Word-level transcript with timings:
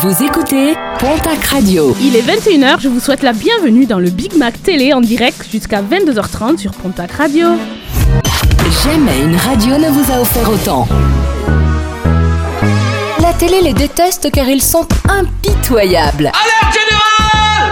Vous 0.00 0.22
écoutez 0.22 0.74
Pontac 1.00 1.44
Radio. 1.46 1.96
Il 2.00 2.14
est 2.14 2.22
21h, 2.22 2.78
je 2.78 2.88
vous 2.88 3.00
souhaite 3.00 3.24
la 3.24 3.32
bienvenue 3.32 3.84
dans 3.84 3.98
le 3.98 4.10
Big 4.10 4.32
Mac 4.36 4.62
Télé 4.62 4.92
en 4.92 5.00
direct 5.00 5.44
jusqu'à 5.50 5.82
22h30 5.82 6.58
sur 6.58 6.70
Pontac 6.70 7.10
Radio. 7.10 7.48
Jamais 8.84 9.22
une 9.24 9.34
radio 9.34 9.76
ne 9.76 9.88
vous 9.90 10.12
a 10.12 10.20
offert 10.20 10.48
autant. 10.50 10.86
La 13.20 13.32
télé 13.32 13.60
les 13.60 13.72
déteste 13.72 14.30
car 14.30 14.48
ils 14.48 14.62
sont 14.62 14.86
impitoyables. 15.08 16.30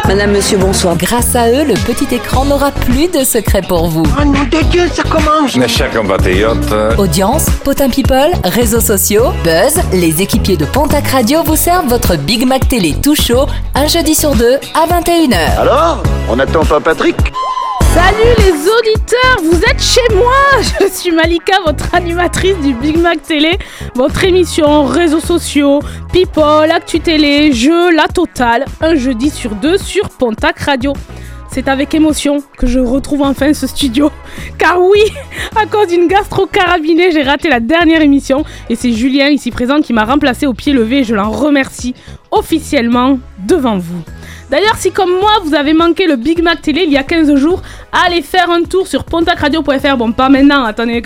Madame, 0.09 0.31
monsieur, 0.33 0.57
bonsoir. 0.57 0.97
Grâce 0.97 1.35
à 1.35 1.49
eux, 1.51 1.65
le 1.65 1.75
petit 1.75 2.15
écran 2.15 2.45
n'aura 2.45 2.71
plus 2.71 3.09
de 3.09 3.25
secret 3.25 3.61
pour 3.61 3.89
vous. 3.89 4.05
Oh 4.21 4.25
nom 4.25 4.45
de 4.45 4.63
Dieu, 4.71 4.89
ça 4.95 5.03
commence 5.03 5.57
Mes 5.57 5.67
chers 5.67 5.91
compatriotes, 5.91 6.73
Audience, 6.97 7.47
potin 7.65 7.89
people, 7.89 8.31
réseaux 8.45 8.81
sociaux, 8.81 9.33
buzz, 9.43 9.81
les 9.93 10.23
équipiers 10.23 10.57
de 10.57 10.65
Pontac 10.65 11.09
Radio 11.09 11.43
vous 11.43 11.57
servent 11.57 11.89
votre 11.89 12.17
Big 12.17 12.47
Mac 12.47 12.69
Télé 12.69 12.95
tout 13.03 13.17
chaud, 13.17 13.47
un 13.75 13.89
jeudi 13.89 14.15
sur 14.15 14.37
deux 14.37 14.59
à 14.75 14.87
21h. 14.87 15.59
Alors 15.61 16.03
On 16.29 16.37
n'attend 16.37 16.65
pas 16.65 16.79
Patrick? 16.79 17.17
Salut 17.97 18.35
les 18.41 18.53
auditeurs, 18.53 19.39
vous 19.43 19.59
êtes 19.63 19.81
chez 19.81 20.15
moi 20.15 20.35
Je 20.81 20.87
suis 20.87 21.13
Malika, 21.13 21.55
votre 21.65 21.95
animatrice 21.95 22.59
du 22.61 22.75
Big 22.75 22.99
Mac 22.99 23.23
Télé, 23.23 23.53
votre 23.95 24.23
émission 24.25 24.85
réseaux 24.85 25.21
sociaux, 25.21 25.81
people, 26.13 26.71
actu 26.71 27.01
télé, 27.01 27.53
jeux, 27.53 27.91
la 27.97 28.07
totale, 28.07 28.67
un 28.83 28.97
jeudi 28.97 29.31
sur 29.31 29.55
deux 29.55 29.79
sur 29.79 30.11
Pontac 30.11 30.59
Radio. 30.59 30.93
C'est 31.51 31.69
avec 31.69 31.95
émotion 31.95 32.43
que 32.59 32.67
je 32.67 32.81
retrouve 32.81 33.23
enfin 33.23 33.55
ce 33.55 33.67
studio. 33.67 34.11
Car 34.59 34.79
oui, 34.79 35.01
à 35.57 35.65
cause 35.65 35.89
d'une 35.89 36.07
gastro-carabinée, 36.07 37.13
j'ai 37.13 37.23
raté 37.23 37.49
la 37.49 37.61
dernière 37.61 38.03
émission 38.03 38.45
et 38.69 38.77
c'est 38.77 38.93
Julien 38.93 39.31
ici 39.31 39.51
présent 39.51 39.81
qui 39.81 39.95
m'a 39.95 40.05
remplacé 40.05 40.47
au 40.47 40.53
pied 40.53 40.75
levé 40.75 40.99
et 40.99 41.05
je 41.05 41.15
l'en 41.15 41.31
remercie 41.31 41.95
officiellement 42.31 43.19
devant 43.47 43.79
vous. 43.79 44.03
D'ailleurs, 44.49 44.77
si 44.77 44.93
comme 44.93 45.11
moi 45.11 45.33
vous 45.43 45.55
avez 45.55 45.73
manqué 45.73 46.07
le 46.07 46.15
Big 46.15 46.41
Mac 46.41 46.63
Télé 46.63 46.85
il 46.85 46.93
y 46.93 46.97
a 46.97 47.03
15 47.03 47.35
jours, 47.35 47.63
allez 47.91 48.23
faire 48.23 48.49
un 48.49 48.63
tour 48.63 48.87
sur 48.87 49.03
pontacradio.fr. 49.03 49.97
Bon, 49.97 50.13
pas 50.13 50.29
maintenant, 50.29 50.65
attendez, 50.65 51.03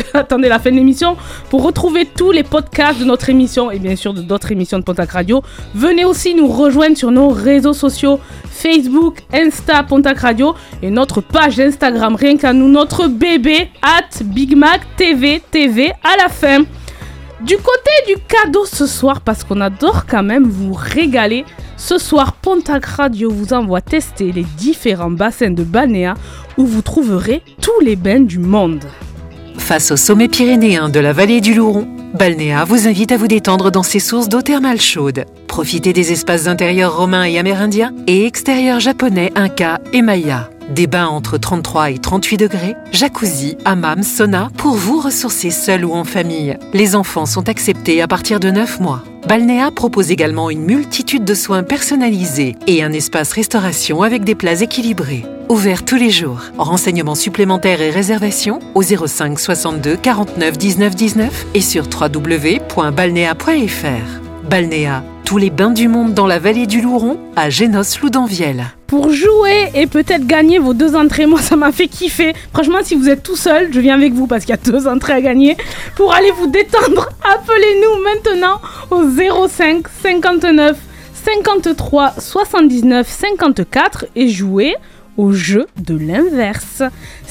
la 0.48 0.58
fin 0.58 0.70
de 0.70 0.76
l'émission. 0.76 1.16
Pour 1.48 1.62
retrouver 1.62 2.04
tous 2.04 2.32
les 2.32 2.42
podcasts 2.42 3.00
de 3.00 3.04
notre 3.04 3.30
émission 3.30 3.70
et 3.70 3.78
bien 3.78 3.96
sûr 3.96 4.12
d'autres 4.12 4.52
émissions 4.52 4.78
de 4.78 4.84
Pontac 4.84 5.12
Radio, 5.12 5.42
venez 5.74 6.04
aussi 6.04 6.34
nous 6.34 6.48
rejoindre 6.48 6.98
sur 6.98 7.10
nos 7.10 7.30
réseaux 7.30 7.72
sociaux 7.72 8.20
Facebook, 8.50 9.20
Insta, 9.32 9.82
Pontac 9.84 10.18
Radio 10.18 10.54
et 10.82 10.90
notre 10.90 11.22
page 11.22 11.58
Instagram. 11.58 12.16
Rien 12.16 12.36
qu'à 12.36 12.52
nous, 12.52 12.68
notre 12.68 13.06
bébé, 13.06 13.70
at 13.80 14.22
Big 14.22 14.54
Mac 14.54 14.82
TV, 14.96 15.42
TV 15.50 15.92
à 16.04 16.22
la 16.22 16.28
fin. 16.28 16.64
Du 17.46 17.56
côté 17.56 17.90
du 18.06 18.16
cadeau 18.28 18.66
ce 18.66 18.86
soir, 18.86 19.22
parce 19.22 19.44
qu'on 19.44 19.62
adore 19.62 20.04
quand 20.06 20.22
même 20.22 20.44
vous 20.44 20.74
régaler, 20.74 21.46
ce 21.78 21.96
soir 21.96 22.34
Pontac 22.34 22.84
Radio 22.84 23.30
vous 23.30 23.54
envoie 23.54 23.80
tester 23.80 24.30
les 24.30 24.44
différents 24.58 25.10
bassins 25.10 25.50
de 25.50 25.64
Balnéa 25.64 26.14
où 26.58 26.66
vous 26.66 26.82
trouverez 26.82 27.42
tous 27.62 27.80
les 27.82 27.96
bains 27.96 28.20
du 28.20 28.38
monde. 28.38 28.84
Face 29.56 29.90
au 29.90 29.96
sommet 29.96 30.28
pyrénéen 30.28 30.90
de 30.90 31.00
la 31.00 31.14
vallée 31.14 31.40
du 31.40 31.54
Louron, 31.54 31.88
Balnéa 32.12 32.64
vous 32.64 32.86
invite 32.86 33.12
à 33.12 33.16
vous 33.16 33.28
détendre 33.28 33.70
dans 33.70 33.82
ses 33.82 34.00
sources 34.00 34.28
d'eau 34.28 34.42
thermale 34.42 34.80
chaude. 34.80 35.24
Profitez 35.46 35.94
des 35.94 36.12
espaces 36.12 36.46
intérieurs 36.46 36.96
romains 36.96 37.24
et 37.24 37.38
amérindiens 37.38 37.94
et 38.06 38.26
extérieurs 38.26 38.80
japonais, 38.80 39.32
inca 39.34 39.80
et 39.94 40.02
maya. 40.02 40.50
Des 40.70 40.86
bains 40.86 41.08
entre 41.08 41.36
33 41.36 41.90
et 41.90 41.98
38 41.98 42.36
degrés, 42.36 42.76
jacuzzi, 42.92 43.58
hammam, 43.64 44.04
sauna 44.04 44.50
pour 44.56 44.74
vous 44.74 45.00
ressourcer 45.00 45.50
seul 45.50 45.84
ou 45.84 45.94
en 45.94 46.04
famille. 46.04 46.56
Les 46.72 46.94
enfants 46.94 47.26
sont 47.26 47.48
acceptés 47.48 48.00
à 48.00 48.06
partir 48.06 48.38
de 48.38 48.50
9 48.50 48.78
mois. 48.78 49.02
Balnéa 49.28 49.72
propose 49.72 50.12
également 50.12 50.48
une 50.48 50.62
multitude 50.62 51.24
de 51.24 51.34
soins 51.34 51.64
personnalisés 51.64 52.54
et 52.68 52.84
un 52.84 52.92
espace 52.92 53.32
restauration 53.32 54.02
avec 54.02 54.22
des 54.22 54.36
plats 54.36 54.62
équilibrés. 54.62 55.24
Ouvert 55.48 55.84
tous 55.84 55.96
les 55.96 56.10
jours. 56.10 56.42
Renseignements 56.56 57.16
supplémentaires 57.16 57.82
et 57.82 57.90
réservations 57.90 58.60
au 58.74 58.82
05 58.82 59.40
62 59.40 59.96
49 59.96 60.56
19 60.56 60.94
19 60.94 61.46
et 61.54 61.60
sur 61.60 61.86
www.balnéa.fr. 61.86 64.29
Balnéa, 64.50 65.04
tous 65.24 65.38
les 65.38 65.48
bains 65.48 65.70
du 65.70 65.86
monde 65.86 66.12
dans 66.12 66.26
la 66.26 66.40
vallée 66.40 66.66
du 66.66 66.80
Louron 66.80 67.20
à 67.36 67.50
Génos-Loudanvielle. 67.50 68.64
Pour 68.88 69.12
jouer 69.12 69.70
et 69.76 69.86
peut-être 69.86 70.26
gagner 70.26 70.58
vos 70.58 70.74
deux 70.74 70.96
entrées, 70.96 71.26
moi 71.26 71.40
ça 71.40 71.54
m'a 71.54 71.70
fait 71.70 71.86
kiffer. 71.86 72.32
Franchement, 72.52 72.78
si 72.82 72.96
vous 72.96 73.08
êtes 73.08 73.22
tout 73.22 73.36
seul, 73.36 73.72
je 73.72 73.78
viens 73.78 73.94
avec 73.94 74.12
vous 74.12 74.26
parce 74.26 74.44
qu'il 74.44 74.50
y 74.50 74.58
a 74.58 74.72
deux 74.72 74.88
entrées 74.88 75.12
à 75.12 75.20
gagner. 75.20 75.56
Pour 75.94 76.12
aller 76.12 76.32
vous 76.32 76.48
détendre, 76.48 77.10
appelez-nous 77.32 78.02
maintenant 78.02 78.60
au 78.90 79.48
05 79.48 79.86
59 80.02 80.76
53 81.24 82.14
79 82.18 83.08
54 83.08 84.06
et 84.16 84.28
jouez 84.28 84.74
au 85.16 85.30
jeu 85.30 85.66
de 85.76 85.96
l'inverse. 85.96 86.82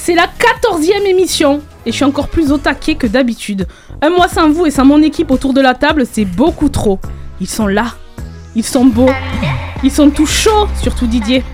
C'est 0.02 0.14
la 0.14 0.24
14e 0.24 1.06
émission 1.06 1.60
et 1.84 1.90
je 1.90 1.96
suis 1.96 2.06
encore 2.06 2.28
plus 2.28 2.52
au 2.52 2.56
taquet 2.56 2.94
que 2.94 3.06
d'habitude. 3.06 3.66
Un 4.00 4.08
mois 4.08 4.28
sans 4.28 4.50
vous 4.50 4.64
et 4.64 4.70
sans 4.70 4.86
mon 4.86 5.02
équipe 5.02 5.30
autour 5.30 5.52
de 5.52 5.60
la 5.60 5.74
table, 5.74 6.04
c'est 6.10 6.24
beaucoup 6.24 6.70
trop. 6.70 6.98
Ils 7.38 7.46
sont 7.46 7.66
là, 7.66 7.84
ils 8.56 8.64
sont 8.64 8.86
beaux, 8.86 9.10
ils 9.84 9.90
sont 9.90 10.08
tout 10.08 10.24
chauds, 10.24 10.68
surtout 10.82 11.06
Didier. 11.06 11.44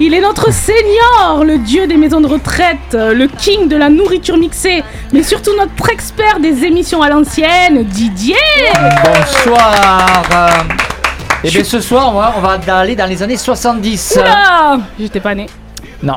Il 0.00 0.14
est 0.14 0.20
notre 0.20 0.52
seigneur, 0.52 1.44
le 1.44 1.58
dieu 1.58 1.86
des 1.86 1.96
maisons 1.96 2.20
de 2.20 2.26
retraite, 2.26 2.92
le 2.92 3.28
king 3.28 3.68
de 3.68 3.76
la 3.76 3.88
nourriture 3.88 4.36
mixée, 4.36 4.82
mais 5.12 5.22
surtout 5.22 5.52
notre 5.56 5.88
expert 5.88 6.40
des 6.40 6.64
émissions 6.64 7.02
à 7.02 7.08
l'ancienne, 7.08 7.84
Didier 7.84 8.34
Bonsoir. 9.04 10.24
Et 11.44 11.50
bien 11.50 11.62
ce 11.62 11.80
soir, 11.80 12.12
on 12.12 12.18
va, 12.18 12.34
on 12.36 12.40
va 12.40 12.78
aller 12.78 12.96
dans 12.96 13.06
les 13.06 13.22
années 13.22 13.36
70. 13.36 14.18
Oula 14.18 14.80
J'étais 14.98 15.20
pas 15.20 15.36
né. 15.36 15.46
Non. 16.02 16.16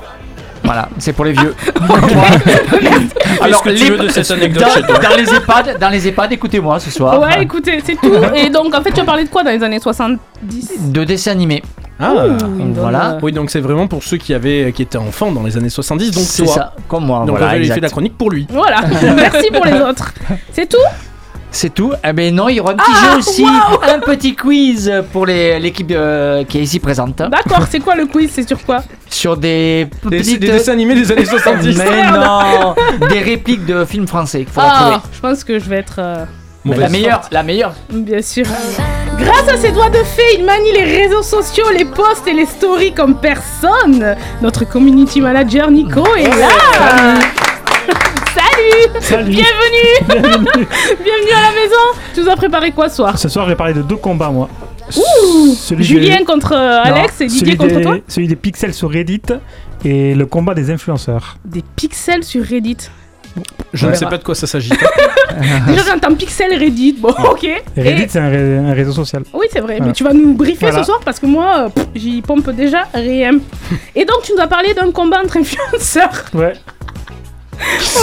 Voilà, 0.70 0.88
c'est 1.00 1.14
pour 1.14 1.26
les 1.26 1.32
vieux. 1.32 1.56
Alors, 3.42 3.64
que 3.64 3.72
tu 3.72 3.86
veux 3.86 3.98
de 3.98 4.08
cette 4.10 4.30
anecdote 4.30 4.68
chez 4.72 4.84
toi 4.84 5.00
dans, 5.00 5.18
les 5.18 5.34
EHPAD, 5.34 5.80
dans 5.80 5.90
les 5.90 6.08
EHPAD, 6.08 6.34
écoutez-moi 6.34 6.80
ce 6.80 6.92
soir. 6.92 7.20
Ouais, 7.20 7.42
écoutez, 7.42 7.82
c'est 7.84 7.96
tout. 7.96 8.14
Et 8.36 8.52
donc, 8.52 8.76
en 8.76 8.84
fait, 8.84 8.92
tu 8.92 9.00
as 9.00 9.04
parlé 9.04 9.24
de 9.24 9.30
quoi 9.30 9.42
dans 9.42 9.50
les 9.50 9.64
années 9.64 9.80
70 9.80 10.92
De 10.92 11.04
dessins 11.06 11.32
animés. 11.32 11.64
Ah, 12.00 12.14
Ouh, 12.14 12.74
voilà. 12.76 13.18
oui, 13.24 13.32
donc 13.32 13.50
c'est 13.50 13.62
vraiment 13.62 13.88
pour 13.88 14.04
ceux 14.04 14.18
qui 14.18 14.32
avaient, 14.32 14.72
qui 14.72 14.84
étaient 14.84 15.00
enfants 15.00 15.32
dans 15.32 15.42
les 15.42 15.58
années 15.58 15.70
70, 15.70 16.12
donc 16.12 16.24
C'est 16.24 16.44
toi. 16.44 16.54
ça, 16.54 16.74
comme 16.88 17.08
moi. 17.08 17.26
Donc 17.26 17.40
voilà, 17.40 17.54
j'avais 17.54 17.74
fait 17.74 17.82
la 17.82 17.90
chronique 17.90 18.16
pour 18.16 18.30
lui. 18.30 18.46
Voilà, 18.52 18.82
merci 19.16 19.50
pour 19.52 19.66
les 19.66 19.74
autres. 19.82 20.14
C'est 20.54 20.70
tout? 20.70 20.78
C'est 21.52 21.74
tout. 21.74 21.94
Eh 22.08 22.14
ben 22.14 22.34
non, 22.34 22.48
il 22.50 22.56
y 22.58 22.60
aura 22.60 22.74
un 22.74 22.76
petit 22.76 22.92
Ah, 22.96 23.12
jeu 23.14 23.18
aussi, 23.20 23.46
un 23.88 24.00
petit 24.00 24.36
quiz 24.36 24.92
pour 25.12 25.26
les- 25.26 25.60
l'équipe 25.60 25.90
euh, 25.92 26.44
qui 26.44 26.60
est 26.60 26.62
ici 26.62 26.80
présente. 26.80 27.18
D'accord, 27.18 27.66
c'est 27.70 27.80
quoi 27.80 27.96
le 27.96 28.06
quiz? 28.06 28.30
C'est 28.34 28.48
sur 28.48 28.64
quoi? 28.64 28.84
Sur 29.10 29.36
des 29.36 29.88
Des, 30.06 30.18
petites. 30.20 30.40
des 30.40 30.48
dessins 30.52 30.74
animés 30.74 30.94
des 30.96 31.12
années 31.12 31.26
70. 31.26 31.78
Mais 31.78 32.12
non, 32.12 32.76
des 33.10 33.20
répliques 33.20 33.66
de 33.66 33.84
films 33.86 34.08
français 34.08 34.40
qu'il 34.44 34.50
faudra 34.54 34.70
Ah, 34.72 34.82
trouver. 34.82 34.98
je 35.12 35.20
pense 35.20 35.44
que 35.44 35.58
je 35.60 35.70
vais 35.70 35.78
être. 35.78 35.96
euh, 35.98 36.26
la 36.66 36.90
meilleure, 36.90 37.22
la 37.32 37.42
meilleure. 37.42 37.74
Bien 37.92 38.22
sûr. 38.22 38.46
Grâce 39.18 39.50
à 39.50 39.58
ses 39.58 39.72
doigts 39.72 39.90
de 39.90 39.98
fée, 40.04 40.38
il 40.38 40.46
manie 40.46 40.72
les 40.72 40.84
réseaux 40.84 41.24
sociaux, 41.24 41.66
les 41.76 41.86
posts 41.86 42.28
et 42.28 42.34
les 42.34 42.46
stories 42.46 42.94
comme 42.94 43.16
personne. 43.20 44.16
Notre 44.42 44.66
community 44.66 45.20
manager 45.20 45.72
Nico 45.72 46.04
est 46.16 46.28
là. 46.30 47.20
Salut, 49.02 49.32
Bienvenue 49.32 50.00
Bienvenue 50.08 51.32
à 51.36 51.42
la 51.42 51.62
maison 51.62 52.00
Tu 52.14 52.22
nous 52.22 52.30
as 52.30 52.36
préparé 52.36 52.72
quoi 52.72 52.90
ce 52.90 52.98
soir 52.98 53.18
Ce 53.18 53.30
soir, 53.30 53.46
je 53.46 53.52
vais 53.52 53.56
parler 53.56 53.74
de 53.74 53.82
deux 53.82 53.96
combats, 53.96 54.30
moi. 54.30 54.50
Ouh 54.98 55.54
Celui 55.56 55.84
Julien 55.84 56.18
des- 56.20 56.26
contre 56.26 56.54
euh, 56.54 56.84
Non, 56.84 56.96
Alex 56.96 57.22
et 57.22 57.26
Didier 57.28 57.40
celui 57.46 57.58
contre 57.58 57.76
des- 57.76 57.82
toi 57.82 57.98
Celui 58.08 58.28
des 58.28 58.36
pixels 58.36 58.74
sur 58.74 58.90
Reddit 58.92 59.22
et 59.86 60.14
le 60.16 60.26
combat 60.26 60.54
des 60.54 60.72
influenceurs. 60.72 61.38
Des 61.46 61.64
pixels 61.76 62.24
sur 62.24 62.44
Reddit. 62.44 62.78
Je 63.72 63.88
ne 63.88 63.94
sais 63.94 64.06
pas 64.08 64.18
de 64.18 64.24
quoi 64.24 64.34
ça 64.36 64.48
s'agit. 64.48 64.72
Déjà 65.68 65.84
j'entends 65.88 66.16
pixel 66.16 66.52
Reddit, 66.58 66.94
bon 67.00 67.10
ok. 67.32 67.44
Et 67.44 67.62
Reddit, 67.82 68.06
c'est 68.10 68.20
un, 68.20 68.30
ré- 68.30 68.58
un 68.58 68.74
réseau 68.74 68.92
social. 68.92 69.24
Oui, 69.34 69.46
c'est 69.52 69.60
vrai, 69.60 69.76
Voilà. 69.78 69.86
mais 69.88 69.94
tu 69.94 70.04
vas 70.04 70.14
nous 70.14 70.34
briefer 70.34 70.66
Voilà. 70.66 70.80
ce 70.80 70.86
soir 70.86 71.00
parce 71.06 71.20
que 71.20 71.28
moi, 71.28 71.70
j'y 71.96 72.22
pompe 72.22 72.50
déjà 72.50 72.86
rien. 72.94 73.32
Et 73.96 74.04
donc, 74.06 74.24
tu 74.24 74.34
nous 74.36 74.42
as 74.42 74.48
parlé 74.48 74.74
d'un 74.74 74.92
combat 74.92 75.22
entre 75.24 75.38
influenceurs. 75.38 76.26
Ouais. 76.34 76.54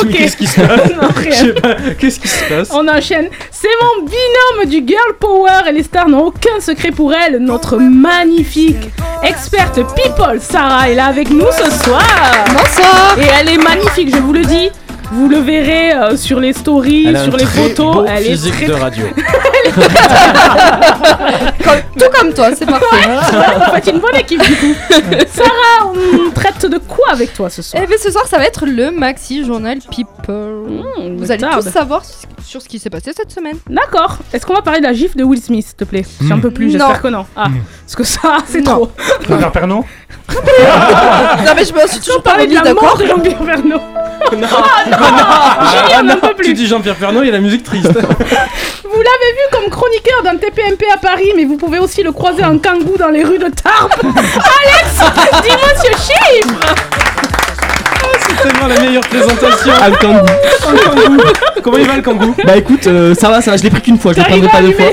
Ok. 0.03 0.11
Qu'est-ce 0.13 0.37
qui 0.37 0.47
se 0.47 0.61
passe 0.61 0.91
Non, 1.03 1.09
Je 1.17 1.21
rien. 1.23 1.33
sais 1.33 1.53
pas. 1.55 1.75
Qu'est-ce 1.99 2.21
qui 2.21 2.29
se 2.29 2.45
passe 2.49 2.69
On 2.73 2.87
enchaîne. 2.89 3.29
C'est 3.51 3.69
mon 3.83 4.05
binôme 4.05 4.69
du 4.71 4.87
girl 4.87 5.15
power 5.19 5.69
et 5.69 5.73
les 5.73 5.83
stars 5.83 6.09
n'ont 6.09 6.27
aucun 6.27 6.61
secret 6.61 6.91
pour 6.91 7.13
elle. 7.15 7.39
Notre 7.39 7.77
magnifique 7.79 8.91
experte 9.23 9.81
people, 9.95 10.41
Sarah, 10.41 10.91
est 10.91 10.95
là 10.95 11.07
avec 11.07 11.31
nous 11.31 11.47
ce 11.53 11.71
soir. 11.85 12.03
Bonsoir. 12.49 13.17
Et 13.21 13.27
elle 13.41 13.49
est 13.49 13.59
magnifique, 13.63 14.11
je 14.15 14.21
vous 14.21 14.33
le 14.33 14.45
dis. 14.45 14.71
Vous 15.13 15.29
le 15.29 15.39
verrez 15.39 15.93
euh, 15.93 16.17
sur 16.17 16.41
les 16.41 16.53
stories, 16.53 17.07
Elle 17.09 17.17
a 17.17 17.25
sur 17.25 17.35
un 17.35 17.37
les 17.37 17.45
très 17.45 17.69
photos. 17.69 17.95
beau 17.95 18.05
elle 18.09 18.23
est 18.27 18.31
physique 18.31 18.55
très 18.55 18.67
de 18.67 18.73
radio. 18.73 19.05
tout 21.99 22.05
comme 22.19 22.33
toi, 22.35 22.49
c'est 22.57 22.67
parfait. 22.67 23.09
Vous 23.09 23.73
faites 23.75 23.87
une 23.87 23.99
bonne 24.01 24.17
équipe 24.17 24.43
du 24.43 24.55
coup. 24.57 24.75
Sarah, 25.33 25.93
on 25.95 26.31
traite 26.33 26.67
de 26.67 26.79
quoi 26.79 27.07
avec 27.13 27.33
toi 27.35 27.49
ce 27.51 27.63
soir 27.63 27.83
Et 27.83 27.87
bien 27.87 27.97
ce 28.03 28.11
soir, 28.11 28.27
ça 28.27 28.39
va 28.39 28.45
être 28.45 28.67
le 28.67 28.91
Maxi 28.91 29.45
Journal 29.45 29.79
People. 29.91 30.67
Mmh, 30.69 31.17
Vous 31.19 31.31
allez 31.31 31.41
tarde. 31.41 31.63
tous 31.65 31.71
savoir 31.71 32.03
sur 32.45 32.61
ce 32.63 32.69
qui 32.69 32.79
s'est 32.79 32.91
passé 32.91 33.13
cette 33.17 33.31
semaine. 33.33 33.57
D'accord. 33.69 34.19
Est-ce 34.33 34.45
qu'on 34.47 34.55
va 34.55 34.63
parler 34.63 34.81
de 34.81 34.85
la 34.87 34.93
gifle 34.93 35.17
de 35.19 35.25
Will 35.25 35.41
Smith, 35.41 35.67
s'il 35.67 35.77
te 35.77 35.85
plaît 35.85 36.05
Si 36.05 36.33
un 36.33 36.39
peu 36.39 36.51
plus, 36.51 36.67
Non. 36.67 36.73
j'espère 36.73 37.03
que 37.03 37.09
non. 37.09 37.27
Ah, 37.37 37.47
parce 37.85 37.97
que 37.97 38.05
ça, 38.05 38.39
c'est 38.47 38.61
Non. 38.61 38.73
trop. 38.75 38.93
Jean-Pierre 39.29 39.53
Pernaut 39.53 39.85
non 40.29 41.53
mais 41.55 41.65
je 41.65 41.73
me 41.73 41.87
suis 41.87 42.01
toujours 42.01 42.21
pas 42.23 42.31
Parler 42.33 42.47
de 42.49 42.57
remis 42.59 42.65
la 42.69 42.75
mort 42.75 42.83
d'accord. 42.83 42.99
de 42.99 43.07
Jean-Pierre 43.07 43.43
Verneau. 43.45 43.79
Non, 44.37 44.49
Julien 44.99 46.03
n'en 46.03 46.17
peut 46.17 46.29
Tu 46.37 46.43
plus. 46.45 46.53
dis 46.55 46.67
Jean-Pierre 46.67 46.97
Pernaut, 46.97 47.23
il 47.23 47.27
y 47.27 47.31
a 47.31 47.33
la 47.33 47.41
musique 47.41 47.63
triste. 47.65 47.87
Vous 47.93 49.03
l'avez 49.03 49.33
vu 49.33 49.43
comme 49.53 49.69
chroniqueur 49.71 50.23
d'un 50.25 50.37
TPMP 50.37 50.85
à 50.93 50.97
Paris, 50.97 51.33
mais 51.37 51.45
vous 51.45 51.57
pouvez 51.57 51.79
aussi 51.79 52.03
le 52.03 52.13
croiser 52.13 52.45
en 52.45 52.59
kangou 52.59 52.97
dans 52.99 53.09
les 53.09 53.25
rues 53.25 53.39
de 53.39 53.49
Tarbes. 53.51 53.93
Alex, 54.03 55.13
dis-moi 55.43 55.69
ce 55.77 55.91
chiffre 56.13 56.75
C'est 58.29 58.43
tellement 58.49 58.67
la 58.67 58.81
meilleure 58.81 59.07
présentation. 59.07 59.73
Ah, 59.81 59.89
le 59.89 59.97
kangou. 59.97 61.23
Comment 61.63 61.79
il 61.79 61.87
va 61.87 61.97
le 61.97 62.03
kangou 62.03 62.35
Bah 62.45 62.57
écoute, 62.57 62.87
euh, 62.87 63.15
ça 63.15 63.29
va, 63.31 63.41
ça 63.41 63.51
va, 63.53 63.57
je 63.57 63.63
l'ai 63.63 63.71
pris 63.71 63.81
qu'une 63.83 63.99
fois, 63.99 64.13
je 64.13 64.19
le 64.19 64.25
prendrai 64.25 64.49
pas 64.49 64.61
deux 64.63 64.73
fois. 64.73 64.87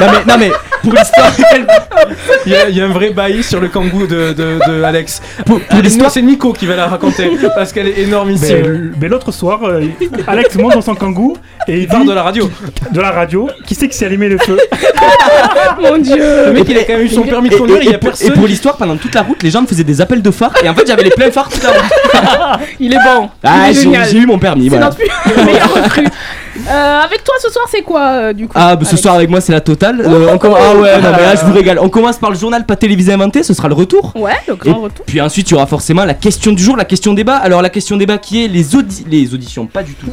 Non 0.00 0.06
mais, 0.12 0.32
non 0.32 0.38
mais, 0.38 0.50
pour 0.82 0.92
l'histoire, 0.92 1.30
il 2.46 2.52
y, 2.52 2.56
a, 2.56 2.68
il 2.68 2.76
y 2.76 2.80
a 2.80 2.84
un 2.84 2.88
vrai 2.92 3.10
bail 3.10 3.42
sur 3.42 3.60
le 3.60 3.68
kangou 3.68 4.06
de, 4.06 4.32
de, 4.32 4.58
de 4.68 4.82
Alex. 4.82 5.20
pour, 5.44 5.58
pour 5.60 5.66
Pour 5.68 5.80
l'histoire, 5.80 6.10
c'est 6.10 6.22
Nico 6.22 6.52
qui 6.52 6.66
va 6.66 6.76
la 6.76 6.86
raconter 6.86 7.30
parce 7.54 7.72
qu'elle 7.72 7.88
est 7.88 7.94
Mais, 7.96 8.02
énormissime. 8.02 8.92
mais 9.00 9.08
l'autre 9.08 9.32
soir, 9.32 9.60
euh, 9.64 9.82
Alex 10.26 10.54
monte 10.56 10.74
dans 10.74 10.80
son 10.82 10.94
kangou 10.94 11.36
et 11.68 11.74
il 11.74 11.82
Il 11.82 11.88
part 11.88 12.00
dit 12.00 12.06
de 12.08 12.12
la 12.12 12.22
radio. 12.22 12.50
de 12.92 13.00
la 13.00 13.10
radio 13.10 13.48
qui 13.66 13.74
c'est 13.74 13.88
qui 13.88 13.96
s'est 13.96 14.06
allumé 14.06 14.28
le 14.28 14.38
feu? 14.38 14.56
Mon 15.80 15.98
dieu 15.98 16.16
Le 16.46 16.52
mec, 16.52 16.64
il 16.68 16.78
a 16.78 16.84
quand 16.84 16.94
même 16.94 17.02
eu 17.02 17.08
son 17.08 17.22
permis 17.22 17.48
de 17.50 17.54
et, 17.54 17.58
conduire, 17.58 17.78
et- 17.78 17.84
il 17.84 17.90
y 17.90 17.94
a 17.94 17.96
et 17.96 17.98
pour- 17.98 18.08
et 18.08 18.12
personne. 18.12 18.32
pour 18.34 18.46
l'histoire, 18.46 18.76
pendant 18.76 18.96
toute 18.96 19.14
la 19.14 19.22
route, 19.22 19.42
les 19.42 19.50
gens 19.50 19.62
me 19.62 19.66
faisaient 19.66 19.84
des 19.84 20.00
appels 20.00 20.22
de 20.22 20.30
phare 20.30 20.52
et 20.62 20.68
en 20.68 20.74
fait 20.74 20.86
j'avais 20.86 21.02
les 21.04 21.10
pleins 21.10 21.30
phares 21.30 21.48
toute 21.48 21.62
la 21.62 21.70
route. 21.70 21.80
Il 22.80 22.92
est 22.92 22.98
bon. 22.98 23.28
Ah, 23.42 23.72
j'ai 23.72 24.18
eu 24.18 24.26
mon 24.26 24.38
permis, 24.38 24.64
C'est 24.64 24.68
voilà. 24.70 24.86
notre 24.86 25.44
meilleur 25.44 25.74
recrue. 25.74 26.06
Euh, 26.68 27.00
avec 27.00 27.22
toi 27.22 27.34
ce 27.40 27.50
soir, 27.50 27.66
c'est 27.70 27.82
quoi 27.82 28.00
euh, 28.00 28.32
du 28.32 28.46
coup 28.46 28.52
Ah, 28.56 28.74
bah, 28.76 28.84
ce 28.84 28.90
Alex 28.90 29.02
soir 29.02 29.14
avec 29.14 29.30
moi 29.30 29.40
c'est 29.40 29.52
la 29.52 29.60
totale. 29.60 30.00
Euh, 30.00 30.28
on 30.32 30.38
ah 30.54 30.74
ouais, 30.76 30.96
non 31.02 31.10
mais 31.16 31.22
là 31.22 31.34
je 31.36 31.44
vous 31.44 31.52
régale. 31.52 31.78
On 31.78 31.88
commence 31.88 32.16
par 32.16 32.30
le 32.30 32.36
journal 32.38 32.64
pas 32.66 32.76
télévisé 32.76 33.12
inventé, 33.12 33.42
ce 33.42 33.54
sera 33.54 33.68
le 33.68 33.74
retour. 33.74 34.12
Ouais, 34.16 34.32
le 34.48 34.54
grand 34.56 34.80
retour. 34.80 35.04
puis 35.06 35.20
ensuite 35.20 35.50
il 35.50 35.52
y 35.52 35.56
aura 35.56 35.66
forcément 35.66 36.04
la 36.04 36.14
question 36.14 36.52
du 36.52 36.62
jour, 36.62 36.76
la 36.76 36.84
question 36.84 37.12
débat. 37.14 37.36
Alors 37.36 37.62
la 37.62 37.68
question 37.70 37.96
débat 37.96 38.18
qui 38.18 38.44
est 38.44 38.48
les, 38.48 38.74
audi 38.74 39.04
les 39.08 39.34
auditions, 39.34 39.66
pas 39.66 39.82
du 39.82 39.94
tout. 39.94 40.06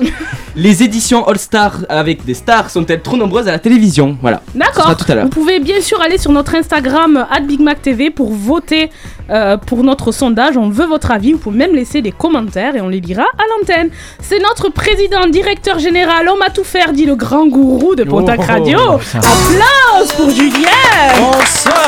les 0.55 0.83
éditions 0.83 1.25
All 1.27 1.37
Star 1.39 1.77
avec 1.89 2.25
des 2.25 2.33
stars 2.33 2.69
sont-elles 2.69 3.01
trop 3.01 3.17
nombreuses 3.17 3.47
à 3.47 3.51
la 3.51 3.59
télévision? 3.59 4.17
Voilà. 4.21 4.41
Ce 4.53 4.57
D'accord. 4.59 4.83
sera 4.83 4.95
tout 4.95 5.11
à 5.11 5.15
l'heure. 5.15 5.23
Vous 5.23 5.29
pouvez 5.29 5.59
bien 5.59 5.81
sûr 5.81 6.01
aller 6.01 6.17
sur 6.17 6.31
notre 6.31 6.55
Instagram 6.55 7.25
@bigmactv 7.47 8.11
pour 8.11 8.31
voter 8.31 8.89
euh, 9.29 9.57
pour 9.57 9.83
notre 9.83 10.11
sondage. 10.11 10.57
On 10.57 10.69
veut 10.69 10.85
votre 10.85 11.11
avis. 11.11 11.33
Vous 11.33 11.39
pouvez 11.39 11.57
même 11.57 11.73
laisser 11.75 12.01
des 12.01 12.11
commentaires 12.11 12.75
et 12.75 12.81
on 12.81 12.89
les 12.89 12.99
lira 12.99 13.23
à 13.23 13.43
l'antenne. 13.59 13.89
C'est 14.21 14.39
notre 14.39 14.69
président, 14.69 15.25
directeur 15.27 15.79
général, 15.79 16.27
homme 16.27 16.41
à 16.41 16.49
tout 16.49 16.63
faire, 16.63 16.93
dit 16.93 17.05
le 17.05 17.15
grand 17.15 17.47
gourou 17.47 17.95
de 17.95 18.03
Pontac 18.03 18.39
Oh, 18.41 18.45
Radio. 18.47 18.77
putain. 18.97 19.19
Applause 19.19 20.13
pour 20.17 20.29
Julien. 20.29 20.69
Bonsoir 21.17 21.87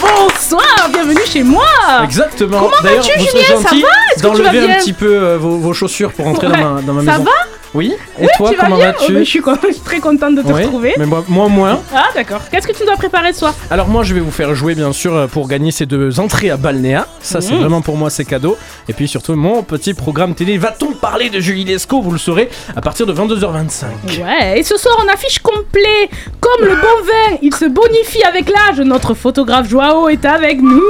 Bonsoir, 0.00 0.88
bienvenue 0.92 1.20
chez 1.26 1.42
moi. 1.42 1.64
Exactement. 2.04 2.58
Comment 2.60 2.82
vas-tu, 2.82 3.10
Julien 3.18 3.44
Ça 3.62 3.70
va 3.70 4.30
tu 4.34 4.42
vas 4.42 4.50
bien 4.50 4.64
un 4.70 4.78
petit 4.78 4.92
peu 4.92 5.06
euh, 5.14 5.38
vos, 5.38 5.58
vos 5.58 5.72
chaussures 5.72 6.12
pour 6.12 6.26
entrer 6.26 6.46
Ouais. 6.46 6.52
dans 6.60 6.74
ma, 6.74 6.82
dans 6.82 6.92
ma 6.94 7.04
Ça 7.04 7.18
maison. 7.18 7.24
va 7.24 7.30
Oui. 7.74 7.92
Et 8.18 8.22
Oui, 8.22 8.28
toi, 8.36 8.50
tu 8.50 8.56
comment 8.56 8.76
bien 8.76 8.94
Oh, 8.96 9.00
vas-tu 9.00 9.12
mais 9.12 9.24
Je 9.24 9.30
suis 9.30 9.40
con- 9.40 9.56
je 9.66 9.72
suis 9.72 9.80
très 9.82 9.98
contente 9.98 10.36
de 10.36 10.42
te 10.42 10.46
Oui, 10.52 10.62
retrouver. 10.62 10.94
Mais 10.96 11.06
moi, 11.06 11.24
moi 11.28 11.48
moins. 11.48 11.80
Ah 11.94 12.04
d'accord. 12.14 12.40
Qu'est-ce 12.50 12.68
que 12.68 12.72
tu 12.72 12.84
dois 12.84 12.94
préparer 12.96 13.32
ce 13.32 13.40
soir? 13.40 13.54
Alors 13.70 13.88
moi 13.88 14.04
je 14.04 14.14
vais 14.14 14.20
vous 14.20 14.30
faire 14.30 14.54
jouer 14.54 14.74
bien 14.76 14.92
sûr 14.92 15.28
pour 15.32 15.48
gagner 15.48 15.72
ces 15.72 15.84
deux 15.86 16.20
entrées 16.20 16.50
à 16.50 16.56
Balnéa. 16.56 17.06
Ça 17.20 17.40
c'est 17.40 17.52
Mhm. 17.54 17.60
vraiment 17.60 17.80
pour 17.82 17.96
moi 17.96 18.10
c'est 18.10 18.24
cadeau. 18.24 18.56
Et 18.88 18.92
puis 18.92 19.08
surtout 19.08 19.34
mon 19.34 19.62
petit 19.64 19.92
programme 19.94 20.34
télé. 20.34 20.56
Va-t-on 20.56 20.92
parler 20.92 21.30
de 21.30 21.40
Julie 21.40 21.64
Lescaut? 21.64 22.00
Vous 22.00 22.12
le 22.12 22.18
saurez 22.18 22.48
à 22.76 22.80
partir 22.80 23.06
de 23.06 23.12
22h25. 23.12 23.86
Ouais, 24.22 24.60
et 24.60 24.62
ce 24.62 24.76
soir 24.76 24.96
on 25.04 25.12
affiche 25.12 25.40
complet. 25.40 26.08
Comme 26.40 26.66
le 26.68 26.74
bon 26.76 27.02
vin, 27.32 27.38
il 27.42 27.54
se 27.54 27.64
bonifie 27.64 28.22
avec 28.22 28.48
l'âge. 28.50 28.78
Notre 28.80 29.14
photographe 29.14 29.68
Joao 29.68 30.08
est 30.08 30.24
avec 30.24 30.60
nous. 30.62 30.82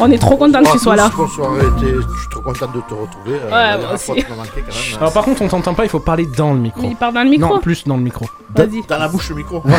On 0.00 0.10
est 0.10 0.18
trop 0.18 0.36
content 0.36 0.62
que 0.62 0.70
tu 0.72 0.78
sois 0.78 0.94
là. 0.96 1.10
Bonsoir, 1.16 1.50
je 1.80 1.86
suis 1.86 2.28
trop 2.30 2.40
content 2.40 2.66
de 2.66 2.80
te 2.80 2.94
retrouver. 2.94 3.38
Euh, 3.42 3.50
Ouais, 3.50 3.82
moi 3.82 3.94
aussi. 3.94 4.10
manqué 4.12 4.24
quand 4.28 4.36
même. 4.36 4.98
Alors 4.98 5.12
par 5.12 5.24
contre 5.24 5.42
on 5.42 5.48
t'entend 5.48 5.74
pas, 5.74 5.84
il 5.84 5.88
faut 5.90 5.98
parler 5.98 6.26
dans 6.26 6.52
le 6.52 6.58
micro. 6.60 6.82
Il 6.84 6.96
parle 6.96 7.14
dans 7.14 7.22
le 7.24 7.30
micro. 7.30 7.54
Non, 7.54 7.60
plus 7.60 7.84
dans 7.86 7.96
le 7.96 8.02
micro. 8.02 8.26
Vas-y. 8.54 8.82
Dans 8.86 8.98
la 8.98 9.08
bouche 9.08 9.28
le 9.30 9.36
micro. 9.36 9.62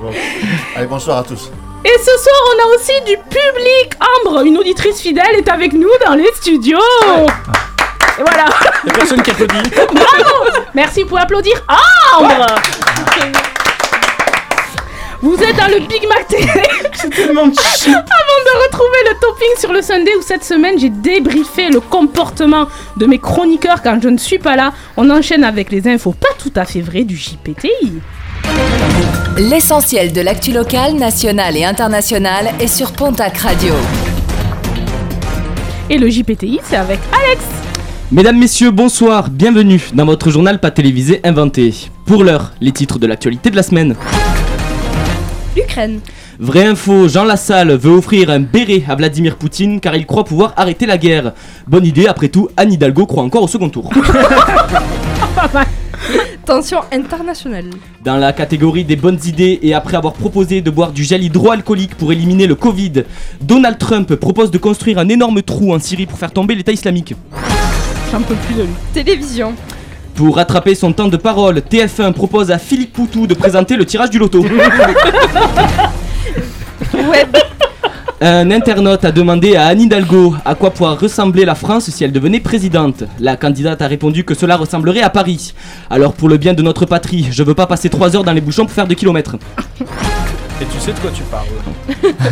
Bon. 0.00 0.10
Allez, 0.76 0.86
bonsoir 0.86 1.18
à 1.18 1.22
tous. 1.22 1.50
Et 1.84 1.98
ce 1.98 2.04
soir 2.04 2.34
on 2.48 2.62
a 2.72 2.74
aussi 2.74 2.92
du 3.06 3.16
public. 3.16 3.94
Ambre, 4.26 4.42
une 4.44 4.56
auditrice 4.58 5.00
fidèle, 5.00 5.36
est 5.36 5.48
avec 5.48 5.72
nous 5.72 5.90
dans 6.06 6.14
les 6.14 6.30
studios. 6.34 6.78
Et 7.16 8.22
voilà. 8.22 8.44
Il 8.84 8.88
y 8.88 8.90
a 8.90 8.94
personne 8.94 9.22
qui 9.22 9.30
applaudit. 9.30 9.54
Merci, 10.74 11.02
vous 11.02 11.08
pouvez 11.10 11.20
applaudir 11.20 11.54
Ambre. 12.18 12.46
Vous 15.24 15.36
êtes 15.36 15.56
dans 15.56 15.68
le 15.68 15.80
Big 15.86 16.06
Mac 16.06 16.28
Télé. 16.28 16.46
C'est 16.92 17.08
tellement 17.08 17.46
cheap. 17.46 17.54
Avant 17.94 18.02
de 18.02 18.64
retrouver 18.66 18.98
le 19.08 19.18
topping 19.18 19.58
sur 19.58 19.72
le 19.72 19.80
Sunday 19.80 20.14
où 20.18 20.22
cette 20.22 20.44
semaine 20.44 20.78
j'ai 20.78 20.90
débriefé 20.90 21.70
le 21.70 21.80
comportement 21.80 22.68
de 22.98 23.06
mes 23.06 23.18
chroniqueurs 23.18 23.80
quand 23.82 23.98
je 24.02 24.10
ne 24.10 24.18
suis 24.18 24.38
pas 24.38 24.54
là, 24.54 24.74
on 24.98 25.08
enchaîne 25.08 25.42
avec 25.42 25.70
les 25.70 25.88
infos 25.88 26.12
pas 26.12 26.28
tout 26.38 26.52
à 26.54 26.66
fait 26.66 26.82
vraies 26.82 27.04
du 27.04 27.16
JPTI. 27.16 28.02
L'essentiel 29.38 30.12
de 30.12 30.20
l'actu 30.20 30.52
locale, 30.52 30.92
nationale 30.92 31.56
et 31.56 31.64
internationale 31.64 32.50
est 32.60 32.68
sur 32.68 32.92
Pontac 32.92 33.38
Radio. 33.38 33.72
Et 35.88 35.96
le 35.96 36.10
JPTI 36.10 36.60
c'est 36.64 36.76
avec 36.76 36.98
Alex. 37.18 37.42
Mesdames, 38.12 38.38
messieurs, 38.38 38.70
bonsoir, 38.70 39.30
bienvenue 39.30 39.80
dans 39.94 40.04
votre 40.04 40.28
journal 40.30 40.60
pas 40.60 40.70
télévisé 40.70 41.22
inventé. 41.24 41.74
Pour 42.04 42.24
l'heure, 42.24 42.52
les 42.60 42.72
titres 42.72 42.98
de 42.98 43.06
l'actualité 43.06 43.48
de 43.48 43.56
la 43.56 43.62
semaine. 43.62 43.96
L'Ukraine. 45.56 46.00
Vraie 46.38 46.66
info, 46.66 47.08
Jean 47.08 47.24
Lassalle 47.24 47.76
veut 47.76 47.92
offrir 47.92 48.30
un 48.30 48.40
béret 48.40 48.82
à 48.88 48.96
Vladimir 48.96 49.36
Poutine 49.36 49.80
car 49.80 49.94
il 49.94 50.04
croit 50.04 50.24
pouvoir 50.24 50.52
arrêter 50.56 50.84
la 50.86 50.98
guerre. 50.98 51.32
Bonne 51.66 51.86
idée, 51.86 52.06
après 52.06 52.28
tout, 52.28 52.48
Anne 52.56 52.72
Hidalgo 52.72 53.06
croit 53.06 53.22
encore 53.22 53.42
au 53.42 53.48
second 53.48 53.68
tour. 53.68 53.90
Tension 56.44 56.80
internationale. 56.92 57.70
Dans 58.04 58.16
la 58.16 58.32
catégorie 58.32 58.84
des 58.84 58.96
bonnes 58.96 59.20
idées 59.24 59.60
et 59.62 59.72
après 59.74 59.96
avoir 59.96 60.12
proposé 60.14 60.60
de 60.60 60.70
boire 60.70 60.92
du 60.92 61.04
gel 61.04 61.22
hydroalcoolique 61.22 61.94
pour 61.94 62.12
éliminer 62.12 62.46
le 62.46 62.54
Covid, 62.54 63.04
Donald 63.40 63.78
Trump 63.78 64.14
propose 64.16 64.50
de 64.50 64.58
construire 64.58 64.98
un 64.98 65.08
énorme 65.08 65.40
trou 65.42 65.72
en 65.72 65.78
Syrie 65.78 66.06
pour 66.06 66.18
faire 66.18 66.32
tomber 66.32 66.54
l'État 66.54 66.72
islamique. 66.72 67.14
J'en 68.12 68.20
peux 68.20 68.34
plus 68.34 68.54
de 68.56 68.62
lui. 68.62 68.72
Télévision. 68.92 69.54
Pour 70.14 70.36
rattraper 70.36 70.74
son 70.76 70.92
temps 70.92 71.08
de 71.08 71.16
parole, 71.16 71.58
TF1 71.58 72.12
propose 72.12 72.50
à 72.52 72.58
Philippe 72.58 72.92
Poutou 72.92 73.26
de 73.26 73.34
présenter 73.34 73.76
le 73.76 73.84
tirage 73.84 74.10
du 74.10 74.18
loto. 74.18 74.42
Web. 76.94 77.36
Un 78.20 78.50
internaute 78.52 79.04
a 79.04 79.10
demandé 79.10 79.56
à 79.56 79.66
Anne 79.66 79.80
Hidalgo 79.82 80.34
à 80.44 80.54
quoi 80.54 80.70
pourrait 80.70 80.94
ressembler 80.94 81.44
la 81.44 81.56
France 81.56 81.90
si 81.90 82.04
elle 82.04 82.12
devenait 82.12 82.38
présidente. 82.40 83.02
La 83.18 83.36
candidate 83.36 83.82
a 83.82 83.88
répondu 83.88 84.24
que 84.24 84.34
cela 84.34 84.56
ressemblerait 84.56 85.02
à 85.02 85.10
Paris. 85.10 85.52
Alors 85.90 86.12
pour 86.12 86.28
le 86.28 86.36
bien 86.36 86.54
de 86.54 86.62
notre 86.62 86.86
patrie, 86.86 87.26
je 87.32 87.42
veux 87.42 87.54
pas 87.54 87.66
passer 87.66 87.90
3 87.90 88.14
heures 88.16 88.24
dans 88.24 88.32
les 88.32 88.40
bouchons 88.40 88.64
pour 88.66 88.72
faire 88.74 88.86
2 88.86 88.94
kilomètres. 88.94 89.34
Et 90.62 90.64
tu 90.72 90.78
sais 90.78 90.92
de 90.92 90.98
quoi 91.00 91.10
tu 91.12 91.22
parles. 91.24 91.48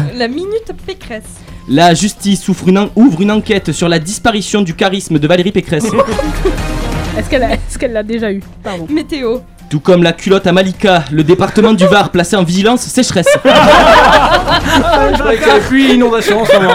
La 0.17 0.29
minute 0.29 0.71
Pécresse. 0.87 1.25
La 1.69 1.93
justice 1.95 2.49
ouvre 2.49 2.69
une, 2.69 2.79
en- 2.79 2.91
ouvre 2.95 3.21
une 3.21 3.33
enquête 3.33 3.73
sur 3.73 3.89
la 3.89 3.99
disparition 3.99 4.63
du 4.63 4.75
charisme 4.75 5.19
de 5.19 5.27
Valérie 5.27 5.53
Pécresse. 5.53 5.87
Est-ce 7.19 7.29
qu'elle 7.29 7.43
a- 7.43 7.53
est-ce 7.55 7.79
qu'elle 7.79 7.93
l'a 7.93 8.03
déjà 8.03 8.33
eu 8.33 8.43
Pardon. 8.63 8.87
Météo. 8.91 9.39
Tout 9.69 9.81
comme 9.81 10.03
la 10.03 10.13
culotte 10.13 10.47
à 10.47 10.53
Malika, 10.53 11.05
le 11.11 11.25
département 11.25 11.73
du 11.73 11.87
Var 11.87 12.11
placé 12.11 12.37
en 12.37 12.43
vigilance 12.43 12.83
sécheresse. 12.83 13.27
Je 13.45 15.19
croyais 15.19 15.39
qu'il 15.39 15.47
y 15.49 15.51
avait 15.87 15.95
inondation 15.95 16.43
en 16.43 16.45
ce 16.45 16.55
moment. 16.57 16.75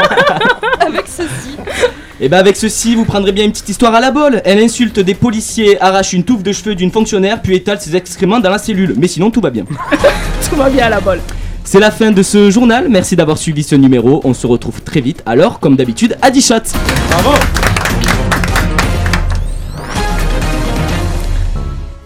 Avec 0.79 1.03
ceci. 1.07 1.57
Et 2.19 2.29
bah 2.29 2.39
avec 2.39 2.55
ceci, 2.57 2.95
vous 2.95 3.05
prendrez 3.05 3.31
bien 3.31 3.45
une 3.45 3.51
petite 3.51 3.69
histoire 3.69 3.93
à 3.93 3.99
la 3.99 4.09
bol. 4.09 4.41
Elle 4.45 4.59
insulte 4.59 4.99
des 4.99 5.13
policiers, 5.13 5.79
arrache 5.79 6.13
une 6.13 6.23
touffe 6.23 6.41
de 6.41 6.51
cheveux 6.51 6.73
d'une 6.73 6.91
fonctionnaire, 6.91 7.41
puis 7.43 7.55
étale 7.55 7.79
ses 7.79 7.95
excréments 7.95 8.39
dans 8.39 8.49
la 8.49 8.57
cellule. 8.57 8.95
Mais 8.97 9.07
sinon, 9.07 9.29
tout 9.29 9.41
va 9.41 9.51
bien. 9.51 9.65
Tout 10.49 10.55
va 10.55 10.69
bien 10.69 10.85
à 10.85 10.89
la 10.89 10.99
bol. 11.01 11.19
C'est 11.65 11.79
la 11.79 11.91
fin 11.91 12.09
de 12.11 12.23
ce 12.23 12.49
journal. 12.49 12.87
Merci 12.89 13.15
d'avoir 13.17 13.37
suivi 13.37 13.61
ce 13.61 13.75
numéro. 13.75 14.21
On 14.23 14.33
se 14.33 14.47
retrouve 14.47 14.81
très 14.81 15.01
vite. 15.01 15.21
Alors, 15.25 15.59
comme 15.59 15.75
d'habitude, 15.75 16.17
à 16.21 16.31
10 16.31 16.47
shots. 16.47 16.55
Bravo 17.11 17.31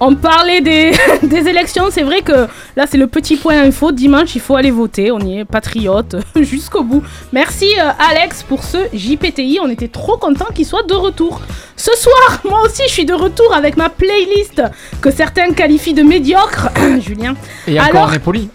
On 0.03 0.15
parlait 0.15 0.61
des, 0.61 0.91
des 1.23 1.47
élections, 1.47 1.85
c'est 1.91 2.01
vrai 2.01 2.21
que 2.23 2.47
là 2.75 2.85
c'est 2.89 2.97
le 2.97 3.05
petit 3.05 3.35
point 3.35 3.61
info. 3.61 3.91
Dimanche, 3.91 4.33
il 4.35 4.41
faut 4.41 4.55
aller 4.55 4.71
voter. 4.71 5.11
On 5.11 5.19
y 5.19 5.37
est 5.39 5.45
patriote 5.45 6.15
jusqu'au 6.41 6.83
bout. 6.83 7.03
Merci 7.31 7.67
euh, 7.79 7.91
Alex 8.09 8.41
pour 8.41 8.63
ce 8.63 8.77
JPTI. 8.93 9.59
On 9.61 9.69
était 9.69 9.87
trop 9.89 10.17
content 10.17 10.47
qu'il 10.55 10.65
soit 10.65 10.81
de 10.87 10.95
retour. 10.95 11.39
Ce 11.77 11.91
soir, 11.95 12.41
moi 12.49 12.61
aussi, 12.65 12.81
je 12.87 12.91
suis 12.91 13.05
de 13.05 13.13
retour 13.13 13.53
avec 13.53 13.77
ma 13.77 13.89
playlist 13.89 14.63
que 15.01 15.11
certains 15.11 15.51
qualifient 15.51 15.93
de 15.93 16.01
médiocre. 16.03 16.69
Julien. 16.99 17.35
Et 17.67 17.79
encore, 17.79 17.89
Alors- 17.95 18.09
on 18.09 18.13
est 18.13 18.19
poli. 18.19 18.49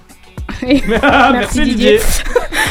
Et- 0.67 0.83
Merci, 1.33 1.63
Didier. 1.63 2.01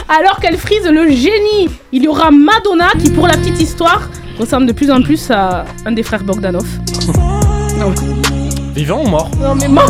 Alors 0.10 0.40
qu'elle 0.42 0.58
frise 0.58 0.86
le 0.86 1.08
génie, 1.12 1.70
il 1.94 2.04
y 2.04 2.08
aura 2.10 2.30
Madonna 2.30 2.90
qui, 3.02 3.10
pour 3.10 3.28
la 3.28 3.36
petite 3.38 3.62
histoire, 3.62 4.10
ressemble 4.38 4.66
de 4.66 4.74
plus 4.74 4.92
en 4.92 5.02
plus 5.02 5.32
à 5.32 5.64
un 5.86 5.92
des 5.94 6.04
frères 6.04 6.24
Bogdanov. 6.24 6.66
Non, 7.78 7.94
Vivant 8.76 9.04
ou 9.06 9.08
mort 9.08 9.30
non 9.40 9.56
mais 9.56 9.70
mort 9.70 9.90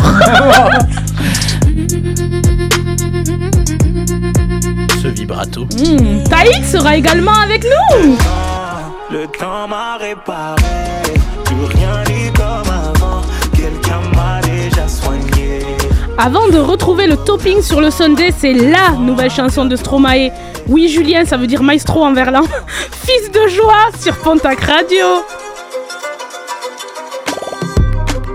Ce 5.02 5.08
vibrato. 5.08 5.64
Hmm, 5.76 6.22
Taïk 6.30 6.64
sera 6.64 6.96
également 6.96 7.34
avec 7.34 7.64
nous 7.64 8.16
Le 9.10 9.26
temps 9.26 9.66
m'a 9.68 9.96
réparé, 9.96 10.62
plus 11.44 11.64
rien 11.64 12.04
n'est 12.08 12.32
comme 12.32 12.72
avant. 12.72 13.22
Quelqu'un 13.56 14.00
m'a 14.14 14.40
déjà 14.42 14.86
soigné. 14.86 15.60
Avant 16.16 16.46
de 16.48 16.58
retrouver 16.58 17.08
le 17.08 17.16
topping 17.16 17.62
sur 17.62 17.80
le 17.80 17.90
Sunday, 17.90 18.32
c'est 18.38 18.52
LA 18.52 18.92
nouvelle 19.00 19.30
chanson 19.30 19.64
de 19.64 19.74
Stromae. 19.74 20.30
Oui, 20.68 20.88
Julien, 20.88 21.24
ça 21.24 21.36
veut 21.36 21.48
dire 21.48 21.62
maestro 21.64 22.04
en 22.04 22.12
verlan. 22.12 22.42
Fils 23.04 23.32
de 23.32 23.48
joie 23.48 23.90
sur 24.00 24.16
Pontac 24.18 24.60
Radio. 24.60 25.24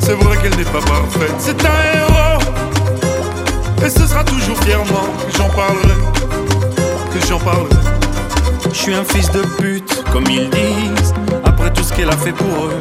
C'est 0.00 0.14
vrai 0.14 0.38
qu'elle 0.38 0.56
n'est 0.56 0.64
pas 0.64 0.80
parfaite, 0.80 1.34
c'est 1.38 1.62
un 1.62 1.78
héros. 1.94 2.40
Et 3.84 3.90
ce 3.90 4.06
sera 4.06 4.24
toujours 4.24 4.56
fièrement 4.62 5.08
que 5.26 5.36
j'en 5.36 5.48
parlerai, 5.50 5.94
que 7.12 7.26
j'en 7.26 7.38
parlerai. 7.38 7.68
Je 8.72 8.78
suis 8.78 8.94
un 8.94 9.04
fils 9.04 9.30
de 9.30 9.42
pute, 9.58 10.02
comme 10.10 10.24
ils 10.30 10.48
disent. 10.48 11.12
Après 11.44 11.70
tout 11.70 11.82
ce 11.82 11.92
qu'elle 11.92 12.08
a 12.08 12.16
fait 12.16 12.32
pour 12.32 12.66
eux, 12.66 12.80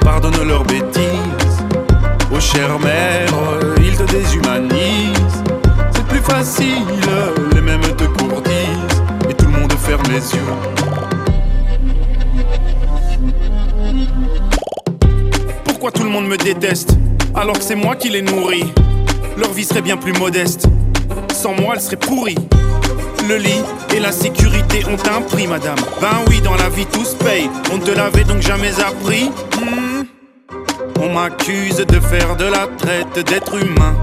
pardonne 0.00 0.46
leurs 0.46 0.64
bêtises. 0.64 1.64
Oh 2.30 2.38
chère 2.38 2.78
mère, 2.78 3.30
ils 3.78 3.96
te 3.96 4.02
déshumanisent. 4.02 5.42
C'est 5.94 6.06
plus 6.06 6.20
facile, 6.20 6.84
les 7.54 7.62
mêmes 7.62 7.80
te 7.80 8.04
courtisent. 8.04 9.02
Et 9.30 9.34
tout 9.34 9.46
le 9.46 9.58
monde 9.58 9.72
ferme 9.72 10.02
les 10.10 10.34
yeux. 10.34 11.05
Tout 15.94 16.02
le 16.02 16.10
monde 16.10 16.26
me 16.26 16.36
déteste 16.36 16.96
alors 17.34 17.56
que 17.56 17.62
c'est 17.62 17.76
moi 17.76 17.94
qui 17.94 18.08
les 18.08 18.20
nourris 18.20 18.72
Leur 19.36 19.52
vie 19.52 19.64
serait 19.64 19.82
bien 19.82 19.96
plus 19.96 20.12
modeste. 20.12 20.66
Sans 21.32 21.52
moi, 21.52 21.74
elle 21.74 21.80
serait 21.80 21.96
pourrie. 21.96 22.36
Le 23.28 23.36
lit 23.36 23.62
et 23.94 24.00
la 24.00 24.10
sécurité 24.10 24.84
ont 24.86 24.98
un 25.16 25.22
prix, 25.22 25.46
madame. 25.46 25.76
Ben 26.00 26.24
oui, 26.28 26.40
dans 26.40 26.56
la 26.56 26.68
vie 26.68 26.86
tout 26.86 27.04
se 27.04 27.14
paye. 27.14 27.48
On 27.72 27.78
te 27.78 27.92
l'avait 27.92 28.24
donc 28.24 28.40
jamais 28.40 28.72
appris. 28.80 29.30
Hmm. 29.60 30.04
On 31.00 31.12
m'accuse 31.12 31.76
de 31.76 32.00
faire 32.00 32.36
de 32.36 32.46
la 32.46 32.66
traite 32.66 33.24
d'être 33.26 33.54
humain. 33.54 33.94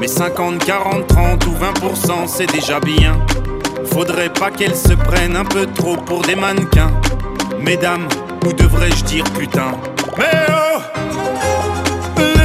Mais 0.00 0.08
50, 0.08 0.64
40, 0.64 1.06
30 1.06 1.46
ou 1.46 1.52
20%, 1.52 2.26
c'est 2.26 2.52
déjà 2.52 2.78
bien. 2.78 3.18
Faudrait 3.86 4.32
pas 4.32 4.50
qu'elles 4.50 4.76
se 4.76 4.92
prennent 4.92 5.36
un 5.36 5.44
peu 5.44 5.66
trop 5.66 5.96
pour 5.96 6.22
des 6.22 6.36
mannequins. 6.36 6.92
Mesdames, 7.58 8.08
ou 8.44 8.52
devrais-je 8.52 9.04
dire 9.04 9.24
putain? 9.38 9.72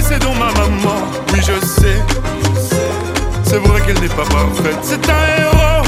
Laissez 0.09 0.19
donc 0.19 0.35
ma 0.35 0.53
maman, 0.53 1.01
oui 1.33 1.39
je 1.41 1.65
sais. 1.65 2.01
C'est 3.43 3.57
vrai 3.57 3.81
qu'elle 3.81 3.99
n'est 3.99 4.07
pas 4.07 4.23
parfaite, 4.23 4.77
c'est 4.81 5.09
un 5.09 5.41
héros. 5.41 5.83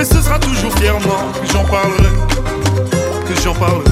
Et 0.00 0.04
ce 0.04 0.20
sera 0.20 0.38
toujours 0.38 0.72
fièrement 0.78 1.32
que 1.40 1.52
j'en 1.52 1.64
parlerai, 1.64 2.14
que 3.26 3.40
j'en 3.42 3.54
parlerai. 3.54 3.82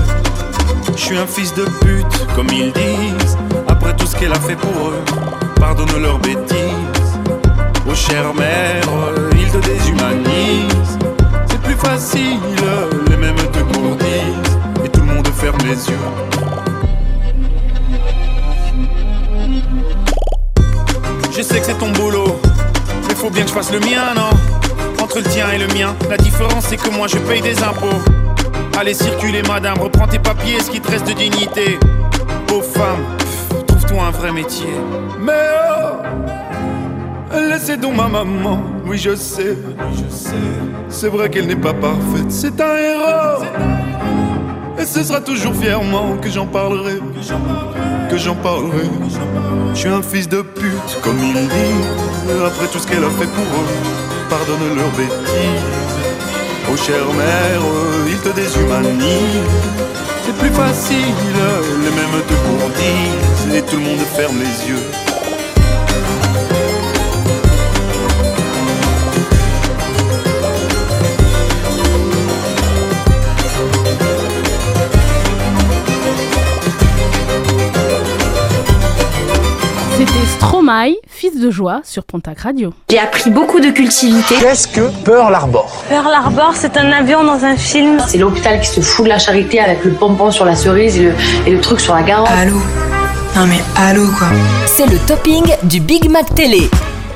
Je 0.95 1.01
suis 1.01 1.19
un 1.19 1.27
fils 1.27 1.53
de 1.55 1.65
pute, 1.65 2.27
comme 2.37 2.47
ils 2.53 2.73
disent. 2.73 3.37
Après 3.67 3.95
tout 3.97 4.07
ce 4.07 4.15
qu'elle 4.15 4.33
a 4.33 4.41
fait 4.41 4.57
pour 4.57 4.91
eux, 4.91 5.03
pardonne 5.59 6.01
leurs 6.01 6.21
bêtises. 6.21 7.19
Oh 7.89 7.95
chère 7.95 8.33
mère, 8.35 8.85
ils 9.33 9.51
te 9.51 9.59
déshumanisent. 9.67 10.99
C'est 11.49 11.61
plus 11.63 11.75
facile, 11.75 12.39
les 13.11 13.17
mêmes 13.17 13.35
te 13.35 13.59
courtisent. 13.59 14.59
Et 14.85 14.89
tout 14.89 15.01
le 15.01 15.07
monde 15.07 15.29
ferme 15.35 15.59
les 15.65 15.89
yeux. 15.89 16.46
Sais 21.57 21.61
que 21.61 21.67
c'est 21.67 21.79
ton 21.79 21.91
boulot, 21.93 22.39
mais 23.09 23.15
faut 23.15 23.31
bien 23.31 23.43
que 23.43 23.49
je 23.49 23.55
fasse 23.55 23.73
le 23.73 23.81
mien, 23.81 24.13
non? 24.15 24.31
Entre 25.03 25.19
le 25.19 25.25
tien 25.25 25.51
et 25.53 25.59
le 25.59 25.67
mien, 25.69 25.95
la 26.11 26.17
différence 26.19 26.67
c'est 26.67 26.77
que 26.77 26.91
moi 26.91 27.07
je 27.07 27.17
paye 27.19 27.41
des 27.41 27.63
impôts. 27.63 28.03
Allez 28.79 28.93
circuler 28.93 29.43
madame, 29.43 29.79
reprends 29.79 30.07
tes 30.07 30.19
papiers, 30.19 30.61
ce 30.61 30.71
qui 30.71 30.81
te 30.81 30.91
reste 30.91 31.07
de 31.07 31.15
dignité. 31.15 31.79
Pauvre 32.47 32.65
femme, 32.65 33.05
pff, 33.19 33.67
trouve-toi 33.67 34.05
un 34.05 34.11
vrai 34.11 34.33
métier. 34.33 34.69
Mais 35.19 35.33
oh, 37.33 37.39
laissez 37.51 37.79
donc 37.79 37.97
ma 37.97 38.09
maman, 38.09 38.63
oui 38.85 38.99
je 38.99 39.15
sais, 39.15 39.57
je 39.93 40.15
sais. 40.15 40.35
C'est 40.91 41.09
vrai 41.09 41.31
qu'elle 41.31 41.47
n'est 41.47 41.57
pas 41.57 41.73
parfaite, 41.73 42.31
c'est 42.31 42.61
un 42.61 42.77
héros. 42.77 43.76
Et 44.79 44.85
ce 44.85 45.03
sera 45.03 45.21
toujours 45.21 45.55
fièrement 45.55 46.17
que 46.21 46.29
j'en 46.29 46.47
parlerai, 46.47 46.99
que 48.11 48.17
j'en 48.19 48.35
parlerai. 48.35 48.89
Je 49.73 49.79
suis 49.79 49.89
un 49.89 50.03
fils 50.03 50.29
de 50.29 50.43
pute, 50.43 51.01
comme 51.03 51.19
ils 51.23 51.33
disent. 51.33 52.39
Après 52.47 52.67
tout 52.67 52.79
ce 52.79 52.87
qu'elle 52.87 53.05
a 53.05 53.11
fait 53.11 53.27
pour 53.27 53.45
eux, 53.45 53.69
pardonne 54.29 54.77
leurs 54.77 54.91
bêtises. 54.91 55.97
Oh 56.71 56.77
chère 56.77 57.13
mère, 57.15 57.63
ils 58.09 58.19
te 58.19 58.29
déshumanisent. 58.35 59.51
C'est 60.25 60.37
plus 60.37 60.51
facile, 60.51 61.15
les 61.85 61.91
mêmes 61.91 62.23
te 62.27 62.35
courtisent. 62.35 63.55
Et 63.55 63.63
tout 63.63 63.77
le 63.77 63.83
monde 63.83 64.05
ferme 64.15 64.39
les 64.39 64.69
yeux. 64.69 65.16
Stromae, 80.47 80.95
fils 81.09 81.41
de 81.41 81.51
joie 81.51 81.81
sur 81.83 82.05
Pontac 82.05 82.39
Radio. 82.39 82.73
J'ai 82.89 83.01
appris 83.01 83.31
beaucoup 83.31 83.59
de 83.59 83.71
cultivité. 83.71 84.37
Qu'est-ce 84.41 84.69
que 84.69 84.93
Pearl 85.05 85.35
Harbor? 85.35 85.85
Pearl 85.89 86.13
Harbor, 86.15 86.53
c'est 86.55 86.77
un 86.77 86.93
avion 86.93 87.25
dans 87.25 87.45
un 87.45 87.57
film. 87.57 87.99
C'est 88.07 88.19
l'hôpital 88.19 88.61
qui 88.61 88.69
se 88.69 88.81
fout 88.81 89.07
de 89.07 89.09
la 89.09 89.19
charité 89.19 89.59
avec 89.59 89.85
le 89.85 89.91
pompon 89.91 90.31
sur 90.31 90.45
la 90.45 90.55
cerise 90.55 90.99
et 90.99 91.03
le, 91.07 91.13
et 91.49 91.51
le 91.51 91.61
truc 91.61 91.81
sur 91.81 91.97
la 91.97 92.03
garde. 92.03 92.29
Allô? 92.31 92.55
Non 93.35 93.47
mais 93.49 93.59
allô 93.77 94.07
quoi? 94.17 94.29
C'est 94.67 94.87
le 94.87 94.99
topping 95.09 95.43
du 95.65 95.81
Big 95.81 96.09
Mac 96.09 96.33
Télé. 96.33 96.71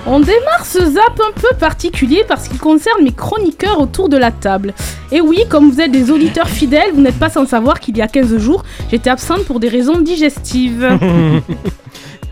On 0.08 0.18
démarre 0.18 0.66
ce 0.66 0.80
zap 0.80 1.20
un 1.20 1.40
peu 1.40 1.54
particulier 1.58 2.24
parce 2.26 2.48
qu'il 2.48 2.58
concerne 2.58 3.04
mes 3.04 3.12
chroniqueurs 3.12 3.78
autour 3.80 4.08
de 4.08 4.16
la 4.16 4.32
table. 4.32 4.74
Et 5.12 5.20
oui, 5.20 5.44
comme 5.48 5.70
vous 5.70 5.80
êtes 5.80 5.92
des 5.92 6.10
auditeurs 6.10 6.48
fidèles, 6.48 6.90
vous 6.94 7.00
n'êtes 7.00 7.18
pas 7.18 7.30
sans 7.30 7.46
savoir 7.46 7.78
qu'il 7.78 7.96
y 7.96 8.02
a 8.02 8.08
15 8.08 8.38
jours, 8.38 8.64
j'étais 8.90 9.10
absente 9.10 9.44
pour 9.44 9.60
des 9.60 9.68
raisons 9.68 10.00
digestives. 10.00 10.88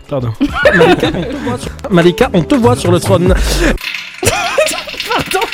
Pardon. 0.09 0.33
Malika, 0.75 1.07
Malika, 1.89 2.29
on 2.33 2.41
te 2.43 2.55
voit 2.55 2.75
sur 2.75 2.91
le 2.91 2.99
trône. 2.99 3.33
Pardon, 4.23 5.45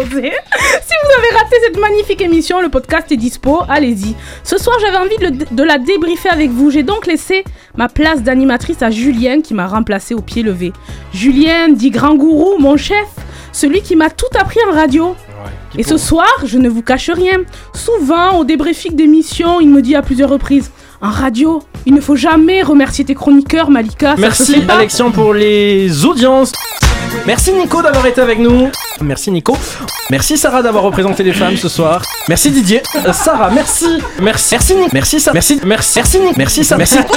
osé. 0.00 0.32
Si 0.32 0.94
vous 1.02 1.18
avez 1.18 1.36
raté 1.36 1.56
cette 1.64 1.78
magnifique 1.78 2.20
émission, 2.22 2.60
le 2.62 2.68
podcast 2.70 3.10
est 3.12 3.16
dispo, 3.16 3.60
allez-y. 3.68 4.14
Ce 4.44 4.56
soir, 4.56 4.76
j'avais 4.80 4.96
envie 4.96 5.16
de, 5.18 5.24
le- 5.26 5.54
de 5.56 5.62
la 5.62 5.78
débriefer 5.78 6.30
avec 6.30 6.50
vous. 6.50 6.70
J'ai 6.70 6.82
donc 6.82 7.06
laissé 7.06 7.44
ma 7.76 7.88
place 7.88 8.22
d'animatrice 8.22 8.80
à 8.82 8.90
Julien 8.90 9.40
qui 9.42 9.52
m'a 9.52 9.66
remplacé 9.66 10.14
au 10.14 10.22
pied 10.22 10.42
levé. 10.42 10.72
Julien, 11.12 11.68
dit 11.68 11.90
grand 11.90 12.14
gourou, 12.14 12.56
mon 12.58 12.76
chef, 12.78 13.06
celui 13.52 13.82
qui 13.82 13.96
m'a 13.96 14.08
tout 14.08 14.24
appris 14.38 14.60
en 14.70 14.72
radio. 14.74 15.14
Et 15.76 15.82
ce 15.82 15.96
soir, 15.98 16.28
je 16.44 16.56
ne 16.58 16.68
vous 16.68 16.82
cache 16.82 17.10
rien. 17.10 17.38
Souvent, 17.74 18.38
au 18.38 18.44
débriefing 18.44 18.94
d'émission, 18.94 19.60
il 19.60 19.68
me 19.68 19.82
dit 19.82 19.96
à 19.96 20.02
plusieurs 20.02 20.30
reprises 20.30 20.70
En 21.04 21.10
radio, 21.10 21.60
il 21.84 21.94
ne 21.94 22.00
faut 22.00 22.14
jamais 22.14 22.62
remercier 22.62 23.04
tes 23.04 23.16
chroniqueurs, 23.16 23.70
Malika. 23.70 24.14
ça 24.14 24.20
Merci. 24.20 24.62
Alexian 24.68 25.10
pour 25.10 25.34
les 25.34 26.04
audiences. 26.04 26.52
Merci 27.26 27.52
Nico 27.52 27.82
d'avoir 27.82 28.06
été 28.06 28.20
avec 28.20 28.38
nous. 28.38 28.70
Merci 29.00 29.32
Nico. 29.32 29.56
Merci 30.12 30.38
Sarah 30.38 30.62
d'avoir 30.62 30.84
représenté 30.84 31.24
les 31.24 31.32
femmes 31.32 31.56
ce 31.56 31.68
soir. 31.68 32.02
Merci 32.28 32.52
Didier. 32.52 32.84
Euh, 33.04 33.12
Sarah, 33.12 33.50
merci. 33.50 33.98
Merci. 34.20 34.54
Merci 34.54 34.76
Nick. 34.76 34.92
Merci 34.92 35.18
Sarah. 35.18 35.34
Merci. 35.34 35.60
Merci. 35.64 35.98
Merci 35.98 36.18
Nick. 36.20 36.36
Merci 36.36 36.64
Sarah. 36.64 36.78
Merci. 36.78 36.98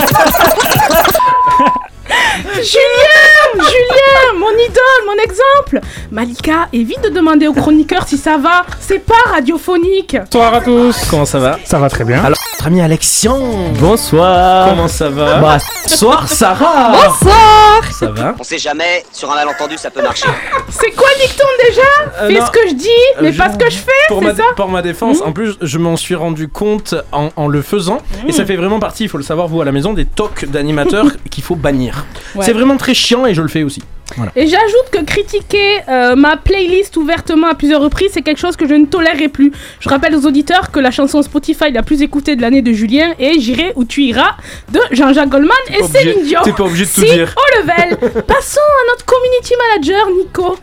Julien 2.55 3.53
Julien 3.55 4.39
Mon 4.39 4.51
idole, 4.51 5.05
mon 5.05 5.23
exemple 5.23 5.79
Malika, 6.11 6.67
évite 6.73 7.01
de 7.03 7.09
demander 7.09 7.47
aux 7.47 7.53
chroniqueurs 7.53 8.07
si 8.07 8.17
ça 8.17 8.37
va. 8.37 8.65
C'est 8.79 8.99
pas 8.99 9.13
radiophonique. 9.31 10.17
Bonsoir 10.31 10.55
à 10.55 10.61
tous. 10.61 10.95
Comment 11.09 11.25
ça 11.25 11.37
va? 11.37 11.59
Ça 11.65 11.77
va 11.77 11.89
très 11.89 12.03
bien. 12.03 12.23
Alors, 12.23 12.37
notre 12.65 12.67
ami 12.67 12.81
Alexian. 12.81 13.39
Bonsoir. 13.79 14.69
Comment 14.69 14.87
ça 14.87 15.09
va 15.09 15.37
Bah, 15.39 15.57
Bonsoir 15.83 16.27
Sarah. 16.27 16.91
Bonsoir 16.91 17.81
Ça 17.91 18.09
va 18.09 18.35
On 18.39 18.43
sait 18.43 18.57
jamais, 18.57 19.03
sur 19.11 19.31
un 19.31 19.35
malentendu 19.35 19.77
ça 19.77 19.91
peut 19.91 20.01
marcher. 20.01 20.27
C'est 20.69 20.91
quoi 20.91 21.07
le 21.17 21.27
dicton 21.27 21.45
déjà 21.67 21.81
Euh, 22.21 22.27
Fais 22.27 22.39
non. 22.39 22.45
ce 22.45 22.51
que 22.51 22.67
je 22.69 22.73
dis, 22.73 22.87
mais 23.21 23.29
Euh, 23.33 23.37
pas 23.37 23.47
je- 23.49 23.53
ce 23.53 23.57
que 23.57 23.69
je 23.69 23.77
fais, 23.77 23.91
pour 24.07 24.21
ma, 24.21 24.31
c'est 24.31 24.37
ça 24.41 24.43
pour 24.55 24.69
ma 24.69 24.81
défense, 24.81 25.19
Mhm. 25.21 25.27
en 25.27 25.31
plus, 25.31 25.55
je 25.61 25.77
m'en 25.77 25.95
suis 25.97 26.15
rendu 26.15 26.47
compte 26.47 26.95
en, 27.11 27.29
en 27.35 27.47
le 27.47 27.61
faisant. 27.61 27.99
Et 28.27 28.31
ça 28.31 28.45
fait 28.45 28.55
vraiment 28.55 28.79
partie, 28.79 29.03
il 29.03 29.09
faut 29.09 29.17
le 29.17 29.23
savoir, 29.23 29.47
vous 29.47 29.61
à 29.61 29.65
la 29.65 29.71
maison, 29.71 29.93
des 29.93 30.05
tocs 30.05 30.45
d'animateurs 30.45 31.05
qu'il 31.31 31.43
faut 31.43 31.55
bannir. 31.55 32.05
Ouais. 32.35 32.45
C'est 32.45 32.53
vraiment 32.53 32.77
très 32.77 32.93
chiant 32.93 33.25
et 33.25 33.33
je 33.33 33.41
le 33.41 33.47
fais 33.47 33.63
aussi. 33.63 33.83
Voilà. 34.17 34.31
Et 34.35 34.47
j'ajoute 34.47 34.89
que 34.91 35.03
critiquer 35.03 35.79
euh, 35.89 36.15
ma 36.15 36.37
playlist 36.37 36.95
ouvertement 36.97 37.47
à 37.47 37.55
plusieurs 37.55 37.81
reprises, 37.81 38.11
c'est 38.13 38.21
quelque 38.21 38.39
chose 38.39 38.55
que 38.55 38.67
je 38.67 38.73
ne 38.75 38.85
tolérerai 38.85 39.29
plus. 39.29 39.51
Je 39.79 39.89
rappelle 39.89 40.15
aux 40.15 40.25
auditeurs 40.25 40.71
que 40.71 40.79
la 40.79 40.91
chanson 40.91 41.21
Spotify 41.21 41.71
la 41.71 41.81
plus 41.83 42.01
écoutée 42.01 42.35
de 42.35 42.41
l'année 42.41 42.61
de 42.61 42.71
Julien 42.71 43.13
est 43.19 43.39
J'irai 43.39 43.73
où 43.75 43.83
tu 43.83 44.03
iras 44.03 44.35
de 44.71 44.79
Jean-Jacques 44.91 45.29
Goldman 45.29 45.51
et 45.77 45.83
Céline 45.83 46.23
Dion. 46.23 46.41
t'es 46.43 46.53
pas 46.53 46.63
obligé 46.63 46.85
de 46.85 46.89
tout 46.91 47.01
Si, 47.01 47.11
dire. 47.11 47.33
au 47.35 47.61
level. 47.61 47.97
Passons 48.27 48.59
à 48.61 48.91
notre 48.91 49.05
community 49.05 49.53
manager, 49.71 50.07
Nico. 50.17 50.57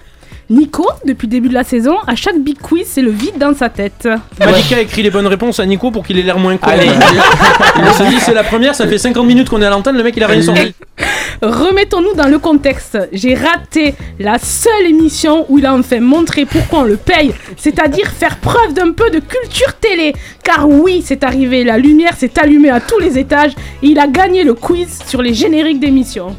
Nico, 0.53 0.87
depuis 1.07 1.27
le 1.29 1.31
début 1.31 1.49
de 1.49 1.55
la 1.55 1.65
saison, 1.65 1.97
à 2.07 2.15
chaque 2.15 2.39
big 2.39 2.59
quiz, 2.59 2.87
c'est 2.87 3.01
le 3.01 3.11
vide 3.11 3.39
dans 3.39 3.55
sa 3.55 3.71
tête. 3.71 4.07
Malika 4.39 4.79
écrit 4.81 5.03
les 5.03 5.11
bonnes 5.11 5.27
réponses 5.27 5.59
à 5.61 5.65
Nico 5.65 5.91
pour 5.91 6.07
qu'il 6.07 6.19
ait 6.19 6.23
l'air 6.23 6.39
moins 6.39 6.59
con. 6.59 6.69
Allez. 6.69 6.91
Il 7.79 7.93
s'est 7.95 8.09
dit 8.11 8.21
c'est 8.21 8.35
la 8.35 8.45
première, 8.45 8.75
ça 8.75 8.87
fait 8.87 8.99
50 8.99 9.27
minutes 9.27 9.49
qu'on 9.49 9.63
est 9.63 9.67
à 9.67 9.71
l'antenne, 9.71 9.97
le 9.97 10.03
mec 10.03 10.15
il 10.15 10.23
a 10.23 10.27
rien 10.27 10.43
sorti. 10.43 10.75
Remettons-nous 11.43 12.15
dans 12.15 12.29
le 12.29 12.39
contexte. 12.39 12.99
J'ai 13.13 13.35
raté 13.35 13.95
la 14.21 14.39
seule 14.39 14.87
émission 14.87 15.47
où 15.49 15.59
il 15.59 15.65
a 15.65 15.75
enfin 15.75 16.01
montré 16.01 16.45
pourquoi 16.45 16.81
on 16.81 16.85
le 16.85 16.99
paye, 16.99 17.35
c'est-à-dire 17.57 18.11
faire 18.11 18.37
preuve 18.37 18.75
d'un 18.75 18.93
peu 18.93 19.09
de 19.09 19.21
culture 19.21 19.73
télé. 19.81 20.13
Car 20.45 20.69
oui, 20.69 21.03
c'est 21.03 21.25
arrivé, 21.25 21.65
la 21.65 21.79
lumière 21.79 22.15
s'est 22.15 22.39
allumée 22.39 22.71
à 22.71 22.81
tous 22.81 22.99
les 22.99 23.19
étages 23.19 23.53
et 23.83 23.87
il 23.87 23.99
a 23.99 24.07
gagné 24.07 24.45
le 24.45 24.53
quiz 24.53 24.99
sur 25.07 25.23
les 25.23 25.33
génériques 25.33 25.81
d'émissions. 25.81 26.37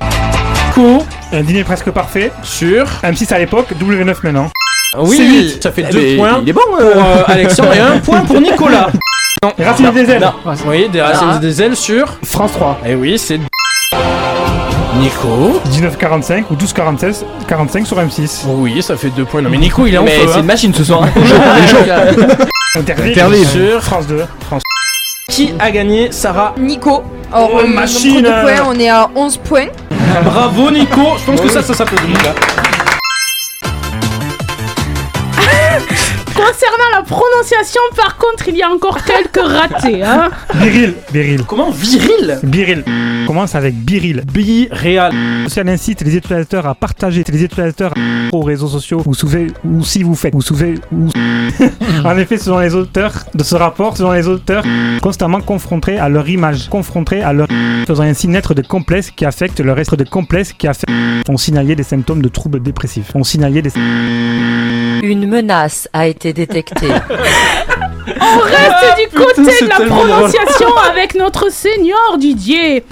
Cool. 0.74 1.02
Un 1.32 1.42
dîner 1.42 1.64
presque 1.64 1.92
parfait. 1.92 2.32
Sur 2.42 2.86
M6 3.04 3.32
à 3.32 3.38
l'époque, 3.38 3.74
W9 4.04 4.16
maintenant. 4.24 4.50
Oui, 5.00 5.58
ça 5.62 5.72
fait 5.72 5.86
Eh 5.90 5.92
deux 5.92 6.00
ben, 6.00 6.18
points 6.18 6.40
il 6.44 6.50
est 6.50 6.54
bon, 6.54 6.62
pour 6.68 6.78
euh, 6.80 7.24
Alexandre 7.28 7.74
et 7.74 7.80
un 7.80 7.98
point 8.00 8.22
pour 8.22 8.40
Nicolas. 8.42 8.88
Non, 9.44 9.52
Racine 9.66 9.92
des 9.92 10.10
ailes. 10.10 10.22
Non. 10.22 10.54
Oui, 10.68 10.88
des 10.90 11.02
racines 11.02 11.28
Ah. 11.34 11.38
des 11.38 11.62
ailes 11.62 11.76
sur. 11.76 12.18
France 12.24 12.54
3. 12.54 12.80
Et 12.86 12.96
oui, 12.96 13.18
c'est. 13.20 13.38
Nico. 15.00 15.60
1945 15.70 16.50
ou 16.50 16.54
1246 16.54 17.26
45 17.48 17.86
sur 17.88 17.98
M6. 17.98 18.44
Oui, 18.48 18.82
ça 18.82 18.96
fait 18.96 19.10
deux 19.10 19.26
points. 19.26 19.42
Non, 19.42 19.50
mais 19.50 19.58
Nico 19.58 19.86
il 19.86 19.96
est 19.96 19.98
en 19.98 20.04
Mais 20.04 20.14
c'est 20.28 20.36
hein. 20.36 20.40
une 20.40 20.46
machine 20.46 20.74
ce 20.74 20.84
soir. 20.86 21.04
Interdit. 22.76 23.46
Sur 23.46 23.84
France 23.84 24.08
2. 24.08 24.24
qui 25.28 25.54
a 25.60 25.72
gagné 25.72 26.12
Sarah 26.12 26.54
Nico. 26.58 27.04
Alors, 27.34 27.52
Oh, 27.56 27.60
euh, 27.64 27.68
machine. 27.68 28.22
nombre 28.22 28.28
de 28.38 28.42
points, 28.44 28.68
on 28.70 28.80
est 28.80 28.90
à 28.90 29.10
11 29.14 29.38
points. 29.38 29.68
Bravo 30.24 30.72
Nico. 30.72 31.02
Je 31.20 31.26
pense 31.32 31.42
que 31.42 31.50
ça, 31.50 31.62
ça 31.64 31.74
s'applaudit. 31.74 32.14
Concernant 36.36 36.90
la 36.98 37.04
prononciation, 37.04 37.82
par 37.96 38.18
contre, 38.18 38.48
il 38.50 38.56
y 38.58 38.64
a 38.64 38.70
encore 38.70 38.98
quelques 39.04 39.38
ratés. 39.46 40.02
Hein. 40.04 40.30
Biril. 40.56 40.94
Biril. 41.12 41.44
Comment 41.46 41.72
viril? 41.72 42.40
Biril. 42.44 42.84
Commence 43.28 43.56
avec 43.56 43.76
Biril. 43.76 44.24
Bi-réal. 44.34 45.14
Social 45.46 45.70
incite 45.70 46.02
les 46.02 46.16
utilisateurs 46.18 46.66
à 46.68 46.76
partager 46.76 47.24
les 47.28 47.44
utilisateurs 47.44 47.94
aux 48.32 48.42
réseaux 48.42 48.68
sociaux 48.68 49.02
ou, 49.06 49.14
souvez- 49.14 49.52
ou 49.64 49.84
si 49.84 50.04
vous 50.04 50.16
faites 50.16 50.34
ou 50.36 50.42
souvez- 50.42 50.76
ou 50.92 51.10
en 52.06 52.18
effet 52.18 52.38
selon 52.38 52.60
les 52.60 52.74
auteurs 52.74 53.14
de 53.34 53.44
ce 53.44 53.56
rapport 53.56 53.96
selon 53.98 54.12
les 54.12 54.28
auteurs 54.28 54.64
constamment 55.02 55.40
confrontés 55.42 55.98
à 56.00 56.10
leur 56.10 56.28
image 56.28 56.68
confrontés 56.70 57.22
à 57.22 57.32
leur 57.34 57.48
faisant 57.88 58.04
ainsi 58.04 58.28
naître 58.28 58.54
des 58.54 58.64
complexes 58.64 59.12
qui 59.12 59.26
affectent 59.26 59.60
leur 59.60 59.80
être 59.80 59.96
de 59.96 60.04
complexes 60.04 60.54
qui 60.54 60.68
affectent 60.68 60.90
ont 61.30 61.38
signalé 61.38 61.76
des 61.76 61.84
symptômes 61.84 62.22
de 62.22 62.30
troubles 62.30 62.62
dépressifs 62.62 63.16
ont 63.16 63.24
signalé 63.24 63.62
des 63.62 63.70
Une 65.04 65.28
menace 65.28 65.90
a 65.92 66.08
été 66.08 66.32
détectée. 66.32 66.88
On 68.08 68.40
reste 68.40 69.00
du 69.02 69.18
côté 69.18 69.52
C'est 69.52 69.66
de 69.66 69.70
la 69.70 69.82
prononciation 69.82 70.78
avec 70.90 71.16
notre 71.16 71.52
seigneur 71.52 72.18
Didier. 72.18 72.86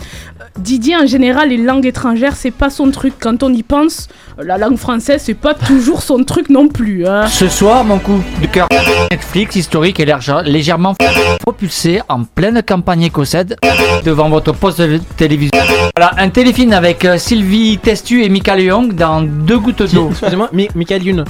Didier, 0.60 0.96
en 0.98 1.06
général, 1.08 1.50
les 1.50 1.58
langues 1.58 1.86
étrangères, 1.86 2.36
c'est 2.36 2.52
pas 2.52 2.70
son 2.70 2.92
truc. 2.92 3.14
Quand 3.20 3.42
on 3.42 3.52
y 3.54 3.64
pense, 3.64 4.10
la 4.38 4.58
langue 4.58 4.78
française, 4.78 5.22
c'est 5.26 5.34
pas 5.34 5.54
toujours 5.54 6.02
son 6.04 6.24
truc 6.24 6.50
non 6.50 6.68
plus. 6.68 7.08
hein. 7.08 7.26
Ce 7.28 7.48
soir, 7.48 7.84
mon 7.86 8.00
coup 8.00 8.22
de 8.42 8.48
cœur 8.48 8.68
Netflix 9.10 9.56
historique 9.56 10.00
est 10.02 10.06
légère- 10.06 10.44
légèrement 10.44 10.94
propulsé 11.40 12.02
en 12.10 12.24
pleine 12.26 12.62
campagne 12.64 13.04
écossaise 13.04 13.56
devant 14.04 14.30
votre 14.30 14.52
poste 14.54 14.82
de 14.82 15.00
télévision. 15.18 15.52
Voilà, 15.96 16.12
un 16.18 16.30
téléfilm 16.30 16.74
avec 16.74 17.06
euh, 17.06 17.18
Sylvie 17.18 17.78
Testu 17.78 18.24
et 18.24 18.30
Michael 18.30 18.62
Young 18.62 18.94
dans 18.94 19.22
Deux 19.22 19.58
gouttes 19.58 19.94
d'eau. 19.94 20.10
Excusez-moi, 20.12 20.50
Mi- 20.54 20.70
Michael 20.76 21.04
Youn. 21.04 21.26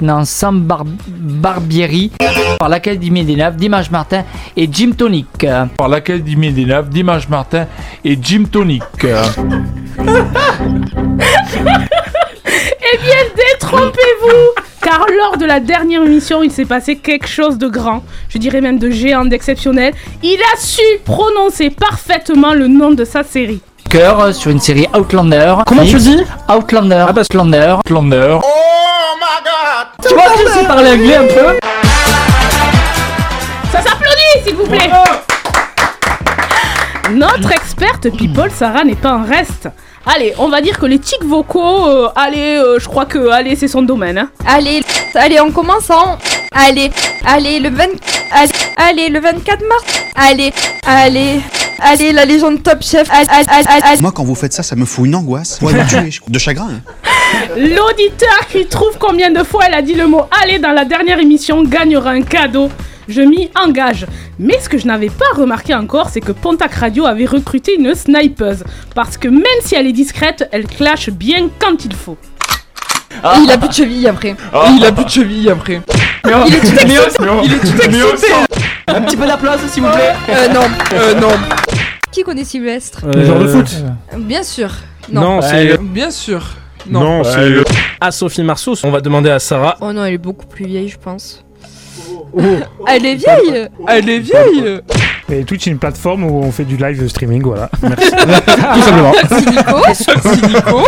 Dans 0.00 0.24
Sam 0.24 0.60
Bar- 0.62 0.84
Barbieri 1.08 2.12
par 2.58 2.68
l'Académie 2.68 3.24
des 3.24 3.36
Naves, 3.36 3.56
Dimanche 3.56 3.90
Martin 3.90 4.24
et 4.56 4.68
Jim 4.70 4.92
Tonic. 4.96 5.26
Par 5.76 5.88
l'Académie 5.88 6.52
des 6.52 6.64
Naves, 6.64 6.88
Dimanche 6.88 7.28
Martin 7.28 7.66
et 8.04 8.18
Jim 8.20 8.44
Tonic. 8.52 8.82
Eh 12.94 12.98
bien, 12.98 13.16
détrompez-vous 13.34 14.62
Car 14.82 15.06
lors 15.16 15.38
de 15.38 15.46
la 15.46 15.60
dernière 15.60 16.02
émission, 16.02 16.42
il 16.42 16.50
s'est 16.50 16.66
passé 16.66 16.96
quelque 16.96 17.26
chose 17.26 17.56
de 17.56 17.66
grand, 17.66 18.02
je 18.28 18.36
dirais 18.36 18.60
même 18.60 18.78
de 18.78 18.90
géant, 18.90 19.24
d'exceptionnel. 19.24 19.94
Il 20.22 20.38
a 20.52 20.56
su 20.58 20.82
prononcer 21.04 21.70
parfaitement 21.70 22.52
le 22.52 22.68
nom 22.68 22.90
de 22.90 23.06
sa 23.06 23.22
série. 23.22 23.62
Cœur 23.88 24.34
sur 24.34 24.50
une 24.50 24.60
série 24.60 24.86
Outlander. 24.94 25.54
Comment 25.66 25.86
tu 25.86 25.96
dis 25.96 26.20
Outlander. 26.54 27.06
Ah 27.08 27.12
bah, 27.12 27.22
Outlander. 27.22 27.76
Outlander. 27.78 28.38
Tu 30.06 30.12
vois, 30.14 30.24
tu 30.36 30.46
sais 30.52 30.66
parler 30.66 30.90
anglais 30.90 31.16
un 31.16 31.26
peu? 31.26 31.58
Ça 33.72 33.80
s'applaudit, 33.80 34.44
s'il 34.44 34.56
vous 34.56 34.66
plaît 34.66 34.90
Notre 37.12 37.52
experte 37.52 38.10
People, 38.16 38.50
Sarah, 38.54 38.84
n'est 38.84 38.94
pas 38.94 39.12
en 39.14 39.24
reste. 39.24 39.68
Allez, 40.06 40.34
on 40.38 40.48
va 40.48 40.60
dire 40.60 40.78
que 40.78 40.86
les 40.86 40.98
tics 40.98 41.22
vocaux, 41.24 41.86
euh, 41.86 42.08
allez, 42.16 42.56
euh, 42.56 42.78
je 42.80 42.86
crois 42.88 43.04
que 43.06 43.28
allez, 43.30 43.54
c'est 43.54 43.68
son 43.68 43.82
domaine. 43.82 44.18
hein. 44.18 44.30
Allez, 44.46 44.82
allez, 45.14 45.40
on 45.40 45.50
commence 45.52 45.90
en. 45.90 46.18
Allez, 46.52 46.90
allez, 47.24 47.60
le 47.60 47.70
20. 47.70 47.84
Allez, 48.32 48.50
allez, 48.76 49.08
le 49.10 49.20
24 49.20 49.60
mars. 49.68 49.84
Allez, 50.16 50.52
allez, 50.86 51.40
allez, 51.78 52.12
la 52.12 52.24
légende 52.24 52.62
Top 52.62 52.82
Chef. 52.82 53.08
Allez, 53.10 53.26
allez, 53.30 53.46
allez, 53.68 53.82
allez. 53.84 54.00
Moi, 54.02 54.12
quand 54.12 54.24
vous 54.24 54.34
faites 54.34 54.52
ça, 54.52 54.62
ça 54.62 54.74
me 54.74 54.84
fout 54.84 55.06
une 55.06 55.14
angoisse. 55.14 55.58
Pour 55.58 55.70
me 55.70 55.86
tuer, 55.88 56.10
je- 56.10 56.20
de 56.26 56.38
chagrin. 56.38 56.68
hein. 56.72 56.92
L'auditeur 57.56 58.46
qui 58.50 58.66
trouve 58.66 58.96
combien 58.98 59.30
de 59.30 59.42
fois 59.42 59.64
elle 59.68 59.74
a 59.74 59.82
dit 59.82 59.94
le 59.94 60.06
mot 60.06 60.22
allez 60.42 60.58
dans 60.58 60.72
la 60.72 60.84
dernière 60.84 61.18
émission 61.18 61.62
gagnera 61.62 62.10
un 62.10 62.22
cadeau. 62.22 62.68
Je 63.08 63.20
m'y 63.20 63.50
engage. 63.60 64.06
Mais 64.38 64.58
ce 64.60 64.68
que 64.68 64.78
je 64.78 64.86
n'avais 64.86 65.10
pas 65.10 65.24
remarqué 65.34 65.74
encore, 65.74 66.08
c'est 66.10 66.20
que 66.20 66.32
Pontac 66.32 66.74
Radio 66.74 67.04
avait 67.06 67.26
recruté 67.26 67.74
une 67.78 67.94
snipeuse. 67.94 68.64
Parce 68.94 69.16
que 69.16 69.28
même 69.28 69.42
si 69.62 69.74
elle 69.74 69.86
est 69.86 69.92
discrète, 69.92 70.48
elle 70.52 70.66
clash 70.66 71.10
bien 71.10 71.48
quand 71.58 71.84
il 71.84 71.94
faut. 71.94 72.16
Il 73.42 73.50
a 73.50 73.58
plus 73.58 73.68
de 73.68 73.74
cheville 73.74 74.08
après. 74.08 74.34
Il 74.76 74.84
a 74.84 74.92
plus 74.92 75.04
de 75.04 75.10
cheville 75.10 75.50
après. 75.50 75.80
Il 76.24 76.54
est 76.54 76.60
tout 76.60 76.66
excité. 76.66 76.86
Il 77.44 77.52
est 77.52 77.58
tout 77.58 77.82
excité. 77.82 78.32
Un 78.88 79.00
petit 79.02 79.16
peu 79.16 79.26
d'applaudissements 79.26 79.68
s'il 79.68 79.82
vous 79.82 79.90
plaît. 79.90 80.12
Euh, 80.30 80.48
non. 80.52 80.62
Euh, 80.94 81.14
non. 81.20 81.28
Qui 82.10 82.22
connaît 82.22 82.44
Sylvestre 82.44 83.06
Le 83.14 83.24
genre 83.24 83.38
de 83.38 83.48
foot. 83.48 83.70
Bien 84.18 84.42
sûr. 84.42 84.70
Non, 85.10 85.20
Non. 85.36 85.42
c'est. 85.42 85.78
Bien 85.80 86.10
sûr. 86.10 86.42
Non, 86.88 87.22
c'est. 87.24 87.48
le- 87.48 87.64
À 88.00 88.10
Sophie 88.10 88.42
Marceau, 88.42 88.74
on 88.82 88.90
va 88.90 89.00
demander 89.00 89.30
à 89.30 89.38
Sarah. 89.38 89.76
Oh 89.80 89.92
non, 89.92 90.04
elle 90.04 90.14
est 90.14 90.18
beaucoup 90.18 90.46
plus 90.46 90.66
vieille, 90.66 90.88
je 90.88 90.98
pense. 90.98 91.44
Elle 92.86 93.06
est 93.06 93.14
vieille 93.14 93.68
Elle 93.88 94.08
est 94.08 94.18
vieille. 94.18 94.80
Et 95.30 95.44
Twitch 95.44 95.66
est 95.66 95.70
une 95.70 95.78
plateforme 95.78 96.24
où 96.24 96.42
on 96.42 96.52
fait 96.52 96.64
du 96.64 96.76
live 96.76 97.08
streaming, 97.08 97.42
voilà. 97.42 97.70
Tout 97.80 98.82
simplement. 98.82 99.12
Nico 100.36 100.46
Nico. 100.48 100.82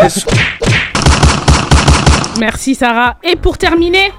Merci 2.40 2.74
Sarah. 2.74 3.16
Et 3.22 3.36
pour 3.36 3.56
terminer, 3.58 4.12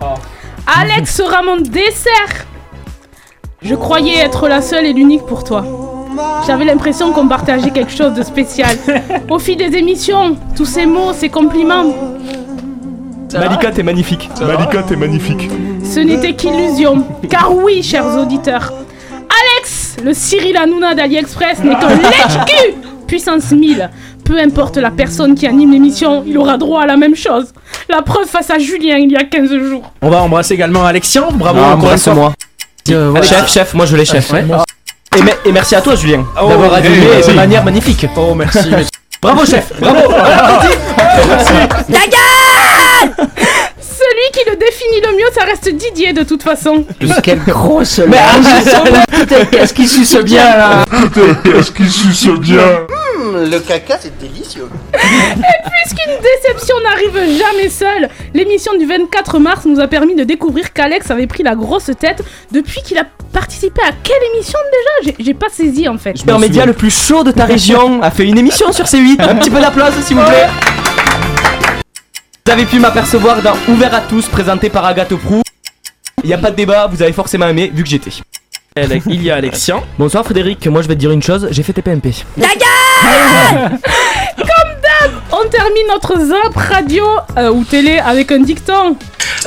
Alex 0.80 1.16
sera 1.16 1.44
mon 1.44 1.58
dessert. 1.58 2.46
Je 3.62 3.76
croyais 3.76 4.18
être 4.18 4.48
la 4.48 4.62
seule 4.62 4.86
et 4.86 4.94
l'unique 4.94 5.26
pour 5.26 5.44
toi. 5.44 5.66
J'avais 6.48 6.66
l'impression 6.66 7.12
qu'on 7.12 7.28
partageait 7.28 7.72
quelque 7.72 7.92
chose 7.92 8.14
de 8.14 8.24
spécial. 8.24 8.78
Au 9.30 9.40
fil 9.40 9.58
des 9.58 9.76
émissions, 9.78 10.38
tous 10.56 10.66
ces 10.66 10.86
mots, 10.86 11.14
ces 11.14 11.30
compliments, 11.30 11.86
Malika, 13.34 13.72
t'es 13.72 13.84
magnifique. 13.84 14.30
Malika, 14.42 14.84
t'es 14.84 14.96
magnifique. 14.96 15.50
ce 15.84 16.00
n'était 16.00 16.34
qu'illusion. 16.34 17.04
Car 17.30 17.54
oui, 17.56 17.84
chers 17.84 18.06
auditeurs, 18.18 18.72
Alex, 19.58 19.98
le 20.04 20.14
Cyril 20.14 20.58
Hanouna 20.58 20.94
d'AliExpress, 20.96 21.60
n'est 21.64 21.76
qu'un 21.76 21.90
lèche-cul 21.96 22.74
puissance 23.08 23.52
1000. 23.52 23.90
Peu 24.24 24.40
importe 24.40 24.78
la 24.78 24.90
personne 24.92 25.36
qui 25.36 25.46
anime 25.46 25.72
l'émission, 25.72 26.24
il 26.26 26.38
aura 26.38 26.58
droit 26.58 26.84
à 26.84 26.86
la 26.88 26.98
même 26.98 27.16
chose. 27.16 27.54
La 27.90 28.02
preuve 28.02 28.26
face 28.28 28.50
à 28.50 28.58
Julien 28.58 28.98
il 28.98 29.12
y 29.12 29.16
a 29.16 29.24
15 29.24 29.50
jours. 29.60 29.92
On 30.02 30.10
va 30.10 30.22
embrasser 30.22 30.56
également 30.56 30.84
Alexian. 30.86 31.28
Bravo. 31.32 31.60
Ah, 31.62 31.66
encore 31.68 31.74
embrasse-moi. 31.84 32.34
Euh, 32.90 33.22
Chef, 33.24 33.52
chef, 33.52 33.74
moi 33.74 33.86
je 33.86 33.96
l'ai 33.96 34.06
chef. 34.06 34.32
Ouais. 34.32 34.44
Et, 35.18 35.22
me- 35.22 35.48
et 35.48 35.52
merci 35.52 35.76
à 35.76 35.82
toi, 35.82 35.96
Julien, 35.96 36.26
Oh, 36.42 36.50
d'avoir 36.50 36.72
oui, 36.72 36.78
animé 36.78 36.98
merci. 37.14 37.30
de 37.32 37.36
manière 37.36 37.64
magnifique. 37.64 38.06
Oh, 38.18 38.34
merci. 38.36 38.60
Bravo, 39.22 39.46
chef. 39.46 39.72
Bravo. 39.80 40.00
Celui 43.80 44.32
qui 44.34 44.50
le 44.50 44.56
définit 44.56 45.02
le 45.02 45.18
mieux, 45.18 45.32
ça 45.34 45.44
reste 45.46 45.70
Didier 45.70 46.14
de 46.14 46.24
toute 46.24 46.44
façon. 46.44 46.86
Quelle 47.24 47.40
grosse 47.44 48.00
Mais 48.08 48.18
Putain, 49.12 49.46
qu'est-ce 49.46 49.74
qu'il 49.74 49.88
suce 49.88 50.16
bien 50.18 50.44
là 50.58 50.86
Qu'est-ce 51.44 51.72
qu'il 51.72 51.90
suce 51.90 52.28
bien 52.40 52.86
Hum, 53.18 53.50
le 53.50 53.60
caca, 53.60 53.98
c'est 54.00 54.18
délicieux. 54.20 54.68
Et 54.94 54.98
puisqu'une 55.84 56.14
déception 56.22 56.76
n'arrive 56.84 57.38
jamais 57.38 57.70
seule, 57.70 58.10
l'émission 58.34 58.74
du 58.78 58.86
24 58.86 59.40
mars 59.40 59.66
nous 59.66 59.80
a 59.80 59.88
permis 59.88 60.16
de 60.16 60.24
découvrir 60.24 60.74
qu'Alex 60.74 61.10
avait 61.12 61.28
pris 61.28 61.44
la 61.44 61.56
grosse 61.56 61.90
tête 62.00 62.22
depuis 62.52 62.82
qu'il 62.82 62.98
a 62.98 63.04
participé 63.34 63.82
à 63.82 63.92
quelle 64.04 64.22
émission 64.34 64.60
déjà? 65.04 65.14
J'ai- 65.20 65.34
pas 65.34 65.48
saisi 65.52 65.88
en 65.90 65.98
fait. 65.98 66.16
Le 66.26 66.38
média 66.38 66.66
le 66.66 66.74
plus 66.74 66.90
chaud 66.92 67.24
de 67.24 67.32
ta 67.32 67.46
région 67.46 68.02
a 68.02 68.10
fait 68.12 68.24
une 68.26 68.38
émission 68.38 68.72
sur 68.72 68.86
C8. 68.86 69.22
Un 69.22 69.36
petit 69.36 69.50
peu 69.50 69.60
d'applause, 69.60 69.92
s'il 70.06 70.16
vous 70.18 70.24
plaît. 70.24 70.48
Vous 72.48 72.52
avez 72.54 72.66
pu 72.66 72.78
m'apercevoir 72.80 73.42
dans 73.42 73.56
Ouvert 73.68 73.92
à 73.96 74.02
tous, 74.02 74.28
présenté 74.28 74.70
par 74.70 74.86
Agathe 74.86 75.16
Prou. 75.16 75.42
Il 76.24 76.28
n'y 76.28 76.34
a 76.34 76.38
pas 76.38 76.52
de 76.52 76.56
débat, 76.56 76.86
vous 76.86 77.02
avez 77.02 77.12
forcément 77.12 77.48
aimé, 77.48 77.72
vu 77.74 77.82
que 77.84 77.90
j'étais. 77.90 78.12
Il 79.08 79.24
y 79.24 79.32
a 79.32 79.36
Alexian. 79.38 79.84
Bonsoir 79.98 80.24
Frédéric, 80.24 80.68
moi 80.68 80.84
je 80.84 80.88
vais 80.88 80.94
te 80.94 81.00
dire 81.00 81.10
une 81.10 81.24
chose, 81.24 81.48
j'ai 81.50 81.64
fait 81.64 81.74
TPMP. 81.74 82.12
Comme 82.38 82.46
d'hab, 84.38 85.12
on 85.32 85.48
termine 85.50 85.88
notre 85.90 86.20
zap 86.20 86.56
radio 86.56 87.04
euh, 87.38 87.50
ou 87.50 87.64
télé 87.64 87.98
avec 87.98 88.32
un 88.32 88.40
dicton. 88.42 88.96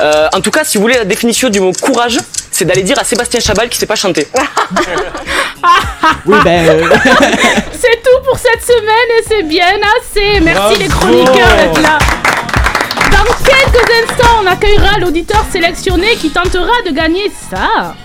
Euh, 0.01 0.27
en 0.35 0.41
tout 0.41 0.51
cas, 0.51 0.65
si 0.65 0.77
vous 0.77 0.81
voulez 0.81 0.97
la 0.97 1.05
définition 1.05 1.49
du 1.49 1.61
mot 1.61 1.71
courage, 1.81 2.17
c'est 2.51 2.65
d'aller 2.65 2.83
dire 2.83 2.99
à 2.99 3.05
Sébastien 3.05 3.39
Chabal 3.39 3.69
qu'il 3.69 3.79
sait 3.79 3.85
pas 3.85 3.95
chanter. 3.95 4.27
Oui, 6.25 6.37
ben. 6.43 6.67
euh, 6.69 6.83
C'est 7.73 8.01
tout 8.01 8.23
pour 8.25 8.37
cette 8.37 8.63
semaine 8.63 9.19
et 9.19 9.23
c'est 9.27 9.43
bien 9.43 9.65
assez. 9.99 10.39
Merci 10.39 10.59
Bravo. 10.59 10.75
les 10.79 10.87
chroniqueurs 10.87 11.55
d'être 11.57 11.81
là. 11.81 11.97
Quelques 13.45 13.89
instants, 14.03 14.41
on 14.43 14.47
accueillera 14.47 14.99
l'auditeur 14.99 15.45
sélectionné 15.51 16.15
qui 16.19 16.29
tentera 16.29 16.81
de 16.85 16.91
gagner 16.91 17.31
ça. 17.49 17.95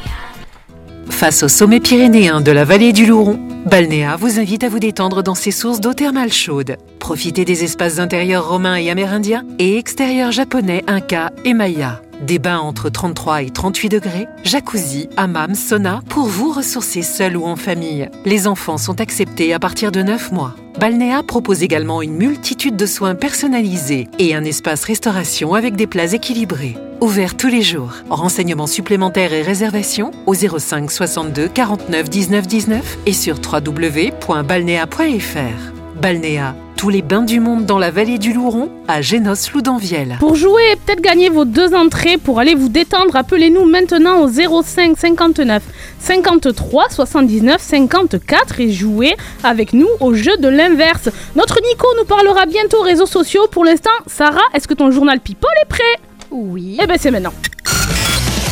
Face 1.11 1.43
au 1.43 1.49
sommet 1.49 1.81
pyrénéen 1.81 2.41
de 2.41 2.51
la 2.51 2.65
vallée 2.65 2.93
du 2.93 3.07
Louron, 3.07 3.39
Balnéa 3.67 4.17
vous 4.17 4.39
invite 4.39 4.65
à 4.65 4.69
vous 4.69 4.79
détendre 4.79 5.23
dans 5.23 5.35
ses 5.35 5.51
sources 5.51 5.81
d'eau 5.81 5.95
thermale 5.95 6.33
chaude. 6.33 6.77
Profitez 6.99 7.45
des 7.45 7.65
espaces 7.65 7.99
intérieurs 7.99 8.49
romains 8.49 8.77
et 8.77 8.91
amérindiens 8.91 9.45
et 9.59 9.79
extérieurs 9.79 10.33
japonais 10.33 10.83
Inca 10.87 11.33
et 11.45 11.55
Maya. 11.55 12.03
Des 12.21 12.39
bains 12.39 12.59
entre 12.59 12.89
33 12.91 13.43
et 13.43 13.51
38 13.51 13.89
degrés, 13.89 14.27
jacuzzi, 14.45 15.09
hammam, 15.17 15.55
sauna 15.55 16.01
pour 16.09 16.27
vous 16.27 16.53
ressourcer 16.53 17.03
seul 17.03 17.37
ou 17.37 17.45
en 17.45 17.57
famille. 17.57 18.09
Les 18.25 18.47
enfants 18.47 18.79
sont 18.79 19.01
acceptés 19.01 19.53
à 19.53 19.59
partir 19.59 19.93
de 19.93 20.03
9 20.03 20.33
mois. 20.33 20.55
Balnéa 20.79 21.23
propose 21.23 21.63
également 21.63 22.03
une 22.03 22.15
multitude 22.15 22.77
de 22.77 22.87
soins 22.87 23.15
personnalisés 23.15 24.09
et 24.19 24.35
un 24.35 24.45
espace 24.45 24.85
restauration 24.85 25.55
avec 25.55 25.77
des 25.77 25.87
plats 25.87 26.13
équilibrés. 26.13 26.77
Ouvert 27.01 27.37
tous 27.37 27.49
les 27.49 27.63
jours. 27.63 27.93
Renseignements 28.11 28.67
supplémentaires 28.67 29.33
et 29.33 29.43
réservations 29.43 30.11
au 30.27 30.35
05 30.35 30.91
62 30.91 31.49
49 31.49 32.11
19 32.11 32.47
19 32.47 32.99
et 33.07 33.13
sur 33.13 33.37
www.balnéa.fr. 33.37 35.84
Balnéa, 36.05 36.55
tous 36.77 36.91
les 36.91 37.01
bains 37.01 37.23
du 37.23 37.41
monde 37.41 37.65
dans 37.65 37.79
la 37.79 37.91
vallée 37.91 38.19
du 38.19 38.35
Louron 38.35 38.69
à 38.89 39.01
Génos-Loudanvielle. 39.01 40.19
Pour 40.21 40.35
jouer 40.35 40.61
et 40.71 40.77
peut-être 40.77 41.01
gagner 41.01 41.31
vos 41.31 41.47
deux 41.47 41.73
entrées 41.73 42.19
pour 42.19 42.41
aller 42.41 42.55
vous 42.55 42.69
détendre, 42.69 43.17
appelez-nous 43.17 43.65
maintenant 43.65 44.21
au 44.21 44.29
05 44.29 44.99
59 44.99 45.63
53 46.01 46.91
79 46.91 47.59
54 47.59 48.61
et 48.61 48.71
jouez 48.71 49.17
avec 49.43 49.73
nous 49.73 49.89
au 50.01 50.13
jeu 50.13 50.37
de 50.37 50.49
l'inverse. 50.49 51.09
Notre 51.37 51.59
Nico 51.67 51.87
nous 51.97 52.05
parlera 52.05 52.45
bientôt 52.45 52.83
réseaux 52.83 53.07
sociaux. 53.07 53.47
Pour 53.51 53.65
l'instant, 53.65 53.89
Sarah, 54.07 54.45
est-ce 54.53 54.69
que 54.69 54.75
ton 54.75 54.91
journal 54.91 55.21
People 55.21 55.49
est 55.63 55.69
prêt? 55.71 55.83
Oui. 56.31 56.77
Eh 56.83 56.87
ben 56.87 56.99
c'est 57.01 57.13
maintenant. 57.13 57.33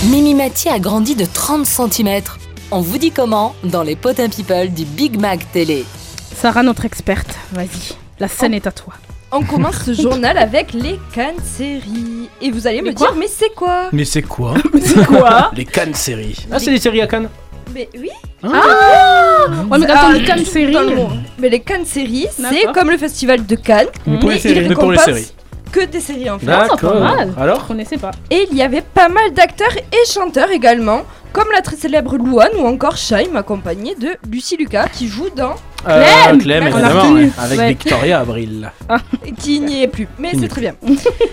Mimi 0.09 0.35
Mathieu 0.35 0.71
a 0.71 0.79
grandi 0.79 1.15
de 1.15 1.27
30 1.27 1.67
cm. 1.67 2.23
On 2.71 2.81
vous 2.81 2.97
dit 2.97 3.11
comment 3.11 3.55
dans 3.63 3.83
les 3.83 3.95
potins 3.95 4.31
people 4.31 4.71
du 4.71 4.87
Big 4.87 5.21
Mac 5.21 5.53
Télé. 5.53 5.85
Sarah, 6.43 6.65
notre 6.65 6.85
experte, 6.85 7.39
vas-y, 7.53 7.95
la 8.19 8.27
scène 8.27 8.53
est 8.53 8.67
à 8.67 8.73
toi. 8.73 8.95
On 9.31 9.45
commence 9.45 9.85
ce 9.85 9.93
journal 9.93 10.37
avec 10.37 10.73
les 10.73 10.99
cannes 11.15 11.39
séries. 11.41 12.29
Et 12.41 12.51
vous 12.51 12.67
allez 12.67 12.83
me 12.83 12.93
dire, 12.93 13.15
mais 13.17 13.29
c'est 13.29 13.55
quoi 13.55 13.85
Mais 13.93 14.05
c'est 14.05 14.23
quoi 14.23 14.55
C'est 14.83 15.07
quoi 15.07 15.53
Les 15.57 15.65
Cannes 15.65 15.95
séries. 15.95 16.37
Ah, 16.51 16.59
c'est 16.59 16.73
des 16.73 16.81
séries 16.81 17.01
à 17.01 17.07
Cannes 17.07 17.29
Mais 17.73 17.89
oui. 17.97 18.11
Ah 18.43 18.49
Ouais, 19.71 19.79
mais 19.79 19.87
quand 19.87 19.95
on 19.95 20.11
Ah, 20.11 20.19
dit 20.19 20.25
Cannes 20.25 20.45
série. 20.45 20.73
dans 20.73 20.81
le 20.83 20.97
monde. 20.97 21.21
Mais 21.39 21.49
les 21.49 21.61
Cannes 21.61 21.87
séries, 21.87 22.27
c'est 22.37 22.43
D'accord. 22.43 22.73
comme 22.73 22.91
le 22.91 22.99
festival 22.99 23.47
de 23.47 23.55
Cannes. 23.55 23.87
Mais 24.05 24.19
pour 24.19 24.31
les 24.31 24.35
il 24.39 24.41
séries. 24.41 24.69
Mais 24.69 24.75
pour 24.75 24.91
les 24.91 24.99
séries. 24.99 25.33
Que 25.71 25.85
des 25.85 26.01
séries 26.01 26.29
en 26.29 26.41
fait. 26.41 26.47
D'accord. 26.47 26.77
pas 26.81 27.15
mal. 27.15 27.33
Alors 27.39 27.61
Je 27.61 27.67
connaissais 27.69 27.99
pas. 27.99 28.11
Et 28.33 28.49
il 28.51 28.59
y 28.59 28.63
avait 28.63 28.83
pas 28.83 29.09
mal 29.09 29.33
d'acteurs 29.33 29.75
et 29.77 30.11
chanteurs 30.13 30.51
également, 30.51 31.03
comme 31.33 31.51
la 31.53 31.63
très 31.63 31.77
célèbre 31.77 32.17
Louane 32.17 32.53
ou 32.59 32.67
encore 32.67 32.97
Shaim, 32.97 33.35
accompagnée 33.37 33.95
de 33.95 34.09
Lucie 34.31 34.57
Lucas 34.57 34.89
qui 34.93 35.09
joue 35.09 35.31
dans. 35.35 35.55
Euh, 35.89 36.05
Clem 36.27 36.39
Clem, 36.39 36.67
évidemment, 36.69 37.13
ouais, 37.13 37.31
avec 37.39 37.59
Ouais. 37.59 37.69
Victoria 37.71 38.21
Abril. 38.21 38.71
qui 39.39 39.59
n'y 39.61 39.83
est 39.83 39.89
plus, 39.89 40.07
mais 40.19 40.31
c'est 40.35 40.45
est 40.45 40.49
très 40.49 40.61
bien. 40.61 40.75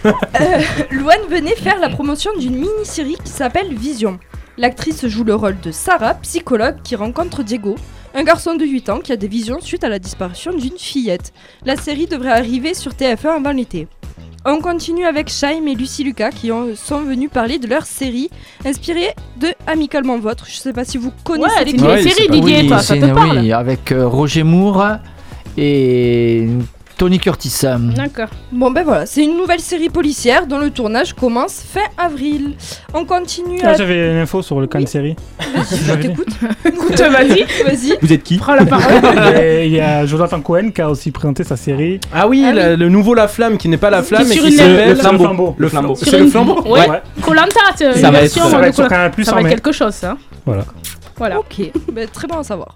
Euh, 0.06 0.62
Louane 0.92 1.28
venait 1.30 1.56
faire 1.56 1.80
la 1.80 1.90
promotion 1.90 2.32
d'une 2.38 2.56
mini-série 2.56 3.18
qui 3.24 3.32
s'appelle 3.32 3.74
Vision. 3.76 4.20
L'actrice 4.58 5.06
joue 5.08 5.24
le 5.24 5.36
rôle 5.36 5.60
de 5.60 5.72
Sarah, 5.72 6.16
psychologue 6.16 6.78
qui 6.84 6.96
rencontre 6.96 7.44
Diego, 7.44 7.76
un 8.16 8.24
garçon 8.24 8.56
de 8.56 8.66
8 8.66 8.90
ans 8.90 9.00
qui 9.00 9.12
a 9.12 9.18
des 9.18 9.28
visions 9.28 9.60
suite 9.62 9.84
à 9.84 9.90
la 9.90 10.00
disparition 10.00 10.52
d'une 10.54 10.78
fillette. 10.78 11.32
La 11.66 11.76
série 11.76 12.08
devrait 12.08 12.32
arriver 12.32 12.74
sur 12.74 12.92
TF1 12.94 13.36
avant 13.38 13.52
l'été. 13.52 13.88
On 14.52 14.62
continue 14.62 15.06
avec 15.06 15.30
Shaim 15.30 15.68
et 15.68 15.76
Lucie 15.76 16.04
Lucas 16.04 16.32
qui 16.32 16.52
ont- 16.52 16.76
sont 16.76 17.02
venus 17.02 17.30
parler 17.32 17.60
de 17.60 17.68
leur 17.68 17.86
série 17.86 18.30
inspirée 18.66 19.14
de 19.40 19.48
Amicalement 19.68 20.18
Votre. 20.18 20.48
Je 20.48 20.56
sais 20.58 20.74
pas 20.74 20.86
si 20.86 20.98
vous 20.98 21.12
connaissez 21.24 21.56
Ouais, 21.60 21.66
les 22.02 22.10
séries, 22.10 22.30
Didier, 22.30 22.68
toi, 22.68 22.80
ça 22.80 22.96
te 22.96 23.06
c'est- 23.06 23.14
parle 23.14 23.40
oui, 23.40 23.52
avec 23.54 23.92
euh, 23.92 24.08
Roger 24.08 24.44
Moore 24.44 24.98
et 25.58 26.48
Tony 27.00 27.18
Curtis. 27.18 27.62
D'accord. 27.96 28.28
Bon 28.52 28.72
ben 28.72 28.84
voilà, 28.84 29.06
c'est 29.06 29.24
une 29.24 29.38
nouvelle 29.38 29.62
série 29.62 29.88
policière 29.88 30.46
dont 30.46 30.58
le 30.60 30.70
tournage 30.70 31.14
commence 31.14 31.64
fin 31.66 31.80
avril. 31.98 32.56
On 32.94 33.06
continue 33.06 33.60
Ah, 33.64 33.70
à... 33.70 33.74
J'avais 33.78 34.12
une 34.12 34.18
info 34.18 34.42
sur 34.42 34.60
le 34.60 34.68
can 34.68 34.86
série. 34.86 35.16
Je 35.40 35.94
t'écoute. 35.94 36.28
Écoute, 36.66 37.00
vas-y. 37.00 37.46
Vas-y. 37.64 37.98
Vous 38.02 38.12
êtes 38.12 38.22
qui 38.24 38.38
Prends 38.38 38.56
la 38.56 38.66
parole. 38.66 39.36
Et 39.42 39.68
Il 39.68 39.72
y 39.72 39.80
a 39.80 40.06
Jonathan 40.06 40.42
Cohen 40.42 40.72
qui 40.76 40.82
a 40.82 40.90
aussi 40.90 41.12
présenté 41.12 41.46
sa 41.46 41.56
série. 41.56 42.02
Ah 42.14 42.28
oui, 42.28 42.46
la- 42.54 42.76
le 42.76 42.90
nouveau 42.90 43.14
La 43.14 43.30
Flamme 43.30 43.58
qui 43.58 43.70
n'est 43.70 43.78
pas 43.78 43.90
La 43.90 44.04
Flamme 44.04 44.28
mais 44.28 44.34
sur 44.36 44.44
qui 44.44 44.52
une- 44.52 44.58
s'appelle 44.58 44.90
Le 44.90 44.96
flambeau. 44.96 45.56
Le 45.58 45.70
flambeau. 45.70 45.96
Sur 45.96 46.06
C'est 46.08 46.18
une- 46.20 46.26
le 46.26 46.30
flambeau 46.30 46.62
Ouais. 46.68 46.90
Ouais. 46.90 47.02
Colanta, 47.22 47.62
c'est 47.78 47.94
Ça 47.94 48.12
va 48.12 48.18
être- 48.18 48.24
version 48.24 48.44
ça 48.50 48.58
va 48.58 48.64
de 48.64 48.68
être 48.68 48.76
sur. 48.76 48.88
Canal 48.90 49.12
Plus 49.12 49.24
Ça 49.24 49.32
va 49.32 49.38
être 49.40 49.44
mai. 49.46 49.52
quelque 49.52 49.72
chose, 49.72 49.94
ça. 49.94 50.18
Voilà. 50.46 50.66
Voilà. 51.20 51.38
Ok, 51.40 51.62
ben, 51.92 52.08
très 52.10 52.28
bon 52.28 52.38
à 52.40 52.44
savoir. 52.44 52.76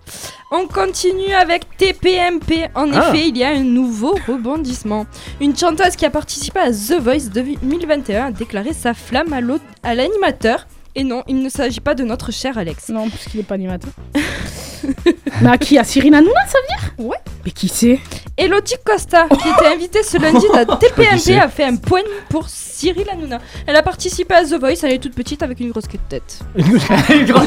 On 0.52 0.68
continue 0.68 1.34
avec 1.34 1.66
TPMP. 1.78 2.70
En 2.76 2.92
Ah. 2.94 3.10
effet, 3.10 3.30
il 3.30 3.38
y 3.38 3.44
a 3.44 3.50
un 3.50 3.64
nouveau 3.64 4.16
rebondissement. 4.28 5.08
Une 5.42 5.58
chanteuse 5.58 5.96
qui 5.96 6.06
a 6.06 6.12
participé 6.12 6.60
à 6.60 6.70
The 6.72 7.00
Voice 7.02 7.30
2021 7.34 8.26
a 8.28 8.32
déclaré 8.32 8.74
sa 8.74 8.94
flamme 8.94 9.34
à 9.82 9.96
l'animateur. 9.96 10.68
Et 10.96 11.04
non, 11.04 11.24
il 11.28 11.42
ne 11.42 11.50
s'agit 11.50 11.80
pas 11.80 11.96
de 11.96 12.04
notre 12.04 12.32
cher 12.32 12.58
Alex. 12.58 12.90
Non, 12.90 13.10
puisqu'il 13.10 13.40
est 13.40 13.44
pas 13.44 13.56
animateur. 13.56 13.92
Mais 15.42 15.50
à 15.50 15.58
qui 15.58 15.78
À 15.78 15.84
Cyril 15.84 16.14
Hanouna, 16.14 16.42
ça 16.48 16.58
veut 16.60 16.68
dire? 16.78 17.06
Ouais. 17.10 17.18
Mais 17.46 17.52
qui 17.52 17.68
c'est? 17.68 18.00
Elodie 18.38 18.76
Costa, 18.86 19.26
qui 19.30 19.48
était 19.48 19.74
invitée 19.74 20.04
ce 20.04 20.18
lundi 20.22 20.46
à 20.54 20.66
TPMP, 20.78 21.40
a 21.40 21.48
fait 21.48 21.64
un 21.64 21.76
point 21.78 22.02
pour 22.30 22.48
Cyril 22.50 23.06
Hanouna. 23.12 23.40
Elle 23.66 23.76
a 23.76 23.82
participé 23.82 24.36
à 24.36 24.44
The 24.44 24.60
Voice, 24.60 24.76
elle 24.84 24.94
est 24.94 24.98
toute 25.00 25.16
petite 25.16 25.42
avec 25.42 25.60
une 25.62 25.72
grosse 25.72 25.88
queue 25.88 25.98
de 25.98 26.10
tête. 26.10 26.40
Une 26.58 26.78
grosse 27.26 27.46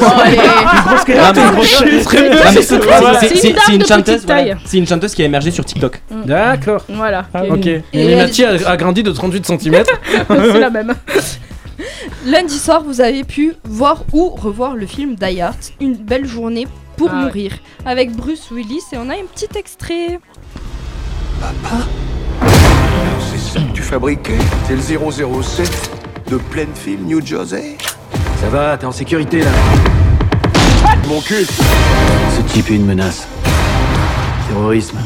queue. 1.05 1.15
Grosse 1.15 2.07
queue. 2.09 2.31
c'est- 2.63 3.55
Ah, 3.59 3.73
une 3.73 3.79
de 3.79 3.87
chanteuse. 3.87 4.27
C'est 4.65 4.79
une 4.79 4.87
chanteuse 4.87 5.15
qui 5.15 5.23
a 5.23 5.25
émergé 5.27 5.51
sur 5.51 5.65
TikTok. 5.65 6.01
D'accord. 6.25 6.83
Voilà. 6.89 7.27
Ah, 7.33 7.45
ok. 7.49 7.67
Et, 7.93 8.21
a, 8.21 8.71
a 8.71 8.77
grandi 8.77 9.03
de 9.03 9.13
38 9.13 9.47
cm. 9.47 9.85
C'est 10.29 10.59
la 10.61 10.71
même. 10.71 10.95
Lundi 12.27 12.59
soir, 12.59 12.83
vous 12.83 13.01
avez 13.01 13.25
pu 13.25 13.55
voir 13.65 14.05
ou 14.13 14.31
revoir 14.31 14.75
le 14.75 14.87
film 14.87 15.15
Die 15.15 15.41
Hard, 15.41 15.57
Une 15.81 15.95
belle 15.95 16.27
journée 16.27 16.67
pour 16.97 17.09
Ah 17.13 17.17
ouais. 17.19 17.25
mourir, 17.25 17.53
avec 17.85 18.13
Bruce 18.13 18.51
Willis, 18.51 18.83
et 18.93 18.97
on 18.99 19.09
a 19.11 19.15
un 19.15 19.27
petit 19.35 19.49
extrait. 19.59 20.19
C'est 23.21 23.39
ça 23.39 23.61
que 23.61 23.73
tu 23.75 23.83
fabriquais 23.83 24.39
C'est 24.67 24.75
le 24.77 24.81
007 25.43 25.91
de 26.31 26.37
Plainfield, 26.37 27.07
New 27.07 27.25
Jersey 27.25 27.77
Ça 28.41 28.49
va, 28.49 28.77
t'es 28.79 28.87
en 28.87 28.93
sécurité 28.93 29.41
là 29.41 29.51
Mon 31.09 31.21
cul 31.21 31.45
Ce 31.45 32.53
type 32.53 32.71
est 32.71 32.75
une 32.75 32.87
menace. 32.87 33.27
Terrorisme, 34.49 34.99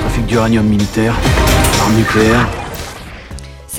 trafic 0.00 0.26
d'uranium 0.26 0.66
militaire, 0.66 1.14
armes 1.82 1.94
nucléaires. 1.96 2.46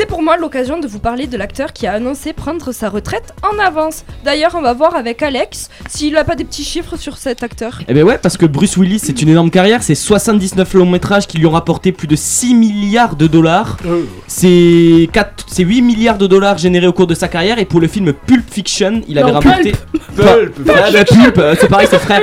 C'est 0.02 0.08
pour 0.08 0.24
moi 0.24 0.36
l'occasion 0.36 0.80
de 0.80 0.88
vous 0.88 0.98
parler 0.98 1.28
de 1.28 1.38
l'acteur 1.38 1.74
qui 1.74 1.86
a 1.86 1.94
annoncé 1.94 2.34
prendre 2.34 2.72
sa 2.72 2.90
retraite 2.90 3.36
en 3.44 3.60
avance. 3.60 4.04
D'ailleurs, 4.26 4.56
on 4.56 4.62
va 4.64 4.74
voir 4.74 4.96
avec 4.96 5.22
Alex 5.22 5.70
s'il 5.88 6.18
a 6.18 6.24
pas 6.24 6.34
des 6.34 6.44
petits 6.44 6.64
chiffres 6.64 6.98
sur 6.98 7.18
cet 7.18 7.44
acteur. 7.44 7.82
Eh 7.88 7.94
ben 7.94 8.02
ouais, 8.04 8.18
parce 8.18 8.36
que 8.36 8.48
Bruce 8.48 8.78
Willis, 8.78 8.98
c'est 8.98 9.22
une 9.22 9.30
énorme 9.30 9.52
carrière. 9.52 9.84
C'est 9.84 9.94
79 9.94 10.74
longs 10.74 10.88
métrages 10.88 11.28
qui 11.28 11.38
lui 11.38 11.46
ont 11.46 11.52
rapporté 11.52 11.92
plus 11.92 12.08
de 12.08 12.16
6 12.16 12.56
milliards 12.56 13.16
de 13.16 13.28
dollars. 13.28 13.78
C'est 14.26 15.08
4, 15.14 15.46
c'est 15.48 15.62
8 15.62 15.84
milliards 15.84 16.18
de 16.18 16.26
dollars 16.26 16.58
générés 16.58 16.88
au 16.88 16.94
cours 16.94 17.06
de 17.06 17.14
sa 17.14 17.28
carrière. 17.28 17.60
Et 17.60 17.66
pour 17.66 17.80
le 17.80 17.88
film 17.88 18.12
Pulp 18.12 18.52
Fiction, 18.52 19.04
il 19.08 19.20
avait 19.20 19.28
Non, 19.28 19.36
rapporté. 19.36 19.74
Pulp. 20.16 20.56
Pulp. 20.56 20.72
Ah, 20.74 21.04
Pulp, 21.06 21.38
euh, 21.38 21.56
c'est 21.62 21.68
pareil, 21.68 21.88
c'est 21.88 22.00
frère. 22.00 22.22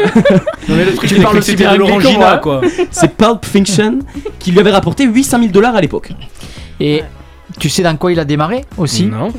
Non, 0.68 0.74
mais 0.74 0.84
le 0.84 0.94
truc, 0.96 1.08
Tu 1.08 1.20
parles 1.20 1.38
aussi 1.38 1.54
bien 1.54 1.76
l'orangina, 1.76 2.38
quoi. 2.38 2.60
C'est 2.90 3.16
Pulp 3.16 3.46
Fiction 3.46 4.00
qui 4.40 4.50
lui 4.50 4.58
avait 4.58 4.72
rapporté 4.72 5.04
800 5.04 5.38
000 5.38 5.52
dollars 5.52 5.76
à 5.76 5.80
l'époque. 5.80 6.10
Et 6.80 7.02
tu 7.58 7.68
sais 7.68 7.82
dans 7.82 7.96
quoi 7.96 8.12
il 8.12 8.20
a 8.20 8.24
démarré 8.24 8.64
aussi 8.76 9.06
Non. 9.06 9.32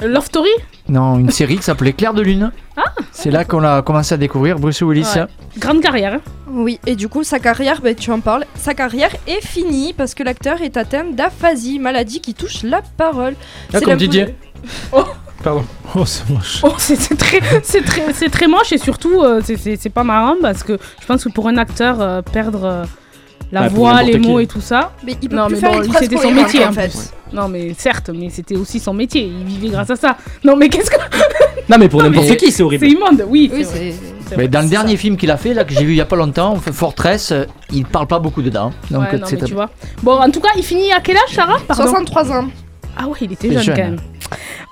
Love 0.00 0.24
Story 0.26 0.50
Non, 0.88 1.18
une 1.18 1.30
série 1.30 1.56
qui 1.56 1.62
s'appelait 1.62 1.92
Claire 1.92 2.12
de 2.14 2.22
Lune. 2.22 2.50
Ah 2.76 2.82
C'est 3.12 3.30
là 3.30 3.44
qu'on 3.44 3.62
a 3.62 3.82
commencé 3.82 4.14
à 4.14 4.16
découvrir 4.16 4.58
Bruce 4.58 4.80
Willis. 4.82 5.06
Ouais. 5.14 5.24
Grande 5.58 5.80
carrière. 5.80 6.14
hein. 6.14 6.20
Oui, 6.50 6.80
et 6.86 6.96
du 6.96 7.08
coup, 7.08 7.22
sa 7.22 7.38
carrière, 7.38 7.80
ben, 7.80 7.94
tu 7.94 8.10
en 8.10 8.18
parles, 8.20 8.44
sa 8.56 8.74
carrière 8.74 9.10
est 9.28 9.46
finie 9.46 9.92
parce 9.92 10.14
que 10.14 10.22
l'acteur 10.24 10.60
est 10.60 10.76
atteint 10.76 11.04
d'aphasie, 11.04 11.78
maladie 11.78 12.20
qui 12.20 12.34
touche 12.34 12.62
la 12.64 12.82
parole. 12.96 13.34
Ah, 13.72 13.78
C'est 13.78 13.80
comme 13.80 13.90
la- 13.90 13.96
Didier. 13.96 14.34
Oh, 14.92 15.04
Pardon. 15.44 15.64
Oh, 15.94 16.04
c'est 16.04 16.28
moche. 16.30 16.60
oh, 16.62 16.72
c'est 16.78 16.94
c'est 16.96 17.16
très, 17.16 17.40
c'est 17.64 17.82
très, 17.82 18.12
c'est 18.12 18.28
très 18.30 18.46
moche 18.46 18.72
et 18.72 18.78
surtout, 18.78 19.22
euh, 19.22 19.40
c'est- 19.44 19.56
c'est 19.56 19.76
c'est 19.76 19.90
pas 19.90 20.04
marrant 20.04 20.36
parce 20.40 20.62
que 20.62 20.78
je 21.00 21.06
pense 21.06 21.24
que 21.24 21.28
pour 21.30 21.48
un 21.48 21.56
acteur, 21.58 22.00
euh, 22.00 22.22
perdre 22.22 22.64
euh, 22.64 22.84
la 23.52 23.62
Bah, 23.62 23.68
voix, 23.68 24.02
les 24.02 24.18
qui. 24.18 24.26
mots 24.26 24.40
et 24.40 24.46
tout 24.46 24.60
ça. 24.60 24.92
Mais 25.04 25.14
il 25.22 25.28
peut 25.28 25.36
non, 25.36 25.46
plus 25.46 25.54
mais 25.56 25.60
faire 25.60 25.80
bon, 25.82 25.92
c'était 25.98 26.16
son 26.16 26.32
métier 26.32 26.64
en 26.64 26.70
en 26.70 26.72
fait. 26.72 27.12
Non, 27.32 27.48
mais 27.48 27.72
certes, 27.78 28.10
mais 28.14 28.28
c'était 28.30 28.56
aussi 28.56 28.80
son 28.80 28.92
métier. 28.92 29.22
Il 29.24 29.44
vivait 29.46 29.68
grâce 29.68 29.90
à 29.90 29.96
ça. 29.96 30.16
Non, 30.44 30.56
mais 30.56 30.68
qu'est-ce 30.68 30.90
que. 30.90 30.96
Non, 31.68 31.76
mais 31.78 31.88
pour 31.88 32.02
n'importe 32.02 32.28
mais 32.28 32.36
qui, 32.36 32.50
c'est 32.50 32.62
horrible. 32.64 32.84
C'est 32.84 32.90
immonde, 32.92 33.24
oui. 33.28 33.48
Oui, 33.54 33.64
Mais 34.36 34.48
dans 34.48 34.62
le 34.62 34.68
dernier 34.68 34.96
film 34.96 35.16
qu'il 35.16 35.30
a 35.30 35.36
fait, 35.36 35.54
là 35.54 35.62
que 35.64 35.72
j'ai 35.72 35.84
vu 35.84 35.92
il 35.92 35.96
y 35.96 36.00
a 36.00 36.04
pas 36.04 36.16
longtemps, 36.16 36.56
Fortress, 36.56 37.30
euh, 37.30 37.44
il 37.72 37.84
parle 37.86 38.08
pas 38.08 38.18
beaucoup 38.18 38.42
dedans. 38.42 38.72
Donc 38.90 39.02
ouais, 39.12 39.16
non, 39.18 39.26
c'est 39.28 39.40
mais 39.40 39.46
tu 39.46 39.54
vois. 39.54 39.70
Bon, 40.02 40.18
en 40.18 40.28
tout 40.30 40.40
cas, 40.40 40.48
il 40.56 40.64
finit 40.64 40.90
à 40.92 40.98
quel 41.00 41.16
âge, 41.16 41.32
Sarah? 41.32 41.58
Pardon? 41.68 41.84
63 41.84 42.32
ans. 42.32 42.48
Ah 42.96 43.06
ouais, 43.06 43.16
il 43.20 43.32
était 43.32 43.52
jeune, 43.52 43.62
jeune. 43.62 43.76
quand 43.76 43.82
même. 43.82 43.96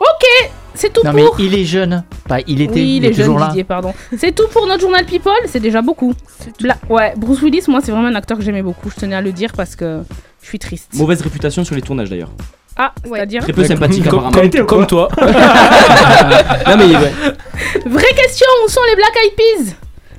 Ok, 0.01 0.51
c'est 0.75 0.93
tout 0.93 1.03
Non 1.05 1.13
mais 1.13 1.25
pour. 1.25 1.39
il 1.41 1.55
est 1.55 1.65
jeune. 1.65 2.05
Pas 2.29 2.39
il 2.47 2.61
était, 2.63 2.75
oui, 2.75 2.97
il 2.97 3.05
est 3.05 3.17
là. 3.17 3.47
Didier, 3.49 3.65
pardon. 3.65 3.93
C'est 4.19 4.35
tout 4.35 4.49
pour 4.53 4.67
notre 4.67 4.81
journal 4.81 5.05
People, 5.05 5.33
c'est 5.47 5.61
déjà 5.61 5.83
beaucoup. 5.83 6.15
Bla- 6.61 6.77
ouais, 6.89 7.15
Bruce 7.17 7.43
Willis, 7.43 7.65
moi, 7.69 7.81
c'est 7.83 7.93
vraiment 7.93 8.09
un 8.09 8.15
acteur 8.15 8.37
que 8.39 8.45
j'aimais 8.45 8.63
beaucoup. 8.63 8.91
Je 8.91 8.97
tenais 9.01 9.17
à 9.17 9.21
le 9.21 9.33
dire 9.33 9.51
parce 9.57 9.75
que 9.77 10.01
je 10.43 10.49
suis 10.49 10.59
triste. 10.59 10.95
Mauvaise 10.95 11.21
réputation 11.23 11.65
sur 11.65 11.75
les 11.75 11.83
tournages 11.83 12.09
d'ailleurs. 12.11 12.31
Ah, 12.77 12.93
c'est-à-dire 13.05 13.43
Très 13.43 13.53
peu 13.53 13.65
sympathique 13.65 14.09
Comme, 14.09 14.21
apparemment. 14.27 14.49
comme- 14.51 14.67
comme 14.67 14.87
toi. 14.87 15.09
Non 15.21 16.77
mais 16.77 16.85
ouais. 16.97 17.13
Vraie 17.87 18.15
question, 18.15 18.47
où 18.65 18.69
sont 18.71 18.81
les 18.89 18.97
Black 18.97 19.13
Eyed 19.25 19.35
Peas? 19.37 19.75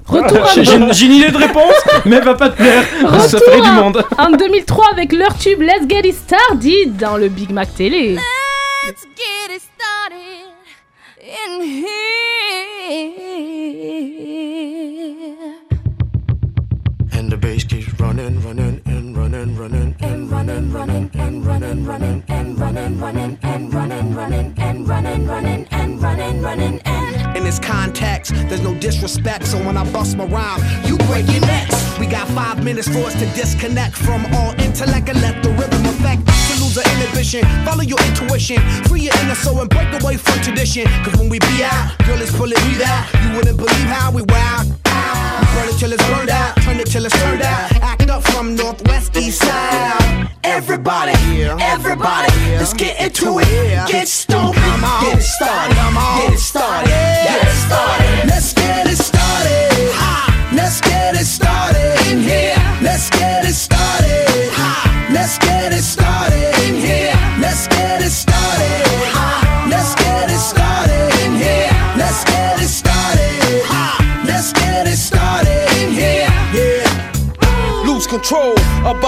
Retour 0.06 0.46
J'ai 0.54 0.66
j'ai- 0.66 0.94
j'ai 0.94 1.06
une 1.06 1.14
idée 1.14 1.32
de 1.32 1.38
réponse, 1.38 1.74
mais 2.06 2.18
elle 2.18 2.24
va 2.26 2.36
pas 2.36 2.50
te 2.50 2.58
plaire. 2.58 2.84
Ça 3.02 3.08
Retour 3.38 3.40
ferait 3.40 3.62
du 3.62 3.68
en- 3.68 3.74
monde. 3.74 4.04
En 4.18 4.32
2003 4.32 4.88
avec 4.92 5.14
leur 5.14 5.36
tube 5.38 5.62
Let's 5.62 5.88
Get 5.90 6.08
It 6.10 6.16
Started 6.16 6.98
dans 6.98 7.18
le 7.18 7.30
Big 7.30 7.52
Mac 7.52 7.74
Télé. 7.74 8.18
Let's 8.84 9.06
get 9.06 9.52
it 9.52 9.62
started 9.62 10.48
in 11.20 11.62
here. 11.62 11.88
And 17.12 17.32
the 17.32 17.38
bass 17.38 17.63
keeps 17.63 17.94
running, 18.00 18.41
running, 18.41 18.82
and 18.86 19.15
running, 19.15 19.56
running, 19.56 19.96
and 20.00 20.32
running, 20.32 20.72
running, 20.72 21.12
and 21.13 21.46
running, 21.46 21.86
running, 21.86 22.24
and 22.28 22.60
running, 22.60 23.00
running, 23.00 23.38
and 23.44 23.72
running, 23.72 24.15
running, 24.15 24.56
and 24.58 24.88
running, 24.88 25.28
running, 25.28 25.67
and 25.70 26.02
running, 26.02 26.41
running, 26.41 26.82
and. 26.84 27.38
In 27.38 27.44
this 27.44 27.60
context, 27.60 28.34
there's 28.50 28.63
no 28.63 28.74
disrespect, 28.80 29.46
so 29.46 29.58
when 29.63 29.78
I 29.78 29.84
bust 29.91 30.17
my 30.17 30.26
rhyme, 30.26 30.60
you 30.86 30.98
break 30.98 31.28
your 31.32 31.41
necks. 31.41 32.00
We 32.00 32.08
got 32.08 32.28
five 32.30 32.63
minutes 32.63 32.88
for 32.88 33.06
us 33.06 33.13
to 33.13 33.28
disconnect 33.36 33.96
from 33.96 34.26
all 34.34 34.60
intellect 34.60 35.08
and 35.08 35.22
let 35.22 35.44
the 35.44 35.52
rhythm 35.52 35.91
affect 36.02 36.28
us 36.28 36.42
to 36.50 36.64
lose 36.64 36.78
our 36.78 36.88
inhibition. 36.96 37.44
Follow 37.66 37.84
your 37.84 38.00
intuition, 38.10 38.60
free 38.90 39.02
your 39.02 39.16
inner 39.22 39.36
soul 39.36 39.62
and 39.62 39.70
break 39.70 39.90
away 40.02 40.18
from 40.18 40.42
tradition. 40.42 40.86
Cause 41.04 41.16
when 41.18 41.30
we 41.30 41.40
be 41.40 41.64
out, 41.64 41.96
girl, 42.06 42.22
it's 42.22 42.36
pulling 42.36 42.62
me 42.66 42.84
out. 42.84 43.06
You 43.24 43.38
wouldn't 43.38 43.58
believe 43.58 43.88
how 43.88 44.12
we 44.12 44.24
wow. 44.24 44.64
We 44.66 45.46
burn 45.54 45.70
it 45.70 45.78
till 45.80 45.94
it's 45.94 46.04
burned 46.10 46.30
out, 46.30 46.56
turn 46.62 46.80
it 46.80 46.88
till 46.88 47.06
it's 47.06 47.18
turned 47.22 47.42
out. 47.42 47.72
Act 47.82 48.10
up 48.10 48.24
from 48.24 48.56
northwest 48.56 49.16
east 49.16 49.40
side. 49.40 50.30
Everybody, 50.44 51.14
everybody, 51.44 52.34
let's 52.58 52.74
get 52.74 53.00
into 53.00 53.40
it. 53.40 53.88
Get 53.88 54.08
stupid, 54.08 54.56
get 55.02 55.18
it 55.18 55.22
started, 55.22 55.76
get 55.76 56.34
it 56.34 56.40
started, 56.40 56.90
get 56.90 57.48
it 57.48 57.56
started. 57.66 58.28
Let's 58.28 58.61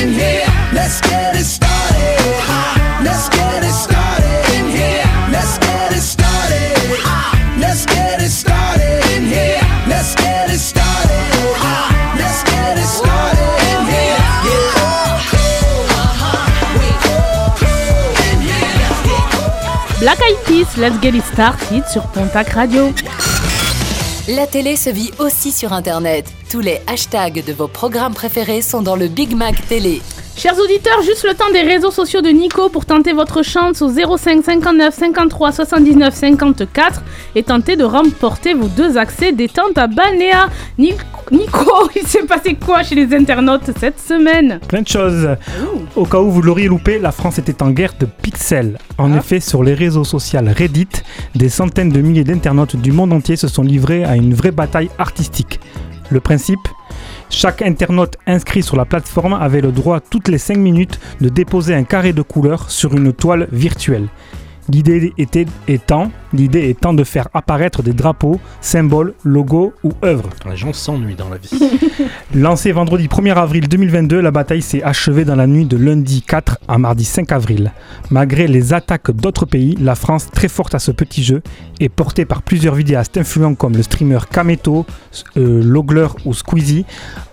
In 0.00 0.12
here. 0.12 0.46
Let's 0.72 1.00
get 1.00 1.36
it 1.36 1.44
started. 1.44 2.16
Let's 3.04 3.28
get 3.28 3.62
it 3.62 3.72
started 3.72 4.42
in 4.56 4.66
here. 4.70 5.04
Let's 5.30 5.58
get 5.58 5.92
it 5.92 6.00
started. 6.00 6.72
Let's 7.58 7.84
get 7.86 8.22
it 8.22 8.30
started 8.30 9.00
in 9.14 9.24
here. 9.24 9.60
Let's 9.88 10.14
get 10.14 10.50
it 10.50 10.58
started. 10.58 11.24
Let's 12.16 12.42
get 12.44 12.78
it 12.78 12.90
started 13.00 13.52
in 13.70 13.80
here. 13.92 14.20
Black 20.00 20.18
Eyed 20.22 20.38
Peas, 20.46 20.76
Let's 20.78 20.98
Get 21.00 21.14
It 21.14 21.24
Started 21.24 21.84
sur 21.92 22.02
Pontac 22.08 22.48
Radio. 22.50 22.90
La 24.28 24.46
télé 24.46 24.76
se 24.76 24.88
vit 24.88 25.10
aussi 25.18 25.52
sur 25.52 25.74
Internet. 25.74 26.39
Tous 26.50 26.58
les 26.58 26.80
hashtags 26.88 27.44
de 27.46 27.52
vos 27.52 27.68
programmes 27.68 28.12
préférés 28.12 28.60
sont 28.60 28.82
dans 28.82 28.96
le 28.96 29.06
Big 29.06 29.36
Mac 29.36 29.68
Télé. 29.68 30.02
Chers 30.36 30.58
auditeurs, 30.58 31.00
juste 31.02 31.24
le 31.24 31.34
temps 31.34 31.52
des 31.52 31.60
réseaux 31.60 31.92
sociaux 31.92 32.22
de 32.22 32.30
Nico 32.30 32.68
pour 32.68 32.86
tenter 32.86 33.12
votre 33.12 33.44
chance 33.44 33.82
au 33.82 33.88
05 33.88 34.42
59 34.44 34.92
53 34.92 35.52
79 35.52 36.12
54 36.12 37.02
et 37.36 37.44
tenter 37.44 37.76
de 37.76 37.84
remporter 37.84 38.54
vos 38.54 38.66
deux 38.66 38.98
accès 38.98 39.30
détente 39.30 39.78
à 39.78 39.86
Balnéa. 39.86 40.48
Nico, 40.76 41.04
Nico, 41.30 41.88
il 41.94 42.04
s'est 42.04 42.24
passé 42.24 42.54
quoi 42.54 42.82
chez 42.82 42.96
les 42.96 43.14
internautes 43.14 43.70
cette 43.78 44.00
semaine? 44.00 44.58
Plein 44.66 44.82
de 44.82 44.88
choses. 44.88 45.28
Au 45.94 46.04
cas 46.04 46.18
où 46.18 46.32
vous 46.32 46.42
l'auriez 46.42 46.66
loupé, 46.66 46.98
la 46.98 47.12
France 47.12 47.38
était 47.38 47.62
en 47.62 47.70
guerre 47.70 47.94
de 48.00 48.06
pixels. 48.06 48.76
En 48.98 49.14
effet, 49.16 49.38
sur 49.38 49.62
les 49.62 49.74
réseaux 49.74 50.02
sociaux 50.02 50.40
Reddit, 50.44 50.88
des 51.36 51.48
centaines 51.48 51.90
de 51.90 52.00
milliers 52.00 52.24
d'internautes 52.24 52.74
du 52.74 52.90
monde 52.90 53.12
entier 53.12 53.36
se 53.36 53.46
sont 53.46 53.62
livrés 53.62 54.02
à 54.02 54.16
une 54.16 54.34
vraie 54.34 54.50
bataille 54.50 54.90
artistique. 54.98 55.60
Le 56.10 56.20
principe 56.20 56.68
chaque 57.32 57.62
internaute 57.62 58.16
inscrit 58.26 58.62
sur 58.62 58.76
la 58.76 58.84
plateforme 58.84 59.34
avait 59.34 59.60
le 59.60 59.70
droit 59.70 60.00
toutes 60.00 60.26
les 60.26 60.38
5 60.38 60.58
minutes 60.58 60.98
de 61.20 61.28
déposer 61.28 61.74
un 61.74 61.84
carré 61.84 62.12
de 62.12 62.22
couleur 62.22 62.70
sur 62.70 62.94
une 62.96 63.12
toile 63.12 63.46
virtuelle. 63.52 64.08
L'idée 64.68 65.12
était 65.16 65.46
étant, 65.68 66.10
l'idée 66.32 66.68
étant 66.68 66.92
de 66.92 67.04
faire 67.04 67.28
apparaître 67.34 67.82
des 67.82 67.92
drapeaux, 67.92 68.40
symboles, 68.60 69.14
logos 69.24 69.72
ou 69.82 69.92
œuvres. 70.04 70.30
Les 70.48 70.56
gens 70.56 70.72
s'ennuient 70.72 71.14
dans 71.14 71.28
la 71.28 71.38
vie. 71.38 71.50
Lancée 72.34 72.72
vendredi 72.72 73.06
1er 73.08 73.34
avril 73.34 73.68
2022, 73.68 74.20
la 74.20 74.30
bataille 74.30 74.62
s'est 74.62 74.82
achevée 74.82 75.24
dans 75.24 75.36
la 75.36 75.46
nuit 75.46 75.64
de 75.64 75.76
lundi 75.76 76.22
4 76.22 76.58
à 76.68 76.78
mardi 76.78 77.04
5 77.04 77.32
avril. 77.32 77.72
Malgré 78.10 78.46
les 78.46 78.72
attaques 78.72 79.10
d'autres 79.10 79.46
pays, 79.46 79.76
la 79.80 79.94
France, 79.94 80.28
très 80.32 80.48
forte 80.48 80.74
à 80.74 80.78
ce 80.78 80.90
petit 80.90 81.22
jeu, 81.22 81.42
est 81.80 81.88
portée 81.88 82.24
par 82.24 82.42
plusieurs 82.42 82.74
vidéastes 82.74 83.16
influents 83.16 83.54
comme 83.54 83.76
le 83.76 83.82
streamer 83.82 84.20
Kameto, 84.30 84.86
euh, 85.36 85.62
Logler 85.62 86.08
ou 86.24 86.34
Squeezie, 86.34 86.84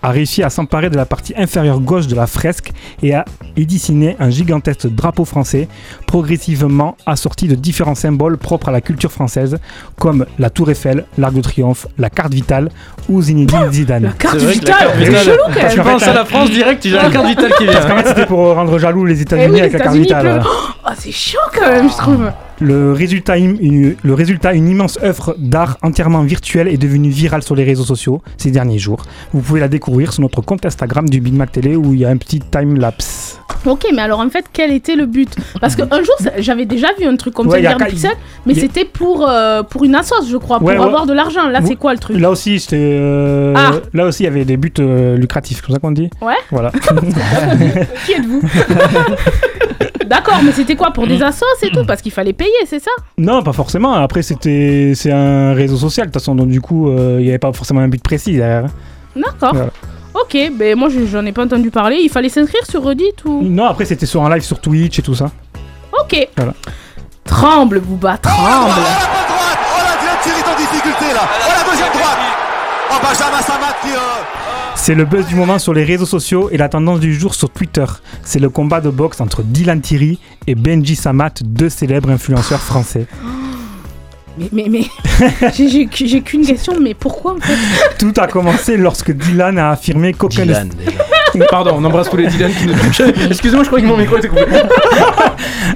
a 0.02 0.10
réussi 0.10 0.44
à 0.44 0.50
s'emparer 0.50 0.90
de 0.90 0.96
la 0.96 1.06
partie 1.06 1.34
inférieure 1.38 1.80
gauche 1.80 2.08
de 2.08 2.16
la 2.16 2.28
fresque 2.28 2.72
et 3.02 3.14
a 3.14 3.26
y 3.56 3.66
dessiné 3.66 4.16
un 4.20 4.30
gigantesque 4.30 4.88
drapeau 4.88 5.26
français, 5.26 5.68
progressivement 6.06 6.98
assorti 7.06 7.48
de 7.48 7.56
différents 7.56 7.96
symboles 7.96 8.38
propres 8.38 8.70
à 8.70 8.72
la 8.72 8.82
culture 8.88 9.12
française, 9.12 9.58
comme 10.00 10.26
la 10.40 10.50
Tour 10.50 10.72
Eiffel, 10.72 11.04
l'Arc 11.18 11.34
de 11.34 11.42
Triomphe, 11.42 11.88
la 11.98 12.10
carte 12.10 12.34
vitale 12.34 12.70
ou 13.10 13.22
Zinedine 13.22 13.70
Zidane. 13.72 14.04
La 14.04 14.12
carte 14.12 14.38
vitale, 14.38 14.88
c'est 14.98 15.26
chelou, 15.26 15.38
quand 15.46 15.62
même. 15.62 15.72
Tu 15.72 15.82
penses 15.82 16.04
à 16.04 16.14
la 16.14 16.26
France 16.26 16.50
direct, 16.50 16.82
tu 16.82 16.98
as 16.98 17.04
la 17.04 17.10
carte 17.10 17.28
vitale 17.28 17.52
qui 17.58 17.64
vient. 17.66 17.74
Parce 17.74 17.86
qu'en 17.86 17.98
fait, 17.98 18.08
c'était 18.08 18.26
pour 18.26 18.56
rendre 18.56 18.80
jaloux 18.80 19.06
les 19.06 19.20
Eh 19.20 19.24
États-Unis 19.24 19.60
avec 19.60 19.74
la 19.74 19.80
carte 19.80 19.96
vitale. 19.96 20.42
Oh, 20.46 20.90
c'est 20.98 21.12
chaud 21.12 21.38
quand 21.54 21.68
même, 21.68 21.90
je 21.90 21.98
trouve. 21.98 22.32
Le 22.60 22.92
résultat, 22.92 23.38
une, 23.38 23.96
le 24.02 24.14
résultat, 24.16 24.54
une 24.54 24.68
immense 24.68 24.98
œuvre 25.04 25.36
d'art 25.38 25.78
entièrement 25.84 26.24
virtuelle 26.24 26.68
est 26.68 26.78
devenue 26.78 27.10
virale 27.10 27.44
sur 27.44 27.56
les 27.56 27.64
réseaux 27.64 27.84
sociaux 27.84 28.22
ces 28.38 28.50
derniers 28.50 28.80
jours. 28.80 29.04
Vous 29.32 29.42
pouvez 29.42 29.60
la 29.60 29.68
découvrir 29.68 30.12
sur 30.12 30.22
notre 30.24 30.42
compte 30.42 30.66
Instagram 30.66 31.08
du 31.08 31.22
Big 31.22 31.34
Mac 31.36 31.52
Télé 31.52 31.76
où 31.76 31.94
il 31.94 32.00
y 32.00 32.06
a 32.06 32.10
un 32.10 32.18
petit 32.18 32.40
time-lapse. 32.40 33.40
Ok, 33.66 33.86
mais 33.94 34.02
alors 34.02 34.20
en 34.22 34.30
fait, 34.30 34.46
quel 34.52 34.72
était 34.72 34.96
le 34.96 35.06
but? 35.06 35.36
Parce 35.62 35.76
qu'un 35.76 35.88
jour, 36.04 36.16
j'avais 36.40 36.66
déjà 36.66 36.88
vu 37.00 37.06
un 37.06 37.16
truc 37.16 37.34
comme 37.34 37.48
Ouais, 37.48 37.62
ça, 37.62 37.72
a 37.72 37.86
Pixels, 37.86 38.12
mais 38.46 38.58
a- 38.58 38.62
c'était 38.62 38.86
pour, 38.86 39.28
euh, 39.30 39.62
pour 39.64 39.84
une 39.84 39.96
assoce, 39.96 40.28
je 40.30 40.38
crois, 40.38 40.58
pour 40.60 40.68
ouais. 40.68 40.76
avoir 40.78 41.06
de 41.06 41.14
l'argent. 41.14 41.48
Là, 41.50 41.60
Vous- 41.60 41.68
c'est 41.68 41.76
quoi 41.76 41.94
le 41.94 42.00
truc? 42.00 42.20
Là 42.20 42.32
aussi, 42.32 42.60
c'était, 42.60 42.78
euh, 42.80 43.54
Ah. 43.56 43.72
là 43.94 44.06
aussi, 44.06 44.24
il 44.24 44.26
y 44.26 44.30
avait 44.30 44.46
des 44.46 44.58
buts 44.58 44.72
euh, 44.80 45.16
lucratifs, 45.18 45.62
comme 45.62 45.74
ça 45.76 45.80
qu'on 45.80 45.92
dit. 45.92 46.10
Ouais 46.22 46.34
Voilà. 46.52 46.72
Qui 48.06 48.14
êtes-vous? 48.14 48.42
D'accord, 50.08 50.40
mais 50.44 50.52
c'était 50.52 50.76
quoi 50.76 50.92
Pour 50.92 51.06
des 51.08 51.22
assos 51.22 51.46
et 51.62 51.70
tout? 51.70 51.86
Parce 51.86 52.02
qu'il 52.02 52.12
fallait 52.12 52.34
payer, 52.34 52.52
c'est 52.66 52.80
ça? 52.80 52.92
Non, 53.18 53.44
pas 53.44 53.54
forcément. 53.54 53.94
Après, 53.94 54.22
c'était, 54.22 54.94
c'est 54.96 55.12
un 55.12 55.54
réseau 55.54 55.78
social 55.78 56.08
de 56.08 56.12
toute 56.12 56.22
façon, 56.22 56.36
donc 56.36 56.48
du 56.50 56.62
coup, 56.62 56.90
euh, 56.90 57.18
il 57.20 57.24
n'y 57.24 57.30
avait 57.30 57.38
pas 57.40 57.52
forcément 57.54 57.82
un 57.82 57.88
but 57.88 58.02
précis 58.02 58.36
derrière. 58.38 58.66
D'accord. 59.16 59.54
Voilà. 59.54 59.70
Ok, 60.14 60.36
ben 60.58 60.76
moi 60.76 60.90
je- 60.90 61.06
j'en 61.06 61.26
ai 61.26 61.32
pas 61.32 61.44
entendu 61.44 61.70
parler. 61.70 61.98
Il 62.02 62.10
fallait 62.10 62.30
s'inscrire 62.30 62.66
sur 62.66 62.84
Reddit 62.84 63.14
ou? 63.26 63.42
Non, 63.44 63.66
après, 63.66 63.86
c'était 63.86 64.06
sur 64.08 64.24
un 64.24 64.30
live 64.34 64.44
sur 64.44 64.60
Twitch 64.60 64.98
et 64.98 65.02
tout 65.02 65.14
ça. 65.16 65.30
Ok. 66.02 66.28
Voilà. 66.36 66.54
Tremble, 67.24 67.80
Booba, 67.82 68.18
tremble. 68.18 68.38
Oh 68.40 69.82
la 69.84 70.00
Dylan 70.02 70.18
Thierry 70.24 70.40
est 70.40 70.50
en 70.50 70.58
difficulté 70.58 71.14
là 71.14 71.22
Oh 71.26 71.52
la 71.66 71.72
deuxième 71.72 71.92
droite 71.94 72.18
Oh 72.90 72.96
Benjamin 73.04 73.42
Samat 73.42 73.76
qui... 73.84 73.90
euh, 73.92 73.98
C'est 74.80 74.96
le 74.96 75.04
buzz 75.06 75.26
du 75.28 75.36
moment 75.36 75.60
sur 75.60 75.74
les 75.74 75.84
réseaux 75.84 76.06
sociaux 76.06 76.50
et 76.52 76.56
la 76.58 76.70
tendance 76.70 77.00
du 77.02 77.14
jour 77.14 77.36
sur 77.36 77.50
Twitter. 77.50 77.84
C'est 78.24 78.40
le 78.40 78.50
combat 78.50 78.80
de 78.80 78.90
boxe 78.90 79.20
entre 79.20 79.44
Dylan 79.44 79.82
Thierry 79.82 80.18
et 80.48 80.56
Benji 80.56 80.96
Samat, 80.96 81.32
deux 81.44 81.68
célèbres 81.70 82.10
influenceurs 82.10 82.62
français. 82.62 83.06
Mais, 84.40 84.50
mais, 84.52 84.66
mais. 84.70 85.52
j'ai- 85.58 85.88
qu'une 86.22 86.46
question, 86.46 86.74
mais 86.80 86.94
pourquoi 86.94 87.34
en 87.34 87.40
fait? 87.40 87.56
Tout 87.98 88.14
a 88.18 88.28
commencé 88.28 88.78
lorsque 88.78 89.12
Dylan 89.12 89.58
a 89.58 89.72
affirmé 89.72 90.14
qu'aucun 90.14 90.46
Pardon, 91.50 91.72
on 91.76 91.84
embrasse 91.84 92.08
tous 92.12 92.18
les 92.18 92.28
Dylan 92.28 92.52
qui 92.52 92.68
nous 92.68 92.74
Excusez-moi, 93.32 93.64
je 93.64 93.68
croyais 93.70 93.84
que 93.84 93.90
mon 93.92 93.98
micro 93.98 94.16
était 94.16 94.28
coupé. 94.28 94.44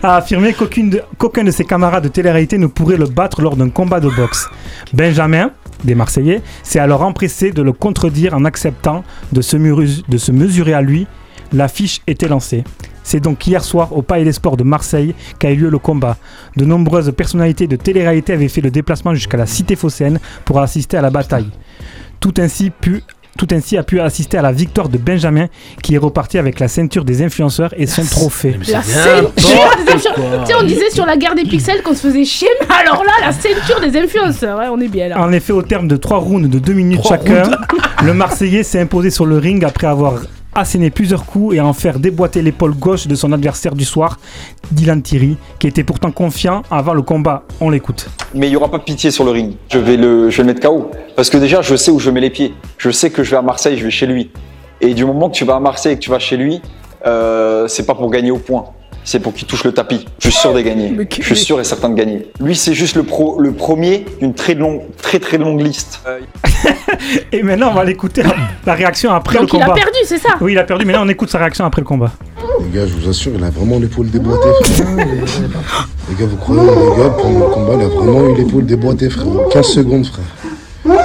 a 0.04 0.18
affirmé 0.18 0.54
qu'aucune 0.54 0.92
de- 0.92 1.02
qu'aucun 1.18 1.44
de 1.44 1.50
ses 1.50 1.66
camarades 1.66 2.04
de 2.04 2.10
télé-réalité 2.10 2.60
ne 2.60 2.68
pourrait 2.68 2.98
le 2.98 3.06
battre 3.08 3.42
lors 3.42 3.56
d'un 3.56 3.70
combat 3.70 4.00
de 4.00 4.10
boxe. 4.10 4.48
Benjamin, 4.94 5.50
des 5.84 5.96
Marseillais, 5.96 6.42
s'est 6.64 6.80
alors 6.80 7.02
empressé 7.02 7.52
de 7.52 7.62
le 7.62 7.74
contredire 7.74 8.34
en 8.34 8.46
acceptant 8.46 9.04
de 9.32 9.42
se, 9.42 9.58
de 9.58 10.32
mesurer 10.32 10.74
à 10.74 10.82
lui. 10.82 11.08
L'affiche 11.54 12.02
était 12.08 12.28
lancée. 12.28 12.64
C'est 13.04 13.20
donc 13.20 13.46
hier 13.46 13.64
soir 13.64 13.96
au 13.96 14.02
Palais 14.02 14.24
des 14.24 14.32
Sports 14.32 14.58
de 14.58 14.64
Marseille 14.64 15.16
qu'a 15.40 15.52
eu 15.52 15.56
lieu 15.56 15.70
le 15.70 15.80
combat. 15.80 16.18
De 16.56 16.66
nombreuses 16.66 17.12
personnalités 17.12 17.68
de 17.68 17.76
télé-réalité 17.76 18.34
avaient 18.34 18.48
fait 18.48 18.62
le 18.62 18.72
déplacement 18.72 19.14
jusqu'à 19.14 19.38
la 19.38 19.48
cité 19.48 19.76
phocéenne 19.76 20.20
pour 20.46 20.60
assister 20.60 20.98
à 20.98 21.02
la 21.02 21.10
bataille. 21.10 21.50
Tout 22.20 22.34
ainsi 22.38 22.70
pu 22.70 23.04
tout 23.42 23.56
ainsi 23.56 23.76
a 23.76 23.82
pu 23.82 24.00
assister 24.00 24.38
à 24.38 24.44
la 24.44 24.52
victoire 24.52 24.88
de 24.88 25.00
Benjamin 25.00 25.48
qui 25.82 25.96
est 25.96 25.98
reparti 25.98 26.38
avec 26.38 26.60
la 26.60 26.68
ceinture 26.68 27.04
des 27.04 27.24
influenceurs 27.24 27.74
et 27.76 27.88
son 27.88 28.04
trophée. 28.06 28.56
La 28.72 28.84
ceinture 28.84 29.32
des 29.84 29.94
influenceurs. 29.94 30.44
Tu 30.46 30.52
sais, 30.52 30.58
on 30.60 30.64
disait 30.64 30.92
sur 30.92 31.08
la 31.08 31.18
guerre 31.18 31.34
des 31.34 31.46
pixels 31.46 31.82
qu'on 31.82 31.96
se 31.96 32.02
faisait 32.08 32.24
chier, 32.24 32.50
mais 32.62 32.68
alors 32.76 33.04
là, 33.04 33.14
la 33.20 33.32
ceinture 33.32 33.80
des 33.82 33.98
influenceurs, 34.00 34.60
ouais, 34.60 34.68
on 34.72 34.80
est 34.80 34.88
bien 34.90 35.08
là. 35.08 35.20
En 35.20 35.32
effet, 35.32 35.54
au 35.54 35.64
terme 35.64 35.88
de 35.88 35.96
trois 35.98 36.20
rounds 36.20 36.48
de 36.48 36.60
2 36.60 36.74
minutes 36.74 37.00
Trois 37.02 37.18
chacun, 37.18 37.42
rounds. 37.46 37.58
le 38.04 38.14
Marseillais 38.14 38.62
s'est 38.62 38.80
imposé 38.80 39.10
sur 39.10 39.26
le 39.26 39.40
ring 39.40 39.64
après 39.66 39.88
avoir 39.88 40.14
asséné 40.54 40.90
plusieurs 40.90 41.26
coups 41.26 41.56
et 41.56 41.62
en 41.62 41.74
faire 41.74 42.00
déboîter 42.00 42.42
l'épaule 42.42 42.74
gauche 42.74 43.08
de 43.08 43.16
son 43.16 43.32
adversaire 43.32 43.76
du 43.76 43.86
soir, 43.86 44.20
Dylan 44.72 45.02
Thierry, 45.02 45.38
qui 45.60 45.68
était 45.68 45.84
pourtant 45.84 46.12
confiant 46.12 46.64
avant 46.70 46.94
le 46.94 47.02
combat. 47.02 47.44
On 47.60 47.70
l'écoute. 47.70 48.10
Mais 48.34 48.48
il 48.48 48.52
n'y 48.52 48.56
aura 48.56 48.70
pas 48.70 48.80
pitié 48.80 49.12
sur 49.12 49.24
le 49.24 49.32
ring. 49.32 49.56
Je 49.70 49.78
vais, 49.78 49.98
le, 49.98 50.30
je 50.30 50.38
vais 50.38 50.44
mettre 50.44 50.68
KO. 50.68 50.92
Parce 51.16 51.30
que 51.30 51.38
déjà, 51.38 51.62
je 51.62 51.76
sais 51.76 51.92
où 51.92 52.00
je 52.00 52.10
mets 52.10 52.22
les 52.22 52.30
pieds. 52.30 52.54
Je 52.78 52.90
sais 52.92 53.10
que 53.10 53.24
je 53.24 53.32
vais 53.32 53.38
à 53.38 53.42
Marseille, 53.42 53.78
je 53.78 53.84
vais 53.84 53.92
chez 53.92 54.08
lui. 54.08 54.32
Et 54.82 54.94
du 54.94 55.06
moment 55.06 55.30
que 55.30 55.36
tu 55.36 55.46
vas 55.46 55.56
à 55.56 55.60
Marseille 55.60 55.94
et 55.94 55.96
que 55.96 56.02
tu 56.02 56.10
vas 56.10 56.20
chez 56.20 56.38
lui, 56.38 56.62
euh, 57.06 57.68
c'est 57.68 57.86
pas 57.86 57.96
pour 57.96 58.10
gagner 58.10 58.32
au 58.32 58.38
point. 58.38 58.66
C'est 59.04 59.20
pour 59.20 59.34
qu'il 59.34 59.48
touche 59.48 59.64
le 59.64 59.72
tapis. 59.72 60.06
Je 60.20 60.30
suis 60.30 60.40
sûr 60.40 60.54
de 60.54 60.62
gagner. 60.62 60.96
Je 61.20 61.24
suis 61.24 61.36
sûr 61.36 61.60
et 61.60 61.64
certain 61.64 61.90
de 61.90 61.96
gagner. 61.96 62.28
Lui, 62.40 62.56
c'est 62.56 62.74
juste 62.74 62.96
le, 62.96 63.04
pro, 63.04 63.40
le 63.40 63.52
premier 63.52 64.06
d'une 64.20 64.34
très 64.34 64.54
longue, 64.54 64.82
très 65.02 65.20
très 65.20 65.38
longue 65.38 65.60
liste. 65.60 66.02
Et 67.32 67.42
maintenant, 67.42 67.70
on 67.72 67.74
va 67.74 67.84
l'écouter 67.84 68.22
la, 68.24 68.36
la 68.66 68.74
réaction 68.76 69.12
après 69.12 69.40
Donc 69.40 69.52
le 69.52 69.58
il 69.58 69.60
combat. 69.62 69.74
a 69.74 69.76
perdu, 69.76 69.98
c'est 70.06 70.20
ça 70.20 70.30
Oui, 70.40 70.52
il 70.54 70.58
a 70.60 70.64
perdu, 70.64 70.86
mais 70.86 70.94
là, 70.94 71.02
on 71.02 71.10
écoute 71.10 71.30
sa 71.30 71.40
réaction 71.40 71.66
après 71.66 71.82
le 71.82 71.88
combat. 71.88 72.12
Les 72.62 72.80
gars, 72.80 72.86
je 72.86 72.94
vous 72.94 73.10
assure, 73.10 73.32
il 73.36 73.44
a 73.44 73.50
vraiment 73.50 73.80
l'épaule 73.80 74.10
déboîtée, 74.10 74.50
frère. 74.74 74.88
les 74.98 76.16
gars, 76.16 76.26
vous 76.30 76.38
croyez, 76.38 76.62
les 76.62 77.04
gars, 77.04 77.10
pendant 77.10 77.40
le 77.40 77.46
combat, 77.54 77.74
il 77.76 77.82
a 77.84 77.88
vraiment 77.88 78.28
eu 78.30 78.36
l'épaule 78.36 78.66
déboîtée, 78.66 79.10
frère. 79.10 79.26
15 79.52 79.66
secondes, 79.66 80.06
frère. 80.06 80.96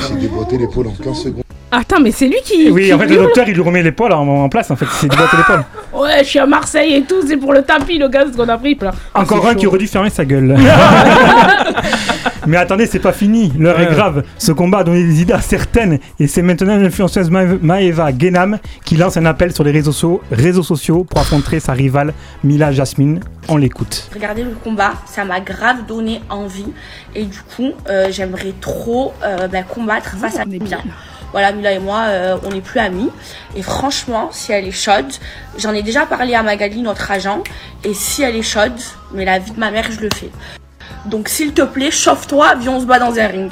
C'est 0.00 0.18
déboîté 0.18 0.58
l'épaule 0.58 0.88
en 0.88 0.92
15 1.02 1.16
secondes. 1.22 1.42
Attends, 1.70 2.00
mais 2.00 2.12
c'est 2.12 2.26
lui 2.26 2.38
qui. 2.44 2.70
Oui, 2.70 2.84
qui 2.86 2.92
en 2.94 2.98
fait, 2.98 3.06
le 3.06 3.14
hurle. 3.14 3.24
docteur, 3.24 3.48
il 3.48 3.54
lui 3.54 3.62
remet 3.62 3.82
l'épaule 3.82 4.12
en, 4.12 4.26
en 4.26 4.48
place, 4.48 4.70
en 4.70 4.76
fait. 4.76 4.86
C'est 4.92 5.08
déboîté 5.08 5.36
l'épaule. 5.36 5.64
Ouais, 6.04 6.18
je 6.22 6.28
suis 6.28 6.38
à 6.38 6.46
Marseille 6.46 6.94
et 6.94 7.02
tout, 7.02 7.22
c'est 7.26 7.36
pour 7.38 7.52
le 7.54 7.62
tapis, 7.62 7.96
le 7.98 8.08
gaz 8.08 8.30
qu'on 8.36 8.48
a 8.48 8.58
pris. 8.58 8.74
pleure. 8.74 8.94
Ah, 9.14 9.20
Encore 9.22 9.46
un 9.48 9.54
qui 9.54 9.66
aurait 9.66 9.78
dû 9.78 9.86
fermer 9.86 10.10
sa 10.10 10.24
gueule. 10.24 10.54
Mais 12.46 12.58
attendez, 12.58 12.86
c'est 12.86 12.98
pas 12.98 13.12
fini. 13.14 13.50
L'heure 13.58 13.80
est 13.80 13.86
grave. 13.86 14.22
Ce 14.36 14.52
combat 14.52 14.78
a 14.80 14.84
donné 14.84 15.02
des 15.02 15.22
idées 15.22 15.32
à 15.32 15.40
certaines. 15.40 15.98
Et 16.20 16.26
c'est 16.26 16.42
maintenant 16.42 16.76
l'influenceuse 16.76 17.30
Ma- 17.30 17.44
Maeva 17.44 18.10
Genam 18.16 18.58
qui 18.84 18.96
lance 18.98 19.16
un 19.16 19.24
appel 19.24 19.54
sur 19.54 19.64
les 19.64 19.70
réseaux 19.70 19.92
sociaux, 19.92 20.20
réseaux 20.30 20.62
sociaux 20.62 21.04
pour 21.04 21.20
affronter 21.20 21.58
sa 21.58 21.72
rivale 21.72 22.12
Mila 22.42 22.70
Jasmine. 22.70 23.20
On 23.48 23.56
l'écoute. 23.56 24.10
Regarder 24.14 24.42
le 24.44 24.50
combat, 24.62 24.92
ça 25.06 25.24
m'a 25.24 25.40
grave 25.40 25.86
donné 25.88 26.20
envie. 26.28 26.66
Et 27.14 27.24
du 27.24 27.38
coup, 27.56 27.70
euh, 27.88 28.08
j'aimerais 28.10 28.52
trop 28.60 29.14
euh, 29.24 29.48
bah, 29.48 29.62
combattre 29.62 30.14
face 30.18 30.38
à 30.38 30.44
Mila. 30.44 30.78
Voilà, 31.34 31.50
Mila 31.50 31.72
et 31.72 31.80
moi, 31.80 32.02
euh, 32.06 32.36
on 32.44 32.50
n'est 32.50 32.60
plus 32.60 32.78
amis. 32.78 33.10
Et 33.56 33.62
franchement, 33.62 34.28
si 34.30 34.52
elle 34.52 34.68
est 34.68 34.70
chaude, 34.70 35.12
j'en 35.58 35.72
ai 35.72 35.82
déjà 35.82 36.06
parlé 36.06 36.32
à 36.36 36.44
Magali, 36.44 36.80
notre 36.80 37.10
agent. 37.10 37.42
Et 37.82 37.92
si 37.92 38.22
elle 38.22 38.36
est 38.36 38.42
chaude, 38.42 38.70
mais 39.12 39.24
la 39.24 39.40
vie 39.40 39.50
de 39.50 39.58
ma 39.58 39.72
mère, 39.72 39.84
je 39.90 39.98
le 40.00 40.08
fais. 40.14 40.30
Donc 41.06 41.28
s'il 41.28 41.52
te 41.52 41.62
plaît, 41.62 41.90
chauffe-toi, 41.90 42.54
viens, 42.60 42.70
on 42.74 42.80
se 42.80 42.86
bat 42.86 43.00
dans 43.00 43.18
un 43.18 43.26
ring. 43.26 43.50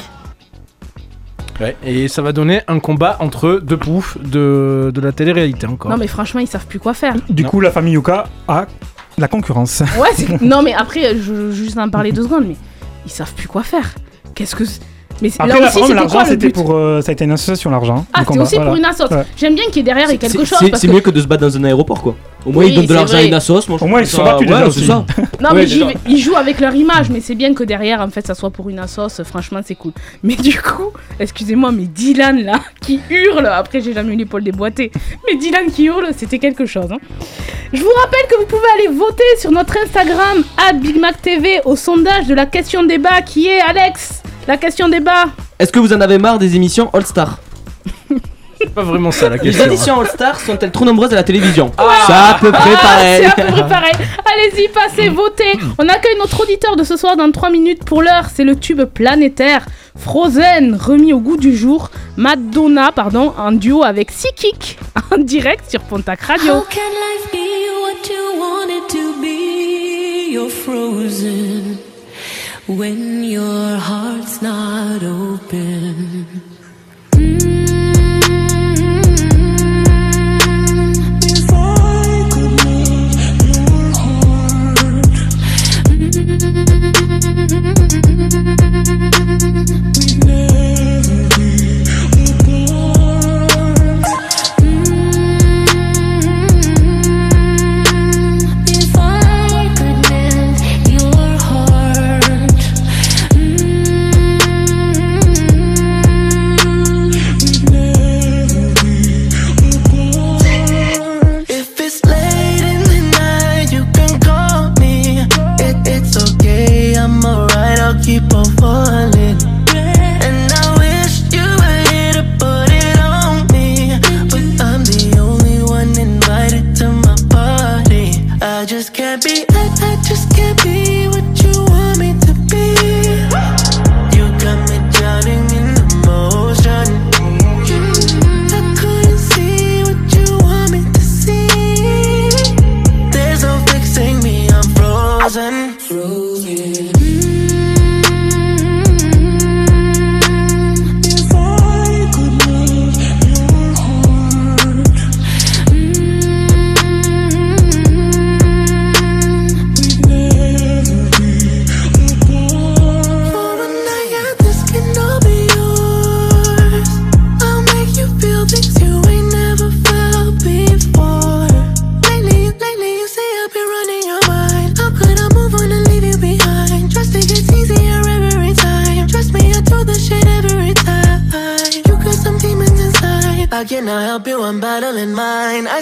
Ouais, 1.60 1.76
et 1.84 2.06
ça 2.06 2.22
va 2.22 2.32
donner 2.32 2.62
un 2.68 2.78
combat 2.78 3.16
entre 3.18 3.60
deux 3.62 3.76
poufs 3.76 4.16
de, 4.18 4.92
de 4.94 5.00
la 5.00 5.10
télé-réalité 5.10 5.66
encore. 5.66 5.90
Non, 5.90 5.96
mais 5.96 6.06
franchement, 6.06 6.40
ils 6.40 6.46
savent 6.46 6.66
plus 6.66 6.78
quoi 6.78 6.94
faire. 6.94 7.14
Du 7.28 7.44
coup, 7.44 7.58
la 7.60 7.72
famille 7.72 7.94
Yuka 7.94 8.26
a 8.46 8.66
la 9.18 9.26
concurrence. 9.28 9.82
Ouais, 9.98 10.08
c'est- 10.16 10.40
non, 10.40 10.62
mais 10.62 10.72
après, 10.72 11.16
je 11.16 11.32
veux 11.32 11.50
juste 11.52 11.76
en 11.78 11.90
parler 11.90 12.12
deux 12.12 12.22
secondes, 12.22 12.46
mais 12.46 12.56
ils 13.04 13.10
savent 13.10 13.34
plus 13.34 13.48
quoi 13.48 13.64
faire. 13.64 13.90
Qu'est-ce 14.36 14.54
que. 14.54 14.64
c'est- 14.64 14.80
Mais 15.22 15.30
c'est- 15.30 15.40
Après, 15.40 15.60
là 15.60 15.68
aussi, 15.74 15.94
l'argent, 15.94 16.24
c'était 16.26 16.50
pour. 16.50 16.74
euh, 16.74 17.00
ça 17.00 17.10
a 17.10 17.12
été 17.12 17.24
une 17.24 17.30
association, 17.32 17.70
l'argent. 17.70 18.04
Ah, 18.12 18.22
c'est 18.28 18.38
aussi 18.38 18.56
pour 18.56 18.74
une 18.74 18.84
assoce. 18.84 19.10
Ouais. 19.10 19.22
J'aime 19.36 19.54
bien 19.54 19.64
qu'il 19.66 19.76
y 19.76 19.80
ait 19.80 19.82
derrière 19.84 20.10
et 20.10 20.18
quelque 20.18 20.32
C'est- 20.32 20.38
chose. 20.44 20.58
C'est 20.60 20.68
parce 20.68 20.80
c'est 20.82 20.88
que- 20.88 20.92
mieux 20.92 21.00
que 21.00 21.10
de 21.10 21.20
se 21.20 21.26
battre 21.26 21.42
dans 21.42 21.56
un 21.56 21.64
aéroport 21.64 22.02
quoi. 22.02 22.16
Au 22.44 22.50
moins 22.50 22.64
Oui, 22.64 22.70
ils 22.70 22.74
donnent 22.74 22.86
de 22.86 22.94
l'argent 22.94 23.16
à 23.18 23.22
une 23.22 23.34
assos. 23.34 23.60
moi, 23.68 23.78
je 23.78 23.84
Au 23.84 23.86
moins, 23.86 24.00
ils 24.00 24.06
se 24.06 24.16
sont 24.16 24.24
battus 24.24 24.40
ouais, 24.40 24.46
déjà 24.54 24.60
c'est 24.62 24.66
aussi. 24.78 24.86
ça. 24.86 25.04
Non, 25.40 25.50
Ouais, 25.50 25.64
mais 25.64 25.94
ils 26.08 26.18
jouent 26.18 26.34
avec 26.34 26.58
leur 26.58 26.74
image, 26.74 27.08
mais 27.08 27.20
c'est 27.20 27.36
bien 27.36 27.54
que 27.54 27.62
derrière, 27.62 28.00
en 28.00 28.08
fait, 28.10 28.26
ça 28.26 28.34
soit 28.34 28.50
pour 28.50 28.68
une 28.68 28.80
assos. 28.80 29.22
Franchement, 29.24 29.60
c'est 29.64 29.76
cool. 29.76 29.92
Mais 30.24 30.34
du 30.34 30.60
coup, 30.60 30.90
excusez-moi, 31.20 31.70
mais 31.70 31.84
Dylan 31.84 32.42
là, 32.44 32.58
qui 32.80 32.98
hurle, 33.10 33.46
après, 33.46 33.80
j'ai 33.80 33.92
jamais 33.92 34.14
eu 34.14 34.16
l'épaule 34.16 34.42
déboîtée, 34.42 34.90
mais 35.24 35.36
Dylan 35.38 35.70
qui 35.70 35.84
hurle, 35.84 36.08
c'était 36.16 36.40
quelque 36.40 36.66
chose. 36.66 36.90
hein. 36.90 36.98
Je 37.72 37.80
vous 37.80 37.88
rappelle 38.02 38.26
que 38.28 38.36
vous 38.40 38.46
pouvez 38.46 38.68
aller 38.76 38.88
voter 38.98 39.22
sur 39.38 39.52
notre 39.52 39.76
Instagram, 39.84 40.42
BigMacTV, 40.80 41.60
au 41.64 41.76
sondage 41.76 42.26
de 42.26 42.34
la 42.34 42.46
question 42.46 42.82
débat 42.82 43.22
qui 43.22 43.46
est 43.46 43.60
Alex. 43.60 44.21
La 44.48 44.56
question 44.56 44.88
débat. 44.88 45.26
Est-ce 45.58 45.70
que 45.72 45.78
vous 45.78 45.92
en 45.92 46.00
avez 46.00 46.18
marre 46.18 46.38
des 46.38 46.56
émissions 46.56 46.90
All 46.92 47.06
Star 47.06 47.38
C'est 48.60 48.72
pas 48.74 48.82
vraiment 48.82 49.10
ça 49.10 49.28
la 49.28 49.36
Les 49.36 49.42
question. 49.42 49.64
émissions 49.66 50.00
All 50.00 50.08
Star 50.08 50.38
sont-elles 50.40 50.70
trop 50.72 50.84
nombreuses 50.84 51.12
à 51.12 51.16
la 51.16 51.22
télévision? 51.22 51.70
Ah. 51.78 51.88
C'est 52.06 52.12
à 52.12 52.36
peu 52.40 52.50
près 52.52 52.70
Ah, 52.74 52.82
pareil. 52.82 53.20
C'est 53.20 53.26
à 53.42 53.46
peu 53.46 53.52
près 53.52 53.68
pareil. 53.68 53.92
Allez-y, 54.32 54.68
passez, 54.68 55.08
votez. 55.10 55.52
On 55.78 55.88
accueille 55.88 56.16
notre 56.18 56.40
auditeur 56.42 56.74
de 56.76 56.82
ce 56.84 56.96
soir 56.96 57.16
dans 57.16 57.30
3 57.30 57.50
minutes. 57.50 57.84
Pour 57.84 58.02
l'heure, 58.02 58.26
c'est 58.34 58.44
le 58.44 58.56
tube 58.56 58.82
planétaire 58.84 59.64
Frozen, 59.96 60.74
remis 60.80 61.12
au 61.12 61.18
goût 61.20 61.36
du 61.36 61.56
jour. 61.56 61.90
Madonna, 62.16 62.90
pardon, 62.92 63.32
en 63.38 63.52
duo 63.52 63.84
avec 63.84 64.10
Sikik, 64.10 64.78
en 65.12 65.18
direct 65.18 65.70
sur 65.70 65.80
Pontac 65.82 66.20
Radio. 66.22 66.52
How 66.54 66.60
can 66.62 66.80
life 66.80 67.30
be 67.30 67.38
what 67.82 68.08
you 68.08 68.40
want 68.40 68.70
it 68.70 68.88
to 68.92 69.20
be? 69.20 70.32
You're 70.32 70.48
frozen 70.50 71.78
when 72.66 73.24
your 73.24 73.76
heart's 73.76 74.40
not 74.40 75.02
open. 75.02 76.51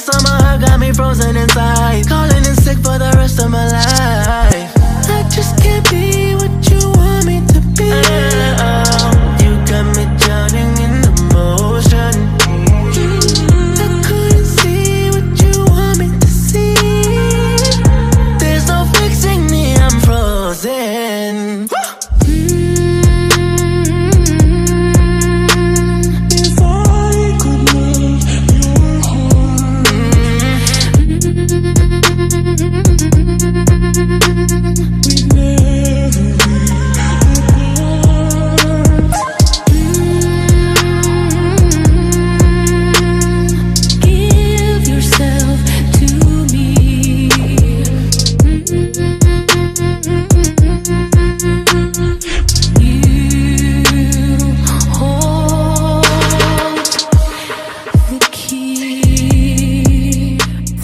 Heart 0.08 0.60
got 0.60 0.80
me 0.80 0.92
frozen 0.92 1.36
inside. 1.36 2.06
Calling 2.08 2.44
in 2.44 2.56
sick 2.56 2.78
for 2.78 2.98
the 2.98 3.12
rest 3.16 3.38
of 3.40 3.50
my 3.50 3.66
life. 3.66 4.49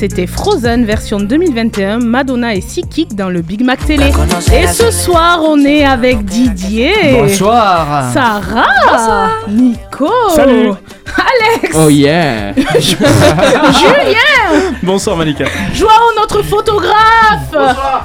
C'était 0.08 0.28
Frozen 0.28 0.84
version 0.84 1.18
2021, 1.18 1.98
Madonna 1.98 2.54
et 2.54 2.60
Psychic 2.60 3.16
dans 3.16 3.28
le 3.28 3.42
Big 3.42 3.62
Mac 3.64 3.84
Télé. 3.84 4.12
Et 4.52 4.68
ce 4.68 4.92
soir, 4.92 5.40
on 5.44 5.58
est 5.64 5.84
avec 5.84 6.24
Didier. 6.24 6.92
Bonsoir. 7.12 8.12
Sarah. 8.12 9.30
Nico. 9.48 10.08
Salut. 10.32 10.70
Alex. 11.16 11.76
Oh 11.76 11.88
yeah. 11.88 12.52
Julien. 12.78 14.70
Bonsoir 14.84 15.16
Malika. 15.16 15.46
Joao, 15.74 15.90
notre 16.16 16.42
photographe. 16.42 17.56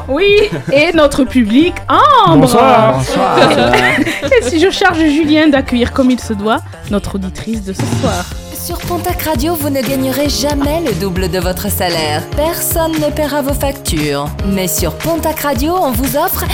Oui. 0.08 0.50
Et 0.74 0.92
notre 0.96 1.24
public, 1.24 1.76
Ambre. 1.88 2.42
Bonsoir. 2.42 3.00
Et 4.40 4.50
si 4.50 4.60
je 4.60 4.72
charge 4.72 4.98
Julien 4.98 5.50
d'accueillir 5.50 5.94
comme 5.94 6.10
il 6.10 6.20
se 6.20 6.34
doit 6.34 6.62
notre 6.90 7.16
auditrice 7.16 7.64
de 7.64 7.74
ce 7.74 7.84
soir. 8.02 8.26
Sur 8.64 8.78
Pontac 8.78 9.24
Radio, 9.24 9.56
vous 9.56 9.72
ne 9.72 9.82
gagnerez 9.82 10.30
jamais 10.30 10.82
le 10.82 10.94
double 10.94 11.30
de 11.30 11.40
votre 11.40 11.72
salaire. 11.72 12.22
Personne 12.36 12.92
ne 12.92 13.10
paiera 13.10 13.42
vos 13.42 13.56
factures. 13.56 14.28
Mais 14.46 14.68
sur 14.68 14.94
Pontac 14.94 15.40
Radio, 15.40 15.74
on 15.74 15.92
vous 15.92 16.16
offre. 16.16 16.46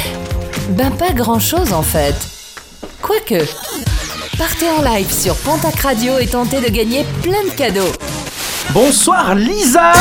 Ben, 0.69 0.89
pas 0.91 1.11
grand 1.11 1.39
chose 1.39 1.73
en 1.73 1.81
fait. 1.81 2.15
Quoique. 3.01 3.43
Partez 4.37 4.67
en 4.69 4.83
live 4.83 5.11
sur 5.11 5.35
Pontac 5.35 5.81
Radio 5.81 6.17
et 6.19 6.27
tentez 6.27 6.61
de 6.61 6.69
gagner 6.69 7.05
plein 7.21 7.43
de 7.43 7.49
cadeaux. 7.49 7.91
Bonsoir 8.69 9.35
Lisa. 9.35 9.91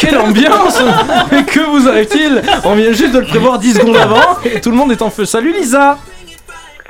Quelle 0.00 0.18
ambiance 0.18 0.82
Mais 1.30 1.44
que 1.44 1.60
vous 1.60 1.88
arrive-t-il 1.88 2.42
On 2.64 2.74
vient 2.74 2.92
juste 2.92 3.12
de 3.12 3.20
le 3.20 3.26
prévoir 3.26 3.60
10 3.60 3.74
secondes 3.74 3.96
avant 3.96 4.38
et 4.44 4.60
tout 4.60 4.70
le 4.70 4.76
monde 4.76 4.90
est 4.90 5.02
en 5.02 5.10
feu. 5.10 5.24
Salut 5.24 5.52
Lisa 5.52 5.98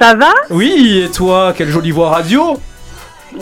Ça 0.00 0.14
va 0.14 0.32
Oui, 0.50 1.02
et 1.04 1.10
toi 1.10 1.52
Quelle 1.56 1.68
jolie 1.70 1.90
voix 1.90 2.10
radio 2.10 2.58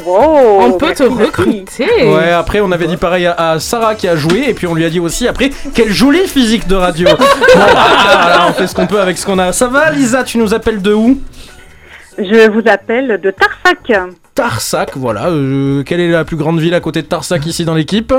On 0.07 0.73
peut 0.79 0.93
te 0.95 1.03
recruter. 1.03 1.87
Ouais, 2.05 2.31
après 2.33 2.61
on 2.61 2.71
avait 2.73 2.87
dit 2.87 2.97
pareil 2.97 3.27
à, 3.27 3.51
à 3.53 3.61
Sarah 3.61 3.95
qui 3.95 4.09
a 4.09 4.17
joué 4.17 4.45
et 4.49 4.55
puis 4.55 4.67
on 4.67 4.75
lui 4.75 4.85
a 4.85 4.91
dit 4.91 5.01
aussi 5.01 5.29
après 5.29 5.51
quelle 5.75 5.93
jolie 5.93 6.27
physique 6.27 6.67
de 6.67 6.75
radio. 6.75 7.09
Bon, 7.19 7.25
voilà, 7.55 8.47
on 8.49 8.53
fait 8.53 8.67
ce 8.67 8.75
qu'on 8.75 8.87
peut 8.87 9.01
avec 9.01 9.17
ce 9.19 9.25
qu'on 9.27 9.39
a. 9.39 9.53
Ça 9.53 9.69
va 9.69 9.91
Lisa, 9.91 10.25
tu 10.25 10.39
nous 10.39 10.53
appelles 10.55 10.83
de 10.83 10.93
où? 10.93 11.21
Je 12.19 12.51
vous 12.51 12.63
appelle 12.69 13.21
de 13.23 13.31
Tarsac. 13.31 14.11
Tarsac, 14.35 14.97
voilà. 14.97 15.27
euh, 15.29 15.83
quelle 15.85 16.01
est 16.01 16.09
la 16.11 16.25
plus 16.25 16.37
grande 16.37 16.59
ville 16.61 16.75
à 16.75 16.81
côté 16.81 17.03
de 17.03 17.07
Tarsac 17.07 17.45
ici 17.47 17.65
dans 17.65 17.75
l'équipe? 17.75 18.13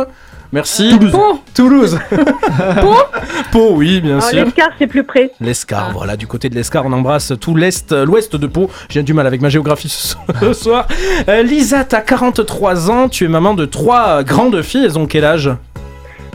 Merci. 0.52 0.98
Toulouse. 0.98 1.16
Toulouse. 1.54 2.00
Pau 2.82 2.96
Pau, 3.52 3.70
oui, 3.76 4.02
bien 4.02 4.18
Alors, 4.18 4.30
sûr. 4.30 4.46
L'Escar, 4.46 4.70
c'est 4.78 4.88
plus 4.88 5.04
près. 5.04 5.32
L'Escar, 5.42 5.92
voilà, 5.94 6.16
du 6.16 6.28
côté 6.28 6.50
de 6.50 6.56
l'Escar, 6.56 6.86
on 6.86 6.92
embrasse 6.94 7.34
tout 7.40 7.56
l'Est, 7.56 7.92
euh, 7.92 8.06
l'Ouest 8.06 8.36
de 8.36 8.48
Pau. 8.48 8.70
J'ai 8.90 9.04
du 9.04 9.14
mal 9.14 9.28
avec 9.28 9.42
ma 9.42 9.50
géographie 9.50 9.90
ce 9.90 10.16
ce 10.40 10.54
soir. 10.54 10.88
Euh, 11.28 11.44
Lisa, 11.44 11.84
t'as 11.84 12.02
43 12.02 12.90
ans, 12.92 13.10
tu 13.10 13.26
es 13.26 13.28
maman 13.28 13.54
de 13.54 13.66
trois 13.66 14.24
grandes 14.24 14.62
filles, 14.62 14.86
elles 14.86 15.00
ont 15.00 15.06
quel 15.08 15.26
âge? 15.26 15.52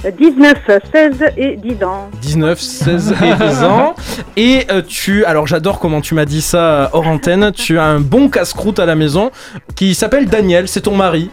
19, 0.09 0.57
16 0.93 1.13
et 1.37 1.57
10 1.57 1.85
ans. 1.85 2.09
19, 2.23 2.59
16 2.59 3.15
et 3.23 3.35
10 3.35 3.65
ans. 3.65 3.95
Et 4.37 4.67
euh, 4.71 4.81
tu, 4.87 5.25
alors 5.27 5.47
j'adore 5.47 5.79
comment 5.79 6.01
tu 6.01 6.15
m'as 6.15 6.25
dit 6.25 6.41
ça 6.41 6.59
euh, 6.59 6.89
hors 6.93 7.07
antenne, 7.07 7.53
tu 7.53 7.79
as 7.79 7.85
un 7.85 8.01
bon 8.01 8.29
casse-croûte 8.31 8.79
à 8.79 8.87
la 8.87 8.95
maison 8.95 9.31
qui 9.77 9.95
s'appelle 9.95 10.27
Daniel, 10.27 10.69
c'est 10.69 10.83
ton 10.83 10.97
mari. 10.97 11.31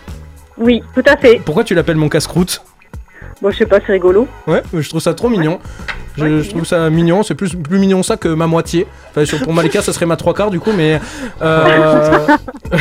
Oui, 0.57 0.83
tout 0.93 1.03
à 1.05 1.17
fait. 1.17 1.41
Pourquoi 1.45 1.63
tu 1.63 1.75
l'appelles 1.75 1.97
mon 1.97 2.09
casse-croûte? 2.09 2.61
Bon, 3.41 3.51
je 3.51 3.57
sais 3.57 3.65
pas, 3.65 3.79
c'est 3.85 3.91
rigolo. 3.91 4.27
Ouais, 4.47 4.63
je 4.73 4.89
trouve 4.89 5.01
ça 5.01 5.13
trop 5.13 5.29
mignon. 5.29 5.59
Je, 6.17 6.41
je 6.41 6.49
trouve 6.49 6.65
ça 6.65 6.89
mignon, 6.89 7.23
c'est 7.23 7.35
plus, 7.35 7.55
plus 7.55 7.79
mignon 7.79 8.01
ça 8.03 8.17
que 8.17 8.27
ma 8.29 8.47
moitié. 8.47 8.87
Enfin, 9.11 9.25
sur, 9.25 9.39
pour 9.39 9.53
Malika, 9.53 9.81
ça 9.81 9.93
serait 9.93 10.05
ma 10.05 10.15
trois 10.15 10.33
quarts 10.33 10.49
du 10.51 10.59
coup, 10.59 10.71
mais. 10.75 10.99
euh, 11.41 12.19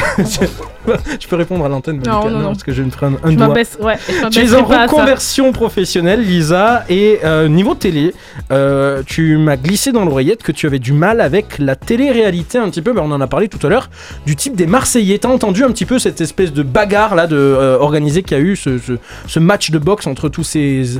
je 1.20 1.26
peux 1.28 1.37
répondre 1.37 1.64
à 1.64 1.68
l'antenne, 1.68 1.97
Malika 1.97 2.12
Non, 2.12 2.30
non, 2.30 2.39
non. 2.41 2.47
parce 2.53 2.62
que 2.62 2.72
je 2.72 2.82
vais 2.82 2.87
me 2.87 2.91
faire 2.91 3.09
un, 3.24 3.30
Je 3.30 3.37
doigt. 3.37 3.49
ouais. 3.80 3.97
je 4.09 4.28
Tu 4.28 4.41
es 4.41 4.55
en 4.55 4.64
reconversion 4.64 5.53
professionnelle, 5.53 6.22
Lisa, 6.22 6.84
et 6.89 7.20
euh, 7.24 7.49
niveau 7.49 7.74
télé, 7.74 8.14
euh, 8.51 9.03
tu 9.07 9.37
m'as 9.39 9.57
glissé 9.57 9.93
dans 9.93 10.05
l'oreillette 10.05 10.43
que 10.43 10.53
tu 10.53 10.66
avais 10.66 10.78
du 10.78 10.93
mal 10.93 11.20
avec 11.20 11.59
la 11.59 11.76
télé-réalité 11.76 12.59
un 12.59 12.68
petit 12.70 12.82
peu, 12.82 12.93
ben, 12.93 13.03
on 13.05 13.12
en 13.12 13.20
a 13.20 13.26
parlé 13.26 13.49
tout 13.49 13.64
à 13.66 13.70
l'heure, 13.70 13.91
du 14.26 14.37
type 14.37 14.57
des 14.57 14.66
Marseillais. 14.66 15.18
T'as 15.18 15.28
entendu 15.28 15.64
un 15.64 15.68
petit 15.70 15.87
peu 15.87 15.99
cette 15.99 16.20
espèce 16.20 16.53
de 16.53 16.62
bagarre 16.62 17.14
là, 17.14 17.26
de 17.26 17.37
euh, 17.37 17.78
organisée 17.78 18.22
qu'il 18.22 18.37
y 18.37 18.41
a 18.41 18.43
eu, 18.43 18.57
ce, 18.57 18.78
ce- 18.78 18.99
ce 19.26 19.39
match 19.41 19.70
de 19.70 19.78
boxe 19.78 20.07
entre 20.07 20.28
tous 20.28 20.45
ces 20.45 20.99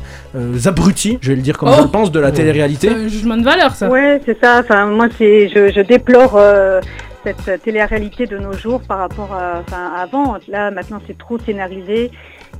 abrutis, 0.67 1.19
je 1.21 1.31
vais 1.31 1.37
le 1.37 1.43
dire 1.43 1.57
comme 1.59 1.69
Oh. 1.69 1.75
je 1.79 1.83
le 1.83 1.89
pense, 1.89 2.13
de 2.13 2.21
la 2.21 2.26
télé-réalité 2.33 2.89
C'est 2.89 2.95
un 2.95 3.09
jugement 3.09 3.37
de 3.37 3.43
valeur, 3.45 3.73
ça. 3.75 3.89
Ouais, 3.89 4.21
c'est 4.25 4.39
ça. 4.43 4.61
Enfin, 4.61 4.87
moi, 4.87 5.09
c'est, 5.17 5.49
je, 5.49 5.73
je 5.73 5.81
déplore 5.81 6.35
euh, 6.37 6.81
cette 7.25 7.63
télé-réalité 7.63 8.27
de 8.27 8.39
nos 8.39 8.53
jours 8.53 8.81
par 8.87 8.99
rapport 8.99 9.33
à, 9.33 9.61
enfin, 9.67 9.91
avant. 9.97 10.37
Là, 10.49 10.71
maintenant, 10.71 11.01
c'est 11.07 11.19
trop 11.19 11.39
scénarisé 11.39 12.11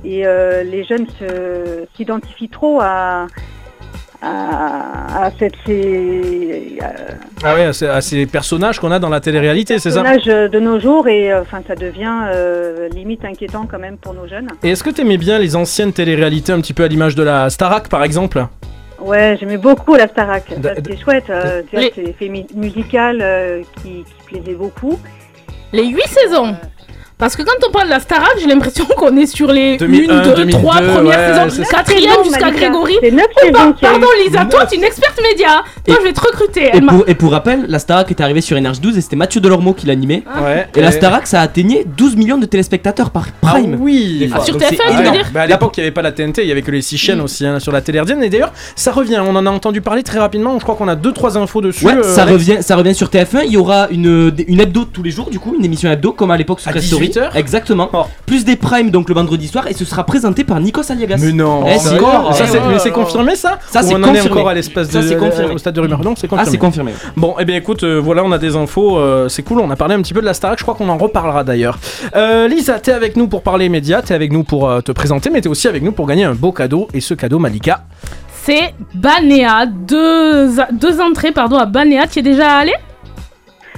et 0.05 0.27
euh, 0.27 0.63
les 0.63 0.83
jeunes 0.83 1.07
se, 1.19 1.85
s'identifient 1.95 2.49
trop 2.49 2.79
à, 2.81 3.27
à, 4.21 5.25
à 5.25 5.31
cette, 5.39 5.53
ces, 5.65 6.77
euh, 6.81 6.85
Ah 7.43 7.55
ouais, 7.55 7.63
à 7.65 7.73
ces, 7.73 7.87
à 7.87 8.01
ces 8.01 8.25
personnages 8.25 8.79
qu'on 8.79 8.91
a 8.91 8.99
dans 8.99 9.09
la 9.09 9.19
télé-réalité, 9.21 9.79
c'est 9.79 9.91
ça? 9.91 10.03
personnages 10.03 10.51
de 10.51 10.59
nos 10.59 10.79
jours 10.79 11.07
et 11.07 11.33
enfin, 11.33 11.61
ça 11.67 11.75
devient 11.75 12.13
euh, 12.33 12.89
limite 12.89 13.23
inquiétant 13.25 13.67
quand 13.69 13.79
même 13.79 13.97
pour 13.97 14.13
nos 14.13 14.27
jeunes. 14.27 14.47
Et 14.63 14.69
est-ce 14.71 14.83
que 14.83 14.89
t'aimais 14.89 15.17
bien 15.17 15.39
les 15.39 15.55
anciennes 15.55 15.93
télé-réalités, 15.93 16.51
un 16.51 16.61
petit 16.61 16.73
peu 16.73 16.83
à 16.83 16.87
l'image 16.87 17.15
de 17.15 17.23
la 17.23 17.49
Starac 17.49 17.87
par 17.89 18.03
exemple? 18.03 18.45
Ouais, 18.99 19.37
j'aimais 19.39 19.57
beaucoup 19.57 19.95
la 19.95 20.07
Starac. 20.07 20.59
Da- 20.59 20.75
C'était 20.75 20.97
chouette. 20.97 21.29
euh, 21.29 21.61
Les- 21.73 21.91
C'est 21.93 22.01
l'effet 22.03 22.29
mu- 22.29 22.45
musical 22.55 23.19
euh, 23.21 23.61
qui, 23.81 24.03
qui 24.03 24.23
plaisait 24.25 24.55
beaucoup. 24.55 24.99
Les 25.73 25.85
8 25.87 26.07
saisons. 26.07 26.55
Parce 27.17 27.35
que 27.35 27.41
quand 27.41 27.67
on 27.67 27.71
parle 27.71 27.85
de 27.85 27.89
la 27.91 27.99
Starac, 27.99 28.35
j'ai 28.39 28.45
l'impression 28.47 28.85
qu'on 28.95 29.17
est 29.17 29.25
sur 29.25 29.51
les 29.51 29.77
2001, 29.77 30.19
1, 30.19 30.21
2, 30.23 30.33
2002, 30.35 30.51
3 30.59 30.73
premières 30.81 31.03
ouais, 31.03 31.49
saisons, 31.49 31.63
ça. 31.63 31.77
quatrième 31.77 32.11
saisons, 32.11 32.23
jusqu'à 32.25 32.45
Malika. 32.45 32.59
Grégory. 32.69 32.93
Oh, 33.01 33.51
par- 33.53 33.67
a. 33.69 33.73
Pardon 33.73 34.07
Lisa, 34.23 34.45
toi 34.45 34.65
tu 34.67 34.75
es 34.75 34.77
une 34.77 34.83
experte 34.83 35.19
média. 35.31 35.63
Toi 35.83 35.95
je 35.99 36.03
vais 36.07 36.13
te 36.13 36.21
recruter. 36.21 36.65
Et 36.65 36.69
Elle 36.73 36.83
m'a- 36.83 36.93
pour, 36.93 37.03
et 37.09 37.15
pour 37.15 37.31
rappel, 37.31 37.65
la 37.67 37.79
Starac 37.79 38.11
est 38.11 38.21
arrivée 38.21 38.41
sur 38.41 38.55
NRJ12 38.55 38.97
et 38.97 39.01
c'était 39.01 39.15
Mathieu 39.15 39.41
Delormeau 39.41 39.73
qui 39.73 39.87
l'animait. 39.87 40.23
Ouais. 40.43 40.67
Et 40.75 40.81
la 40.81 40.91
Starac, 40.91 41.25
ça 41.25 41.41
atteignait 41.41 41.85
12 41.85 42.15
millions 42.17 42.37
de 42.37 42.45
téléspectateurs 42.45 43.09
par 43.09 43.31
prime. 43.41 43.73
Ah 43.73 43.81
oui 43.81 44.17
Des 44.19 44.27
fois. 44.27 44.45
Sur 44.45 44.53
Donc 44.53 44.63
c'est 44.69 44.75
TF1, 44.75 44.89
tu 44.97 45.03
veux 45.03 45.11
dire 45.11 45.25
Bah, 45.33 45.41
à 45.41 45.47
l'époque, 45.47 45.75
il 45.77 45.79
n'y 45.79 45.85
avait 45.87 45.93
pas 45.93 46.03
la 46.03 46.11
TNT, 46.11 46.43
il 46.43 46.47
y 46.49 46.51
avait 46.51 46.61
que 46.61 46.69
les 46.71 46.83
six 46.83 46.99
chaînes 46.99 47.21
aussi 47.21 47.47
hein, 47.47 47.59
sur 47.59 47.71
la 47.71 47.81
télé 47.81 47.97
hertzienne. 47.97 48.21
Et 48.23 48.29
d'ailleurs, 48.29 48.53
ça 48.75 48.91
revient, 48.91 49.23
on 49.25 49.35
en 49.35 49.45
a 49.47 49.49
entendu 49.49 49.81
parler 49.81 50.03
très 50.03 50.19
rapidement. 50.19 50.59
Je 50.59 50.63
crois 50.63 50.75
qu'on 50.75 50.87
a 50.87 50.95
deux 50.95 51.13
trois 51.13 51.35
infos 51.35 51.61
dessus. 51.61 51.83
Ouais, 51.83 51.95
euh, 51.95 52.03
ça 52.03 52.21
Alex. 52.23 52.33
revient, 52.33 52.57
ça 52.61 52.75
revient 52.75 52.93
sur 52.93 53.07
TF1. 53.09 53.41
Il 53.45 53.53
y 53.53 53.57
aura 53.57 53.87
une, 53.89 54.31
une 54.47 54.59
hebdo 54.61 54.85
tous 54.85 55.01
les 55.01 55.09
jours, 55.09 55.31
du 55.31 55.39
coup, 55.39 55.55
une 55.57 55.65
émission 55.65 55.89
hebdo 55.91 56.11
comme 56.11 56.29
à 56.29 56.37
l'époque 56.37 56.59
sur 56.59 56.71
Story. 56.79 57.06
18 57.07 57.17
heures 57.17 57.35
Exactement. 57.35 57.89
Oh. 57.93 58.03
Plus 58.25 58.45
des 58.45 58.55
primes 58.55 58.89
donc 58.91 59.09
le 59.09 59.15
vendredi 59.15 59.47
soir 59.47 59.67
et 59.67 59.73
ce 59.73 59.85
sera 59.85 60.03
présenté 60.05 60.43
par 60.43 60.59
Nikos 60.59 60.91
Aliagas. 60.91 61.17
Mais 61.19 61.31
non, 61.31 61.63
Eh, 61.67 61.77
c'est 61.79 61.89
ça, 61.89 62.45
c'est, 62.47 62.57
ouais. 62.59 62.63
mais 62.69 62.79
c'est 62.79 62.91
confirmé 62.91 63.35
ça 63.35 63.59
Ça, 63.69 63.81
c'est 63.83 63.93
on 63.93 63.97
en 63.97 64.03
est 64.03 64.07
confirmé. 64.19 64.31
encore 64.31 64.49
à 64.49 64.53
l'espace 64.53 64.87
de, 64.89 65.01
Ça, 65.01 65.07
c'est 65.07 65.17
confirmé. 65.17 65.53
au 65.53 65.57
stade 65.57 65.73
de 65.75 65.81
rumeur. 65.81 66.03
Non, 66.03 66.13
c'est 66.15 66.27
Ah, 66.27 66.29
confirmé. 66.29 66.51
c'est 66.51 66.57
confirmé. 66.57 66.91
Bon, 67.15 67.35
eh 67.39 67.45
bien 67.45 67.55
écoute, 67.55 67.83
euh, 67.83 67.99
voilà, 67.99 68.23
on 68.23 68.31
a 68.31 68.37
des 68.37 68.55
infos, 68.55 68.97
euh, 68.97 69.29
c'est 69.29 69.43
cool, 69.43 69.59
on 69.59 69.69
a 69.71 69.75
parlé 69.75 69.95
un 69.95 70.01
petit 70.01 70.13
peu 70.13 70.21
de 70.21 70.25
la 70.25 70.33
Starac, 70.33 70.57
je 70.59 70.63
crois 70.63 70.75
qu'on 70.75 70.89
en 70.89 70.97
reparlera 70.97 71.43
d'ailleurs. 71.43 71.77
Euh, 72.15 72.47
Lisa, 72.47 72.79
t'es 72.79 72.91
avec 72.91 73.15
nous 73.15 73.27
pour 73.27 73.41
parler 73.43 73.69
médias, 73.69 74.01
t'es 74.01 74.13
avec 74.13 74.31
nous 74.31 74.43
pour 74.43 74.69
euh, 74.69 74.81
te 74.81 74.91
présenter, 74.91 75.29
mais 75.29 75.41
t'es 75.41 75.49
aussi 75.49 75.67
avec 75.67 75.83
nous 75.83 75.91
pour 75.91 76.07
gagner 76.07 76.23
un 76.25 76.33
beau 76.35 76.51
cadeau, 76.51 76.87
et 76.93 77.01
ce 77.01 77.13
cadeau, 77.13 77.39
Malika. 77.39 77.81
C'est 78.43 78.73
Banéa, 78.93 79.65
deux, 79.65 80.49
deux 80.71 81.01
entrées 81.01 81.31
pardon 81.33 81.57
à 81.57 81.65
Banéa. 81.65 82.07
Tu 82.07 82.17
y 82.17 82.19
es 82.19 82.23
déjà 82.23 82.49
allé? 82.59 82.71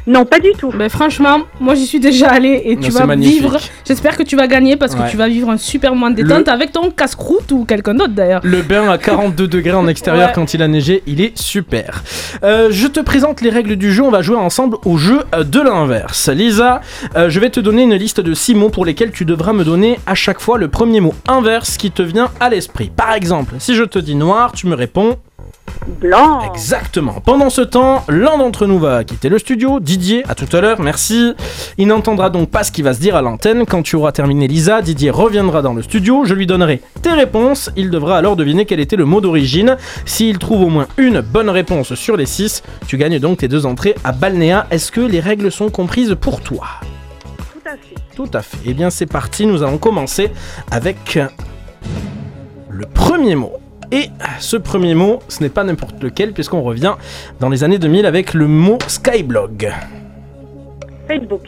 Non, 0.08 0.26
pas 0.26 0.39
du 0.39 0.52
tout. 0.58 0.72
Ben 0.78 0.89
franchement, 0.89 1.39
moi 1.60 1.76
j'y 1.76 1.86
suis 1.86 2.00
déjà 2.00 2.30
allé 2.30 2.62
et 2.66 2.78
tu 2.78 2.89
Non, 2.89 3.00
vas 3.00 3.06
magnifique. 3.06 3.41
vivre. 3.41 3.58
J'espère 3.88 4.18
que 4.18 4.24
tu 4.24 4.36
vas 4.36 4.47
gagner 4.47 4.76
parce 4.78 4.95
que 4.95 5.02
Ouais. 5.02 5.10
tu 5.12 5.18
vas 5.18 5.28
vivre 5.28 5.50
un 5.50 5.58
super 5.58 5.93
moment 5.93 6.10
de 6.10 6.16
détente 6.16 6.47
Le- 6.47 6.54
avec 6.54 6.72
ton 6.72 6.89
casse-croûte 6.91 7.52
ou 7.52 7.66
quelqu'un 7.66 7.93
d'autre 7.93 8.14
d'ailleurs. 8.14 8.41
Le 8.43 8.62
bain 8.62 8.89
à 8.89 8.97
42 8.97 9.47
degrés 9.47 9.74
en 9.74 9.88
extérieur 9.88 10.28
Ouais. 10.30 10.34
quand 10.34 10.54
il 10.54 10.62
a 10.64 10.68
neigé, 10.68 11.04
il 11.08 11.22
est 11.22 11.38
super. 11.38 12.04
Euh, 12.43 12.70
je 12.72 12.88
te 12.88 13.00
présente 13.00 13.41
les 13.41 13.50
règles 13.50 13.76
du 13.76 13.91
jeu, 13.93 14.04
on 14.04 14.12
va 14.12 14.22
jouer 14.22 14.38
ensemble 14.38 14.78
au 14.86 14.97
jeu 14.97 15.22
euh, 15.36 15.43
de 15.43 15.60
l'inverse. 15.62 16.30
Lisa, 16.30 16.82
euh, 17.16 17.30
je 17.30 17.39
vais 17.39 17.50
te 17.50 17.60
donner 17.60 17.84
une 17.84 17.95
liste 17.95 18.20
de 18.22 18.34
6 18.34 18.56
mots 18.56 18.70
pour 18.70 18.86
lesquels 18.86 19.12
tu 19.12 19.26
devras 19.26 19.54
me 19.54 19.64
donner 19.64 20.00
à 20.08 20.16
chaque 20.16 20.39
fois 20.39 20.58
le 20.58 20.68
premier 20.70 21.02
mot 21.02 21.14
inverse 21.28 21.78
qui 21.78 21.91
te 21.91 22.02
vient 22.02 22.30
à 22.39 22.50
l'esprit. 22.50 22.91
Par 22.95 23.14
exemple, 23.14 23.56
si 23.60 23.76
je 23.76 23.84
te 23.84 24.00
dis 24.00 24.16
noir, 24.16 24.52
tu 24.54 24.68
me 24.68 24.76
réponds 24.76 25.18
Blanc. 26.01 26.41
Exactement. 26.53 27.22
Pendant 27.24 27.49
ce 27.49 27.61
temps, 27.61 28.03
l'un 28.07 28.38
d'entre 28.38 28.67
nous 28.67 28.80
va 28.80 29.03
quitter 29.03 29.30
le 29.30 29.39
studio. 29.39 29.80
Didier, 29.80 30.24
à 30.30 30.36
tout 30.36 30.47
à 30.55 30.61
l'heure, 30.61 30.80
merci. 30.80 31.34
Il 31.78 31.88
n'entendra 31.88 32.30
donc 32.30 32.49
pas 32.49 32.63
ce 32.63 32.72
qui 32.72 32.82
va 32.82 32.93
se 32.93 32.99
dire 32.99 33.15
à 33.15 33.22
l'antenne. 33.22 33.65
Quand 33.65 33.82
tu 33.82 33.95
auras 33.95 34.11
terminé 34.11 34.47
Lisa, 34.47 34.82
Didier 34.82 35.09
reviendra 35.09 35.61
dans 35.61 35.74
le 35.74 35.82
studio. 35.82 36.26
Je 36.26 36.34
lui 36.34 36.47
donnerai 36.47 36.82
tes 37.01 37.11
réponses. 37.11 37.72
Il 37.76 37.89
devra 37.89 38.17
alors 38.17 38.36
deviner 38.36 38.65
quel 38.65 38.80
était 38.80 38.95
le 38.95 39.05
mot 39.05 39.22
d'origine. 39.22 39.78
S'il 40.05 40.38
trouve 40.38 40.61
au 40.61 40.70
moins 40.70 40.88
une 40.97 41.22
bonne 41.22 41.49
réponse 41.49 41.95
sur 41.95 42.17
les 42.17 42.26
6, 42.26 42.63
tu 42.88 42.97
gagnes 42.97 43.20
donc 43.20 43.39
tes 43.39 43.47
deux 43.47 43.65
entrées 43.65 43.95
à 44.03 44.11
Balnéa. 44.11 44.67
Est-ce 44.72 44.91
que 44.91 45.01
les 45.01 45.20
règles 45.20 45.51
sont 45.51 45.70
comprises 45.70 46.15
pour 46.20 46.41
toi? 46.41 46.67
Tout 47.53 47.61
à 47.65 47.72
fait. 47.72 48.15
Tout 48.15 48.30
à 48.34 48.41
fait. 48.41 48.57
Eh 48.65 48.74
bien, 48.74 48.89
c'est 48.89 49.05
parti. 49.05 49.45
Nous 49.45 49.63
allons 49.63 49.78
commencer 49.78 50.32
avec 50.72 51.20
le 52.70 52.86
premier 52.86 53.36
mot. 53.36 53.53
Et 53.91 54.09
ce 54.39 54.55
premier 54.55 54.93
mot, 54.93 55.19
ce 55.27 55.41
n'est 55.41 55.49
pas 55.49 55.63
n'importe 55.63 56.01
lequel, 56.03 56.33
puisqu'on 56.33 56.61
revient 56.61 56.95
dans 57.39 57.49
les 57.49 57.63
années 57.63 57.79
2000 57.79 58.05
avec 58.05 58.33
le 58.33 58.47
mot 58.47 58.77
Skyblog. 58.87 59.71
Facebook. 61.07 61.47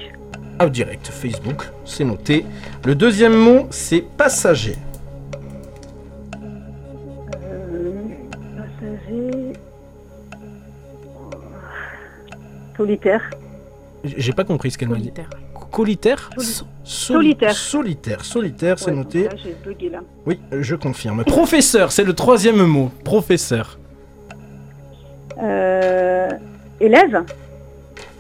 Ah, 0.58 0.68
direct, 0.70 1.08
Facebook, 1.08 1.70
c'est 1.86 2.04
noté. 2.04 2.46
Le 2.84 2.96
deuxième 2.96 3.36
mot, 3.36 3.68
c'est 3.70 4.04
passager. 4.18 4.76
Euh, 7.44 7.94
passager. 8.58 9.54
Solitaire. 12.76 13.30
J'ai 14.04 14.34
pas 14.34 14.44
compris 14.44 14.72
ce 14.72 14.78
qu'elle 14.80 14.90
m'a 14.90 14.98
dit. 14.98 15.12
Colitaire 15.72 16.30
Soli- 16.38 16.46
Sol- 16.48 16.68
Solitaire. 16.84 17.54
Solitaire, 17.56 18.26
solitaire, 18.26 18.80
c'est 18.80 18.92
Ouais, 18.92 18.98
noté. 18.98 19.24
Là, 19.26 19.30
j'ai 19.42 19.56
bugué 19.64 19.90
là. 19.90 20.00
Oui, 20.26 20.40
je 20.52 20.76
confirme. 20.76 21.24
Professeur, 21.24 21.92
c'est 21.92 22.04
le 22.04 22.14
troisième 22.14 22.64
mot. 22.66 22.92
Professeur. 23.04 23.78
Euh, 25.42 26.30
élève. 26.80 27.24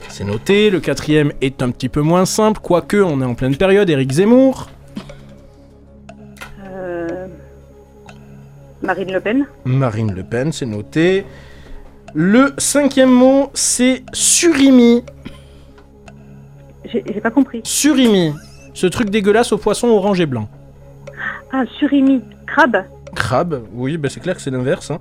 C'est 0.07 0.23
noté. 0.23 0.69
Le 0.69 0.79
quatrième 0.79 1.31
est 1.41 1.61
un 1.61 1.71
petit 1.71 1.89
peu 1.89 2.01
moins 2.01 2.25
simple, 2.25 2.59
quoique 2.61 2.97
on 2.97 3.21
est 3.21 3.25
en 3.25 3.33
pleine 3.35 3.55
période. 3.55 3.89
Éric 3.89 4.11
Zemmour. 4.11 4.69
Euh, 6.65 7.27
Marine 8.81 9.11
Le 9.11 9.19
Pen. 9.19 9.45
Marine 9.65 10.13
Le 10.13 10.23
Pen, 10.23 10.51
c'est 10.51 10.65
noté. 10.65 11.25
Le 12.13 12.53
cinquième 12.57 13.11
mot, 13.11 13.49
c'est 13.53 14.03
surimi. 14.13 15.03
J'ai 16.91 17.21
pas 17.21 17.31
compris. 17.31 17.61
Surimi. 17.63 18.33
Ce 18.73 18.87
truc 18.87 19.09
dégueulasse 19.09 19.51
au 19.51 19.57
poisson 19.57 19.87
orange 19.87 20.19
et 20.21 20.25
blanc. 20.25 20.47
Ah, 21.51 21.63
surimi. 21.79 22.21
Crabe. 22.47 22.83
Crabe, 23.15 23.63
oui, 23.73 23.97
bah 23.97 24.07
c'est 24.09 24.21
clair 24.21 24.35
que 24.35 24.41
c'est 24.41 24.51
l'inverse. 24.51 24.89
hein. 24.91 24.99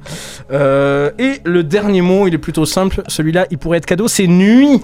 Euh, 0.50 1.10
et 1.18 1.40
le 1.44 1.62
dernier 1.62 2.00
mot, 2.02 2.26
il 2.26 2.34
est 2.34 2.38
plutôt 2.38 2.64
simple. 2.66 3.02
Celui-là, 3.06 3.46
il 3.52 3.58
pourrait 3.58 3.78
être 3.78 3.86
cadeau, 3.86 4.08
c'est 4.08 4.26
nuit. 4.26 4.80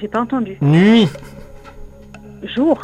J'ai 0.00 0.08
pas 0.08 0.20
entendu. 0.22 0.56
Nuit. 0.62 1.08
Jour. 2.54 2.80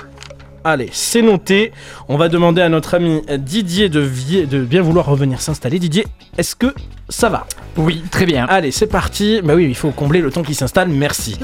Allez, 0.68 0.88
c'est 0.92 1.22
noté. 1.22 1.70
On 2.08 2.16
va 2.16 2.28
demander 2.28 2.60
à 2.60 2.68
notre 2.68 2.94
ami 2.94 3.22
Didier 3.38 3.88
de, 3.88 4.00
vie- 4.00 4.46
de 4.48 4.58
bien 4.64 4.82
vouloir 4.82 5.06
revenir 5.06 5.40
s'installer. 5.40 5.78
Didier, 5.78 6.04
est-ce 6.38 6.56
que 6.56 6.74
ça 7.08 7.28
va? 7.28 7.46
Oui, 7.76 8.02
très 8.10 8.26
bien. 8.26 8.46
Allez, 8.48 8.72
c'est 8.72 8.88
parti. 8.88 9.40
Bah 9.44 9.54
oui, 9.54 9.66
il 9.68 9.76
faut 9.76 9.92
combler 9.92 10.20
le 10.20 10.32
temps 10.32 10.42
qui 10.42 10.56
s'installe. 10.56 10.88
Merci. 10.88 11.38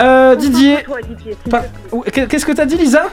Euh, 0.00 0.36
Didier. 0.36 0.76
Concentre-toi, 0.86 1.00
Didier, 2.12 2.26
Qu'est-ce 2.28 2.46
que 2.46 2.52
t'as 2.52 2.66
dit, 2.66 2.76
Lisa? 2.76 3.06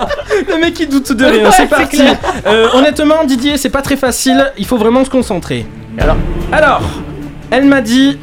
à. 0.00 0.08
Le 0.48 0.60
mec 0.60 0.78
il 0.80 0.88
doute 0.88 1.12
de 1.12 1.24
rien, 1.24 1.50
c'est 1.50 1.62
c'est 1.62 1.68
parti. 1.68 1.96
clair. 1.96 2.16
Euh, 2.46 2.68
honnêtement, 2.74 3.24
Didier, 3.24 3.56
c'est 3.56 3.68
pas 3.70 3.82
très 3.82 3.96
facile. 3.96 4.52
Il 4.58 4.64
faut 4.66 4.76
vraiment 4.78 5.04
se 5.04 5.10
concentrer. 5.10 5.66
Alors, 5.98 6.16
alors, 6.52 6.80
elle 7.50 7.64
m'a 7.64 7.80
dit 7.80 8.18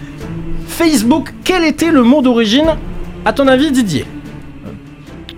Facebook. 0.67 1.33
Quel 1.43 1.63
était 1.65 1.91
le 1.91 2.03
mot 2.03 2.21
d'origine 2.21 2.75
À 3.25 3.33
ton 3.33 3.47
avis, 3.47 3.71
Didier? 3.71 4.05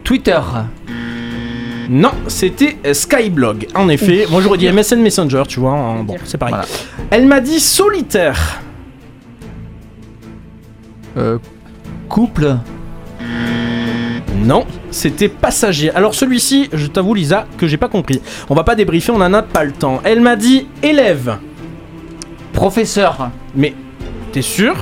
Twitter. 0.03 0.39
Non, 1.93 2.11
c'était 2.27 2.77
euh, 2.85 2.93
Skyblog. 2.93 3.67
En 3.75 3.89
effet, 3.89 4.25
moi 4.31 4.41
j'aurais 4.41 4.57
dit 4.57 4.71
MSN 4.71 5.01
Messenger, 5.01 5.43
tu 5.47 5.59
vois. 5.59 5.73
en- 5.73 6.03
Bon, 6.03 6.15
c'est 6.23 6.37
pareil. 6.37 6.55
Elle 7.09 7.25
m'a 7.27 7.41
dit 7.41 7.59
solitaire. 7.59 8.61
Euh, 11.17 11.37
couple. 12.07 12.55
Non, 14.37 14.65
c'était 14.89 15.27
passager. 15.27 15.91
Alors 15.91 16.15
celui-ci, 16.15 16.69
je 16.71 16.87
t'avoue 16.87 17.13
Lisa, 17.13 17.45
que 17.57 17.67
j'ai 17.67 17.75
pas 17.77 17.89
compris. 17.89 18.21
On 18.49 18.55
va 18.55 18.63
pas 18.63 18.75
débriefer, 18.75 19.11
on 19.11 19.21
en 19.21 19.33
a 19.33 19.41
pas 19.43 19.65
le 19.65 19.73
temps. 19.73 19.99
Elle 20.05 20.21
m'a 20.21 20.35
dit 20.37 20.67
élève. 20.81 21.37
Professeur. 22.53 23.29
Mais 23.53 23.75
t'es 24.31 24.41
sûr? 24.41 24.75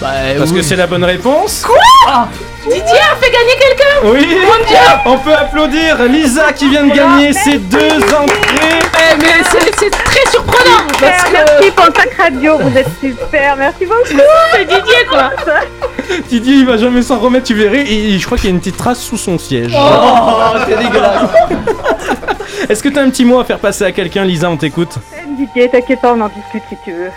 Bah, 0.00 0.10
Parce 0.36 0.50
oui. 0.50 0.58
que 0.58 0.62
c'est 0.62 0.76
la 0.76 0.86
bonne 0.86 1.04
réponse. 1.04 1.64
Quoi? 1.66 2.28
Didier 2.68 2.98
a 3.00 3.16
fait 3.16 3.30
gagner 3.30 3.56
quelqu'un 3.58 3.94
Oui 4.04 4.38
Mon 4.46 4.66
Dieu 4.66 4.76
On 5.06 5.18
peut 5.18 5.34
applaudir 5.34 6.02
Lisa 6.04 6.52
qui 6.52 6.68
vient 6.68 6.84
de 6.84 6.94
gagner 6.94 7.32
ses 7.32 7.58
deux 7.58 7.96
entrées. 8.14 8.78
Eh, 8.94 9.16
mais 9.18 9.42
c'est 9.78 9.90
très 9.90 10.30
surprenant 10.30 10.86
parce 11.00 11.24
Super, 11.26 11.44
que 11.44 11.50
Merci 11.50 11.70
Pontac 11.70 12.14
Radio, 12.14 12.58
vous 12.58 12.76
êtes 12.76 12.88
super. 13.00 13.56
Merci 13.56 13.86
beaucoup. 13.86 14.20
c'est 14.52 14.64
Didier 14.64 15.06
quoi. 15.08 15.30
Didier 16.28 16.54
il 16.56 16.66
va 16.66 16.76
jamais 16.76 17.02
s'en 17.02 17.18
remettre, 17.18 17.46
tu 17.46 17.54
verrais. 17.54 17.84
Et 17.86 18.18
je 18.18 18.26
crois 18.26 18.36
qu'il 18.38 18.46
y 18.50 18.52
a 18.52 18.54
une 18.54 18.60
petite 18.60 18.76
trace 18.76 19.00
sous 19.00 19.16
son 19.16 19.38
siège. 19.38 19.72
Oh, 19.76 20.56
c'est 20.68 20.78
dégueulasse. 20.78 21.30
Est-ce 22.68 22.82
que 22.82 22.88
t'as 22.88 23.02
un 23.02 23.10
petit 23.10 23.24
mot 23.24 23.38
à 23.40 23.44
faire 23.44 23.58
passer 23.58 23.84
à 23.84 23.92
quelqu'un, 23.92 24.24
Lisa 24.24 24.50
On 24.50 24.56
t'écoute. 24.56 24.96
Didier, 25.36 25.68
t'inquiète 25.68 26.00
pas, 26.00 26.14
on 26.14 26.20
en 26.20 26.28
discute 26.28 26.62
si 26.68 26.76
tu 26.84 26.92
veux. 26.92 27.10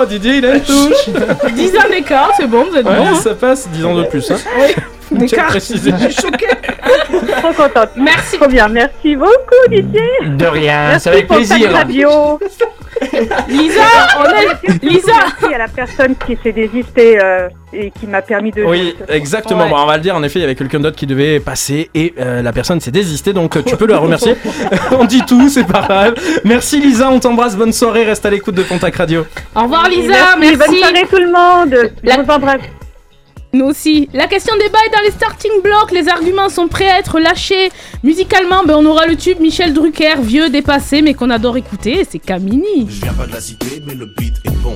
Oh, 0.00 0.04
Didier 0.06 0.36
il 0.36 0.46
a 0.46 0.54
une 0.56 0.62
touche. 0.62 1.08
10 1.54 1.76
ans 1.76 1.88
d'écart, 1.90 2.32
c'est 2.36 2.46
bon, 2.46 2.66
vous 2.70 2.76
êtes 2.76 2.86
Ouais, 2.86 2.96
bon. 2.96 3.06
hein. 3.06 3.14
ça 3.16 3.34
passe, 3.34 3.68
10 3.68 3.84
ans 3.84 3.94
de 3.94 4.04
plus. 4.04 4.30
Hein. 4.30 4.36
Oui, 4.58 4.74
d'écart. 5.18 5.50
Je 5.52 5.58
suis 5.58 5.78
choquée. 5.80 6.46
Trop 7.42 7.52
contente. 7.52 7.90
Merci. 7.96 8.36
Trop 8.38 8.48
bien, 8.48 8.68
merci 8.68 9.16
beaucoup 9.16 9.68
Didier. 9.70 10.02
De 10.24 10.46
rien, 10.46 10.88
Merci 10.88 11.04
c'est 11.04 11.10
avec 11.10 11.26
plaisir. 11.28 11.72
Radio. 11.72 12.38
Lisa, 13.48 13.80
on 14.18 14.22
a 14.22 14.76
Lisa. 14.82 15.12
Merci 15.40 15.54
à 15.54 15.58
la 15.58 15.68
personne 15.68 16.14
qui 16.26 16.36
s'est 16.42 16.52
désistée 16.52 17.18
euh, 17.22 17.48
et 17.72 17.90
qui 17.92 18.06
m'a 18.08 18.22
permis 18.22 18.50
de. 18.50 18.64
Oui, 18.64 18.96
exactement. 19.08 19.64
Ouais. 19.64 19.70
Bon, 19.70 19.76
on 19.78 19.86
va 19.86 19.96
le 19.96 20.02
dire. 20.02 20.16
En 20.16 20.22
effet, 20.24 20.40
il 20.40 20.42
y 20.42 20.44
avait 20.44 20.56
quelqu'un 20.56 20.80
d'autre 20.80 20.96
qui 20.96 21.06
devait 21.06 21.38
passer 21.38 21.90
et 21.94 22.14
euh, 22.18 22.42
la 22.42 22.52
personne 22.52 22.80
s'est 22.80 22.90
désistée. 22.90 22.97
Donc, 23.32 23.56
euh, 23.56 23.62
tu 23.64 23.76
peux 23.76 23.86
la 23.86 23.98
remercier. 23.98 24.36
on 24.92 25.04
dit 25.04 25.22
tout, 25.26 25.48
c'est 25.48 25.66
pas 25.66 25.82
grave. 25.82 26.14
Merci 26.44 26.80
Lisa, 26.80 27.10
on 27.10 27.20
t'embrasse. 27.20 27.56
Bonne 27.56 27.72
soirée. 27.72 28.04
Reste 28.04 28.24
à 28.26 28.30
l'écoute 28.30 28.54
de 28.54 28.62
Pontac 28.62 28.96
Radio. 28.96 29.24
Au 29.54 29.62
revoir 29.62 29.88
Lisa, 29.88 30.36
merci. 30.38 30.56
merci. 30.56 30.56
Bonne 30.58 30.78
soirée 30.78 31.06
tout 31.10 31.16
le 31.16 31.26
monde. 31.32 31.90
La- 32.02 32.16
Je 32.16 32.20
vous 32.22 32.30
embrasse. 32.30 32.60
Nous 33.52 33.64
aussi. 33.64 34.08
La 34.12 34.26
question 34.26 34.54
débat 34.56 34.78
est 34.86 34.94
dans 34.94 35.02
les 35.02 35.10
starting 35.10 35.62
blocks. 35.62 35.90
Les 35.92 36.08
arguments 36.08 36.48
sont 36.50 36.68
prêts 36.68 36.88
à 36.88 36.98
être 36.98 37.18
lâchés. 37.18 37.70
Musicalement, 38.04 38.62
ben, 38.64 38.74
on 38.76 38.84
aura 38.84 39.06
le 39.06 39.16
tube 39.16 39.40
Michel 39.40 39.72
Drucker, 39.72 40.16
vieux, 40.20 40.50
dépassé, 40.50 41.00
mais 41.00 41.14
qu'on 41.14 41.30
adore 41.30 41.56
écouter. 41.56 42.06
C'est 42.08 42.18
Camini. 42.18 42.86
Je 42.88 43.00
viens 43.02 43.14
pas 43.14 43.26
de 43.26 43.32
la 43.32 43.40
cité, 43.40 43.82
mais 43.86 43.94
le 43.94 44.06
beat 44.18 44.34
est 44.44 44.50
bon. 44.62 44.74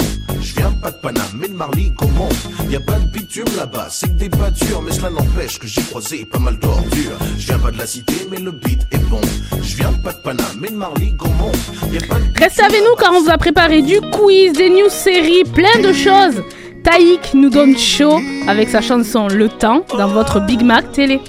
Viens 0.62 0.70
pas 0.80 0.92
de 0.92 0.96
Paname, 0.98 1.24
mais 1.40 1.48
de 1.48 1.54
Marly, 1.54 1.92
comment 1.98 2.28
Y 2.70 2.76
a 2.76 2.80
pas 2.80 2.92
de 2.92 3.08
bitume 3.08 3.44
là-bas, 3.56 3.88
c'est 3.90 4.06
que 4.06 4.12
des 4.12 4.28
pâtures, 4.28 4.80
mais 4.80 4.92
cela 4.92 5.10
n'empêche 5.10 5.58
que 5.58 5.66
j'ai 5.66 5.82
croisé 5.82 6.24
pas 6.24 6.38
mal 6.38 6.56
d'ordures. 6.56 7.18
Je 7.36 7.46
viens 7.46 7.58
pas 7.58 7.72
de 7.72 7.78
la 7.78 7.86
cité, 7.86 8.28
mais 8.30 8.38
le 8.38 8.52
beat 8.52 8.86
est 8.92 9.04
bon. 9.10 9.20
Je 9.60 9.76
viens 9.76 9.92
pas 10.04 10.12
de 10.12 10.18
Paname, 10.18 10.58
mais 10.60 10.68
de 10.68 10.76
Marly, 10.76 11.16
comment 11.18 11.50
Y 11.90 11.96
a 11.96 12.06
pas 12.06 12.14
de 12.14 12.38
Restez 12.38 12.62
avec 12.62 12.80
nous 12.80 12.94
car 12.94 13.12
on 13.12 13.22
vous 13.22 13.30
a 13.30 13.38
préparé 13.38 13.82
du 13.82 14.00
quiz, 14.12 14.52
des 14.52 14.70
news 14.70 14.88
séries, 14.88 15.42
plein 15.52 15.80
de 15.82 15.92
choses. 15.92 16.40
Taïk 16.84 17.34
nous 17.34 17.50
donne 17.50 17.76
chaud 17.76 18.20
avec 18.46 18.68
sa 18.68 18.80
chanson 18.80 19.26
Le 19.26 19.48
Temps 19.48 19.84
dans 19.98 20.06
votre 20.06 20.38
Big 20.38 20.62
Mac 20.62 20.92
télé. 20.92 21.20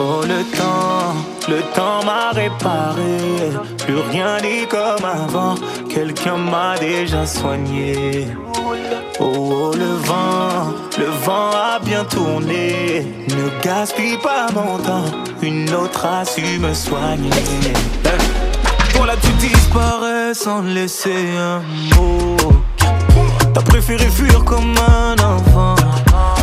Oh 0.00 0.22
le 0.22 0.44
temps, 0.56 1.16
le 1.48 1.60
temps 1.74 2.04
m'a 2.04 2.30
réparé, 2.30 3.50
plus 3.78 3.98
rien 4.12 4.38
n'est 4.40 4.64
comme 4.68 5.04
avant, 5.04 5.56
quelqu'un 5.92 6.36
m'a 6.36 6.78
déjà 6.78 7.26
soigné. 7.26 8.28
Oh, 9.18 9.24
oh, 9.34 9.72
le 9.74 9.96
vent, 10.06 10.72
le 10.96 11.06
vent 11.24 11.50
a 11.50 11.80
bien 11.80 12.04
tourné, 12.04 13.06
ne 13.28 13.60
gaspille 13.60 14.18
pas 14.18 14.46
mon 14.54 14.78
temps, 14.78 15.10
une 15.42 15.68
autre 15.74 16.06
a 16.06 16.24
su 16.24 16.60
me 16.60 16.72
soigner. 16.72 17.30
Voilà 18.94 19.14
tu 19.16 19.32
disparais 19.48 20.32
sans 20.32 20.62
laisser 20.62 21.26
un 21.36 21.60
mot. 21.96 22.36
T'as 23.52 23.62
préféré 23.62 24.06
fuir 24.10 24.44
comme 24.44 24.76
un 24.78 25.14
enfant. 25.14 25.74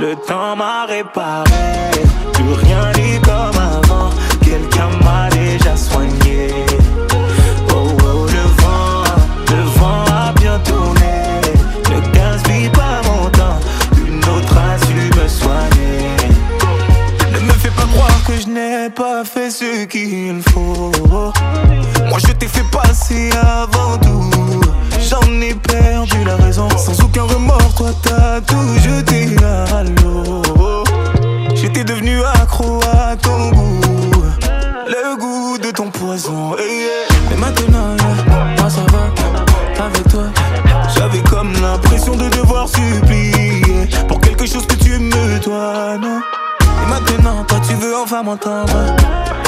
le 0.00 0.16
temps 0.16 0.56
m'a 0.56 0.86
réparé, 0.86 1.50
plus 2.32 2.54
rien 2.54 2.90
n'est 2.96 3.20
comme 3.20 3.60
avant. 3.60 4.08
Quelqu'un 4.42 4.88
m'a 5.04 5.28
déjà 5.28 5.76
soigné. 5.76 6.54
Oh 7.74 7.86
oh, 8.02 8.24
le 8.24 8.62
vent, 8.62 9.04
le 9.50 9.62
vent 9.78 10.04
a 10.10 10.32
bien 10.32 10.58
tourné. 10.60 11.42
Ne 11.90 12.00
gaspille 12.14 12.70
pas 12.70 13.02
mon 13.04 13.28
temps, 13.28 13.60
une 13.98 14.24
autre 14.24 14.56
a 14.56 14.78
su 14.86 14.94
me 14.94 15.28
soigner. 15.28 16.16
Ne 17.34 17.40
me 17.40 17.52
fais 17.52 17.68
pas 17.68 17.86
croire 17.92 18.24
que 18.26 18.40
je 18.40 18.46
n'ai 18.46 18.88
pas 18.88 19.22
fait 19.22 19.50
ce 19.50 19.84
qu'il 19.84 20.40
faut. 20.50 20.92
Moi 22.08 22.18
je 22.26 22.32
t'ai 22.32 22.48
fait 22.48 22.64
passer 22.72 23.28
avant 23.42 23.98
tout. 23.98 24.62
J'en 24.98 25.40
ai 25.42 25.54
perdu 25.54 26.24
la 26.24 26.36
raison, 26.36 26.70
sans 26.70 26.98
aucun 27.04 27.24
remords, 27.24 27.74
toi 27.76 27.90
t'as 28.02 28.40
tout. 28.40 28.56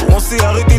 On 0.09 0.19
s'est 0.19 0.43
arrêté, 0.43 0.72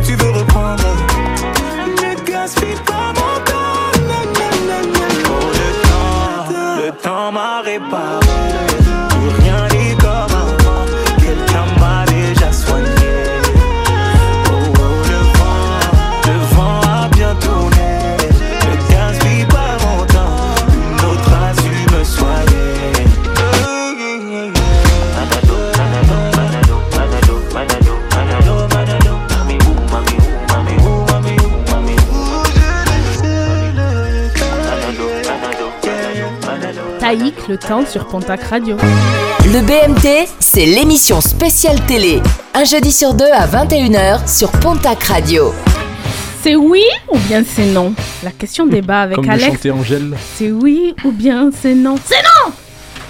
le 37.54 37.60
temps 37.60 37.86
sur 37.86 38.08
Pontac 38.08 38.42
Radio. 38.46 38.78
Le 39.46 39.62
BMT, 39.62 40.28
c'est 40.40 40.66
l'émission 40.66 41.22
spéciale 41.22 41.80
télé. 41.86 42.20
Un 42.56 42.64
jeudi 42.64 42.92
sur 42.92 43.14
deux 43.14 43.32
à 43.32 43.46
21h 43.46 44.28
sur 44.28 44.50
Pontac 44.54 45.04
Radio. 45.04 45.54
C'est 46.42 46.56
oui 46.56 46.82
ou 47.12 47.18
bien 47.28 47.44
c'est 47.48 47.68
non? 47.68 47.94
La 48.24 48.32
question 48.32 48.66
débat 48.66 49.02
avec 49.02 49.18
Comme 49.18 49.26
le 49.26 49.32
Alex. 49.34 49.68
Angèle. 49.72 50.18
C'est 50.36 50.52
oui 50.52 50.96
ou 51.06 51.12
bien 51.12 51.52
c'est 51.62 51.76
non? 51.76 51.96
C'est 52.04 52.24
non 52.24 52.54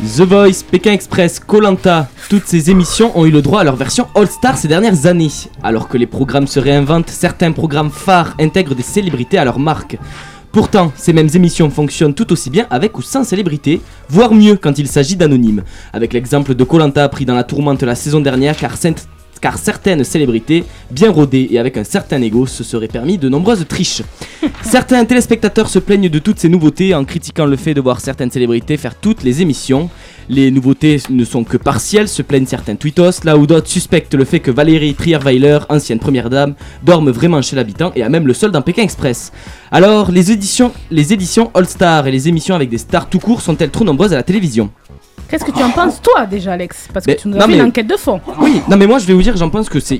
The 0.05 0.27
Voice, 0.27 0.61
Pékin 0.69 0.91
Express, 0.91 1.39
Colanta, 1.39 2.09
toutes 2.27 2.45
ces 2.45 2.69
émissions 2.69 3.17
ont 3.17 3.25
eu 3.25 3.31
le 3.31 3.41
droit 3.41 3.61
à 3.61 3.63
leur 3.63 3.77
version 3.77 4.07
All-Star 4.13 4.57
ces 4.57 4.67
dernières 4.67 5.05
années. 5.05 5.31
Alors 5.63 5.87
que 5.87 5.97
les 5.97 6.07
programmes 6.07 6.47
se 6.47 6.59
réinventent, 6.59 7.09
certains 7.09 7.53
programmes 7.53 7.91
phares 7.91 8.35
intègrent 8.41 8.75
des 8.75 8.83
célébrités 8.83 9.37
à 9.37 9.45
leur 9.45 9.59
marque. 9.59 9.97
Pourtant, 10.53 10.93
ces 10.95 11.13
mêmes 11.13 11.29
émissions 11.33 11.71
fonctionnent 11.71 12.13
tout 12.13 12.31
aussi 12.31 12.51
bien 12.51 12.67
avec 12.69 12.95
ou 12.99 13.01
sans 13.01 13.23
célébrité, 13.23 13.81
voire 14.07 14.35
mieux 14.35 14.55
quand 14.55 14.77
il 14.77 14.87
s'agit 14.87 15.15
d'anonymes. 15.15 15.63
Avec 15.93 16.13
l'exemple 16.13 16.53
de 16.53 16.63
Colanta 16.63 17.09
pris 17.09 17.25
dans 17.25 17.33
la 17.33 17.43
tourmente 17.43 17.81
la 17.81 17.95
saison 17.95 18.21
dernière 18.21 18.55
car, 18.55 18.77
cent- 18.77 19.07
car 19.43 19.57
certaines 19.57 20.05
célébrités, 20.05 20.63
bien 20.89 21.11
rodées 21.11 21.49
et 21.51 21.59
avec 21.59 21.75
un 21.75 21.83
certain 21.83 22.21
ego, 22.21 22.45
se 22.45 22.63
seraient 22.63 22.87
permis 22.87 23.17
de 23.17 23.27
nombreuses 23.27 23.67
triches. 23.67 24.01
Certains 24.63 25.03
téléspectateurs 25.03 25.67
se 25.67 25.79
plaignent 25.79 26.07
de 26.07 26.19
toutes 26.19 26.39
ces 26.39 26.47
nouveautés 26.47 26.95
en 26.95 27.03
critiquant 27.03 27.45
le 27.45 27.57
fait 27.57 27.73
de 27.73 27.81
voir 27.81 27.99
certaines 27.99 28.31
célébrités 28.31 28.77
faire 28.77 28.95
toutes 28.95 29.21
les 29.21 29.41
émissions. 29.41 29.89
Les 30.29 30.49
nouveautés 30.49 31.01
ne 31.09 31.25
sont 31.25 31.43
que 31.43 31.57
partielles, 31.57 32.07
se 32.07 32.21
plaignent 32.21 32.45
certains 32.45 32.75
tweetos, 32.75 33.25
là 33.25 33.35
où 33.35 33.45
d'autres 33.45 33.67
suspectent 33.67 34.15
le 34.15 34.23
fait 34.23 34.39
que 34.39 34.49
Valérie 34.49 34.95
Trierweiler, 34.95 35.59
ancienne 35.67 35.99
première 35.99 36.29
dame, 36.29 36.55
dorme 36.81 37.11
vraiment 37.11 37.41
chez 37.41 37.57
l'habitant 37.57 37.91
et 37.97 38.03
a 38.03 38.07
même 38.07 38.27
le 38.27 38.33
sol 38.33 38.51
d'un 38.51 38.61
Pékin 38.61 38.83
Express. 38.83 39.33
Alors, 39.71 40.09
les 40.09 40.31
éditions, 40.31 40.71
les 40.89 41.11
éditions 41.11 41.51
All-Star 41.53 42.07
et 42.07 42.11
les 42.11 42.29
émissions 42.29 42.55
avec 42.55 42.69
des 42.69 42.77
stars 42.77 43.09
tout 43.09 43.19
court 43.19 43.41
sont-elles 43.41 43.71
trop 43.71 43.83
nombreuses 43.83 44.13
à 44.13 44.15
la 44.15 44.23
télévision? 44.23 44.71
Qu'est-ce 45.33 45.45
que 45.45 45.51
tu 45.57 45.63
en 45.63 45.71
penses 45.71 45.99
toi 45.99 46.27
déjà 46.27 46.51
Alex? 46.53 46.87
Parce 46.93 47.07
que 47.07 47.11
Mais- 47.11 47.17
tu 47.17 47.27
nous 47.27 47.37
as 47.37 47.39
non, 47.39 47.47
fait 47.47 47.55
une 47.55 47.61
enquête 47.65 47.87
de 47.87 47.97
fond. 47.97 48.21
Oui, 48.39 48.61
non 48.69 48.77
mais 48.77 48.85
moi 48.85 48.99
je 48.99 49.05
vais 49.07 49.13
vous 49.15 49.23
dire, 49.23 49.35
j'en 49.35 49.49
pense 49.49 49.67
que 49.67 49.79
c'est 49.79 49.99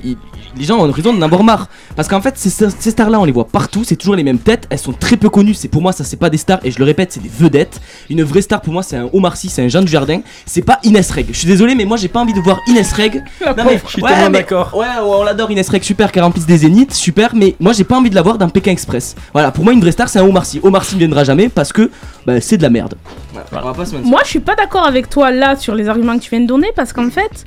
les 0.56 0.64
gens 0.64 0.78
ont 0.78 0.92
raison 0.92 1.12
d'en 1.12 1.22
avoir 1.22 1.42
marre 1.42 1.66
parce 1.96 2.06
qu'en 2.06 2.20
fait 2.20 2.38
ces, 2.38 2.48
ces 2.50 2.90
stars-là 2.92 3.18
on 3.18 3.24
les 3.24 3.32
voit 3.32 3.48
partout, 3.48 3.82
c'est 3.82 3.96
toujours 3.96 4.14
les 4.14 4.22
mêmes 4.22 4.38
têtes, 4.38 4.68
elles 4.70 4.78
sont 4.78 4.92
très 4.92 5.16
peu 5.16 5.28
connues. 5.28 5.54
C'est 5.54 5.66
pour 5.66 5.82
moi 5.82 5.90
ça 5.90 6.04
c'est 6.04 6.16
pas 6.16 6.30
des 6.30 6.36
stars 6.36 6.60
et 6.62 6.70
je 6.70 6.78
le 6.78 6.84
répète 6.84 7.10
c'est 7.10 7.20
des 7.20 7.28
vedettes. 7.28 7.80
Une 8.08 8.22
vraie 8.22 8.42
star 8.42 8.60
pour 8.60 8.72
moi 8.72 8.84
c'est 8.84 8.96
un 8.96 9.08
Omar 9.12 9.36
Sy, 9.36 9.48
c'est 9.48 9.64
un 9.64 9.68
Jean 9.68 9.82
du 9.82 9.90
Jardin, 9.90 10.20
c'est 10.46 10.62
pas 10.62 10.78
Inès 10.84 11.10
Reg. 11.10 11.26
Je 11.32 11.36
suis 11.38 11.48
désolé 11.48 11.74
mais 11.74 11.84
moi 11.84 11.96
j'ai 11.96 12.06
pas 12.06 12.20
envie 12.20 12.32
de 12.32 12.40
voir 12.40 12.60
Inès 12.68 12.92
Reg. 12.92 13.20
Non, 13.44 13.64
mais- 13.66 13.80
Je 13.84 13.90
suis 13.90 14.02
ouais, 14.02 14.10
tellement 14.10 14.30
d'accord. 14.30 14.70
Ouais, 14.74 14.86
ouais, 14.86 15.02
on 15.18 15.24
l'adore 15.24 15.50
Inès 15.50 15.68
Reg, 15.68 15.82
super, 15.82 16.12
qui 16.12 16.20
remplisse 16.20 16.46
des 16.46 16.58
zéniths, 16.58 16.94
super, 16.94 17.34
mais 17.34 17.56
moi 17.58 17.72
j'ai 17.72 17.82
pas 17.84 17.96
envie 17.96 18.10
de 18.10 18.14
la 18.14 18.22
voir 18.22 18.38
dans 18.38 18.48
Pékin 18.48 18.70
Express. 18.70 19.16
Voilà, 19.32 19.50
pour 19.50 19.64
moi 19.64 19.72
une 19.72 19.80
vraie 19.80 19.90
star 19.92 20.08
c'est 20.08 20.20
un 20.20 20.24
Omar 20.24 20.46
Sy. 20.46 20.60
Omar 20.62 20.84
Sy 20.84 20.94
ne 20.94 21.00
viendra 21.00 21.24
jamais 21.24 21.48
parce 21.48 21.72
que 21.72 21.90
bah, 22.26 22.40
c'est 22.40 22.56
de 22.56 22.62
la 22.62 22.70
merde. 22.70 22.94
Voilà, 23.32 23.66
on 23.66 23.70
va 23.70 23.74
pas 23.74 23.86
se 23.86 23.94
mentir. 23.94 24.10
Moi, 24.10 24.20
je 24.24 24.30
suis 24.30 24.40
pas 24.40 24.54
d'accord 24.54 24.86
avec 24.86 25.10
toi 25.10 25.30
là 25.30 25.56
sur 25.56 25.74
les 25.74 25.88
arguments 25.88 26.16
que 26.16 26.22
tu 26.22 26.30
viens 26.30 26.40
de 26.40 26.46
donner 26.46 26.70
parce 26.74 26.92
qu'en 26.92 27.10
fait, 27.10 27.44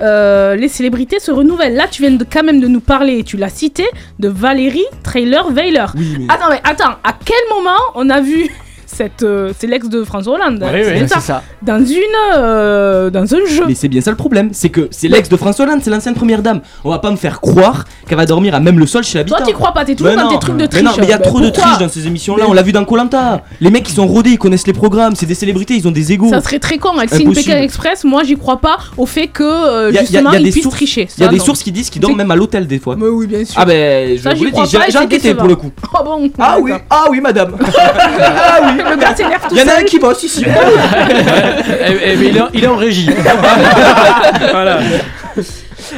euh, 0.00 0.54
les 0.54 0.68
célébrités 0.68 1.18
se 1.18 1.30
renouvellent. 1.30 1.74
Là, 1.74 1.86
tu 1.90 2.02
viens 2.02 2.12
de, 2.12 2.24
quand 2.24 2.44
même 2.44 2.60
de 2.60 2.68
nous 2.68 2.80
parler, 2.80 3.18
et 3.18 3.24
tu 3.24 3.36
l'as 3.36 3.48
cité, 3.48 3.84
de 4.18 4.28
Valérie 4.28 4.86
Trailer-Weiler. 5.02 5.86
Attends, 6.28 6.50
mais 6.50 6.60
attends, 6.64 6.96
à 7.04 7.14
quel 7.24 7.36
moment 7.56 7.78
on 7.94 8.08
a 8.10 8.20
vu 8.20 8.48
cette. 8.88 9.22
euh, 9.22 9.52
c'est 9.58 9.66
l'ex 9.66 9.88
de 9.88 10.02
François 10.04 10.34
Hollande. 10.34 10.60
Oui, 10.62 10.80
oui, 10.80 10.92
c'est 11.00 11.08
c'est 11.08 11.20
ça. 11.20 11.42
Dans 11.62 11.78
une. 11.84 11.96
euh, 12.36 13.10
dans 13.10 13.22
un 13.22 13.46
jeu. 13.46 13.64
Mais 13.66 13.74
c'est 13.74 13.88
bien 13.88 14.00
ça 14.00 14.10
le 14.10 14.16
problème, 14.16 14.50
c'est 14.52 14.68
que 14.70 14.88
c'est 14.90 15.08
l'ex 15.08 15.28
de 15.28 15.36
François 15.36 15.64
Hollande, 15.66 15.80
c'est 15.82 15.90
l'ancienne 15.90 16.14
première 16.14 16.42
dame. 16.42 16.60
On 16.84 16.90
va 16.90 16.98
pas 16.98 17.10
me 17.10 17.16
faire 17.16 17.40
croire 17.40 17.84
qu'elle 18.08 18.18
va 18.18 18.26
dormir 18.26 18.54
à 18.54 18.60
même 18.60 18.78
le 18.78 18.86
sol 18.86 19.04
chez 19.04 19.18
l'habitant. 19.18 19.36
Toi, 19.38 19.46
t'y 19.46 19.52
crois 19.52 19.72
pas, 19.72 19.84
t'es 19.84 19.94
toujours 19.94 20.12
Mais 20.12 20.16
dans 20.16 20.24
non. 20.30 20.30
tes 20.36 20.38
trucs 20.38 20.56
de 20.56 20.62
Mais 20.62 20.68
triche. 20.68 20.82
non, 20.82 20.92
mais 20.98 21.04
il 21.04 21.10
y 21.10 21.12
a 21.12 21.18
Ben, 21.18 21.28
trop 21.28 21.40
de 21.40 21.50
triches 21.50 21.78
dans 21.78 21.88
ces 21.88 22.06
émissions-là. 22.06 22.44
Mais- 22.44 22.50
On 22.50 22.54
l'a 22.54 22.62
vu 22.62 22.72
dans 22.72 22.84
Colanta. 22.84 23.42
Les 23.60 23.70
mecs 23.70 23.84
qui 23.84 23.92
sont 23.92 24.06
rodés, 24.06 24.30
ils 24.30 24.38
connaissent 24.38 24.66
les 24.66 24.72
programmes. 24.72 25.14
C'est 25.14 25.26
des 25.26 25.34
célébrités, 25.34 25.74
ils 25.74 25.86
ont 25.86 25.90
des 25.92 26.12
égos. 26.12 26.30
Ça 26.30 26.40
serait 26.40 26.58
très 26.58 26.78
con. 26.78 26.90
Elle 27.00 27.08
signe 27.08 27.28
Impossible. 27.28 27.46
Pékin 27.52 27.62
Express. 27.62 28.04
Moi, 28.04 28.22
j'y 28.24 28.36
crois 28.36 28.58
pas 28.60 28.78
au 28.96 29.06
fait 29.06 29.26
que 29.28 29.42
euh, 29.42 29.92
justement 29.92 30.30
il 30.30 30.34
y 30.34 30.36
a 30.36 30.40
ils 30.40 30.44
des 30.44 30.50
puissent 30.52 30.62
sources- 30.64 30.76
tricher. 30.76 31.08
Il 31.18 31.24
y 31.24 31.26
a 31.26 31.28
des 31.28 31.38
sources 31.38 31.62
qui 31.62 31.72
disent 31.72 31.90
qu'ils 31.90 32.00
dorment 32.00 32.16
même 32.16 32.30
à 32.30 32.36
l'hôtel 32.36 32.66
des 32.66 32.78
fois. 32.78 32.96
Mais 32.96 33.06
oui, 33.06 33.26
bien 33.26 33.44
sûr. 33.44 33.54
Ah 33.60 33.64
ben, 33.64 34.16
je 34.18 34.22
vous 34.36 34.44
l'ai 34.44 34.50
dit, 34.50 34.60
j'ai 34.66 34.98
enquêté 34.98 35.18
décevant. 35.18 35.38
pour 35.40 35.48
le 35.48 35.56
coup. 35.56 35.70
Ah 35.94 36.02
bon 36.02 36.30
Ah 36.38 36.56
oui, 36.60 36.72
ah 36.90 37.04
oui, 37.10 37.20
madame. 37.20 37.56
ah 37.66 38.60
oui, 38.62 38.77
Le 38.78 38.96
gars 38.96 39.14
s'énerve 39.14 39.48
tout 39.48 39.54
Il 39.54 39.58
y 39.58 39.62
en 39.62 39.68
a 39.68 39.80
un 39.80 39.84
qui 39.84 39.98
bosse 39.98 40.22
ici. 40.22 40.44
Eh, 40.46 42.12
eh, 42.12 42.16
mais 42.16 42.26
il, 42.28 42.36
est, 42.36 42.42
il 42.54 42.64
est 42.64 42.68
en 42.68 42.76
régie. 42.76 43.10
voilà. 44.52 44.78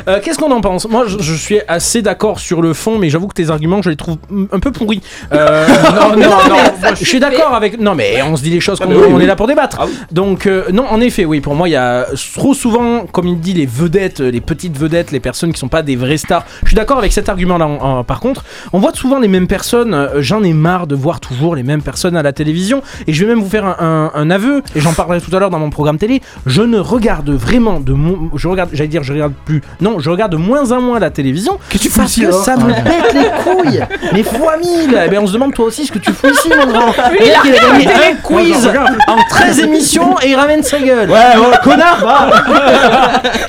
Euh, 0.08 0.20
Qu'est-ce 0.22 0.38
qu'on 0.38 0.50
en 0.50 0.60
pense? 0.60 0.88
Moi, 0.88 1.04
je, 1.06 1.18
je 1.20 1.34
suis 1.34 1.60
assez 1.68 2.02
d'accord 2.02 2.38
sur 2.40 2.62
le 2.62 2.72
fond, 2.74 2.98
mais 2.98 3.10
j'avoue 3.10 3.28
que 3.28 3.34
tes 3.34 3.50
arguments, 3.50 3.82
je 3.82 3.90
les 3.90 3.96
trouve 3.96 4.16
un 4.52 4.60
peu 4.60 4.72
pourris. 4.72 5.00
Euh, 5.32 5.66
non, 6.00 6.16
non, 6.16 6.28
non, 6.48 6.94
je 6.98 7.04
suis 7.04 7.20
d'accord 7.20 7.54
avec. 7.54 7.78
Non, 7.80 7.94
mais 7.94 8.22
on 8.22 8.36
se 8.36 8.42
dit 8.42 8.50
les 8.50 8.60
choses 8.60 8.78
Ah, 8.82 8.86
qu'on 8.86 8.92
oui, 8.94 9.04
on 9.08 9.16
oui. 9.16 9.24
est 9.24 9.26
là 9.26 9.36
pour 9.36 9.46
débattre. 9.46 9.80
Donc, 10.12 10.46
euh, 10.46 10.64
non, 10.72 10.84
en 10.88 11.00
effet, 11.00 11.24
oui, 11.24 11.40
pour 11.40 11.54
moi, 11.54 11.68
il 11.68 11.72
y 11.72 11.76
a 11.76 12.06
trop 12.34 12.54
souvent, 12.54 13.06
comme 13.06 13.26
il 13.26 13.38
dit, 13.40 13.52
les 13.54 13.66
vedettes, 13.66 14.20
les 14.20 14.40
petites 14.40 14.76
vedettes, 14.76 15.10
les 15.12 15.20
personnes 15.20 15.52
qui 15.52 15.58
sont 15.60 15.68
pas 15.68 15.82
des 15.82 15.96
vraies 15.96 16.16
stars. 16.16 16.44
Je 16.62 16.68
suis 16.68 16.76
d'accord 16.76 16.98
avec 16.98 17.12
cet 17.12 17.28
argument-là. 17.28 17.66
en- 17.66 17.98
en- 18.00 18.04
Par 18.04 18.20
contre, 18.20 18.44
on 18.72 18.78
voit 18.78 18.92
souvent 18.94 19.18
les 19.18 19.28
mêmes 19.28 19.46
personnes. 19.46 20.08
J'en 20.18 20.42
ai 20.42 20.52
marre 20.52 20.86
de 20.86 20.94
voir 20.94 21.20
toujours 21.20 21.54
les 21.54 21.62
mêmes 21.62 21.82
personnes 21.82 22.16
à 22.16 22.22
la 22.22 22.32
télévision. 22.32 22.82
Et 23.06 23.12
je 23.12 23.24
vais 23.24 23.34
même 23.34 23.42
vous 23.42 23.48
faire 23.50 23.64
un, 23.66 24.10
un- 24.14 24.20
un 24.20 24.30
aveu, 24.30 24.62
et 24.74 24.80
j'en 24.80 24.92
parlerai 24.92 25.20
tout 25.20 25.34
à 25.34 25.38
l'heure 25.38 25.50
dans 25.50 25.58
mon 25.58 25.70
programme 25.70 25.98
télé. 25.98 26.20
Je 26.46 26.62
ne 26.62 26.78
regarde 26.78 27.30
vraiment 27.30 27.80
de 27.80 27.92
mon. 27.92 28.30
Je 28.34 28.48
regarde, 28.48 28.70
j'allais 28.72 28.88
dire, 28.88 29.02
je 29.02 29.12
regarde 29.12 29.32
plus. 29.44 29.62
Non, 29.80 29.98
je 29.98 30.10
regarde 30.10 30.32
de 30.32 30.36
moins 30.36 30.72
en 30.72 30.80
moins 30.80 30.98
la 30.98 31.10
télévision. 31.10 31.58
Que 31.70 31.78
tu 31.78 31.88
fous 31.88 32.02
ici, 32.02 32.20
que 32.20 32.32
ça 32.32 32.56
me 32.56 32.72
pète 32.72 33.14
les 33.14 33.30
couilles. 33.42 33.82
Mais 34.12 34.22
fois 34.22 34.56
mille. 34.58 35.00
Eh 35.06 35.08
ben, 35.08 35.20
on 35.22 35.26
se 35.26 35.32
demande 35.32 35.54
toi 35.54 35.66
aussi 35.66 35.86
ce 35.86 35.92
que 35.92 35.98
tu 35.98 36.12
fous 36.12 36.28
ici, 36.28 36.48
mon 36.50 36.66
grand. 36.70 36.86
Mec, 36.88 37.36
il 37.44 37.54
a 37.54 37.58
gagné 37.72 37.86
un 37.88 38.14
quiz 38.22 38.70
en 39.08 39.16
13 39.28 39.58
émissions 39.60 40.16
et 40.22 40.30
il 40.30 40.36
ramène 40.36 40.62
sa 40.62 40.78
gueule. 40.78 41.08
Ouais, 41.10 41.16
ouais, 41.38 41.56
connard. 41.64 42.00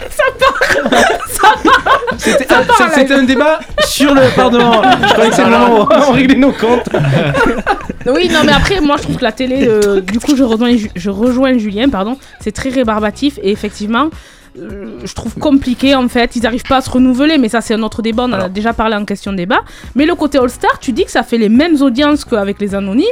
Ça 0.09 0.23
part, 0.39 0.59
c'est- 2.17 2.49
là. 2.49 2.89
c'était 2.95 3.13
un 3.13 3.23
débat 3.23 3.59
sur 3.85 4.13
le. 4.13 4.21
Pardon, 4.35 4.81
je 5.07 5.13
croyais 5.13 5.29
que 5.29 5.35
c'est 5.35 5.43
le 5.43 5.49
moment 5.49 5.81
où 5.83 5.87
on 6.07 6.11
réglait 6.11 6.35
nos 6.37 6.51
comptes. 6.51 6.87
Oui, 8.05 8.29
non, 8.31 8.39
mais 8.45 8.51
après, 8.53 8.79
moi, 8.81 8.95
je 8.97 9.03
trouve 9.03 9.17
que 9.17 9.23
la 9.23 9.31
télé, 9.31 9.67
euh, 9.67 10.01
du 10.01 10.19
coup, 10.19 10.35
je 10.35 10.43
rejoins, 10.43 10.75
je 10.95 11.09
rejoins 11.09 11.57
Julien, 11.57 11.89
pardon, 11.89 12.17
c'est 12.39 12.51
très 12.51 12.69
rébarbatif 12.69 13.37
et 13.43 13.51
effectivement. 13.51 14.09
Euh, 14.59 14.99
je 15.03 15.13
trouve 15.13 15.35
compliqué 15.35 15.95
en 15.95 16.07
fait, 16.09 16.35
ils 16.35 16.43
n'arrivent 16.43 16.67
pas 16.67 16.77
à 16.77 16.81
se 16.81 16.89
renouveler, 16.89 17.37
mais 17.37 17.49
ça 17.49 17.61
c'est 17.61 17.73
un 17.73 17.83
autre 17.83 18.01
débat, 18.01 18.23
on 18.23 18.33
en 18.33 18.39
a 18.39 18.49
déjà 18.49 18.73
parlé 18.73 18.95
en 18.95 19.05
question 19.05 19.33
débat. 19.33 19.61
Mais 19.95 20.05
le 20.05 20.15
côté 20.15 20.37
All-Star, 20.37 20.79
tu 20.79 20.91
dis 20.91 21.05
que 21.05 21.11
ça 21.11 21.23
fait 21.23 21.37
les 21.37 21.49
mêmes 21.49 21.81
audiences 21.81 22.25
qu'avec 22.25 22.59
les 22.59 22.75
anonymes 22.75 23.05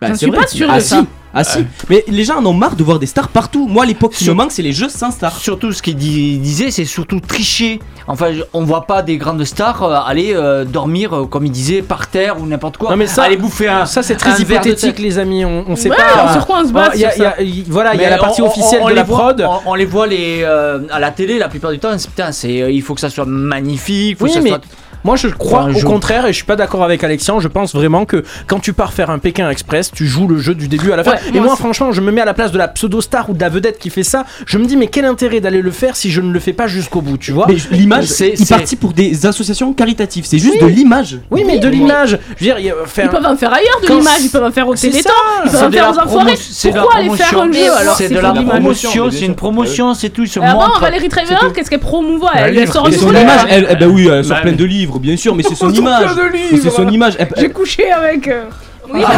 Bah, 0.00 0.08
c'est 0.10 0.16
suis 0.18 0.26
vrai. 0.30 0.40
pas 0.40 0.46
sûre 0.46 0.68
ah, 0.70 0.76
de 0.76 0.80
si. 0.80 0.88
ça. 0.88 1.04
Ah 1.34 1.44
si, 1.44 1.58
mais 1.90 2.02
les 2.08 2.24
gens 2.24 2.38
en 2.38 2.46
ont 2.46 2.54
marre 2.54 2.74
de 2.74 2.82
voir 2.82 2.98
des 2.98 3.04
stars 3.06 3.28
partout. 3.28 3.68
Moi, 3.68 3.82
à 3.82 3.86
l'époque 3.86 4.12
qui 4.12 4.26
me 4.28 4.32
manque, 4.32 4.50
c'est 4.50 4.62
les 4.62 4.72
jeux 4.72 4.88
sans 4.88 5.10
stars. 5.10 5.36
Surtout 5.36 5.72
ce 5.72 5.82
qu'il 5.82 5.94
di- 5.94 6.38
disait, 6.38 6.70
c'est 6.70 6.86
surtout 6.86 7.20
tricher. 7.20 7.80
Enfin, 8.06 8.32
je- 8.32 8.42
on 8.54 8.64
voit 8.64 8.86
pas 8.86 9.02
des 9.02 9.18
grandes 9.18 9.44
stars 9.44 9.82
euh, 9.82 9.94
aller 10.06 10.32
euh, 10.34 10.64
dormir, 10.64 11.12
euh, 11.14 11.26
comme 11.26 11.44
il 11.44 11.52
disait, 11.52 11.82
par 11.82 12.06
terre 12.06 12.40
ou 12.40 12.46
n'importe 12.46 12.78
quoi. 12.78 12.90
Non 12.90 12.96
mais 12.96 13.06
ça, 13.06 13.24
aller 13.24 13.36
bouffer 13.36 13.68
un. 13.68 13.84
ça 13.84 14.02
c'est 14.02 14.14
un 14.14 14.16
très 14.16 14.30
verre 14.42 14.62
de 14.62 14.68
hypothétique 14.70 14.94
thé. 14.96 15.02
les 15.02 15.18
amis, 15.18 15.44
on, 15.44 15.64
on 15.68 15.76
sait 15.76 15.90
Ouais, 15.90 15.96
pas. 15.96 16.32
sur 16.32 16.46
quoi 16.46 16.60
on 16.64 16.66
se 16.66 16.72
base, 16.72 16.92
il 16.94 17.00
y 17.02 17.04
a- 17.04 17.10
sur 17.10 17.18
il 17.20 17.22
y 17.24 17.26
a- 17.26 17.30
ça 17.36 17.42
il- 17.42 17.64
Voilà, 17.68 17.94
il 17.94 18.00
y 18.00 18.04
a 18.04 18.08
Mais 18.08 18.10
la 18.10 18.18
partie 18.18 18.40
on- 18.40 18.46
on- 18.46 18.48
officielle 18.48 18.80
on 18.82 18.86
de 18.86 18.90
les 18.90 18.96
la 18.96 19.02
voit- 19.02 19.18
prod. 19.18 19.46
On, 19.46 19.70
on 19.72 19.74
les 19.74 19.84
voit 19.84 20.06
les, 20.06 20.40
euh, 20.44 20.80
à 20.90 20.98
la 20.98 21.10
télé 21.10 21.38
la 21.38 21.48
plupart 21.48 21.72
du 21.72 21.78
temps. 21.78 21.90
c'est- 21.98 22.08
Putain, 22.08 22.32
c'est, 22.32 22.62
euh, 22.62 22.70
il 22.70 22.80
faut 22.80 22.94
que 22.94 23.00
ça 23.00 23.10
soit 23.10 23.26
magnifique. 23.26 24.16
Faut 24.18 24.24
Oui, 24.24 24.30
que 24.30 24.36
ça 24.36 24.40
mais 24.40 24.48
soit... 24.50 24.60
moi 25.04 25.16
je 25.16 25.28
crois 25.28 25.62
Enfin, 25.64 25.74
au 25.74 25.78
je- 25.78 25.84
contraire 25.86 26.24
et 26.26 26.28
je 26.28 26.36
suis 26.36 26.44
pas 26.44 26.56
d'accord 26.56 26.84
avec 26.84 27.02
Alexian. 27.04 27.40
Je 27.40 27.48
pense 27.48 27.74
vraiment 27.74 28.04
que 28.04 28.24
quand 28.46 28.58
tu 28.60 28.72
pars 28.72 28.92
faire 28.92 29.10
un 29.10 29.18
Pékin 29.18 29.48
Express, 29.50 29.90
tu 29.94 30.06
joues 30.06 30.26
le 30.28 30.38
jeu 30.38 30.54
du 30.54 30.68
début 30.68 30.92
à 30.92 30.96
la 30.96 31.04
fin. 31.04 31.12
Ouais, 31.12 31.18
et 31.34 31.40
moi 31.40 31.56
franchement, 31.56 31.92
je 31.92 32.00
me 32.00 32.10
mets 32.12 32.20
à 32.20 32.24
la 32.24 32.34
place 32.34 32.52
de 32.52 32.58
la 32.58 32.68
pseudo 32.68 33.00
star 33.00 33.28
ou 33.30 33.34
de 33.34 33.40
la 33.40 33.48
vedette 33.48 33.78
qui 33.78 33.90
fait 33.90 34.02
ça. 34.04 34.24
Je 34.46 34.58
me 34.58 34.66
dis 34.66 34.76
mais 34.76 34.86
quel 34.88 35.04
intérêt 35.04 35.40
d'aller 35.40 35.62
le 35.62 35.70
faire 35.70 35.96
si 35.96 36.10
je 36.10 36.20
ne 36.20 36.32
le 36.32 36.40
fais 36.40 36.52
pas 36.52 36.66
jusqu'au 36.66 37.00
bout, 37.00 37.16
tu 37.18 37.32
vois 37.32 37.46
Mais 37.48 37.56
l'image, 37.70 38.06
c'est 38.06 38.34
il 38.38 38.46
partit 38.46 38.76
pour 38.76 38.92
des 38.92 39.26
associations 39.26 39.72
caritatives. 39.72 40.24
C'est 40.26 40.38
juste 40.38 40.54
Oui. 40.60 40.70
de 40.72 40.76
l'image. 40.76 41.18
Oui, 41.30 41.44
mais 41.46 41.58
de 41.58 41.68
l'image. 41.68 42.18
Je 42.36 42.44
veux 42.50 42.54
dire, 42.60 42.74
faire- 42.86 43.06
Ils 43.06 43.10
peuvent 43.10 43.26
en 43.26 43.36
faire 43.36 43.52
ailleurs 43.52 43.80
de 43.82 43.86
Quand 43.88 43.98
l'image, 43.98 44.20
ils 44.22 44.30
peuvent 44.30 44.44
en 44.44 44.52
faire 44.52 44.68
au 44.68 44.74
Téléthon, 44.74 45.10
ils 45.44 45.50
peuvent 45.50 45.64
en 45.64 45.70
faire 45.70 45.90
aux 45.90 45.98
enfoirés. 45.98 46.34
Pourquoi 46.72 46.96
aller 46.96 47.10
faire 47.10 47.40
un 47.40 47.52
jeu 47.52 47.72
alors 47.76 47.96
C'est 47.96 48.08
de 48.08 48.18
la 48.18 48.32
promotion, 48.32 49.10
c'est 49.10 49.26
une 49.26 49.34
promotion, 49.34 49.94
c'est 49.94 50.10
tout. 50.10 50.26
Se 50.26 50.38
Ah. 50.42 50.56
Valérie 50.80 51.08
tout. 51.08 51.50
qu'est-ce 51.54 51.70
qu'elle 51.70 51.78
promouvoit 51.80 52.30
Elle, 52.34 52.50
livre. 52.54 52.62
elle 52.62 52.72
sort 52.72 52.88
une 52.88 52.94
image, 52.94 53.40
eh 53.50 53.76
ben 53.76 53.88
oui, 53.88 54.08
elle 54.10 54.24
sort 54.24 54.36
Bah, 54.36 54.42
plein 54.42 54.52
de 54.52 54.64
livres, 54.64 54.87
bien 54.98 55.16
sûr, 55.16 55.34
mais 55.34 55.42
c'est 55.42 55.54
son 55.54 55.70
image. 55.72 56.06
livres. 56.32 56.62
c'est 56.62 56.70
son 56.70 56.88
image. 56.88 57.16
J'ai 57.36 57.50
couché 57.50 57.90
avec. 57.92 58.26
euh, 58.28 58.44
Oui, 58.90 59.02
Ah, 59.06 59.12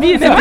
Mais 0.00 0.28
moi, 0.28 0.38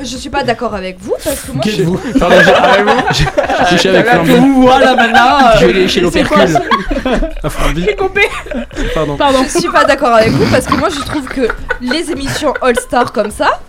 je, 0.00 0.04
je 0.04 0.16
suis 0.16 0.28
pas 0.30 0.42
d'accord 0.42 0.74
avec 0.74 0.98
vous 1.00 1.14
parce 1.22 1.40
que 1.42 1.52
moi. 1.52 1.62
Je- 1.64 1.70
êtes-vous 1.70 1.96
Pardon, 2.18 2.36
j'ai- 2.44 2.52
ah, 2.56 2.76
vous 2.84 3.76
couché 3.76 3.88
avec 3.90 4.06
Flamby. 4.08 4.30
vous 4.32 4.62
vois 4.62 4.78
là 4.80 4.94
maintenant. 4.94 5.38
Je 5.60 5.66
vais 5.66 5.72
aller 5.72 5.88
chez 5.88 6.00
l'opercule. 6.00 6.58
Flamby. 7.48 7.84
J'ai 7.84 7.96
coupé. 7.96 8.22
Pardon. 8.94 9.16
Pardon. 9.16 9.38
Je 9.44 9.58
suis 9.58 9.68
pas 9.68 9.84
d'accord 9.84 10.14
avec 10.14 10.30
vous 10.30 10.46
parce 10.50 10.66
que 10.66 10.74
moi 10.74 10.88
je 10.88 11.00
trouve 11.04 11.26
que 11.28 11.48
les 11.80 12.10
émissions 12.10 12.54
All 12.60 12.76
Star 12.78 13.12
comme 13.12 13.30
ça. 13.30 13.60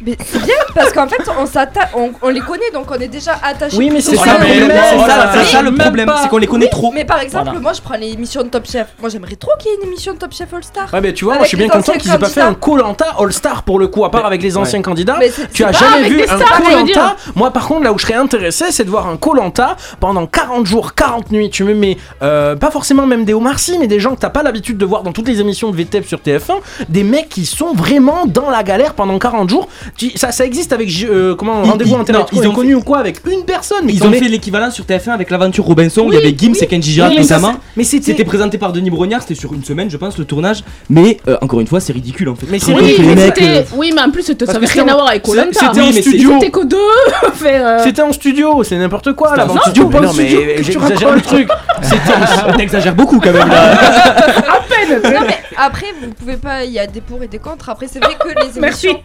Mais 0.00 0.16
c'est 0.24 0.42
bien 0.42 0.54
parce 0.74 0.92
qu'en 0.92 1.08
fait 1.08 1.22
on 1.40 1.46
s'atta- 1.46 1.88
on, 1.94 2.10
on 2.20 2.28
les 2.28 2.40
connaît 2.40 2.70
donc 2.72 2.90
on 2.90 2.94
est 3.00 3.08
déjà 3.08 3.32
attaché. 3.42 3.76
Oui, 3.78 3.88
mais 3.90 4.00
c'est 4.02 4.14
ça, 4.16 4.34
le 4.38 4.44
problème, 4.44 4.70
c'est 4.90 4.96
voilà, 4.96 5.14
ça, 5.14 5.30
c'est 5.44 5.52
ça 5.52 5.62
le 5.62 5.70
même 5.70 5.80
problème, 5.80 6.06
pas. 6.06 6.20
c'est 6.22 6.28
qu'on 6.28 6.36
les 6.36 6.46
connaît 6.46 6.66
Oui, 6.66 6.70
trop. 6.70 6.92
Mais 6.92 7.04
par 7.06 7.20
exemple, 7.20 7.44
Voilà. 7.44 7.60
moi 7.60 7.72
je 7.72 7.80
prends 7.80 7.96
les 7.96 8.08
émissions 8.12 8.42
de 8.42 8.48
Top 8.48 8.66
Chef. 8.70 8.88
Moi 9.00 9.08
j'aimerais 9.08 9.36
trop 9.36 9.52
qu'il 9.58 9.70
y 9.70 9.74
ait 9.74 9.78
une 9.82 9.88
émission 9.88 10.12
de 10.12 10.18
Top 10.18 10.32
Chef 10.34 10.52
All 10.52 10.62
Star. 10.62 10.92
Ouais, 10.92 11.00
mais 11.00 11.14
tu 11.14 11.24
vois, 11.24 11.34
moi 11.36 11.44
je 11.44 11.48
suis 11.48 11.56
bien 11.56 11.68
content 11.68 11.92
qu'ils 11.94 12.12
aient 12.12 12.18
pas 12.18 12.28
fait 12.28 12.42
un. 12.42 12.52
Colanta 12.54 13.06
All 13.18 13.32
Star 13.32 13.62
pour 13.62 13.78
le 13.78 13.88
coup, 13.88 14.04
à 14.04 14.10
part 14.10 14.26
avec 14.26 14.42
les 14.42 14.56
anciens 14.58 14.82
candidats. 14.82 15.16
Mais 15.18 15.30
Tu 15.52 15.64
as 15.64 15.72
jamais 15.72 16.08
vu 16.08 16.22
un 16.28 16.38
Colanta. 16.38 17.16
Moi, 17.34 17.50
par 17.50 17.66
contre, 17.66 17.84
là 17.84 17.92
où 17.92 17.98
je 17.98 18.02
serais 18.04 18.14
intéressé, 18.14 18.66
c'est 18.70 18.84
de 18.84 18.90
voir 18.90 19.08
un 19.08 19.16
Colanta 19.16 19.76
pendant 20.00 20.26
40 20.26 20.66
jours, 20.66 20.94
40 20.94 21.30
nuits. 21.32 21.48
Tu 21.50 21.64
me 21.64 21.74
mets 21.74 21.96
euh, 22.22 22.54
pas 22.54 22.70
forcément 22.70 23.06
même 23.06 23.24
des 23.24 23.32
Omar 23.34 23.58
Sy, 23.58 23.78
mais 23.78 23.86
des 23.86 24.00
gens 24.00 24.14
que 24.14 24.20
t'as 24.20 24.30
pas 24.30 24.42
l'habitude 24.42 24.76
de 24.78 24.84
voir 24.84 25.02
dans 25.02 25.12
toutes 25.12 25.28
les 25.28 25.40
émissions 25.40 25.70
de 25.70 25.76
VTEP 25.76 26.06
sur 26.06 26.18
TF1, 26.18 26.56
des 26.88 27.02
mecs 27.02 27.28
qui 27.30 27.46
sont 27.46 27.72
vraiment 27.72 28.26
dans 28.26 28.50
la 28.50 28.62
galère 28.62 28.92
pendant 28.94 29.18
40 29.18 29.48
jours. 29.48 29.68
Tu- 29.96 30.16
ça, 30.16 30.32
ça 30.32 30.44
existe 30.44 30.72
avec 30.72 30.88
euh, 31.04 31.34
comment 31.34 31.62
Ils- 31.64 31.70
rendez-vous 31.70 31.94
ils- 31.96 32.00
internet 32.00 32.32
non, 32.32 32.40
ils 32.42 32.48
ont 32.48 32.52
connu 32.52 32.74
ou 32.74 32.82
quoi 32.82 32.98
avec 32.98 33.20
une 33.30 33.44
personne. 33.44 33.84
mais 33.84 33.92
Ils 33.94 34.02
ont 34.04 34.10
fait 34.12 34.20
l'équivalent 34.28 34.70
sur 34.70 34.84
TF1 34.84 35.12
avec 35.12 35.30
l'aventure 35.30 35.64
Robinson. 35.64 36.02
Oui, 36.02 36.08
il 36.12 36.14
y 36.14 36.18
avait 36.18 36.36
Gims 36.36 36.52
oui. 36.52 36.58
et 36.62 36.66
Kenji 36.66 36.92
Girac 36.92 37.12
notamment. 37.16 37.54
mais 37.76 37.84
c'était- 37.84 38.24
présenté 38.24 38.58
par 38.58 38.72
Denis 38.72 38.90
Brognard. 38.90 39.22
C'était 39.22 39.34
sur 39.34 39.52
une 39.54 39.62
semaine, 39.64 39.88
je 39.90 39.96
pense, 39.96 40.18
le 40.18 40.24
tournage. 40.24 40.64
Mais 40.90 41.18
euh, 41.28 41.36
encore 41.40 41.60
une 41.60 41.66
fois, 41.66 41.80
c'est 41.80 41.92
ridicule 41.92 42.28
en 42.28 42.34
fait. 42.34 42.46
Mais 42.50 42.58
c'est 42.58 42.72
Oui, 42.72 42.96
euh, 42.98 43.62
oui, 43.76 43.92
mais 43.94 44.00
en 44.02 44.10
plus, 44.10 44.22
ça 44.24 44.34
Parce 44.34 44.56
avait 44.56 44.66
que 44.66 44.72
rien 44.72 44.82
c'était 44.82 44.90
à 44.90 44.94
en- 44.94 44.96
voir 44.98 45.08
avec 45.10 45.22
Colanta. 45.22 45.60
c'était 45.60 45.80
en 45.80 45.92
studio. 45.92 46.30
C'était 46.40 46.64
deux. 46.66 46.76
en 48.02 48.12
studio, 48.12 48.62
c'est 48.64 48.76
n'importe 48.76 49.12
quoi 49.14 49.36
là. 49.36 49.46
Non, 49.46 49.52
en 49.52 49.56
c'est 49.56 49.70
studio, 49.70 49.88
pas 49.88 49.98
en 49.98 50.02
non, 50.02 50.12
studio, 50.12 50.40
j'exagère 50.60 51.12
le 51.14 51.20
truc. 51.20 51.48
On 52.54 52.58
exagère 52.58 52.94
beaucoup 52.94 53.20
quand 53.20 53.32
même 53.32 53.48
là. 53.48 53.72
À 53.76 54.60
peine. 54.68 55.00
Non 55.12 55.20
mais 55.26 55.36
après 55.56 55.86
vous 56.00 56.10
pouvez 56.12 56.36
pas, 56.36 56.64
il 56.64 56.72
y 56.72 56.78
a 56.78 56.86
des 56.86 57.00
pour 57.00 57.22
et 57.22 57.28
des 57.28 57.38
contre. 57.38 57.68
Après 57.68 57.86
c'est 57.90 57.98
vrai 58.02 58.14
que 58.18 58.28
les 58.28 58.58
émissions. 58.58 58.98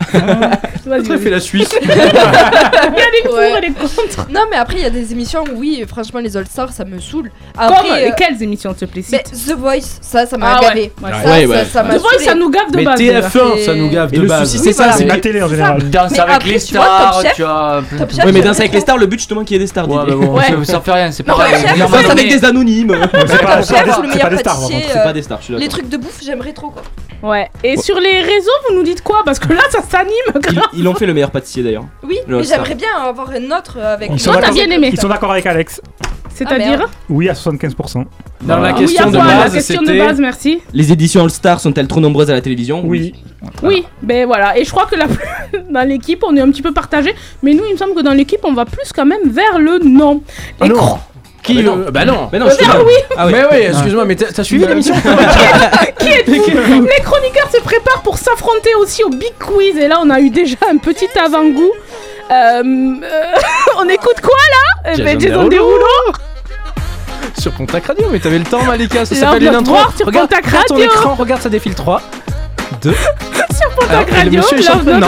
Ça 1.08 1.18
fait 1.18 1.30
la 1.30 1.40
Suisse. 1.40 1.70
Il 1.82 1.88
y 1.88 1.92
a 1.92 1.96
des 2.06 3.22
pour 3.26 3.36
Ouais. 3.36 3.54
et 3.58 3.62
des 3.70 3.74
contre. 3.74 4.28
Non 4.30 4.42
mais 4.50 4.58
après 4.58 4.76
il 4.78 4.82
y 4.84 4.86
a 4.86 4.90
des 4.90 5.12
émissions 5.12 5.44
où 5.44 5.60
oui 5.60 5.84
franchement 5.88 6.20
les 6.20 6.36
All 6.36 6.46
Stars 6.48 6.72
ça 6.72 6.86
me 6.86 7.00
saoule. 7.00 7.32
Comme 7.56 7.64
Après, 7.64 8.04
euh, 8.04 8.06
lesquelles 8.10 8.42
émissions, 8.42 8.72
s'il 8.78 8.88
te 8.88 8.92
plaît 8.92 9.04
mais 9.12 9.24
cite 9.26 9.48
The 9.48 9.58
Voice 9.58 10.00
ça 10.02 10.26
ça 10.26 10.38
m'a 10.38 10.58
Ah 10.58 10.62
gavé. 10.62 10.92
Ouais. 11.02 11.12
Ça, 11.12 11.18
Ouais, 11.30 11.42
ça- 11.44 11.48
ouais. 11.50 11.66
ça 11.66 11.84
m'a 11.84 11.96
The 11.96 12.02
Voice, 12.02 12.20
ça 12.26 12.36
nous 12.36 12.50
gave 12.50 12.72
de 12.72 12.78
Mais 12.78 12.84
base. 12.86 12.98
déjà. 13.00 13.20
TF1, 13.22 13.56
Et- 13.58 13.64
ça 13.66 13.74
nous 13.76 13.90
gave 13.90 14.10
Et 14.14 14.18
de 14.18 14.22
le 14.22 14.28
base. 14.28 14.44
souci, 14.50 14.58
Oui, 14.60 14.64
c'est 14.66 14.74
ça. 14.74 14.84
voilà. 14.84 14.98
c'est 14.98 15.06
la 15.06 15.18
télé 15.18 15.42
en 15.44 15.48
général. 15.48 15.90
Danse 15.90 16.12
Mais 16.12 16.20
avec 16.20 16.36
après, 16.36 16.50
les 16.50 16.58
vois, 16.58 16.66
stars, 16.86 17.22
tu 17.22 17.28
Chef, 18.16 18.26
Ouais, 18.26 18.32
mais 18.32 18.42
Danse 18.42 18.60
avec 18.60 18.74
les 18.74 18.80
stars, 18.82 18.98
le 18.98 19.06
but 19.08 19.20
justement 19.20 19.44
qu'il 19.44 19.56
y 19.56 19.60
ait 19.60 19.64
des 19.64 19.68
stars. 19.68 19.90
Ouais, 19.90 20.04
mais 20.08 20.14
bon, 20.16 20.38
ça, 20.64 20.82
fait 20.82 20.92
rien, 20.92 21.12
c'est 21.12 21.24
pas 21.24 21.34
Danse 21.34 22.06
avec 22.10 22.26
mais- 22.28 22.36
des 22.38 22.46
anonymes. 22.46 22.96
C'est 23.28 23.42
pas, 23.42 23.56
le 23.56 23.62
des- 23.62 23.66
stars. 23.66 24.60
C'est 24.68 24.98
euh, 25.00 25.04
pas 25.04 25.14
des 25.14 25.22
stars, 25.22 25.40
je 25.40 25.46
suis 25.46 25.56
Les 25.56 25.68
trucs 25.68 25.90
de 25.90 25.98
bouffe 25.98 26.20
j'aimerais 26.24 26.54
trop 26.54 26.70
quoi. 26.70 26.84
Ouais. 27.24 27.50
Et 27.64 27.78
sur 27.78 28.00
les 28.00 28.20
réseaux, 28.22 28.52
vous 28.70 28.76
nous 28.76 28.84
dites 28.84 29.02
quoi? 29.04 29.22
Parce 29.24 29.40
que 29.40 29.52
là, 29.54 29.62
ça 29.70 29.82
s'anime 29.82 30.12
Ils- 30.36 30.42
grave. 30.42 30.66
Ils 30.74 30.84
l'ont 30.84 30.96
fait 30.96 31.06
le 31.06 31.14
meilleur 31.14 31.32
pâtissier 31.32 31.64
d'ailleurs. 31.64 31.86
Oui 32.04 32.18
Le 32.28 32.34
mais 32.36 32.40
All-Star. 32.40 32.66
j'aimerais 32.66 32.76
bien 32.76 32.90
avoir 33.04 33.32
une 33.32 33.52
autre 33.54 33.78
avec. 33.80 34.10
Ils 34.12 34.20
sont 34.20 34.32
Moi, 34.32 34.42
t'as 34.42 34.48
d'accord- 34.48 34.56
bien 34.66 34.76
aimé. 34.76 34.90
Ils 34.92 35.00
sont 35.00 35.08
d'accord 35.08 35.32
avec 35.32 35.46
Alex. 35.46 35.82
C'est-à-dire 36.34 36.80
merde. 36.80 36.90
Oui, 37.10 37.30
à 37.30 37.34
75%. 37.36 38.06
Dans 38.42 38.58
la 38.58 38.74
Oui, 38.74 38.80
question 38.80 39.08
à 39.10 39.12
de 39.12 39.18
la 39.18 39.24
base, 39.24 39.54
question 39.54 39.82
de 39.82 39.88
c'était. 39.88 40.00
base, 40.00 40.20
merci. 40.20 40.62
Les 40.74 40.92
éditions 40.92 41.24
All 41.24 41.30
Star 41.30 41.60
sont-elles 41.60 41.88
trop 41.88 42.00
nombreuses 42.00 42.32
à 42.32 42.34
la 42.34 42.42
télévision? 42.42 42.82
Oui. 42.84 43.14
Oui, 43.62 43.86
ben 44.02 44.26
voilà. 44.26 44.58
Et 44.58 44.64
je 44.64 44.72
crois 44.72 44.86
que 44.88 44.96
la 44.96 45.06
dans 45.70 45.88
l'équipe, 45.88 46.24
on 46.26 46.36
est 46.36 46.40
un 46.42 46.50
petit 46.50 46.62
peu 46.64 46.72
partagé. 46.74 47.14
Mais 47.44 47.54
nous, 47.54 47.64
il 47.68 47.74
me 47.74 47.78
semble 47.78 47.94
que 47.94 48.02
dans 48.02 48.14
l'équipe, 48.14 48.40
on 48.44 48.54
va 48.54 48.66
plus 48.66 48.92
quand 48.96 49.06
même 49.06 49.22
vers 49.30 49.60
le 49.60 49.80
non. 49.84 50.24
Ah 50.60 50.66
Et 50.66 50.70
non. 50.70 50.76
cro- 50.76 50.98
Qui 51.44 51.56
Bah 51.56 51.62
non. 51.64 51.78
euh, 51.80 51.92
Bah 51.92 52.06
non. 52.06 52.30
Mais 52.32 52.40
non, 52.40 52.48
je 52.50 52.56
Ah 52.70 52.78
oui. 52.86 52.94
Ah 53.18 53.26
oui. 53.28 53.34
Mais 53.34 53.44
oui, 53.52 53.58
excuse-moi, 53.68 54.06
mais 54.06 54.16
t'as 54.16 54.44
suivi 54.44 54.66
l'émission 54.68 54.94
Qui 56.00 56.08
êtes-vous 56.10 56.86
Les 56.86 57.04
chroniqueurs 57.04 57.50
se 57.52 57.62
préparent 57.62 58.02
pour 58.04 58.18
s'affronter 58.18 58.74
aussi 58.76 59.04
au 59.04 59.10
Big 59.10 59.34
Quiz. 59.40 59.76
Et 59.78 59.88
là, 59.88 60.00
on 60.02 60.10
a 60.10 60.20
eu 60.20 60.30
déjà 60.30 60.58
un 60.72 60.78
petit 60.78 61.10
avant-goût. 61.20 61.72
Euh, 62.32 62.34
euh, 62.34 63.34
on 63.78 63.90
écoute 63.90 64.22
quoi 64.22 64.38
là? 64.86 64.94
Eh 64.94 65.02
ben, 65.02 65.20
Jason 65.20 65.36
Jason 65.36 65.48
Derulo. 65.50 65.86
Sur 67.40 67.52
Pontac 67.54 67.86
Radio, 67.88 68.08
mais 68.12 68.20
t'avais 68.20 68.38
le 68.40 68.46
temps, 68.46 68.64
Malika. 68.64 69.06
Ça 69.06 69.16
s'appelle 69.16 69.44
une 69.44 69.56
intro. 69.56 69.76
Sur 69.98 70.06
Regarde, 70.06 70.30
Pontac 70.30 70.46
regarde 70.46 70.66
ton 70.68 70.76
Radio. 70.76 70.92
écran, 70.92 71.16
regarde, 71.16 71.42
ça 71.42 71.50
défile 71.50 71.74
3, 71.76 72.02
2. 72.84 72.92
Sur 73.60 73.70
Pontac 73.76 73.92
Alors, 73.92 74.24
Radio, 74.24 74.42
Love 74.42 75.00
Not 75.00 75.08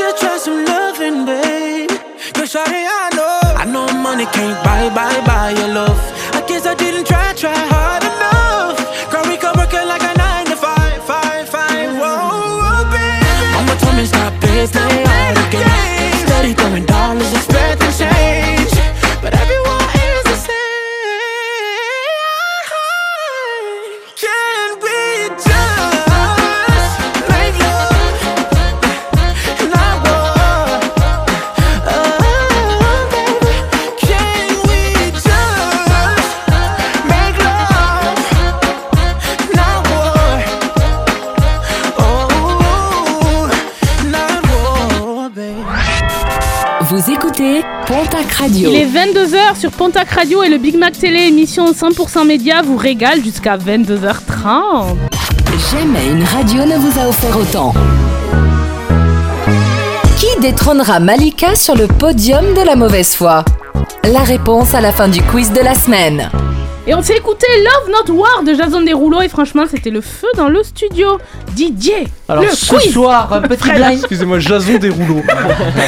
oh, 0.00 0.04
let's 0.04 0.20
try 0.20 0.38
some 0.38 0.64
loving, 0.64 1.24
babe. 1.26 1.90
Cause 2.34 2.52
shawty, 2.52 2.84
I 2.86 3.10
know, 3.14 3.40
I 3.56 3.64
know 3.64 3.86
money 4.02 4.26
can't 4.26 4.62
buy, 4.64 4.88
buy, 4.94 5.26
buy 5.26 5.50
your 5.50 5.74
love. 5.74 5.98
I 6.34 6.44
guess 6.46 6.66
I 6.66 6.74
didn't 6.74 7.06
try, 7.06 7.32
try 7.34 7.71
Pontac 49.84 50.12
Radio 50.12 50.44
et 50.44 50.48
le 50.48 50.58
Big 50.58 50.78
Mac 50.78 50.96
Télé, 50.96 51.26
émission 51.26 51.72
100% 51.72 52.24
média, 52.24 52.62
vous 52.62 52.76
régale 52.76 53.20
jusqu'à 53.20 53.56
22h30. 53.56 54.94
Jamais 55.72 56.06
une 56.08 56.22
radio 56.22 56.64
ne 56.64 56.76
vous 56.76 57.00
a 57.00 57.08
offert 57.08 57.36
autant. 57.36 57.74
Qui 60.18 60.40
détrônera 60.40 61.00
Malika 61.00 61.56
sur 61.56 61.74
le 61.74 61.88
podium 61.88 62.54
de 62.54 62.64
la 62.64 62.76
mauvaise 62.76 63.16
foi? 63.16 63.44
La 64.04 64.20
réponse 64.20 64.72
à 64.72 64.80
la 64.80 64.92
fin 64.92 65.08
du 65.08 65.20
quiz 65.20 65.50
de 65.50 65.60
la 65.60 65.74
semaine. 65.74 66.30
Et 66.84 66.94
on 66.96 67.02
s'est 67.02 67.16
écouté 67.16 67.46
Love 67.58 67.92
Not 68.08 68.12
War 68.14 68.42
de 68.44 68.54
Jason 68.54 68.80
Derulo 68.80 69.20
et 69.22 69.28
franchement 69.28 69.62
c'était 69.70 69.90
le 69.90 70.00
feu 70.00 70.26
dans 70.36 70.48
le 70.48 70.64
studio. 70.64 71.18
Didier, 71.52 72.08
Alors 72.28 72.42
le 72.44 72.50
ce 72.50 72.74
quiz. 72.74 72.92
soir, 72.92 73.30
un 73.32 73.42
petit 73.42 73.58
Fred. 73.68 73.76
blind. 73.76 73.98
Excusez-moi, 73.98 74.38
Jason 74.40 74.78
des 74.78 74.88
rouleaux. 74.88 75.22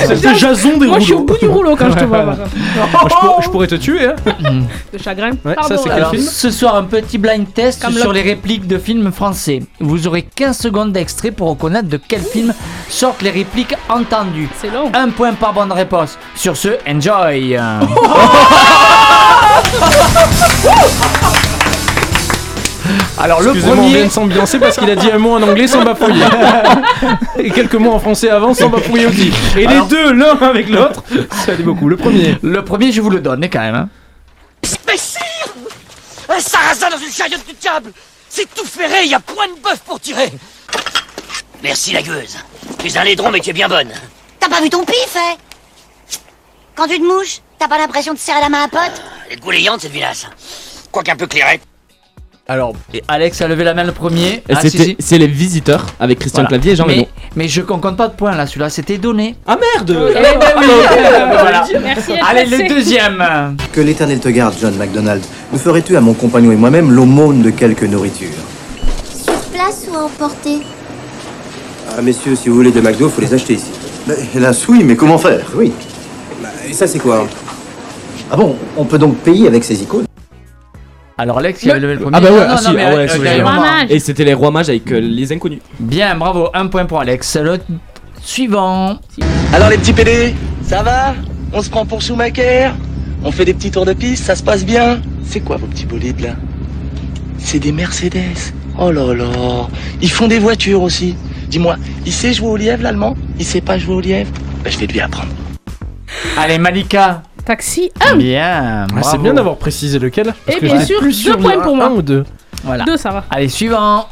C'était 0.06 0.34
Jason 0.36 0.76
des 0.76 0.86
Moi 0.86 0.98
je 1.00 1.04
suis 1.04 1.12
au 1.14 1.18
rouleaux. 1.18 1.26
bout 1.32 1.38
du 1.38 1.48
rouleau 1.48 1.74
quand 1.76 1.90
je 1.90 1.96
te 1.98 2.04
vois. 2.04 2.22
par 2.22 2.36
contre. 2.36 2.50
Moi, 2.92 3.08
je, 3.08 3.14
pour- 3.26 3.42
je 3.42 3.48
pourrais 3.50 3.66
te 3.66 3.74
tuer, 3.76 4.06
hein. 4.06 4.14
De 4.92 4.98
chagrin. 4.98 5.30
Ouais, 5.44 5.54
Pardon. 5.54 5.68
ça, 5.76 5.76
c'est 5.78 5.88
quel 5.88 5.92
Alors, 5.98 6.10
film 6.10 6.22
ce 6.22 6.50
soir, 6.52 6.76
un 6.76 6.84
petit 6.84 7.18
blind 7.18 7.52
test 7.52 7.82
Camelot. 7.82 8.00
sur 8.02 8.12
les 8.12 8.22
répliques 8.22 8.66
de 8.68 8.78
films 8.78 9.10
français. 9.10 9.62
Vous 9.80 10.06
aurez 10.06 10.22
15 10.22 10.56
secondes 10.58 10.92
d'extrait 10.92 11.30
pour 11.32 11.48
reconnaître 11.48 11.88
de 11.88 11.96
quel 11.96 12.20
film 12.20 12.54
sortent 12.88 13.22
les 13.22 13.30
répliques 13.30 13.74
entendues. 13.88 14.48
C'est 14.60 14.70
long. 14.72 14.92
Un 14.94 15.08
point 15.08 15.32
par 15.32 15.52
bonne 15.54 15.72
réponse. 15.72 16.18
Sur 16.36 16.56
ce, 16.56 16.68
enjoy. 16.88 17.56
Alors 23.18 23.40
le 23.40 23.50
Excusez-moi, 23.50 23.76
on 23.76 23.80
premier, 23.82 23.96
vient 23.96 24.06
de 24.06 24.10
s'ambiancer 24.12 24.58
parce 24.58 24.76
qu'il 24.76 24.90
a 24.90 24.96
dit 24.96 25.10
un 25.10 25.18
mot 25.18 25.34
en 25.34 25.42
anglais 25.42 25.66
sans 25.66 25.82
bafouiller. 25.82 26.26
Et 27.38 27.50
quelques 27.50 27.74
mots 27.76 27.92
en 27.92 27.98
français 28.00 28.28
avant 28.28 28.52
sans 28.52 28.68
bafouiller 28.68 29.06
aussi. 29.06 29.32
Et 29.56 29.66
Alors- 29.66 29.84
les 29.84 29.88
deux, 29.88 30.12
l'un 30.12 30.36
avec 30.42 30.68
l'autre, 30.68 31.02
ça 31.44 31.52
allait 31.52 31.62
beaucoup. 31.62 31.88
Le 31.88 31.96
premier. 31.96 32.36
le 32.42 32.62
premier, 32.64 32.92
je 32.92 33.00
vous 33.00 33.10
le 33.10 33.20
donne 33.20 33.48
quand 33.50 33.60
même. 33.60 33.74
hein. 33.74 33.88
Mais 34.86 34.94
Un 36.34 36.40
sarrasin 36.40 36.90
dans 36.90 36.98
une 36.98 37.12
chariote 37.12 37.46
du 37.46 37.54
diable 37.54 37.92
C'est 38.28 38.52
tout 38.54 38.66
ferré, 38.66 39.06
y 39.06 39.14
a 39.14 39.20
point 39.20 39.46
de 39.48 39.60
bœuf 39.62 39.78
pour 39.86 40.00
tirer 40.00 40.32
Merci 41.62 41.92
la 41.92 42.02
gueuse. 42.02 42.36
Tu 42.78 42.88
es 42.88 42.98
un 42.98 43.04
laidron 43.04 43.30
mais 43.30 43.40
tu 43.40 43.50
es 43.50 43.54
bien 43.54 43.68
bonne. 43.68 43.88
T'as 44.40 44.48
pas 44.48 44.60
vu 44.60 44.68
ton 44.68 44.84
pif, 44.84 45.16
hein? 45.16 45.36
Quand 46.74 46.86
tu 46.88 46.98
te 46.98 47.04
mouches, 47.04 47.40
t'as 47.58 47.68
pas 47.68 47.78
l'impression 47.78 48.12
de 48.14 48.18
serrer 48.18 48.40
la 48.40 48.48
main 48.48 48.62
à 48.62 48.64
un 48.64 48.68
pote 48.68 49.02
Elle 49.28 49.34
est 49.38 49.40
goulayante 49.40 49.80
cette 49.80 49.92
vinasse. 49.92 50.26
Quoique 50.90 51.10
un 51.10 51.16
peu 51.16 51.26
clairette. 51.26 51.60
Alors, 52.46 52.74
et 52.92 53.02
Alex 53.08 53.40
a 53.40 53.48
levé 53.48 53.64
la 53.64 53.72
main 53.72 53.84
le 53.84 53.92
premier. 53.92 54.42
Ah, 54.52 54.60
si. 54.60 54.96
C'est 54.98 55.16
les 55.16 55.26
visiteurs 55.26 55.86
avec 55.98 56.18
Christian 56.18 56.42
Voilà. 56.42 56.48
Clavier 56.50 56.72
et 56.72 56.76
Jean 56.76 56.84
mais, 56.86 56.92
Reno. 56.94 57.06
mais 57.36 57.48
je 57.48 57.62
ne 57.62 57.64
compte 57.66 57.96
pas 57.96 58.08
de 58.08 58.12
points 58.14 58.36
là, 58.36 58.46
celui-là 58.46 58.68
c'était 58.68 58.98
donné. 58.98 59.34
Ah 59.46 59.56
merde 59.76 59.96
Eh 60.10 60.14
ben 60.38 60.52
oui, 60.58 60.66
voilà. 61.38 61.64
Merci 61.82 62.12
Allez, 62.22 62.44
le 62.44 62.68
deuxième. 62.68 63.56
Que 63.72 63.80
l'éternel 63.80 64.20
te 64.20 64.28
garde, 64.28 64.54
John 64.60 64.76
MacDonald. 64.76 65.22
Nous 65.52 65.58
ferais-tu 65.58 65.96
à 65.96 66.02
mon 66.02 66.12
compagnon 66.12 66.52
et 66.52 66.56
moi-même 66.56 66.90
l'aumône 66.90 67.40
de 67.40 67.48
quelque 67.50 67.86
nourriture 67.86 68.28
Place 69.50 69.86
ou 69.90 69.96
à 69.96 70.04
emporter? 70.04 70.58
Ah, 71.96 72.02
messieurs, 72.02 72.36
si 72.36 72.50
vous 72.50 72.56
voulez 72.56 72.72
des 72.72 72.82
McDo, 72.82 73.08
faut 73.08 73.22
les 73.22 73.32
acheter 73.32 73.54
ici. 73.54 73.70
hélas, 74.34 74.68
oui, 74.68 74.82
mais 74.84 74.96
comment 74.96 75.16
faire? 75.16 75.46
Oui. 75.54 75.72
Bah, 76.42 76.50
et 76.68 76.74
ça, 76.74 76.86
c'est 76.86 76.98
quoi? 76.98 77.26
Ah 78.34 78.36
bon, 78.36 78.56
on 78.76 78.84
peut 78.84 78.98
donc 78.98 79.18
payer 79.18 79.46
avec 79.46 79.62
ces 79.62 79.80
icônes 79.80 80.06
Alors 81.18 81.38
Alex, 81.38 81.62
il 81.62 81.70
avait 81.70 81.78
levé 81.78 81.94
le 81.94 82.00
premier. 82.00 82.16
Ah 82.16 82.20
bah 82.20 82.32
ouais, 82.32 82.46
ah 82.48 82.56
si, 82.56 82.66
ah 82.66 82.72
ouais, 82.72 83.06
euh. 83.08 83.86
Et 83.88 84.00
c'était 84.00 84.24
les 84.24 84.34
rois 84.34 84.50
mages 84.50 84.68
avec 84.68 84.90
euh, 84.90 84.98
les 84.98 85.32
inconnus. 85.32 85.60
Bien, 85.78 86.16
bravo, 86.16 86.48
un 86.52 86.66
point 86.66 86.84
pour 86.84 86.98
Alex. 86.98 87.36
Le 87.36 87.60
suivant. 88.20 88.98
Alors 89.52 89.68
les 89.68 89.78
petits 89.78 89.92
PD, 89.92 90.34
ça 90.64 90.82
va? 90.82 91.14
On 91.52 91.62
se 91.62 91.70
prend 91.70 91.86
pour 91.86 92.02
Schumacher? 92.02 92.70
On 93.22 93.30
fait 93.30 93.44
des 93.44 93.54
petits 93.54 93.70
tours 93.70 93.86
de 93.86 93.92
piste, 93.92 94.24
ça 94.24 94.34
se 94.34 94.42
passe 94.42 94.64
bien? 94.64 95.00
C'est 95.24 95.38
quoi 95.38 95.56
vos 95.56 95.68
petits 95.68 95.86
bolides 95.86 96.18
là? 96.18 96.34
C'est 97.38 97.60
des 97.60 97.70
Mercedes. 97.70 98.52
Oh 98.80 98.90
là 98.90 99.14
là. 99.14 99.26
Ils 100.02 100.10
font 100.10 100.26
des 100.26 100.40
voitures 100.40 100.82
aussi. 100.82 101.14
Dis-moi, 101.46 101.76
il 102.04 102.12
sait 102.12 102.32
jouer 102.32 102.48
au 102.48 102.56
lièvre 102.56 102.82
l'allemand? 102.82 103.14
Il 103.38 103.44
sait 103.44 103.60
pas 103.60 103.78
jouer 103.78 103.94
au 103.94 104.00
lièvre? 104.00 104.32
Ben 104.64 104.72
je 104.72 104.78
vais 104.78 104.88
lui 104.88 105.00
apprendre. 105.00 105.30
Allez, 106.36 106.58
Malika. 106.58 107.22
Taxi 107.44 107.90
1. 108.12 108.16
Bien. 108.16 108.82
Ah, 108.82 108.86
c'est 108.88 109.00
bravo. 109.00 109.22
bien 109.22 109.34
d'avoir 109.34 109.56
précisé 109.56 109.98
lequel. 109.98 110.32
Parce 110.46 110.56
Et 110.56 110.60
que 110.60 110.64
bien 110.66 110.74
j'étais 110.76 110.86
sûr, 110.86 110.98
plus 111.00 111.24
deux 111.24 111.36
points 111.36 111.58
pour 111.60 111.74
un- 111.74 111.76
moi. 111.76 111.86
un 111.86 111.90
ou 111.92 112.02
deux. 112.02 112.24
Voilà. 112.62 112.84
Deux, 112.84 112.96
ça 112.96 113.10
va. 113.10 113.24
Allez, 113.30 113.48
suivant. 113.48 114.08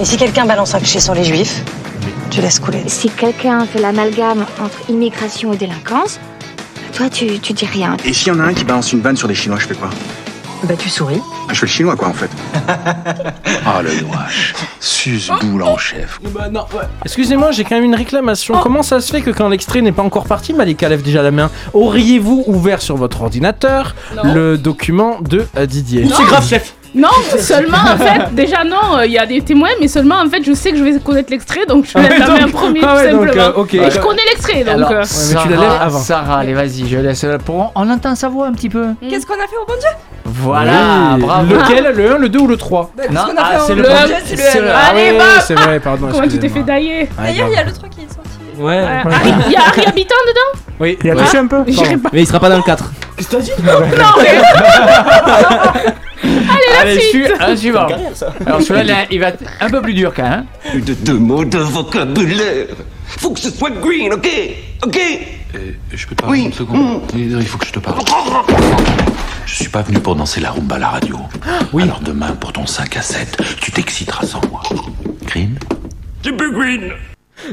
Et 0.00 0.04
si 0.04 0.16
quelqu'un 0.16 0.44
balance 0.46 0.74
un 0.74 0.78
cliché 0.78 1.00
sur 1.00 1.14
les 1.14 1.24
juifs, 1.24 1.62
tu 2.30 2.40
laisses 2.40 2.58
couler. 2.58 2.82
Si 2.86 3.08
quelqu'un 3.10 3.64
fait 3.66 3.78
l'amalgame 3.80 4.44
entre 4.60 4.90
immigration 4.90 5.52
et 5.52 5.56
délinquance, 5.56 6.18
toi 6.92 7.08
tu, 7.08 7.38
tu 7.38 7.52
dis 7.52 7.66
rien. 7.66 7.96
Et 8.04 8.12
s'il 8.12 8.28
y 8.32 8.36
en 8.36 8.40
a 8.40 8.44
un 8.44 8.54
qui 8.54 8.64
balance 8.64 8.92
une 8.92 9.00
vanne 9.00 9.16
sur 9.16 9.28
les 9.28 9.34
Chinois, 9.34 9.58
je 9.60 9.66
fais 9.66 9.74
quoi? 9.74 9.90
Bah 10.64 10.74
tu 10.78 10.88
souris. 10.88 11.20
Je 11.50 11.54
fais 11.54 11.66
le 11.66 11.70
chinois, 11.70 11.96
quoi, 11.96 12.08
en 12.08 12.12
fait. 12.12 12.30
Ah, 13.68 13.82
le 13.82 14.00
noix. 14.02 14.20
Suce-boule 14.80 15.62
en 15.64 15.76
chef. 15.76 16.20
Bah 16.32 16.48
non, 16.50 16.60
ouais. 16.72 16.84
Excusez-moi, 17.04 17.50
j'ai 17.50 17.64
quand 17.64 17.74
même 17.74 17.84
une 17.84 17.94
réclamation. 17.96 18.54
Comment 18.62 18.82
ça 18.84 19.00
se 19.00 19.10
fait 19.10 19.22
que 19.22 19.30
quand 19.30 19.48
l'extrait 19.48 19.82
n'est 19.82 19.90
pas 19.92 20.02
encore 20.04 20.24
parti, 20.26 20.52
Malika 20.54 20.88
lève 20.88 21.02
déjà 21.02 21.20
la 21.22 21.32
main 21.32 21.50
Auriez-vous 21.74 22.44
ouvert 22.46 22.80
sur 22.80 22.96
votre 22.96 23.22
ordinateur 23.22 23.94
Non. 24.22 24.34
le 24.34 24.56
document 24.58 25.18
de 25.20 25.46
euh, 25.56 25.66
Didier. 25.66 26.06
C'est 26.08 26.22
grave, 26.24 26.46
chef. 26.48 26.74
Non, 26.96 27.08
seulement 27.38 27.76
en 27.94 27.98
fait, 27.98 28.34
déjà 28.34 28.64
non, 28.64 28.96
euh, 28.98 29.06
il 29.06 29.12
y 29.12 29.18
a 29.18 29.26
des 29.26 29.40
témoins, 29.42 29.68
mais 29.80 29.86
seulement 29.86 30.16
en 30.16 30.28
fait, 30.30 30.42
je 30.42 30.52
sais 30.54 30.70
que 30.72 30.78
je 30.78 30.82
vais 30.82 30.98
connaître 30.98 31.30
l'extrait, 31.30 31.66
donc 31.66 31.84
je 31.84 31.92
Ah 31.94 32.00
vais 32.00 32.08
ouais, 32.08 32.18
la 32.18 32.26
main 32.26 32.34
en 32.34 32.38
donc- 32.40 32.52
premier, 32.52 32.80
ah 32.82 32.86
tout 32.86 32.96
ouais, 32.96 33.10
donc, 33.12 33.24
simplement. 33.26 33.44
euh, 33.44 33.52
ok. 33.62 33.74
Et 33.74 33.90
je 33.90 33.98
connais 34.00 34.22
l'extrait, 34.30 34.64
donc. 34.64 34.74
Alors, 34.74 34.90
euh, 34.92 35.02
Sarah, 35.04 35.42
tu 35.44 35.48
la 35.50 35.56
lèves 35.60 35.78
avant. 35.80 35.98
Sarah, 36.00 36.38
allez, 36.38 36.54
vas-y, 36.54 36.88
je 36.88 36.96
laisse. 36.98 37.26
Pour... 37.44 37.70
On 37.74 37.90
entend 37.90 38.14
sa 38.14 38.28
voix 38.28 38.46
un 38.46 38.52
petit 38.52 38.70
peu. 38.70 38.86
Qu'est-ce 39.08 39.26
qu'on 39.26 39.34
a 39.34 39.46
fait 39.46 39.56
au 39.62 39.66
bon 39.66 39.74
Dieu? 39.78 39.90
Voilà, 40.24 41.14
Oui. 41.16 41.20
bravo. 41.22 41.54
Lequel? 41.54 41.92
Le 41.94 42.14
1, 42.14 42.18
le 42.18 42.28
2 42.30 42.38
ou 42.40 42.46
le 42.46 42.56
3 42.56 42.90
Bah, 42.96 43.02
Non, 43.10 43.20
ah, 43.36 43.50
c'est 43.66 43.74
bon 43.74 43.82
le 43.82 43.88
Dieu 43.88 43.94
premier. 43.94 44.14
C'est 44.24 44.36
C'est 44.36 44.58
le 44.58 44.64
le- 44.64 44.70
M. 44.70 44.74
Ah 44.76 44.90
Allez, 44.90 45.02
ouais, 45.12 45.18
bam 45.18 45.26
c'est 45.46 45.54
vrai, 45.54 45.80
pardon. 45.80 46.08
Comment 46.10 46.28
tu 46.28 46.38
t'es 46.38 46.48
fait 46.48 46.62
dailler 46.62 47.08
D'ailleurs, 47.18 47.48
il 47.50 47.54
y 47.54 47.58
a 47.58 47.64
le 47.64 47.72
3 47.72 47.88
qui 47.90 48.00
est 48.00 48.08
sorti. 48.12 48.30
Ouais. 48.58 48.78
Euh, 48.78 49.10
Harry- 49.10 49.34
Il 49.46 49.52
y 49.52 49.56
a 49.56 49.60
Harry 49.68 49.84
Habitant 49.86 50.14
dedans? 50.26 50.60
Oui. 50.80 50.98
Il 51.04 51.10
a 51.10 51.14
Ouais. 51.14 51.22
touché 51.24 51.36
un 51.38 51.46
peu? 51.46 51.58
J'irai 51.68 51.96
pas. 51.98 52.08
Mais 52.12 52.22
il 52.22 52.26
sera 52.26 52.40
pas 52.40 52.48
dans 52.48 52.56
le 52.56 52.62
4. 52.62 52.90
Qu'est-ce 53.16 53.28
que 53.28 53.36
t'as 53.36 53.42
dit? 53.42 53.50
Non, 53.62 53.80
mais. 54.18 55.92
Allez, 56.48 56.60
la 56.74 56.80
Allez, 56.80 57.00
suite 57.00 57.26
su- 57.26 57.32
un 57.42 57.56
suivant. 57.56 57.86
Alors 58.46 58.62
celui-là, 58.62 59.06
il 59.10 59.20
va 59.20 59.28
être 59.28 59.42
un 59.60 59.68
peu 59.70 59.80
plus 59.82 59.94
dur 59.94 60.12
quand 60.14 60.22
même. 60.28 60.46
Plus 60.70 60.80
de 60.82 60.94
deux 60.94 61.18
mots 61.18 61.44
de 61.44 61.58
vocabulaire. 61.58 62.66
Faut 63.06 63.30
que 63.30 63.40
ce 63.40 63.50
soit 63.50 63.70
green, 63.70 64.12
ok? 64.12 64.28
Ok? 64.84 64.98
Je 65.92 66.06
peux 66.06 66.14
te 66.14 66.24
Oui. 66.26 66.44
une 66.44 66.52
seconde 66.52 67.00
Il 67.14 67.46
faut 67.46 67.58
que 67.58 67.66
je 67.66 67.72
te 67.72 67.78
parle. 67.78 68.00
Je 69.46 69.54
suis 69.54 69.68
pas 69.68 69.82
venu 69.82 70.00
pour 70.00 70.16
danser 70.16 70.40
la 70.40 70.50
rumba 70.50 70.74
à 70.76 70.78
la 70.78 70.88
radio. 70.88 71.18
Oui. 71.72 71.84
Alors 71.84 72.00
demain, 72.00 72.32
pour 72.32 72.52
ton 72.52 72.66
5 72.66 72.96
à 72.96 73.02
7, 73.02 73.36
tu 73.60 73.70
t'exciteras 73.72 74.26
sans 74.26 74.40
moi. 74.50 74.62
Green? 75.24 75.56
Green 76.24 76.90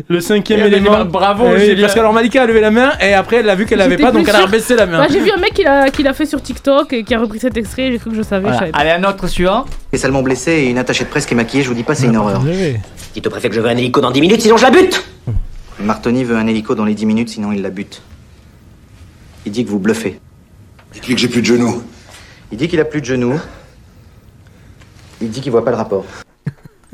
Le 0.08 0.20
cinquième 0.22 0.62
Et 0.62 0.68
élément. 0.68 0.92
bah, 0.92 1.04
bravo, 1.04 1.46
Eh 1.58 1.74
oui. 1.74 1.82
Parce 1.82 1.94
qu'alors 1.94 2.14
Malika 2.14 2.44
a 2.44 2.46
levé 2.46 2.62
la 2.62 2.72
main 2.72 2.92
et 3.02 3.14
après 3.14 3.38
elle 3.38 3.50
a 3.50 3.56
vu 3.56 3.66
qu'elle 3.66 3.82
avait 3.82 3.92
J'étais 3.92 4.04
pas, 4.04 4.12
donc 4.12 4.28
elle 4.28 4.36
a 4.36 4.38
sûre. 4.40 4.48
rebaissé 4.48 4.76
la 4.76 4.86
main. 4.86 5.00
Bah, 5.00 5.08
j'ai 5.12 5.20
vu 5.20 5.30
un 5.32 5.40
mec 5.40 5.54
qui 5.54 5.64
l'a, 5.64 5.90
qui 5.90 6.04
l'a 6.04 6.14
fait 6.14 6.26
sur 6.26 6.42
TikTok 6.42 6.94
et 6.94 7.04
qui 7.04 7.14
a 7.14 7.20
repris 7.20 7.40
cet 7.40 7.58
extrait. 7.58 7.92
J'ai 7.92 8.00
cru 8.00 8.10
que 8.12 8.16
je 8.16 8.22
savais. 8.22 8.44
Voilà. 8.44 8.56
Je 8.56 8.60
savais 8.60 8.72
pas. 8.72 8.78
Allez, 8.80 8.92
un 8.92 9.04
autre 9.10 9.28
suivant. 9.28 9.66
Et 9.92 9.98
salement 9.98 10.22
blessé 10.24 10.52
et 10.52 10.70
une 10.70 10.78
attachée 10.78 11.04
de 11.04 11.10
presse 11.10 11.26
qui 11.26 11.34
est 11.34 11.38
maquillée, 11.38 11.64
je 11.64 11.68
vous 11.70 11.76
dis 11.76 11.84
pas, 11.84 11.96
c'est 11.96 12.06
une 12.08 12.18
horreur. 12.18 12.42
Dites 13.14 13.28
au 13.28 13.30
préfet 13.30 13.50
que 13.50 13.56
je 13.56 13.60
veux 13.62 13.68
un 13.70 13.78
hélico 13.78 14.00
dans 14.02 14.12
10 14.12 14.22
minutes, 14.22 14.42
sinon 14.42 14.58
je 14.58 14.64
la 14.64 14.72
bute 14.72 15.04
Martoni 15.80 16.24
veut 16.24 16.36
un 16.38 16.48
hélico 16.48 16.76
dans 16.76 16.86
les 16.86 16.94
10 16.94 17.06
minutes, 17.06 17.30
sinon 17.30 17.52
il 17.52 17.62
la 17.62 17.70
bute. 17.70 18.02
Il 19.46 19.52
dit 19.52 19.66
que 19.66 19.70
vous 19.70 19.80
bluffez. 19.80 20.20
Il 20.96 21.02
dit 21.02 21.14
que 21.16 21.20
j'ai 21.20 21.28
plus 21.28 21.42
de 21.42 21.48
genoux. 21.48 21.84
Il 22.52 22.58
dit 22.58 22.68
qu'il 22.68 22.80
a 22.80 22.86
plus 22.86 23.02
de 23.02 23.06
genoux. 23.06 23.40
Il 25.22 25.30
dit 25.30 25.42
qu'il 25.42 25.52
voit 25.52 25.66
pas 25.66 25.72
le 25.72 25.78
rapport. 25.78 26.06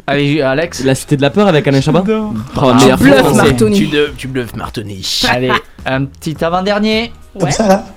Allez, 0.10 0.42
Alex. 0.42 0.84
La 0.84 0.96
cité 0.96 1.18
de 1.18 1.22
la 1.22 1.30
peur 1.30 1.48
avec 1.48 1.68
Alain 1.68 1.82
Chabat 1.82 2.04
Oh, 2.08 2.72
Tu 2.80 3.04
bluffes. 3.04 3.34
Martoni. 3.36 3.78
Tu, 3.78 3.88
de- 3.88 4.12
tu 4.18 4.28
bluffes 4.28 4.56
Martoni. 4.56 5.26
Allez, 5.30 5.52
un 5.86 6.06
petit 6.06 6.44
avant-dernier. 6.44 7.12
Ouais. 7.40 7.52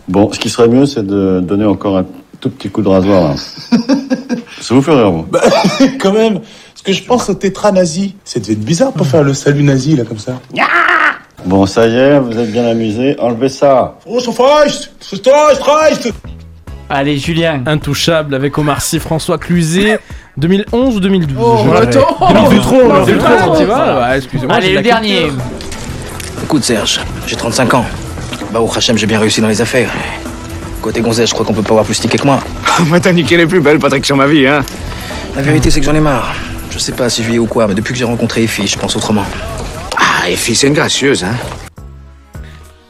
Bon, 0.09 0.31
ce 0.31 0.39
qui 0.39 0.51
serait 0.51 0.69
mieux, 0.69 0.85
c'est 0.85 1.07
de 1.07 1.41
donner 1.43 1.65
encore 1.65 1.97
un 1.97 2.05
tout 2.39 2.51
petit 2.51 2.69
coup 2.69 2.83
de 2.83 2.89
rasoir. 2.89 3.31
Là. 3.31 3.35
Ça 4.61 4.75
vous 4.75 4.83
fait 4.83 4.93
rire, 4.93 5.11
vous 5.11 5.23
Bah, 5.23 5.41
quand 6.01 6.13
même. 6.13 6.41
Parce 6.41 6.83
que 6.85 6.93
je 6.93 7.03
pense 7.03 7.31
au 7.31 7.35
tétra 7.35 7.73
nazi. 7.73 8.15
Ça 8.25 8.41
devait 8.41 8.53
être 8.53 8.61
bizarre 8.65 8.93
pour 8.93 9.07
faire 9.07 9.23
le 9.23 9.33
salut 9.33 9.63
nazi, 9.63 9.97
là, 9.97 10.05
comme 10.05 10.19
ça. 10.19 10.39
Bon, 11.47 11.65
ça 11.65 11.87
y 11.89 11.97
est, 11.97 12.19
vous 12.21 12.39
êtes 12.39 12.53
bien 12.53 12.67
amusés. 12.67 13.17
Enlevez 13.19 13.49
ça. 13.49 13.99
Oh! 14.07 14.19
Allez, 16.89 17.17
Julien. 17.19 17.63
Intouchable 17.67 18.35
avec 18.35 18.57
Omar 18.59 18.83
Sy, 18.83 18.99
François 19.01 19.39
Cluzet. 19.39 19.99
2011 20.37 20.97
ou 20.97 21.01
2012 21.01 21.37
Oh, 21.41 21.59
je 21.59 21.69
dirais. 21.71 21.83
attends. 21.83 22.17
2012 22.33 22.61
trop, 22.63 22.83
Non, 22.89 23.05
2012 23.05 23.07
c'est 23.07 23.37
trop. 23.39 23.57
tu 23.57 23.65
vois 23.65 24.17
Excusez-moi. 24.17 24.57
Allez, 24.57 24.69
le 24.71 24.75
la 24.77 24.83
dernier. 24.83 25.23
culture. 25.25 25.39
Écoute, 26.45 26.65
Serge, 26.65 27.01
j'ai 27.27 27.37
35 27.37 27.75
ans. 27.75 27.85
Bah, 28.53 28.61
au 28.61 28.71
Hachem, 28.75 28.97
j'ai 28.99 29.07
bien 29.07 29.19
réussi 29.21 29.41
dans 29.41 29.49
les 29.49 29.61
affaires. 29.61 29.91
Côté 30.81 31.01
gonzesse, 31.01 31.29
je 31.29 31.35
crois 31.35 31.47
qu'on 31.47 31.53
peut 31.55 31.63
pas 31.63 31.71
avoir 31.71 31.85
plus 31.85 31.95
stické 31.95 32.19
que 32.19 32.25
moi. 32.27 32.41
Moi, 32.87 32.99
t'as 33.01 33.13
niqué 33.13 33.37
les 33.37 33.47
plus 33.47 33.61
belles, 33.61 33.79
Patrick, 33.79 34.05
sur 34.05 34.17
ma 34.17 34.27
vie, 34.27 34.47
hein. 34.47 34.65
La 35.37 35.43
vérité, 35.43 35.71
c'est 35.71 35.81
que 35.81 35.87
j'en 35.87 35.95
ai 35.95 36.01
marre. 36.01 36.35
Je 36.71 36.79
sais 36.79 36.93
pas 36.93 37.09
si 37.11 37.23
je 37.23 37.31
vis 37.31 37.39
ou 37.39 37.47
quoi, 37.47 37.67
mais 37.69 37.75
depuis 37.75 37.93
que 37.93 37.99
j'ai 37.99 38.05
rencontré 38.05 38.43
Effie, 38.43 38.67
je 38.67 38.79
pense 38.79 38.97
autrement. 38.97 39.25
Ah, 39.97 40.29
et 40.29 40.37
fille, 40.37 40.57
c'est 40.57 40.67
une 40.67 40.73
gracieuse, 40.75 41.23
hein. 41.25 41.35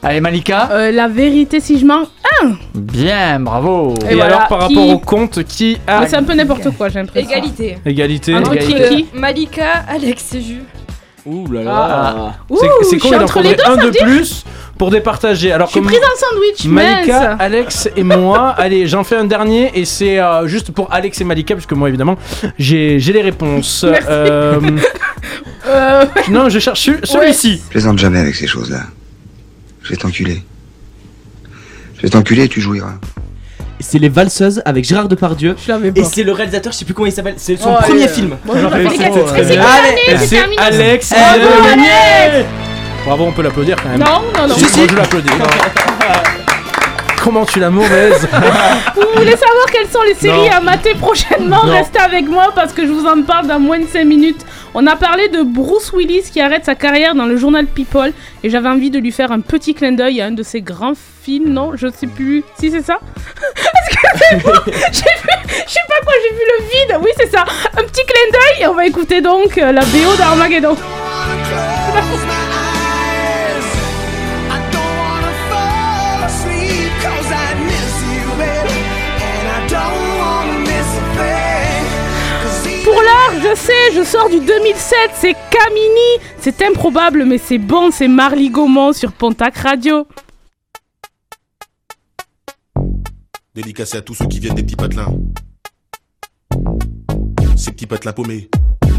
Allez, 0.03 0.19
Malika. 0.19 0.69
Euh, 0.71 0.91
la 0.91 1.07
vérité, 1.07 1.59
si 1.61 1.79
je 1.79 1.85
mens. 1.85 2.03
Ah 2.41 2.47
Bien, 2.75 3.39
bravo. 3.39 3.93
Et 4.09 4.13
Et, 4.13 4.15
voilà, 4.15 4.35
alors, 4.37 4.47
par 4.49 4.67
qui- 4.67 4.75
rapport 4.75 4.89
au 4.89 4.99
compte, 4.99 5.43
qui 5.45 5.77
a 5.87 6.05
c'est 6.07 6.17
un 6.17 6.23
peu 6.23 6.33
n'importe 6.33 6.69
quoi, 6.71 6.89
j'ai 6.89 6.99
l'impression. 6.99 7.29
Égalité. 7.29 7.77
égalité 7.85 8.35
Entre 8.35 8.55
qui 8.57 8.75
Euh, 8.75 8.89
qui 8.89 9.05
Malika, 9.13 9.83
Alex 9.87 10.33
et 10.35 10.41
Jus. 10.41 10.63
Ouh 11.25 11.49
là 11.49 11.61
Ah. 11.65 12.33
Ouh, 12.49 12.57
C'est 12.59 12.67
c'est 12.89 12.97
je 12.97 13.01
con, 13.01 13.09
il 13.13 13.23
en 13.23 13.27
faudrait 13.27 13.55
deux, 13.55 13.63
un 13.65 13.77
de 13.77 13.91
plus 14.03 14.43
pour 14.77 14.91
départager. 14.91 15.53
Alors 15.53 15.67
Je 15.67 15.71
suis 15.73 15.81
prise 15.81 15.99
en 15.99 16.17
sandwich, 16.19 16.65
Malika, 16.65 17.19
mince. 17.29 17.37
Alex 17.39 17.89
et 17.95 18.03
moi, 18.03 18.49
allez, 18.57 18.87
j'en 18.87 19.05
fais 19.05 19.15
un 19.15 19.23
dernier 19.23 19.71
et 19.73 19.85
c'est 19.85 20.19
euh, 20.19 20.47
juste 20.47 20.71
pour 20.71 20.91
Alex 20.91 21.21
et 21.21 21.23
Malika, 21.23 21.53
puisque 21.55 21.71
moi 21.71 21.87
évidemment 21.87 22.17
j'ai 22.59 22.99
j'ai 22.99 23.13
les 23.13 23.21
réponses. 23.21 23.85
Merci. 23.89 24.05
Euh, 24.09 24.59
Euh, 25.65 26.03
non, 26.29 26.49
je 26.49 26.59
cherche 26.59 26.81
ce- 26.81 27.05
celui-ci. 27.05 27.61
Plaisante 27.69 27.97
jamais 27.97 28.19
avec 28.19 28.35
ces 28.35 28.47
choses-là. 28.47 28.81
Je 29.83 29.89
vais 29.89 29.95
t'enculer. 29.97 30.41
Je 31.97 32.01
vais 32.03 32.09
t'enculer 32.09 32.43
et 32.43 32.49
tu 32.49 32.61
jouiras. 32.61 32.95
C'est 33.79 33.99
Les 33.99 34.07
Valseuses 34.09 34.61
avec 34.65 34.85
Gérard 34.85 35.09
Depardieu. 35.09 35.55
je 35.61 35.71
l'avais 35.71 35.91
pas. 35.91 35.99
Et 36.01 36.03
c'est 36.05 36.23
le 36.23 36.31
réalisateur, 36.31 36.71
je 36.71 36.77
sais 36.77 36.85
plus 36.85 36.93
comment 36.93 37.05
il 37.07 37.11
s'appelle. 37.11 37.35
C'est 37.37 37.57
son 37.57 37.73
Oh, 37.73 37.81
premier 37.81 38.03
allez, 38.03 38.13
film. 38.13 38.37
Je 38.45 38.51
c'est 38.51 39.57
euh, 39.57 39.63
Allez, 39.63 40.27
terminé. 40.27 40.61
Alex 40.61 41.09
Bravo. 41.09 41.47
Alex 41.73 42.49
Bravo, 43.05 43.23
on 43.25 43.31
peut 43.33 43.41
l'applaudir 43.41 43.75
quand 43.81 43.89
même. 43.89 43.99
Non, 43.99 44.21
non, 44.37 44.47
non. 44.47 44.55
Si, 44.55 44.77
moi, 44.77 44.87
je 44.89 44.95
l'applaudis. 44.95 45.29
Comment 47.23 47.45
tu 47.45 47.59
la 47.59 47.69
mauvaise 47.69 48.27
Vous 48.95 49.01
voulez 49.15 49.31
savoir 49.37 49.65
quelles 49.71 49.87
sont 49.87 50.01
les 50.01 50.13
séries 50.15 50.49
Non. 50.49 50.57
à 50.57 50.59
mater 50.59 50.93
prochainement 50.95 51.63
Non. 51.65 51.71
Restez 51.71 51.99
avec 51.99 52.27
moi 52.27 52.49
parce 52.53 52.73
que 52.73 52.85
je 52.85 52.91
vous 52.91 53.05
en 53.05 53.21
parle 53.23 53.47
dans 53.47 53.59
moins 53.59 53.79
de 53.79 53.87
5 53.87 54.03
minutes. 54.05 54.41
On 54.73 54.85
a 54.87 54.95
parlé 54.97 55.29
de 55.29 55.41
Bruce 55.43 55.93
Willis 55.93 56.23
qui 56.33 56.41
arrête 56.41 56.65
sa 56.65 56.75
carrière 56.75 57.15
dans 57.15 57.25
le 57.25 57.37
journal 57.37 57.65
People 57.67 58.11
et 58.43 58.49
j'avais 58.49 58.67
envie 58.67 58.89
de 58.89 58.99
lui 58.99 59.11
faire 59.11 59.31
un 59.31 59.39
petit 59.39 59.73
clin 59.73 59.93
d'œil 59.93 60.19
à 60.21 60.25
un 60.25 60.31
de 60.31 60.43
ses 60.43 60.61
grands 60.61 60.93
films. 61.23 61.49
Non, 61.49 61.71
je 61.75 61.87
sais 61.87 62.07
plus 62.07 62.43
si 62.59 62.71
c'est 62.71 62.81
ça? 62.83 62.99
Est-ce 63.55 63.95
que 63.95 64.07
c'est 64.29 64.43
bon 64.43 64.51
J'ai 64.65 64.71
vu, 64.71 65.29
je 65.65 65.71
sais 65.71 65.79
pas 65.87 66.03
quoi, 66.03 66.13
j'ai 66.23 66.35
vu 66.35 66.41
le 66.57 66.63
vide. 66.65 66.97
Oui, 67.03 67.11
c'est 67.17 67.31
ça. 67.31 67.45
Un 67.77 67.83
petit 67.83 68.03
clin 68.05 68.31
d'œil 68.31 68.63
et 68.63 68.67
on 68.67 68.73
va 68.73 68.85
écouter 68.85 69.21
donc 69.21 69.57
euh, 69.57 69.71
la 69.71 69.81
BO 69.81 70.15
d'Armageddon. 70.17 70.75
Pour 82.83 83.01
l'heure, 83.01 83.41
je 83.41 83.55
sais, 83.55 83.93
je 83.95 84.03
sors 84.03 84.29
du 84.29 84.41
2007, 84.41 85.11
c'est 85.15 85.35
Camini. 85.49 86.19
C'est 86.39 86.61
improbable, 86.61 87.23
mais 87.23 87.37
c'est 87.37 87.57
bon, 87.57 87.91
c'est 87.91 88.09
Marly 88.09 88.49
Gaumont 88.49 88.91
sur 88.91 89.13
Pontac 89.13 89.55
Radio. 89.57 90.05
Dédicacé 93.55 93.97
à 93.97 94.01
tous 94.01 94.15
ceux 94.15 94.25
qui 94.25 94.39
viennent 94.39 94.55
des 94.55 94.63
petits 94.63 94.75
patelins. 94.75 95.13
Ces 97.55 97.71
petits 97.71 97.87
patelins 97.87 98.11
paumés, 98.11 98.49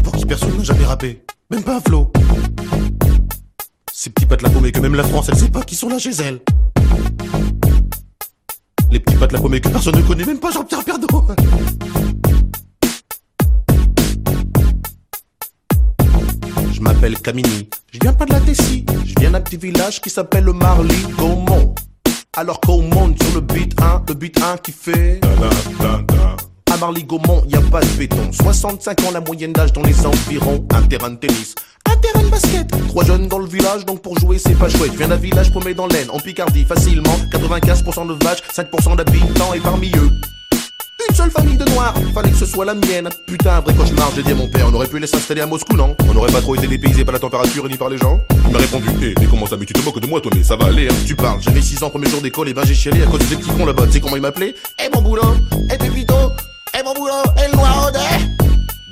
pour 0.03 0.15
qui 0.15 0.25
personne 0.25 0.57
n'a 0.57 0.63
jamais 0.63 0.85
rappé, 0.85 1.23
même 1.51 1.61
pas 1.61 1.77
un 1.77 1.81
flow. 1.81 2.11
Ces 3.93 4.09
petits 4.09 4.25
patelins 4.25 4.49
paumés 4.49 4.71
que 4.71 4.79
même 4.79 4.95
la 4.95 5.03
France, 5.03 5.29
elle 5.29 5.37
sait 5.37 5.49
pas 5.49 5.61
qui 5.61 5.75
sont 5.75 5.89
là 5.89 5.99
chez 5.99 6.11
elle. 6.21 6.39
Les 8.89 8.99
petits 8.99 9.17
patelins 9.17 9.41
paumés 9.41 9.61
que 9.61 9.69
personne 9.69 9.95
ne 9.95 10.01
connaît, 10.01 10.25
même 10.25 10.39
pas 10.39 10.49
Jean-Pierre 10.49 10.83
Pernaut. 10.83 11.27
Je 17.07 17.99
viens 18.01 18.13
pas 18.13 18.25
de 18.25 18.33
la 18.33 18.39
Tessie, 18.39 18.83
je 19.05 19.13
viens 19.19 19.29
d'un 19.29 19.41
petit 19.41 19.57
village 19.57 20.01
qui 20.01 20.09
s'appelle 20.09 20.45
Marly 20.45 21.03
Gaumont. 21.15 21.75
Alors 22.35 22.59
qu'on 22.59 22.81
monte 22.81 23.21
sur 23.21 23.35
le 23.35 23.41
beat 23.41 23.79
1, 23.79 24.05
le 24.07 24.13
beat 24.15 24.41
1 24.41 24.57
qui 24.57 24.71
fait. 24.71 25.19
À 26.71 26.77
Marly 26.77 27.03
Gaumont, 27.03 27.43
y 27.47 27.55
a 27.55 27.61
pas 27.61 27.81
de 27.81 27.97
béton. 27.97 28.31
65 28.31 29.03
ans 29.03 29.11
la 29.11 29.21
moyenne 29.21 29.53
d'âge 29.53 29.71
dans 29.71 29.83
les 29.83 30.03
environs. 30.03 30.65
Un 30.73 30.81
terrain 30.81 31.11
de 31.11 31.17
tennis, 31.17 31.53
un 31.87 31.95
terrain 31.97 32.23
de 32.23 32.29
basket. 32.29 32.71
Trois 32.87 33.05
jeunes 33.05 33.27
dans 33.27 33.39
le 33.39 33.47
village, 33.47 33.85
donc 33.85 34.01
pour 34.01 34.17
jouer 34.17 34.39
c'est 34.39 34.57
pas 34.57 34.69
chouette. 34.69 34.93
Je 34.93 34.97
viens 34.97 35.09
d'un 35.09 35.15
village 35.15 35.53
paumé 35.53 35.75
dans 35.75 35.85
l'Aisne, 35.85 36.09
en 36.09 36.19
Picardie, 36.19 36.65
facilement. 36.65 37.17
95% 37.31 38.07
de 38.07 38.23
vaches, 38.25 38.41
5% 38.51 38.95
d'habitants 38.95 39.53
et 39.53 39.59
parmi 39.59 39.91
eux. 39.95 40.09
Une 41.07 41.15
seule 41.15 41.31
famille 41.31 41.57
de 41.57 41.65
noirs, 41.65 41.93
fallait 42.13 42.31
que 42.31 42.37
ce 42.37 42.45
soit 42.45 42.65
la 42.65 42.73
mienne. 42.73 43.09
Putain, 43.25 43.57
un 43.57 43.59
vrai 43.59 43.73
cauchemar, 43.73 44.11
j'ai 44.15 44.23
dit 44.23 44.31
à 44.31 44.35
mon 44.35 44.47
père, 44.47 44.67
on 44.67 44.73
aurait 44.73 44.87
pu 44.87 44.99
les 44.99 45.07
s'installer 45.07 45.41
à 45.41 45.45
Moscou, 45.45 45.75
non? 45.75 45.95
On 46.09 46.13
n'aurait 46.13 46.31
pas 46.31 46.41
trop 46.41 46.55
été 46.55 46.67
dépaysé 46.67 47.05
par 47.05 47.13
la 47.13 47.19
température 47.19 47.67
ni 47.69 47.77
par 47.77 47.89
les 47.89 47.97
gens? 47.97 48.21
Il 48.47 48.51
m'a 48.51 48.59
répondu, 48.59 48.87
hé, 49.01 49.13
mais 49.19 49.27
comment 49.27 49.45
ça, 49.45 49.55
mais 49.57 49.65
tu 49.65 49.73
te 49.73 49.81
moques 49.81 49.99
de 49.99 50.07
moi, 50.07 50.19
toi, 50.19 50.31
mais 50.35 50.43
ça 50.43 50.55
va 50.55 50.65
aller, 50.65 50.87
hein. 50.87 50.95
Tu 51.05 51.15
parles, 51.15 51.39
j'avais 51.41 51.61
6 51.61 51.83
ans, 51.83 51.89
premier 51.89 52.09
jour 52.09 52.21
d'école, 52.21 52.49
et 52.49 52.53
ben 52.53 52.63
j'ai 52.65 52.75
chialé 52.75 53.03
à 53.03 53.05
cause 53.05 53.19
des 53.19 53.35
petits 53.35 53.49
cons 53.49 53.65
là-bas. 53.65 53.85
Tu 53.87 53.93
sais 53.93 53.99
comment 53.99 54.15
ils 54.15 54.21
m'appelaient? 54.21 54.55
Eh 54.83 54.89
mon 54.93 55.01
boulot, 55.01 55.35
eh 55.71 55.77
Pépito, 55.77 56.15
eh 56.77 56.83
mon 56.83 56.93
boulot, 56.93 57.13
eh 57.37 57.51
le 57.51 57.57
noir 57.57 57.91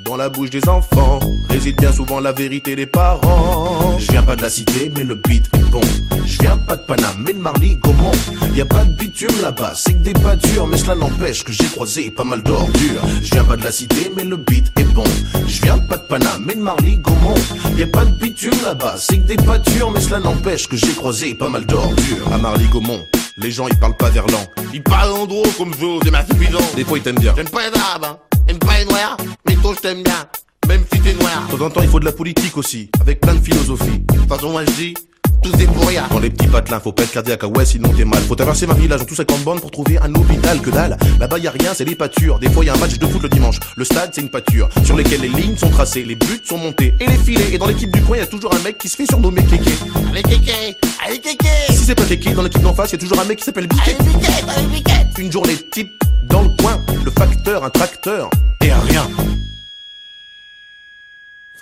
dans 0.03 0.15
la 0.15 0.29
bouche 0.29 0.49
des 0.49 0.67
enfants 0.67 1.19
réside 1.49 1.77
bien 1.77 1.91
souvent 1.91 2.19
la 2.19 2.31
vérité 2.31 2.75
des 2.75 2.85
parents. 2.85 3.97
Je 3.99 4.11
viens 4.11 4.23
pas 4.23 4.35
de 4.35 4.41
la 4.41 4.49
cité, 4.49 4.91
mais 4.95 5.03
le 5.03 5.15
beat 5.15 5.45
est 5.53 5.69
bon. 5.71 5.81
Je 6.25 6.39
viens 6.39 6.57
pas 6.57 6.75
de 6.75 6.81
Paname, 6.83 7.23
mais 7.25 7.33
de 7.33 7.39
Marly 7.39 7.77
Gaumont. 7.77 8.11
Y 8.55 8.61
a 8.61 8.65
pas 8.65 8.85
de 8.85 8.93
bitume 8.93 9.41
là-bas, 9.41 9.73
c'est 9.75 9.93
que 9.93 10.03
des 10.03 10.13
pâtures, 10.13 10.67
mais 10.67 10.77
cela 10.77 10.95
n'empêche 10.95 11.43
que 11.43 11.51
j'ai 11.51 11.65
croisé 11.65 12.11
pas 12.11 12.23
mal 12.23 12.41
d'ordures. 12.43 13.01
Je 13.21 13.31
viens 13.31 13.43
pas 13.43 13.57
de 13.57 13.63
la 13.63 13.71
cité, 13.71 14.11
mais 14.15 14.23
le 14.23 14.37
beat 14.37 14.71
est 14.77 14.93
bon. 14.93 15.03
Je 15.47 15.61
viens 15.61 15.77
pas 15.77 15.97
de 15.97 16.07
Paname, 16.07 16.43
mais 16.45 16.55
de 16.55 16.61
Marly 16.61 16.97
Gaumont. 16.97 17.35
Y 17.77 17.83
a 17.83 17.87
pas 17.87 18.05
de 18.05 18.11
bitume 18.19 18.51
là-bas, 18.63 18.95
c'est 18.97 19.17
que 19.17 19.27
des 19.27 19.35
pâtures, 19.35 19.91
mais 19.91 20.01
cela 20.01 20.19
n'empêche 20.19 20.67
que 20.67 20.77
j'ai 20.77 20.93
croisé 20.93 21.33
pas 21.33 21.49
mal 21.49 21.65
d'ordures. 21.65 22.33
À 22.33 22.37
Marly 22.37 22.65
Gaumont. 22.67 22.99
Les 23.37 23.49
gens 23.49 23.67
ils 23.67 23.79
parlent 23.79 23.97
pas 23.97 24.09
verlan, 24.09 24.45
ils 24.73 24.83
parlent 24.83 25.11
en 25.11 25.25
gros 25.25 25.43
comme 25.57 25.71
vous, 25.71 25.99
des 26.01 26.11
masses 26.11 26.27
Des 26.75 26.83
fois 26.83 26.99
ils 26.99 27.01
t'aiment 27.01 27.17
bien. 27.17 27.33
J'aime 27.35 27.49
pas 27.49 27.67
les 27.67 27.75
arabes, 27.79 28.05
hein. 28.05 28.17
J'aime 28.47 28.59
pas 28.59 28.77
les 28.77 28.85
noirs, 28.85 29.17
toi 29.63 29.73
je 29.75 29.79
t'aime 29.79 30.03
bien. 30.03 30.27
Même 30.67 30.83
si 30.91 30.99
t'es 30.99 31.13
noir. 31.13 31.47
De 31.49 31.57
temps 31.57 31.65
en 31.65 31.69
temps 31.69 31.81
il 31.81 31.87
faut 31.87 31.99
de 31.99 32.05
la 32.05 32.11
politique 32.11 32.57
aussi, 32.57 32.89
avec 32.99 33.21
plein 33.21 33.33
de 33.33 33.39
philosophie. 33.39 33.99
De 33.99 34.15
toute 34.15 34.27
façon 34.27 34.51
moi 34.51 34.63
je 34.65 34.71
dis, 34.71 34.93
tout 35.41 35.51
c'est 35.57 35.67
pour 35.67 35.87
rien. 35.87 36.03
Dans 36.11 36.19
les 36.19 36.29
petits 36.29 36.47
patelins, 36.47 36.81
faut 36.81 36.91
pas 36.91 37.03
être 37.03 37.11
cardiaque, 37.11 37.39
ah 37.43 37.47
ouais, 37.47 37.65
sinon 37.65 37.89
t'es 37.95 38.03
mal. 38.03 38.21
Faut 38.23 38.35
traverser 38.35 38.67
ma 38.67 38.73
village 38.73 39.01
en 39.01 39.05
tout 39.05 39.15
50 39.15 39.41
bornes 39.43 39.61
pour 39.61 39.71
trouver 39.71 39.97
un 39.99 40.13
hôpital 40.13 40.61
que 40.61 40.69
dalle. 40.69 40.97
Là-bas 41.19 41.39
y 41.39 41.47
a 41.47 41.51
rien, 41.51 41.73
c'est 41.73 41.85
des 41.85 41.95
pâtures. 41.95 42.39
Des 42.39 42.49
fois 42.49 42.65
y 42.65 42.69
a 42.69 42.73
un 42.73 42.77
match 42.77 42.97
de 42.97 43.07
foot 43.07 43.23
le 43.23 43.29
dimanche. 43.29 43.59
Le 43.77 43.85
stade 43.85 44.11
c'est 44.13 44.21
une 44.21 44.29
pâture, 44.29 44.67
sur 44.83 44.97
lesquelles 44.97 45.21
les 45.21 45.29
lignes 45.29 45.55
sont 45.55 45.69
tracées, 45.69 46.03
les 46.03 46.15
buts 46.15 46.41
sont 46.43 46.57
montés 46.57 46.93
et 46.99 47.07
les 47.07 47.17
filets. 47.17 47.53
Et 47.53 47.57
dans 47.57 47.67
l'équipe 47.67 47.91
du 47.91 48.01
coin 48.01 48.17
y 48.17 48.21
a 48.21 48.27
toujours 48.27 48.53
un 48.53 48.59
mec 48.59 48.77
qui 48.77 48.89
se 48.89 48.97
fait 48.97 49.05
surnommer 49.05 49.43
Kéké. 49.45 49.71
Allez 50.11 50.23
Kéké, 50.23 50.75
allez 51.05 51.19
Kéké. 51.19 51.47
Si 51.69 51.85
c'est 51.85 51.95
pas 51.95 52.03
Kéké, 52.03 52.33
dans 52.33 52.43
l'équipe 52.43 52.61
d'en 52.61 52.73
face 52.73 52.91
y 52.91 52.95
a 52.95 52.97
toujours 52.97 53.19
un 53.19 53.25
mec 53.25 53.39
qui 53.39 53.45
s'appelle 53.45 53.67
Biquet. 53.67 53.95
Une 55.17 55.31
journée 55.31 55.55
type 55.71 55.89
dans 56.29 56.41
le 56.41 56.49
coin, 56.61 56.79
le 57.05 57.11
facteur, 57.11 57.63
un 57.63 57.69
tracteur, 57.69 58.29
et 58.61 58.71
un 58.71 58.79
rien. 58.79 59.07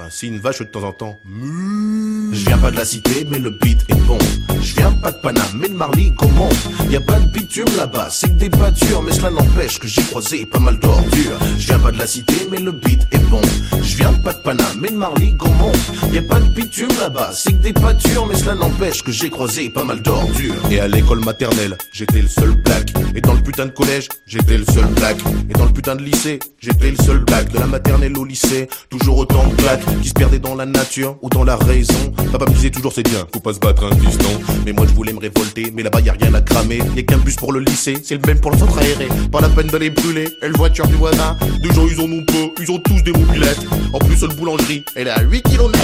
Enfin, 0.02 0.10
si 0.10 0.28
une 0.28 0.40
vache 0.40 0.60
de 0.60 0.64
temps 0.64 0.84
en 0.84 0.94
temps. 0.94 1.20
Je 1.26 2.46
viens 2.46 2.58
pas 2.58 2.72
de 2.72 2.78
la 2.78 2.86
cité, 2.86 3.28
mais 3.30 3.38
le 3.38 3.52
beat 3.52 3.86
est 3.90 4.08
bon. 4.08 4.18
Je 4.62 4.76
viens 4.76 4.92
pas 4.94 5.12
de 5.12 5.18
Paname, 5.18 5.60
mais 5.60 5.68
de 5.68 5.74
Marly, 5.74 6.14
comment 6.18 6.50
Y 6.90 6.96
a 6.96 7.02
pas 7.02 7.20
de 7.20 7.28
bitume 7.28 7.68
là-bas, 7.78 8.08
c'est 8.10 8.30
que 8.30 8.40
des 8.40 8.50
pâtures, 8.50 9.04
mais 9.04 9.12
cela 9.12 9.30
n'empêche 9.30 9.80
que 9.80 9.88
j'ai 9.88 10.02
croisé 10.04 10.46
pas 10.46 10.60
mal 10.60 10.80
d'ordures. 10.80 11.38
Je 11.58 11.68
viens 11.68 11.80
pas 11.80 11.92
de 11.92 12.00
la 12.00 12.08
cité, 12.08 12.34
mais 12.50 12.60
le 12.60 12.72
beat 12.72 13.02
est 13.12 13.30
bon. 13.30 13.42
Je 13.84 13.98
viens 13.98 14.14
pas 14.14 14.34
de 14.34 14.40
Paname, 14.40 14.80
mais 14.80 14.90
de 14.90 14.96
Marly, 14.96 15.36
comment 15.38 15.72
Y 16.12 16.18
a 16.18 16.22
pas 16.24 16.40
de 16.40 16.50
bitume 16.54 16.90
là-bas, 17.00 17.32
c'est 17.34 17.52
que 17.52 17.62
des 17.62 17.74
pâtures, 17.74 18.26
mais 18.26 18.36
cela 18.36 18.56
n'empêche 18.56 19.04
que 19.04 19.12
j'ai 19.12 19.30
croisé 19.30 19.70
pas 19.70 19.84
mal 19.84 20.02
d'ordures. 20.02 20.56
Et 20.72 20.80
à 20.80 20.88
l'école 20.88 21.20
maternelle, 21.20 21.78
j'étais 21.92 22.22
le 22.22 22.28
seul 22.28 22.54
black. 22.54 22.94
Et 23.14 23.22
dans 23.22 23.34
le 23.34 23.42
putain 23.42 23.66
de 23.66 23.72
collège, 23.72 24.08
j'étais 24.26 24.58
le 24.58 24.66
seul 24.66 24.86
black. 24.96 25.18
Et 25.50 25.54
dans 25.54 25.66
le 25.66 25.74
putain 25.74 25.96
de 25.96 26.02
lycée, 26.04 26.40
j'étais 26.60 26.90
le 26.90 26.98
seul 26.98 27.20
black. 27.20 27.52
De 27.52 27.60
la 27.60 27.68
maternelle 27.68 28.18
au 28.18 28.24
lycée, 28.24 28.68
toujours 28.90 29.18
autant 29.18 29.46
de 29.48 29.56
black 29.56 29.82
qui 30.02 30.10
se 30.10 30.14
perdaient 30.14 30.40
dans 30.40 30.56
la 30.56 30.66
nature 30.66 31.18
ou 31.22 31.30
dans 31.30 31.44
la 31.44 31.56
raison. 31.56 32.12
Papa 32.32 32.46
me 32.46 32.54
disait 32.54 32.70
toujours 32.70 32.94
c'est 32.94 33.04
bien, 33.04 33.26
faut 33.34 33.40
pas 33.40 33.54
se 33.54 33.60
battre 33.60 33.86
un 33.86 33.96
fiston. 33.96 34.40
Mais 34.66 34.74
moi 34.74 34.86
je 34.88 34.94
voulais 34.94 35.14
me 35.14 35.20
révolter, 35.20 35.72
mais 35.74 35.84
là-bas 35.84 36.02
y 36.02 36.10
a 36.10 36.14
rien 36.14 36.34
à 36.34 36.42
cramer. 36.42 36.80
Y 36.96 37.00
a 37.00 37.04
qu'un 37.04 37.18
bus 37.18 37.36
pour 37.36 37.54
le 37.54 37.60
lycée, 37.60 37.98
c'est 38.04 38.16
le 38.16 38.28
même 38.28 38.40
pour 38.40 38.52
le 38.52 38.58
centre 38.58 38.78
aéré. 38.80 39.08
Pas 39.32 39.42
la 39.42 39.50
peine 39.50 39.68
d'aller 39.68 39.90
brûler, 39.90 40.28
et 40.42 40.48
le 40.48 40.58
voiture 40.58 40.88
du 40.88 40.96
voisin. 40.96 41.38
Des 41.62 41.74
gens 41.74 41.88
ils 41.88 42.00
ont 42.00 42.08
peu, 42.26 42.62
ils 42.62 42.72
ont 42.72 42.80
tous 42.80 43.02
des 43.04 43.12
mobilettes. 43.12 43.66
En 43.94 44.00
plus 44.00 44.22
la 44.22 44.34
boulangerie, 44.34 44.84
elle 44.96 45.08
est 45.08 45.12
à 45.12 45.22
8 45.22 45.42
km. 45.44 45.80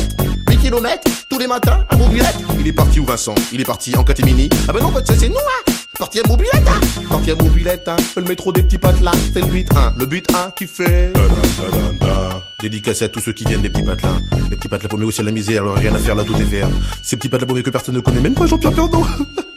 8 0.49 0.57
km 0.57 1.03
tous 1.29 1.39
les 1.39 1.47
matins 1.47 1.85
à 1.89 1.95
mobilette. 1.95 2.37
Il 2.59 2.67
est 2.67 2.73
parti 2.73 2.99
où 2.99 3.05
Vincent 3.05 3.35
Il 3.51 3.61
est 3.61 3.65
parti 3.65 3.95
en 3.95 4.03
catimini. 4.03 4.49
Ah 4.67 4.73
ben 4.73 4.81
non, 4.81 4.93
c'est 5.05 5.29
nous 5.29 5.35
hein 5.35 5.76
Parti 5.97 6.19
à 6.19 6.27
mobilette, 6.27 6.67
hein. 6.67 7.03
Parti 7.09 7.31
à 7.31 7.35
mobilette, 7.35 7.87
hein. 7.87 7.95
Le 8.15 8.21
métro 8.23 8.51
des 8.51 8.61
petits 8.61 8.77
patelins, 8.77 9.11
c'est 9.33 9.41
le 9.41 9.47
but 9.47 9.67
1 9.75 9.95
Le 9.97 10.05
but 10.05 10.27
1 10.31 10.51
qui 10.51 10.67
fait 10.67 11.11
Dédicacé 12.59 13.05
à 13.05 13.09
tous 13.09 13.19
ceux 13.19 13.33
qui 13.33 13.45
viennent 13.45 13.61
des 13.61 13.69
petits 13.69 13.83
patelins 13.83 14.21
Les 14.49 14.55
petits 14.55 14.67
patelins 14.67 14.89
paumés 14.89 15.05
aussi 15.05 15.21
à 15.21 15.23
la 15.23 15.31
misère, 15.31 15.63
alors 15.63 15.75
rien 15.75 15.95
à 15.95 15.97
faire 15.97 16.15
là 16.15 16.23
tout 16.23 16.35
est 16.35 16.43
vert 16.43 16.69
Ces 17.01 17.17
petits 17.17 17.29
patelins 17.29 17.47
paumés 17.47 17.63
que 17.63 17.71
personne 17.71 17.95
ne 17.95 17.99
connaît, 17.99 18.21
même 18.21 18.35
pas 18.35 18.45
Jean-Pierre 18.45 18.73
viens 18.73 18.89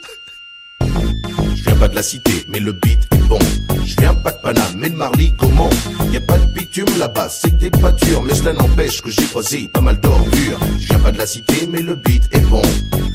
pas 1.80 1.88
de 1.88 1.94
la 1.94 2.02
cité, 2.02 2.44
mais 2.48 2.60
le 2.60 2.72
beat 2.72 3.08
est 3.10 3.26
bon. 3.26 3.38
Je 3.86 3.96
viens 3.98 4.12
pas 4.12 4.32
de 4.32 4.36
Paname, 4.36 4.74
mais 4.76 4.90
de 4.90 4.96
Marly, 4.96 5.32
comment 5.38 5.70
Y 6.12 6.18
a 6.18 6.20
pas 6.20 6.36
de 6.36 6.44
bitume 6.52 6.84
là-bas, 6.98 7.28
c'est 7.30 7.50
que 7.52 7.56
des 7.56 7.70
pâtures, 7.70 8.22
mais 8.22 8.34
cela 8.34 8.52
n'empêche 8.52 9.00
que 9.00 9.10
j'ai 9.10 9.24
croisé 9.24 9.70
pas 9.72 9.80
mal 9.80 9.98
d'ordures. 9.98 10.58
Je 10.78 10.88
viens 10.88 10.98
pas 10.98 11.10
de 11.10 11.16
la 11.16 11.26
cité, 11.26 11.66
mais 11.72 11.80
le 11.80 11.94
beat 11.94 12.24
est 12.32 12.40
bon. 12.40 12.60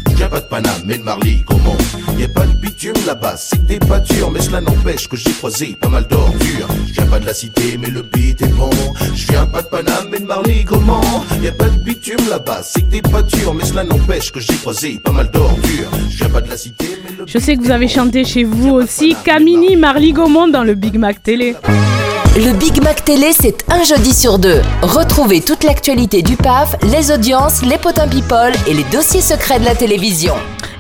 Je 0.09 0.15
viens 0.15 0.29
pas 0.29 0.39
de 0.39 0.45
Paname, 0.45 0.81
mais 0.83 0.97
de 0.97 1.03
Marly, 1.03 1.43
comment 1.45 1.77
Y 2.17 2.23
a 2.23 2.27
pas 2.29 2.47
de 2.47 2.53
bitume 2.53 2.93
là-bas, 3.05 3.35
c'est 3.37 3.57
que 3.57 3.67
des 3.67 3.79
pâtures, 3.79 4.31
mais 4.31 4.41
cela 4.41 4.61
n'empêche 4.61 5.07
que 5.09 5.15
j'ai 5.15 5.31
croisé 5.33 5.77
pas 5.79 5.89
mal 5.89 6.07
d'ordures. 6.07 6.67
Je 6.87 6.93
viens 6.93 7.05
pas 7.05 7.19
de 7.19 7.25
la 7.27 7.33
cité, 7.35 7.77
mais 7.79 7.89
le 7.89 8.01
beat 8.01 8.41
est 8.41 8.47
bon. 8.47 8.71
Je 9.13 9.27
viens 9.31 9.45
pas 9.45 9.61
de 9.61 9.67
Paname, 9.67 10.07
mais 10.11 10.19
de 10.19 10.25
Marly, 10.25 10.65
comment 10.65 11.23
Y 11.43 11.49
a 11.49 11.51
pas 11.51 11.69
de 11.69 11.77
bitume 11.83 12.29
là-bas, 12.31 12.61
c'est 12.63 12.81
que 12.81 12.89
des 12.89 13.01
pâtures, 13.03 13.53
mais 13.53 13.65
cela 13.65 13.83
n'empêche 13.83 14.31
que 14.31 14.39
j'ai 14.39 14.55
croisé 14.55 14.99
pas 15.03 15.11
mal 15.11 15.29
d'ordures. 15.29 15.91
Je 16.09 16.17
viens 16.17 16.29
pas 16.29 16.41
de 16.41 16.49
la 16.49 16.57
cité, 16.57 16.85
mais 17.03 17.15
le 17.15 17.25
Je 17.27 17.37
sais 17.37 17.55
que 17.55 17.61
vous 17.61 17.71
avez 17.71 17.87
chanté 17.87 18.23
chez 18.23 18.43
vous 18.43 18.54
aussi 18.63 19.15
Camini 19.23 19.75
Marly 19.75 20.13
Gaumont 20.13 20.47
dans 20.47 20.63
le 20.63 20.73
Big 20.75 20.97
Mac 20.97 21.21
Télé. 21.21 21.55
Le 22.37 22.53
Big 22.53 22.81
Mac 22.83 23.03
Télé, 23.03 23.31
c'est 23.31 23.65
un 23.69 23.83
jeudi 23.83 24.13
sur 24.13 24.39
deux. 24.39 24.61
Retrouvez 24.81 25.41
toute 25.41 25.63
l'actualité 25.63 26.21
du 26.21 26.35
PAF, 26.37 26.75
les 26.91 27.11
audiences, 27.11 27.63
les 27.63 27.77
potins 27.77 28.07
people 28.07 28.53
et 28.67 28.73
les 28.73 28.83
dossiers 28.85 29.21
secrets 29.21 29.59
de 29.59 29.65
la 29.65 29.75
télévision. 29.75 30.33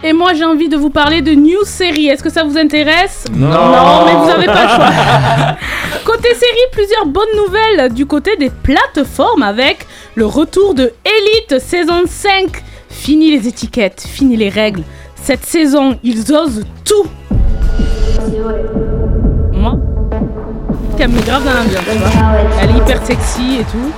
Et 0.03 0.13
moi 0.13 0.33
j'ai 0.33 0.45
envie 0.45 0.69
de 0.69 0.77
vous 0.77 0.89
parler 0.89 1.21
de 1.21 1.33
news 1.33 1.65
série. 1.65 2.07
Est-ce 2.07 2.23
que 2.23 2.29
ça 2.29 2.43
vous 2.43 2.57
intéresse? 2.57 3.25
Non. 3.33 3.47
Non, 3.47 4.05
mais 4.05 4.13
vous 4.13 4.25
n'avez 4.25 4.45
pas 4.45 4.63
le 4.63 4.69
choix. 4.69 5.57
côté 6.05 6.29
série, 6.35 6.67
plusieurs 6.71 7.05
bonnes 7.05 7.35
nouvelles 7.35 7.93
du 7.93 8.05
côté 8.05 8.35
des 8.37 8.49
plateformes 8.49 9.43
avec 9.43 9.85
le 10.15 10.25
retour 10.25 10.73
de 10.73 10.93
Elite 11.03 11.61
saison 11.61 12.03
5. 12.07 12.63
Fini 12.89 13.31
les 13.31 13.47
étiquettes, 13.47 14.05
fini 14.07 14.37
les 14.37 14.49
règles. 14.49 14.83
Cette 15.21 15.45
saison, 15.45 15.97
ils 16.03 16.31
osent 16.33 16.63
tout. 16.83 17.07
Moi? 19.53 19.77
Met 20.97 21.21
grave 21.21 21.45
dans 21.45 21.53
l'ambiance, 21.53 21.83
tu 21.91 21.97
vois. 21.99 22.09
Elle 22.61 22.69
est 22.71 22.77
hyper 22.79 23.05
sexy 23.05 23.57
et 23.59 23.63
tout. 23.65 23.91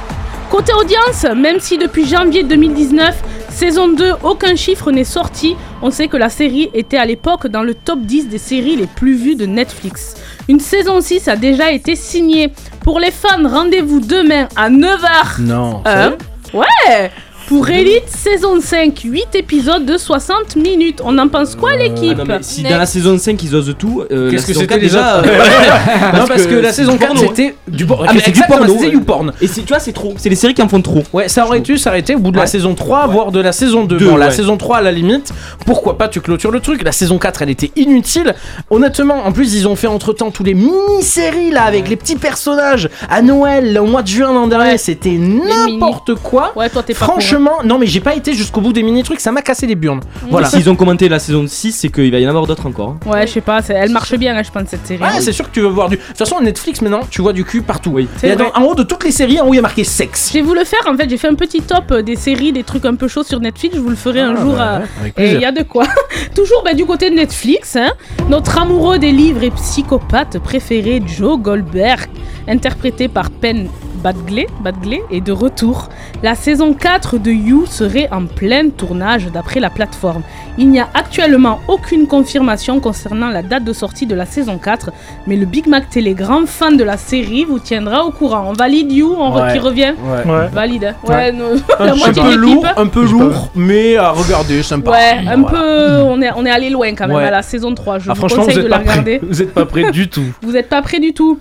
Côté 0.50 0.74
audience, 0.74 1.26
même 1.36 1.60
si 1.60 1.78
depuis 1.78 2.06
janvier 2.06 2.44
2019, 2.44 3.16
saison 3.50 3.90
2, 3.90 4.14
aucun 4.24 4.56
chiffre 4.56 4.92
n'est 4.92 5.04
sorti, 5.04 5.56
on 5.82 5.92
sait 5.92 6.08
que 6.08 6.18
la 6.18 6.30
série 6.30 6.70
était 6.74 6.98
à 6.98 7.06
l'époque 7.06 7.48
dans 7.48 7.64
le 7.64 7.74
top 7.74 8.00
10 8.02 8.28
des 8.30 8.38
séries 8.38 8.76
les 8.76 8.88
plus 8.88 9.16
vues 9.16 9.36
de 9.36 9.46
Netflix. 9.46 10.16
Une 10.50 10.60
saison 10.60 11.02
6 11.02 11.28
a 11.28 11.36
déjà 11.36 11.72
été 11.72 11.96
signée. 11.96 12.52
Pour 12.84 13.00
les 13.00 13.12
fans, 13.12 13.48
rendez-vous 13.48 14.00
demain 14.00 14.48
à 14.56 14.70
9h. 14.70 15.42
Non. 15.42 15.82
Hein 15.86 16.16
Ouais 16.54 17.12
Pour 17.48 17.70
Elite, 17.70 18.10
saison 18.10 18.60
5, 18.60 19.00
8 19.06 19.28
épisodes 19.36 19.86
de 19.86 19.98
60 19.98 20.58
minutes. 20.58 21.00
On 21.02 21.18
en 21.18 21.30
pense 21.30 21.56
quoi 21.56 21.78
l'équipe 21.78 22.18
Ah 22.20 22.26
non, 22.26 22.26
mais 22.28 22.38
si 22.42 22.62
dans 22.64 22.78
la 22.78 22.86
saison 22.86 23.18
5 23.18 23.42
ils 23.42 23.56
osent 23.56 23.74
tout, 23.80 24.04
euh, 24.12 24.30
Qu'est-ce 24.30 24.42
que 24.42 24.48
saison 24.54 24.60
c'était 24.62 24.74
4, 24.76 24.82
déjà 24.82 25.16
euh, 25.20 25.24
Non, 26.20 26.28
parce 26.28 26.46
que 26.46 26.56
la 26.56 26.70
c'est 26.74 26.82
saison 26.82 26.94
du 26.94 27.00
4 27.00 27.14
porno. 27.14 27.28
c'était 27.30 27.56
du 27.70 27.86
porno. 27.86 28.04
Ah, 28.06 28.12
mais 28.14 28.20
c'est 28.20 28.26
du 28.26 28.30
Exactement, 28.32 28.58
porno. 28.60 28.74
c'était 28.74 28.88
ouais. 28.88 28.94
YouPorn. 28.94 29.34
Et 29.42 29.48
c'est- 29.48 29.62
tu 29.62 29.68
vois, 29.70 29.80
c'est 29.80 29.94
trop. 29.94 30.14
C'est 30.18 30.28
les 30.28 30.36
séries 30.36 30.54
qui 30.56 30.62
en 30.62 30.68
font 30.68 30.82
trop. 30.82 31.04
Ouais, 31.14 31.30
ça 31.30 31.46
aurait 31.46 31.62
dû 31.62 31.78
s'arrêter 31.78 32.16
au 32.16 32.20
bout 32.20 32.32
de 32.32 32.36
la 32.36 32.42
Ouais. 32.42 32.48
saison 32.48 32.76
3, 32.76 33.08
voire 33.08 33.32
de 33.32 33.40
la 33.40 33.54
saison 33.54 33.86
2. 33.86 33.96
Deux, 33.98 34.10
bon, 34.10 34.18
la 34.18 34.26
ouais. 34.28 34.32
saison 34.34 34.58
3, 34.58 34.78
à 34.80 34.82
la 34.82 34.92
limite, 34.92 35.32
pourquoi 35.66 35.98
pas 35.98 36.10
tu 36.10 36.20
clôtures 36.20 36.52
le 36.52 36.60
truc. 36.60 36.84
La 36.84 36.92
saison 36.92 37.18
4, 37.18 37.44
elle 37.44 37.50
était 37.50 37.72
inutile. 37.78 38.36
Honnêtement, 38.70 39.26
en 39.26 39.32
plus, 39.32 39.54
ils 39.56 39.70
ont 39.70 39.78
fait 39.78 39.88
entre 39.88 40.12
temps 40.12 40.32
tous 40.32 40.44
les 40.44 40.54
mini-séries 40.54 41.52
là, 41.52 41.64
avec 41.64 41.88
les 41.88 41.96
petits 41.96 42.18
personnages 42.18 42.90
à 43.10 43.22
Noël, 43.22 43.80
au 43.80 43.86
mois 43.86 44.02
de 44.02 44.08
juin 44.10 44.34
l'an 44.34 44.48
dernier. 44.48 44.78
C'était 44.78 45.18
n'importe 45.18 46.16
quoi. 46.16 46.52
Ouais, 46.58 46.70
toi 46.70 46.84
t'es 46.84 46.94
pas 46.94 47.06
Franchement, 47.40 47.64
non, 47.64 47.78
mais 47.78 47.86
j'ai 47.86 48.00
pas 48.00 48.16
été 48.16 48.34
jusqu'au 48.34 48.62
bout 48.62 48.74
des 48.74 48.82
mini-trucs, 48.82 49.20
ça 49.20 49.32
m'a 49.32 49.42
cassé 49.44 49.68
les 49.68 49.76
burnes. 49.76 50.00
Voilà. 50.30 50.48
S'ils 50.50 50.68
ont 50.70 50.76
commenté 50.76 51.08
la 51.08 51.20
saison 51.20 51.46
6, 51.48 51.72
c'est 51.72 51.90
qu'il 51.90 52.12
va 52.12 52.18
y 52.20 52.26
en 52.26 52.30
avoir 52.30 52.48
d'autres 52.48 52.66
encore. 52.66 52.96
hein. 53.06 53.10
Ouais, 53.10 53.28
je 53.28 53.34
sais 53.34 53.42
pas, 53.42 53.62
c'est- 53.62 53.74
elle 53.74 53.92
marche 53.92 54.16
bien, 54.16 54.36
hein, 54.36 54.42
je 54.44 54.50
pense, 54.52 54.68
cette 54.70 54.88
série. 54.88 55.02
Ouais, 55.02 55.20
c'est 55.22 55.32
sûr 55.32 55.46
que 55.48 55.54
tu 55.54 55.62
veux 55.62 55.68
voir 55.68 55.90
du. 55.90 55.98
De 55.98 56.02
toute 56.02 56.18
façon, 56.18 56.42
Netflix 56.42 56.82
maintenant, 56.82 57.02
tu 57.10 57.22
vois 57.22 57.34
du 57.34 57.44
cul 57.46 57.62
partout. 57.62 57.92
Oui. 57.94 58.08
C'est 58.18 58.34
vrai. 58.36 58.52
en 58.56 58.64
haut 58.64 58.74
de 58.76 58.82
toutes 58.84 59.04
les 59.04 59.12
séries, 59.12 59.40
en 59.40 59.48
haut, 59.48 59.54
il 59.54 59.58
y 59.58 59.60
a 59.60 59.62
marqué 59.62 59.84
sexe. 59.84 60.32
J'ai 60.34 60.42
voulu 60.42 60.66
faire, 60.66 60.80
en 60.92 60.96
fait, 60.98 61.08
j'ai 61.10 61.18
fait 61.18 61.28
un 61.28 61.36
petit 61.36 61.62
top 61.62 61.92
euh, 61.92 62.02
des 62.02 62.16
séries, 62.16 62.52
des 62.52 62.64
trucs 62.64 62.86
un 62.86 62.96
peu 62.96 63.08
chauds 63.08 63.24
sur 63.24 63.40
Netflix. 63.40 63.76
Je 63.76 63.82
vous 63.82 63.90
le 63.90 63.96
ferai 63.96 64.22
un 64.22 64.34
Ah, 64.36 64.42
jour. 64.42 64.54
bah 64.56 64.68
euh, 64.76 64.80
ouais, 64.80 64.86
avec 65.02 65.12
et 65.12 65.16
plaisir. 65.16 65.38
il 65.40 65.42
y 65.42 65.46
a 65.46 65.52
de 65.52 65.64
quoi. 65.64 65.86
Toujours 66.36 66.64
bah, 66.66 66.74
du 66.74 66.86
côté 66.86 67.10
de 67.12 67.16
Netflix, 67.16 67.76
hein, 67.76 67.92
notre 68.30 68.58
amoureux 68.60 68.98
des 68.98 69.12
livres 69.12 69.44
et 69.44 69.52
psychopathe 69.52 70.40
préféré, 70.40 71.02
Joe 71.06 71.40
Goldberg, 71.40 72.08
interprété 72.48 73.08
par 73.08 73.30
Penn 73.30 73.68
Badgley, 74.08 74.48
Badgley, 74.62 75.02
est 75.12 75.20
de 75.20 75.34
retour. 75.34 75.90
La 76.24 76.34
saison 76.34 76.74
4 76.74 77.18
de 77.18 77.30
You 77.30 77.66
serait 77.66 78.08
en 78.10 78.26
plein 78.26 78.70
tournage 78.70 79.26
d'après 79.34 79.60
la 79.60 79.70
plateforme. 79.70 80.22
Il 80.58 80.70
n'y 80.70 80.80
a 80.80 80.88
actuellement 80.94 81.60
aucune 81.68 82.08
confirmation 82.08 82.80
concernant 82.80 83.28
la 83.28 83.42
date 83.44 83.66
de 83.66 83.74
sortie 83.74 84.06
de 84.06 84.16
la 84.16 84.26
saison 84.26 84.58
4, 84.60 84.92
mais 85.28 85.36
le 85.36 85.46
Big 85.46 85.68
Mac 85.68 85.90
Télé, 85.90 86.14
grand 86.14 86.46
fan 86.48 86.78
de 86.78 86.86
la 86.86 86.96
série, 86.96 87.44
vous 87.44 87.60
tiendra 87.60 88.06
au 88.06 88.12
courant. 88.12 88.46
On 88.48 88.54
valide 88.54 88.94
You, 88.94 89.14
on 89.20 89.30
re- 89.30 89.52
qui 89.52 89.60
revient 89.60 89.94
Ouais. 90.02 90.32
Ouais. 90.32 90.48
Valide. 90.54 90.86
hein. 90.86 90.96
Ouais. 91.04 91.14
Ouais, 91.16 91.32
nous- 91.34 91.60
Un 91.78 92.14
peu 92.14 92.36
lourd, 92.38 92.66
un 92.78 92.88
peu 92.88 93.04
lourd, 93.06 93.50
mais 93.56 93.98
à 93.98 94.12
regarder, 94.12 94.64
sympa. 94.64 94.92
Ouais, 94.92 95.18
un 95.28 95.42
Voilà. 95.42 95.50
peu. 95.50 96.02
On 96.04 96.22
est, 96.22 96.30
on 96.38 96.46
est 96.46 96.50
allé 96.50 96.70
loin 96.70 96.96
quand 96.96 97.08
même 97.10 97.18
Ouais. 97.18 97.26
à 97.26 97.32
la 97.32 97.42
saison 97.42 97.76
3. 97.76 98.00
Je 98.00 98.10
Ah, 98.10 98.14
vous 98.14 98.20
franchement, 98.20 98.44
conseille 98.46 98.56
vous 98.56 98.62
de 98.62 98.66
êtes 98.68 98.72
la 98.72 98.78
pas 98.80 98.84
prêts. 98.86 98.92
regarder. 99.02 99.20
Vous 99.22 99.42
êtes 99.42 99.54
pas 99.54 99.66
prêts 99.66 99.92
du 99.92 100.08
tout. 100.08 100.24
Vous 100.42 100.56
êtes 100.56 100.70
pas 100.70 100.82
prêts 100.82 101.02
du 101.02 101.14
tout. 101.14 101.38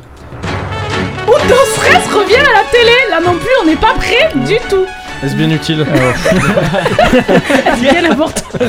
No 1.27 1.55
Stress 1.74 2.07
revient 2.12 2.36
à 2.36 2.62
la 2.62 2.65
télé. 2.70 2.93
Là 3.11 3.20
non 3.24 3.35
plus, 3.39 3.51
on 3.62 3.66
n'est 3.66 3.77
pas 3.77 3.94
prêts 3.94 4.31
du 4.47 4.57
tout. 4.69 4.85
Est-ce 5.24 5.35
bien 5.35 5.51
utile 5.51 5.86
C'est 7.74 7.81
bien 7.93 8.03
n'importe. 8.03 8.44
20 8.61 8.65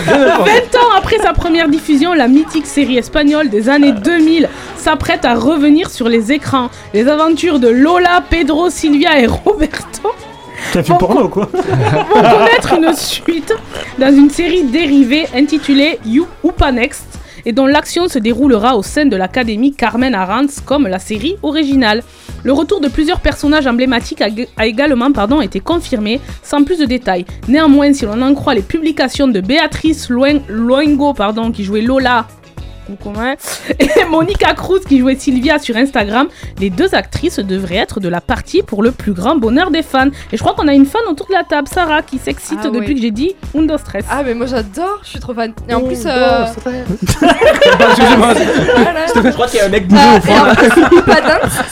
ans 0.80 0.92
après 0.98 1.18
sa 1.18 1.34
première 1.34 1.68
diffusion, 1.68 2.14
la 2.14 2.28
mythique 2.28 2.66
série 2.66 2.98
espagnole 2.98 3.50
des 3.50 3.68
années 3.70 3.92
2000 3.92 4.48
s'apprête 4.78 5.26
à 5.26 5.36
revenir 5.36 5.90
sur 5.90 6.08
les 6.08 6.32
écrans. 6.32 6.70
Les 6.94 7.08
aventures 7.08 7.60
de 7.60 7.68
Lola, 7.68 8.24
Pedro, 8.30 8.70
Silvia 8.70 9.20
et 9.20 9.28
Roberto 9.28 10.14
T'as 10.74 10.84
fait 10.84 10.98
porno 10.98 11.28
quoi 11.30 11.50
vont 11.54 12.22
connaître 12.22 12.74
une 12.74 12.94
suite 12.94 13.54
dans 14.00 14.14
une 14.14 14.30
série 14.30 14.64
dérivée 14.64 15.28
intitulée 15.36 16.00
You 16.06 16.28
Upa 16.44 16.72
Next 16.72 17.17
et 17.48 17.54
dont 17.54 17.66
l'action 17.66 18.10
se 18.10 18.20
déroulera 18.20 18.76
au 18.76 18.84
sein 18.84 19.06
de 19.06 19.16
l'académie 19.16 19.74
Carmen 19.74 20.14
Arantz 20.14 20.60
comme 20.60 20.86
la 20.86 21.00
série 21.00 21.38
originale. 21.44 22.04
Le 22.44 22.52
retour 22.52 22.82
de 22.82 22.90
plusieurs 22.90 23.22
personnages 23.22 23.66
emblématiques 23.66 24.22
a, 24.22 24.66
également 24.66 25.14
pardon, 25.14 25.40
été 25.40 25.62
confirmé 25.62 26.20
sans 26.44 26.66
plus 26.66 26.78
de 26.78 26.86
détails. 26.86 27.26
Néanmoins, 27.48 27.94
si 27.94 28.06
l'on 28.06 28.22
en 28.22 28.36
croit 28.36 28.54
les 28.54 28.62
publications 28.62 29.30
de 29.30 29.40
Béatrice 29.40 30.10
Luengo 30.10 31.14
pardon, 31.14 31.54
qui 31.54 31.64
jouait 31.64 31.82
Lola 31.82 32.28
commun. 32.96 33.36
Et 33.80 34.06
Monica 34.10 34.54
Cruz 34.54 34.80
qui 34.88 35.00
jouait 35.00 35.16
Sylvia 35.16 35.60
sur 35.60 35.76
Instagram. 35.76 36.28
Les 36.60 36.70
deux 36.70 36.94
actrices 36.96 37.40
devraient 37.40 37.76
être 37.78 38.00
de 38.00 38.10
la 38.10 38.22
partie 38.22 38.62
pour 38.64 38.82
le 38.84 38.92
plus 38.92 39.14
grand 39.14 39.36
bonheur 39.36 39.72
des 39.72 39.84
fans. 39.84 40.08
Et 40.32 40.38
je 40.38 40.42
crois 40.42 40.54
qu'on 40.56 40.68
a 40.68 40.74
une 40.74 40.86
fan 40.86 41.02
autour 41.10 41.28
de 41.28 41.34
la 41.34 41.44
table, 41.44 41.68
Sarah, 41.68 42.02
qui 42.02 42.18
s'excite 42.18 42.60
Ah 42.64 42.70
depuis 42.70 42.88
oui. 42.90 42.96
que 42.96 43.02
j'ai 43.02 43.12
dit 43.12 43.36
Undo 43.58 43.78
Stress. 43.78 44.06
Ah, 44.10 44.24
mais 44.24 44.34
moi 44.34 44.46
j'adore, 44.46 45.00
je 45.04 45.10
suis 45.10 45.20
trop 45.20 45.34
fan. 45.34 45.54
Et 45.70 45.74
en 45.74 45.82
plus, 45.82 46.04
euh. 46.06 46.46
Je 47.98 49.32
crois 49.34 49.48
qu'il 49.48 49.60
y 49.60 49.62
a 49.62 49.66
un 49.66 49.70
mec 49.70 49.88
bourré 49.88 50.02
Euh, 50.02 50.18
au 50.18 50.22
fond. 50.22 50.34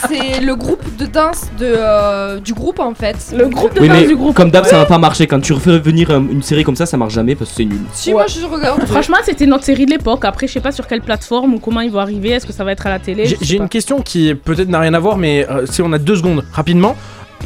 c'est 0.10 0.42
le 0.42 0.56
groupe 0.56 0.82
de 0.98 1.06
danse 1.06 1.44
de, 1.60 1.74
euh, 1.78 2.40
du 2.40 2.54
groupe 2.54 2.80
en 2.80 2.94
fait. 2.94 3.16
Le 3.36 3.48
groupe 3.48 3.72
Oui, 3.80 3.90
mais 3.90 4.08
comme 4.34 4.52
d'hab, 4.52 4.66
ça 4.66 4.78
va 4.78 4.86
pas 4.86 4.98
marcher. 4.98 5.28
Quand 5.28 5.40
tu 5.40 5.54
refais 5.54 5.78
venir 5.80 6.10
euh, 6.12 6.20
une 6.20 6.42
série 6.44 6.64
comme 6.64 6.76
ça, 6.76 6.86
ça 6.86 6.98
marche 6.98 7.14
jamais 7.14 7.36
parce 7.36 7.52
que 7.52 7.58
c'est 7.58 7.66
nul. 7.66 7.80
Si, 7.94 8.12
moi 8.12 8.26
je 8.28 8.46
regarde. 8.46 8.86
Franchement, 8.86 9.18
c'était 9.24 9.46
notre 9.46 9.64
série 9.64 9.86
de 9.86 9.92
l'époque. 9.92 10.26
Après, 10.26 10.48
je 10.48 10.54
sais 10.54 10.60
pas 10.60 10.72
sur 10.72 10.88
quelle 10.88 11.02
plateforme 11.06 11.54
ou 11.54 11.60
comment 11.60 11.82
ils 11.82 11.92
vont 11.92 12.00
arriver? 12.00 12.30
Est-ce 12.32 12.46
que 12.46 12.54
ça 12.54 12.64
va 12.64 12.72
être 12.74 12.86
à 12.88 12.90
la 12.90 13.00
télé? 13.00 13.38
J'ai 13.42 13.58
une 13.58 13.70
question 13.70 14.02
qui 14.02 14.34
peut-être 14.36 14.70
n'a 14.70 14.80
rien 14.80 14.94
à 14.94 15.00
voir, 15.00 15.18
mais 15.18 15.48
euh, 15.50 15.66
si 15.66 15.82
on 15.82 15.92
a 15.94 15.98
deux 16.00 16.16
secondes, 16.18 16.44
rapidement. 16.52 16.96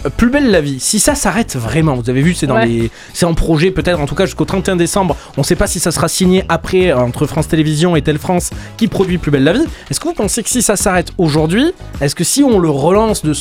Euh, 0.06 0.10
Plus 0.16 0.30
belle 0.30 0.50
la 0.52 0.62
vie. 0.62 0.80
Si 0.80 1.00
ça 1.00 1.16
s'arrête 1.16 1.56
vraiment, 1.58 1.96
vous 1.96 2.10
avez 2.10 2.22
vu, 2.22 2.34
c'est 2.34 2.46
dans 2.48 2.56
Ouais. 2.56 2.68
les, 2.68 2.92
c'est 3.14 3.26
en 3.26 3.34
projet 3.34 3.72
peut-être, 3.72 4.00
en 4.00 4.06
tout 4.06 4.16
cas 4.16 4.26
jusqu'au 4.26 4.46
31 4.46 4.76
décembre. 4.76 5.16
On 5.36 5.44
sait 5.44 5.56
pas 5.56 5.66
si 5.68 5.80
ça 5.80 5.92
sera 5.92 6.08
signé 6.08 6.44
après 6.48 6.92
euh, 6.92 6.98
entre 7.00 7.26
France 7.26 7.48
Télévisions 7.48 7.96
et 7.96 8.02
Telle 8.02 8.20
France 8.20 8.52
qui 8.78 8.88
produit 8.88 9.18
Plus 9.18 9.32
belle 9.32 9.44
la 9.44 9.54
vie. 9.54 9.66
Est-ce 9.90 10.00
que 10.00 10.08
vous 10.08 10.14
pensez 10.14 10.42
que 10.44 10.50
si 10.50 10.62
ça 10.62 10.76
s'arrête 10.76 11.12
aujourd'hui, 11.18 11.72
est-ce 12.02 12.16
que 12.16 12.24
si 12.24 12.44
on 12.44 12.60
le 12.60 12.70
relance 12.70 13.24
de 13.26 13.34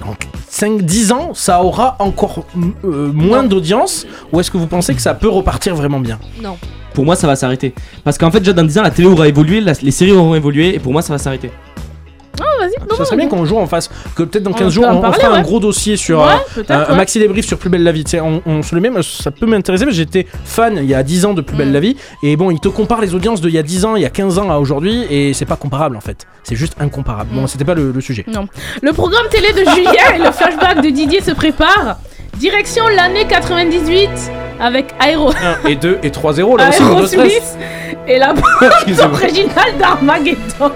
dans 0.00 0.16
5-10 0.50 1.12
ans, 1.12 1.30
ça 1.34 1.62
aura 1.62 1.96
encore 2.00 2.44
euh, 2.84 3.12
moins 3.12 3.44
d'audience, 3.44 4.06
ou 4.32 4.40
est-ce 4.40 4.50
que 4.50 4.56
vous 4.56 4.66
pensez 4.66 4.94
que 4.94 5.02
ça 5.02 5.14
peut 5.14 5.28
repartir 5.28 5.74
vraiment 5.76 6.00
bien? 6.00 6.18
Non. 6.42 6.56
Pour 6.94 7.04
moi, 7.04 7.16
ça 7.16 7.26
va 7.26 7.36
s'arrêter. 7.36 7.74
Parce 8.04 8.18
qu'en 8.18 8.30
fait, 8.30 8.40
déjà 8.40 8.52
dans 8.52 8.64
10 8.64 8.78
ans, 8.78 8.82
la 8.82 8.90
télé 8.90 9.08
aura 9.08 9.28
évolué, 9.28 9.60
la- 9.60 9.72
les 9.82 9.90
séries 9.90 10.12
auront 10.12 10.34
évolué, 10.34 10.74
et 10.74 10.78
pour 10.78 10.92
moi, 10.92 11.02
ça 11.02 11.12
va 11.12 11.18
s'arrêter. 11.18 11.50
Oh, 12.40 12.44
vas-y. 12.58 12.70
non, 12.88 12.96
Ça 12.96 13.04
serait 13.04 13.16
bien 13.18 13.28
qu'on 13.28 13.44
joue 13.44 13.58
en 13.58 13.66
face, 13.66 13.90
que 14.16 14.22
peut-être 14.22 14.44
dans 14.44 14.50
On 14.50 14.54
15 14.54 14.64
peut 14.68 14.70
jours 14.70 14.86
en 14.88 14.94
on, 14.94 14.98
on 14.98 15.00
parler, 15.02 15.18
fera 15.20 15.32
un 15.34 15.36
ouais. 15.38 15.42
gros 15.42 15.60
dossier 15.60 15.96
sur 15.98 16.20
Ouais, 16.20 16.26
euh, 16.28 16.36
peut-être, 16.54 16.70
un, 16.70 16.84
un 16.84 16.90
ouais. 16.92 16.96
maxi 16.96 17.18
débrief 17.18 17.44
sur 17.46 17.58
Plus 17.58 17.68
belle 17.68 17.82
la 17.82 17.92
vie. 17.92 18.02
Tu 18.04 18.12
sais, 18.12 18.20
on, 18.20 18.40
on 18.46 18.62
se 18.62 18.74
le 18.74 18.80
met, 18.80 18.88
mais 18.88 19.02
ça 19.02 19.30
peut 19.30 19.44
m'intéresser 19.44 19.84
parce 19.84 19.94
que 19.94 20.02
j'étais 20.02 20.26
fan 20.44 20.78
il 20.78 20.86
y 20.88 20.94
a 20.94 21.02
10 21.02 21.26
ans 21.26 21.34
de 21.34 21.42
Plus 21.42 21.54
Mm. 21.54 21.58
belle 21.58 21.72
la 21.72 21.80
vie. 21.80 21.96
Et 22.22 22.36
bon, 22.36 22.50
il 22.50 22.58
te 22.58 22.68
compare 22.68 23.02
les 23.02 23.14
audiences 23.14 23.42
d'il 23.42 23.50
y 23.52 23.58
a 23.58 23.62
10 23.62 23.84
ans, 23.84 23.94
il 23.96 24.02
y 24.02 24.06
a 24.06 24.10
15 24.10 24.38
ans 24.38 24.50
à 24.50 24.56
aujourd'hui, 24.56 25.04
et 25.10 25.34
c'est 25.34 25.44
pas 25.44 25.56
comparable 25.56 25.96
en 25.96 26.00
fait. 26.00 26.26
C'est 26.44 26.56
juste 26.56 26.74
incomparable. 26.80 27.28
Bon, 27.34 27.46
c'était 27.46 27.64
pas 27.66 27.74
le, 27.74 27.92
le 27.92 28.00
sujet. 28.00 28.24
Non. 28.32 28.46
Le 28.80 28.92
programme 28.94 29.26
télé 29.30 29.52
de 29.52 29.68
Julien 29.70 30.14
et 30.14 30.18
le 30.18 30.30
flashback 30.32 30.82
de 30.82 30.88
Didier 30.88 31.20
se 31.20 31.32
préparent. 31.32 31.98
Direction 32.38 32.84
l'année 32.88 33.26
98 33.28 34.08
avec 34.60 34.94
Aero. 35.00 35.30
1 35.64 35.68
et 35.68 35.76
2 35.76 35.98
et 36.02 36.10
3-0 36.10 36.58
là 36.58 36.68
aussi, 36.68 36.82
Aerosmith 36.82 37.58
et 38.06 38.18
la 38.18 38.32
bande 38.34 39.12
originale 39.14 39.76
d'Armageddon. 39.78 40.72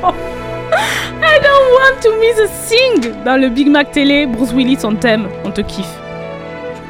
I 1.22 1.38
don't 1.40 1.68
want 1.78 2.00
to 2.02 2.10
miss 2.20 2.38
a 2.38 2.48
thing 2.48 3.12
dans 3.24 3.40
le 3.40 3.48
Big 3.48 3.68
Mac 3.68 3.92
télé. 3.92 4.26
Bruce 4.26 4.52
Willis, 4.52 4.78
on 4.84 4.94
t'aime, 4.96 5.28
on 5.44 5.50
te 5.50 5.60
kiffe. 5.62 5.86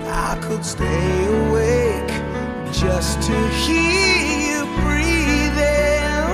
I 0.06 0.36
could 0.40 0.64
stay 0.64 0.84
awake 1.48 2.12
just 2.72 3.20
to 3.22 3.32
hear 3.64 4.58
you 4.58 4.64
breathing. 4.82 6.24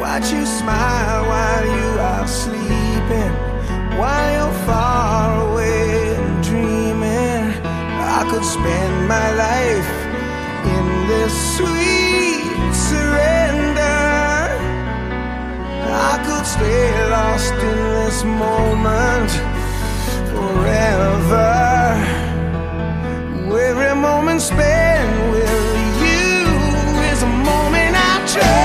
Watch 0.00 0.30
you 0.32 0.44
smile 0.46 1.24
while 1.26 1.66
you 1.66 2.00
are 2.00 2.26
sleeping, 2.26 3.32
while 3.98 4.32
you're 4.32 4.52
far 4.66 5.40
away. 5.40 5.51
I 8.22 8.30
could 8.30 8.44
spend 8.44 9.08
my 9.08 9.32
life 9.34 9.90
in 10.76 10.86
this 11.08 11.34
sweet 11.56 12.72
surrender. 12.72 13.98
I 15.90 16.22
could 16.24 16.46
stay 16.46 17.10
lost 17.10 17.52
in 17.54 17.78
this 17.98 18.22
moment 18.22 19.30
forever. 20.30 21.50
Every 23.68 24.00
moment 24.00 24.40
spent 24.40 25.32
with 25.32 25.50
you 26.04 26.46
is 27.10 27.22
a 27.24 27.26
moment 27.26 27.96
I 27.96 28.24
treasure. 28.28 28.61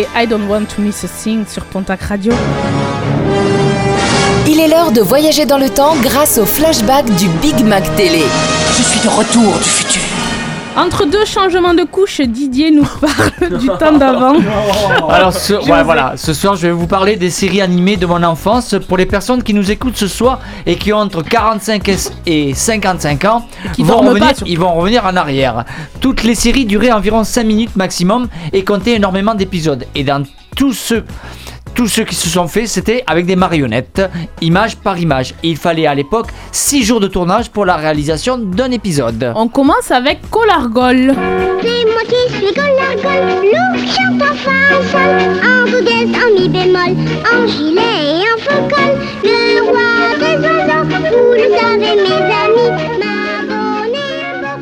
I 0.00 0.26
Don't 0.26 0.48
Want 0.48 0.64
to 0.74 0.80
Miss 0.80 1.04
a 1.04 1.08
Thing 1.08 1.46
sur 1.46 1.64
Pontac 1.66 2.00
Radio. 2.02 2.32
Il 4.48 4.58
est 4.58 4.68
l'heure 4.68 4.90
de 4.90 5.02
voyager 5.02 5.44
dans 5.44 5.58
le 5.58 5.68
temps 5.68 5.94
grâce 6.02 6.38
au 6.38 6.46
flashback 6.46 7.04
du 7.16 7.28
Big 7.42 7.62
Mac 7.64 7.84
Télé. 7.94 8.22
Je 8.76 8.82
suis 8.82 9.00
de 9.00 9.08
retour 9.08 9.52
du 9.58 9.68
futur. 9.68 10.02
Entre 10.74 11.04
deux 11.04 11.26
changements 11.26 11.74
de 11.74 11.84
couche, 11.84 12.22
Didier 12.22 12.70
nous 12.70 12.86
parle 13.00 13.58
du 13.58 13.66
temps 13.66 13.92
d'avant. 13.92 14.36
Alors, 15.10 15.34
ce, 15.34 15.52
ouais, 15.52 15.82
voilà, 15.82 16.14
ce 16.16 16.32
soir, 16.32 16.56
je 16.56 16.68
vais 16.68 16.72
vous 16.72 16.86
parler 16.86 17.16
des 17.16 17.28
séries 17.28 17.60
animées 17.60 17.98
de 17.98 18.06
mon 18.06 18.22
enfance. 18.22 18.74
Pour 18.88 18.96
les 18.96 19.04
personnes 19.04 19.42
qui 19.42 19.52
nous 19.52 19.70
écoutent 19.70 19.98
ce 19.98 20.08
soir 20.08 20.40
et 20.64 20.76
qui 20.76 20.92
ont 20.94 20.98
entre 20.98 21.22
45 21.22 21.90
et 22.24 22.54
55 22.54 23.24
ans, 23.26 23.46
qui 23.74 23.82
vont 23.82 23.98
revenir, 23.98 24.32
ils 24.46 24.58
vont 24.58 24.74
revenir 24.74 25.04
en 25.06 25.16
arrière. 25.16 25.64
Toutes 26.00 26.22
les 26.22 26.34
séries 26.34 26.64
duraient 26.64 26.92
environ 26.92 27.24
5 27.24 27.44
minutes 27.44 27.76
maximum 27.76 28.28
et 28.52 28.64
comptaient 28.64 28.94
énormément 28.94 29.34
d'épisodes. 29.34 29.86
Et 29.94 30.04
dans 30.04 30.24
tous 30.56 30.72
ceux 30.72 31.04
tous 31.74 31.88
ceux 31.88 32.04
qui 32.04 32.14
se 32.14 32.28
sont 32.28 32.48
faits, 32.48 32.68
c'était 32.68 33.02
avec 33.06 33.24
des 33.24 33.36
marionnettes, 33.36 34.02
image 34.40 34.76
par 34.76 34.98
image. 34.98 35.34
Et 35.42 35.48
il 35.48 35.56
fallait 35.56 35.86
à 35.86 35.94
l'époque 35.94 36.28
6 36.52 36.84
jours 36.84 37.00
de 37.00 37.06
tournage 37.08 37.50
pour 37.50 37.64
la 37.64 37.76
réalisation 37.76 38.36
d'un 38.36 38.70
épisode. 38.70 39.32
On 39.34 39.48
commence 39.48 39.90
avec 39.90 40.18
Colargol. 40.30 41.14
C'est 41.62 41.84
moi 41.86 42.02
qui 42.06 42.34
suis 42.34 42.54
Golargol, 42.54 43.44
loup 43.44 43.86
chantant 43.86 44.34
fa 44.34 44.52
sol, 44.90 45.40
en 45.42 45.70
do 45.70 45.80
dièse, 45.80 46.10
en 46.14 46.40
mi 46.40 46.48
bémol, 46.48 46.96
en 47.32 47.46
gilet 47.46 47.80
et 47.80 48.24
en 48.32 48.38
faux 48.38 48.68
col, 48.68 48.98
le 49.24 49.62
roi 49.62 49.82
des 50.18 50.36
oiseaux, 50.46 50.84
vous 51.10 51.32
le 51.32 51.46
savez 51.56 51.94
mes 52.02 52.22
amis, 52.42 53.01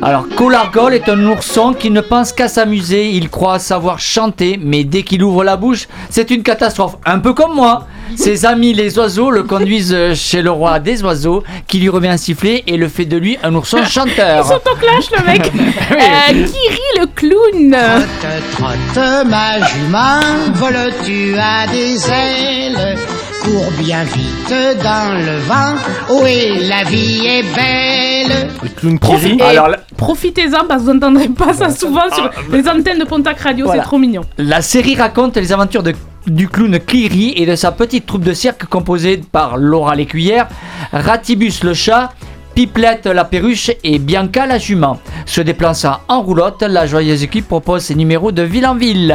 Alors, 0.03 0.25
Colargol 0.35 0.95
est 0.95 1.07
un 1.09 1.25
ourson 1.27 1.73
qui 1.73 1.91
ne 1.91 2.01
pense 2.01 2.33
qu'à 2.33 2.47
s'amuser. 2.47 3.09
Il 3.11 3.29
croit 3.29 3.59
savoir 3.59 3.99
chanter, 3.99 4.59
mais 4.61 4.83
dès 4.83 5.03
qu'il 5.03 5.21
ouvre 5.23 5.43
la 5.43 5.57
bouche, 5.57 5.87
c'est 6.09 6.31
une 6.31 6.41
catastrophe. 6.41 6.97
Un 7.05 7.19
peu 7.19 7.33
comme 7.33 7.53
moi. 7.53 7.85
Ses 8.15 8.45
amis, 8.45 8.73
les 8.73 8.97
oiseaux, 8.97 9.29
le 9.29 9.43
conduisent 9.43 9.95
chez 10.15 10.41
le 10.41 10.49
roi 10.51 10.79
des 10.79 11.03
oiseaux, 11.03 11.43
qui 11.67 11.77
lui 11.79 11.87
remet 11.87 12.09
un 12.09 12.17
sifflet 12.17 12.63
et 12.67 12.77
le 12.77 12.87
fait 12.89 13.05
de 13.05 13.15
lui 13.15 13.37
un 13.43 13.53
ourson 13.53 13.83
chanteur. 13.85 14.43
Ils 14.45 14.47
sont 14.47 14.71
en 14.71 14.75
clash, 14.75 15.05
le 15.17 15.25
mec. 15.25 15.51
Euh, 15.91 16.33
Kiri 16.33 16.99
le 16.99 17.05
clown. 17.07 17.75
Trotte, 18.21 18.73
trotte, 18.95 19.27
ma 19.27 19.59
jument, 19.67 20.19
vole-tu 20.53 21.35
à 21.37 21.67
des 21.67 22.09
ailes 22.09 22.97
Cours 23.43 23.71
bien 23.79 24.03
vite 24.03 24.53
dans 24.83 25.13
le 25.17 25.39
vent, 25.39 26.21
oui, 26.23 26.67
la 26.67 26.83
vie 26.83 27.25
est 27.25 27.43
belle. 27.55 28.49
Le 28.63 28.69
clown 28.69 28.99
Kiri. 28.99 29.41
Alors 29.41 29.69
Profitez-en 30.01 30.65
parce 30.67 30.81
que 30.81 30.87
vous 30.87 30.93
n'entendrez 30.93 31.29
pas 31.29 31.53
ça 31.53 31.69
souvent 31.69 32.09
sur 32.13 32.29
les 32.51 32.67
antennes 32.67 32.99
de 32.99 33.05
Pontac 33.05 33.39
Radio, 33.39 33.65
Voilà. 33.65 33.81
c'est 33.83 33.87
trop 33.87 33.97
mignon. 33.97 34.21
La 34.37 34.61
série 34.61 34.95
raconte 34.95 35.37
les 35.37 35.51
aventures 35.53 35.83
de- 35.83 35.93
du 36.27 36.47
clown 36.49 36.77
Cleary 36.79 37.33
et 37.37 37.45
de 37.45 37.55
sa 37.55 37.71
petite 37.71 38.05
troupe 38.05 38.23
de 38.23 38.33
cirque 38.33 38.65
composée 38.65 39.21
par 39.31 39.57
Laura 39.57 39.95
l'écuyère, 39.95 40.47
Ratibus 40.91 41.63
le 41.63 41.73
chat, 41.73 42.11
Pipelette 42.53 43.05
la 43.05 43.23
perruche 43.23 43.71
et 43.83 43.97
Bianca 43.97 44.45
la 44.45 44.57
jument. 44.57 44.99
Se 45.25 45.39
déplaçant 45.41 45.99
en 46.09 46.21
roulotte, 46.21 46.63
la 46.63 46.85
joyeuse 46.85 47.23
équipe 47.23 47.47
propose 47.47 47.83
ses 47.83 47.95
numéros 47.95 48.31
de 48.33 48.41
ville 48.41 48.67
en 48.67 48.75
ville. 48.75 49.11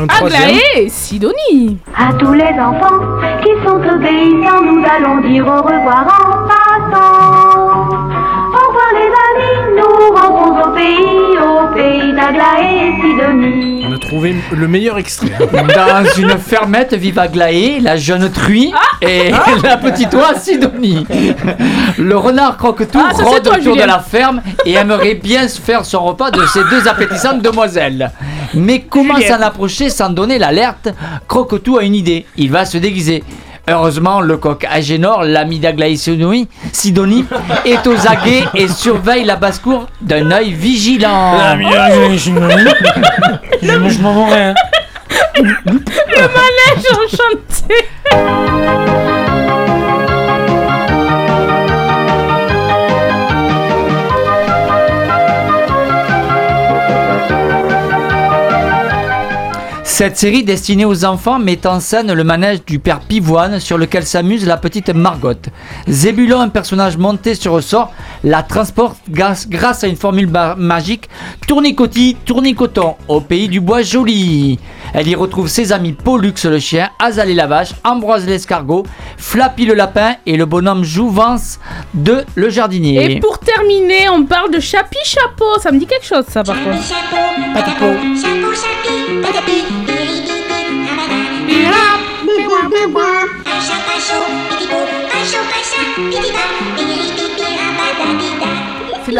Un 0.00 0.06
troisième. 0.06 0.42
Aglaé, 0.42 0.88
Sidonie. 0.88 1.78
À 1.96 2.12
tous 2.14 2.32
les 2.32 2.44
enfants 2.58 3.00
qui 3.42 3.50
sont 3.66 3.76
obéissants, 3.76 4.62
nous 4.64 4.82
allons 4.86 5.28
dire 5.28 5.44
au 5.46 5.56
revoir 5.60 6.06
en 6.06 6.46
passant. 6.48 6.67
Pays, 10.78 11.38
au 11.38 11.74
pays 11.74 12.12
d'Aglaé 12.12 12.88
et 12.88 13.02
Sidonie. 13.02 13.84
On 13.88 13.92
a 13.92 13.98
trouvé 13.98 14.34
le 14.52 14.68
meilleur 14.68 14.98
extrait. 14.98 15.36
Dans 15.52 16.04
une 16.16 16.38
fermette 16.38 16.94
vivent 16.94 17.18
Aglaé, 17.18 17.80
la 17.80 17.96
jeune 17.96 18.30
truie 18.30 18.72
et 19.02 19.30
la 19.62 19.76
petite 19.76 20.14
oie 20.14 20.34
Sidonie. 20.38 21.06
Le 21.98 22.16
renard 22.16 22.56
Ah, 22.60 23.10
ça, 23.12 23.16
c'est 23.16 23.22
rôde 23.24 23.42
toi, 23.42 23.52
autour 23.54 23.56
de 23.56 23.60
Julien. 23.80 23.86
la 23.86 23.98
ferme 24.00 24.42
et 24.64 24.74
aimerait 24.74 25.14
bien 25.14 25.48
se 25.48 25.60
faire 25.60 25.84
son 25.84 26.04
repas 26.04 26.30
de 26.30 26.44
ces 26.46 26.60
deux 26.70 26.86
appétissantes 26.88 27.42
demoiselles. 27.42 28.10
Mais 28.54 28.80
comment 28.80 29.20
s'en 29.20 29.40
approcher 29.42 29.90
sans 29.90 30.10
donner 30.10 30.38
l'alerte? 30.38 30.88
Croque-tout 31.26 31.78
a 31.78 31.82
une 31.82 31.94
idée, 31.94 32.26
il 32.36 32.50
va 32.50 32.64
se 32.64 32.78
déguiser. 32.78 33.24
Heureusement, 33.68 34.20
le 34.20 34.36
coq 34.38 34.66
Agénor, 34.70 35.24
l'ami 35.24 35.58
d'Aglaé 35.58 35.96
Sidonie, 35.96 36.48
Sidonie, 36.72 37.26
est 37.64 37.86
aux 37.86 38.06
aguets 38.06 38.44
et 38.54 38.68
surveille 38.68 39.24
la 39.24 39.36
basse-cour 39.36 39.86
d'un 40.00 40.30
œil 40.30 40.52
vigilant. 40.52 41.36
Je 43.62 44.00
m'en 44.00 44.30
vais. 44.30 44.54
Le 45.38 46.28
manège 46.34 46.86
enchanté. 46.92 47.74
Cette 59.98 60.16
série 60.16 60.44
destinée 60.44 60.84
aux 60.84 61.04
enfants 61.04 61.40
met 61.40 61.66
en 61.66 61.80
scène 61.80 62.12
le 62.12 62.22
manège 62.22 62.64
du 62.64 62.78
père 62.78 63.00
Pivoine 63.00 63.58
sur 63.58 63.76
lequel 63.76 64.06
s'amuse 64.06 64.46
la 64.46 64.56
petite 64.56 64.90
Margotte. 64.90 65.48
Zébulon, 65.88 66.38
un 66.40 66.50
personnage 66.50 66.96
monté 66.96 67.34
sur 67.34 67.50
ressort, 67.50 67.92
la 68.22 68.44
transporte 68.44 68.96
grâce, 69.10 69.48
à 69.82 69.88
une 69.88 69.96
formule 69.96 70.28
ma- 70.28 70.54
magique 70.54 71.08
tournicotis, 71.48 72.16
tournicoton 72.24 72.94
au 73.08 73.20
pays 73.20 73.48
du 73.48 73.60
bois 73.60 73.82
joli. 73.82 74.60
Elle 74.94 75.08
y 75.08 75.16
retrouve 75.16 75.48
ses 75.48 75.72
amis 75.72 75.94
Pollux 75.94 76.32
le 76.44 76.60
chien, 76.60 76.90
Azalée 77.00 77.34
la 77.34 77.48
vache, 77.48 77.70
Ambroise 77.82 78.24
l'escargot, 78.24 78.84
Flappy 79.16 79.66
le 79.66 79.74
lapin 79.74 80.14
et 80.26 80.36
le 80.36 80.46
bonhomme 80.46 80.84
Jouvence 80.84 81.58
de 81.92 82.24
le 82.36 82.50
jardinier. 82.50 83.14
Et 83.14 83.18
pour 83.18 83.40
terminer, 83.40 84.08
on 84.10 84.22
parle 84.22 84.52
de 84.52 84.60
Chapi 84.60 84.98
Chapeau. 85.02 85.58
Ça 85.60 85.72
me 85.72 85.80
dit 85.80 85.86
quelque 85.86 86.06
chose, 86.06 86.24
ça, 86.28 86.44
par 86.44 86.54
contre. 86.62 86.78
C'est 99.06 99.12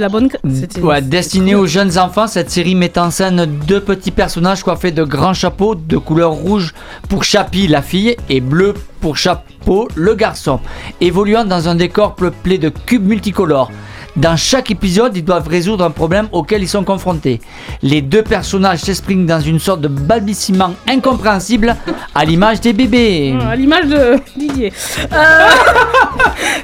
la, 0.00 0.08
bonne. 0.08 0.28
c'était- 0.54 0.80
Ouais, 0.80 1.00
destiné 1.00 1.54
aux 1.54 1.66
jeunes 1.66 1.98
enfants, 1.98 2.26
cette 2.26 2.50
série 2.50 2.74
met 2.74 2.98
en 2.98 3.10
scène 3.10 3.46
deux 3.66 3.80
petits 3.80 4.10
personnages 4.10 4.62
coiffés 4.62 4.90
de 4.92 5.02
grands 5.02 5.32
chapeaux 5.34 5.74
de 5.74 5.96
couleur 5.96 6.32
rouge 6.32 6.74
pour 7.08 7.24
Chapi, 7.24 7.68
la 7.68 7.80
fille, 7.82 8.16
et 8.28 8.40
bleu 8.40 8.74
pour 9.00 9.16
Chapeau, 9.16 9.88
le 9.94 10.14
garçon, 10.14 10.60
évoluant 11.00 11.44
dans 11.44 11.68
un 11.68 11.74
décor 11.74 12.14
peuplé 12.14 12.58
de 12.58 12.68
cubes 12.68 13.06
multicolores. 13.06 13.70
Dans 14.16 14.36
chaque 14.36 14.70
épisode, 14.70 15.16
ils 15.16 15.24
doivent 15.24 15.48
résoudre 15.48 15.84
un 15.84 15.90
problème 15.90 16.28
auquel 16.32 16.62
ils 16.62 16.68
sont 16.68 16.84
confrontés. 16.84 17.40
Les 17.82 18.02
deux 18.02 18.22
personnages 18.22 18.80
s'expriment 18.80 19.24
dans 19.24 19.40
une 19.40 19.58
sorte 19.58 19.80
de 19.80 19.88
balbutiement 19.88 20.74
incompréhensible 20.86 21.74
à 22.14 22.24
l'image 22.24 22.60
des 22.60 22.74
bébés. 22.74 23.34
À 23.48 23.56
l'image 23.56 23.86
de 23.86 24.16
Didier. 24.36 24.72
Euh, 25.12 25.48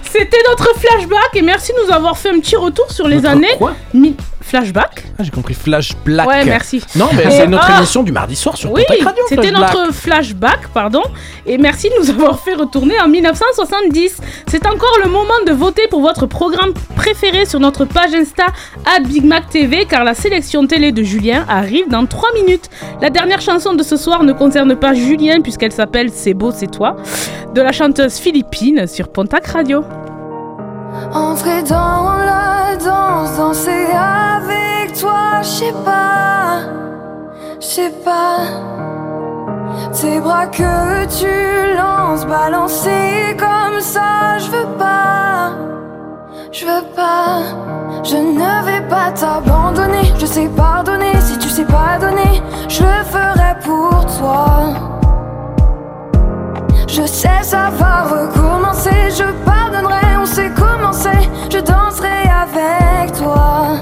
C'était 0.03 0.39
notre 0.51 0.75
flashback 0.79 1.31
et 1.35 1.43
merci 1.43 1.73
de 1.73 1.87
nous 1.87 1.93
avoir 1.95 2.17
fait 2.19 2.31
un 2.31 2.39
petit 2.41 2.57
retour 2.57 2.91
sur 2.91 3.09
les 3.09 3.17
Notre 3.17 3.29
années. 3.31 3.55
quoi? 3.59 3.73
mi- 3.95 4.15
Flashback 4.49 5.05
Ah, 5.19 5.23
j'ai 5.25 5.31
compris 5.31 5.53
Flash 5.53 5.93
Black. 6.07 6.27
Ouais, 6.27 6.43
merci. 6.47 6.83
Non, 6.97 7.11
mais 7.15 7.31
c'est 7.31 7.47
notre 7.47 7.67
ah 7.71 7.79
émission 7.79 8.03
du 8.03 8.13
mardi 8.13 8.35
soir 8.35 8.57
sur 8.57 8.73
Oui, 8.73 8.83
Radio. 8.89 9.23
c'était 9.29 9.51
notre 9.51 9.93
flashback, 9.93 10.69
pardon. 10.73 11.03
Et 11.45 11.59
merci 11.59 11.91
de 11.91 11.95
nous 12.01 12.11
avoir 12.11 12.41
fait 12.41 12.55
retourner 12.55 12.99
en 12.99 13.09
1970. 13.09 14.17
C'est 14.47 14.67
encore 14.67 14.99
le 15.05 15.11
moment 15.11 15.35
de 15.47 15.53
voter 15.53 15.87
pour 15.89 16.01
votre 16.01 16.25
programme 16.25 16.73
préféré 16.97 17.45
sur 17.45 17.61
notre 17.61 17.85
page 17.85 18.15
Insta 18.15 18.47
à 18.87 19.01
Big 19.01 19.23
Mac 19.25 19.51
TV, 19.51 19.85
car 19.85 20.03
la 20.03 20.15
sélection 20.15 20.67
télé 20.67 20.93
de 20.93 21.03
Julien 21.03 21.45
arrive 21.49 21.89
dans 21.91 22.07
3 22.07 22.33
minutes. 22.33 22.71
La 23.03 23.11
dernière 23.11 23.43
chanson 23.43 23.75
de 23.75 23.83
ce 23.83 23.99
soir 23.99 24.25
ne 24.25 24.33
concerne 24.33 24.75
pas 24.77 24.95
Julien, 24.95 25.43
puisqu'elle 25.43 25.73
s'appelle 25.73 26.09
C'est 26.11 26.33
beau, 26.35 26.53
c'est 26.53 26.71
toi, 26.71 26.97
de 27.55 27.61
la 27.61 27.73
chanteuse 27.73 28.17
philippine 28.17 28.87
sur 28.87 29.09
Pontac 29.09 29.47
Radio. 29.49 29.85
Entrer 31.13 31.63
dans 31.63 32.17
la 32.25 32.77
danse, 32.77 33.37
danser 33.37 33.87
avec 33.93 34.99
toi, 34.99 35.41
je 35.43 35.49
sais 35.49 35.75
pas, 35.85 36.61
je 37.61 37.67
sais 37.67 37.93
pas. 38.05 38.39
Tes 39.93 40.21
bras 40.21 40.47
que 40.47 41.07
tu 41.19 41.77
lances, 41.77 42.27
balancer 42.27 43.37
comme 43.39 43.81
ça, 43.81 44.39
je 44.39 44.51
veux 44.51 44.77
pas, 44.79 45.53
je 46.53 46.65
veux 46.67 46.85
pas. 46.95 47.41
Je 48.05 48.17
ne 48.17 48.65
vais 48.65 48.87
pas 48.89 49.11
t'abandonner, 49.13 50.13
je 50.19 50.27
sais 50.27 50.49
pardonner. 50.49 51.13
Si 51.21 51.39
tu 51.39 51.49
sais 51.49 51.65
pas 51.65 51.99
donner, 52.01 52.43
je 52.69 52.83
le 52.83 53.05
ferai 53.05 53.59
pour 53.63 54.07
toi. 54.19 54.98
Je 56.89 57.07
sais, 57.07 57.43
ça 57.43 57.71
va 57.79 58.05
recommencer. 58.05 59.11
Je 59.11 59.25
pardonnerai, 59.45 60.17
on 60.21 60.27
sait 60.27 60.51
commencer. 60.51 61.29
Je 61.51 61.59
danserai 61.59 62.23
avec 62.45 63.13
toi. 63.13 63.77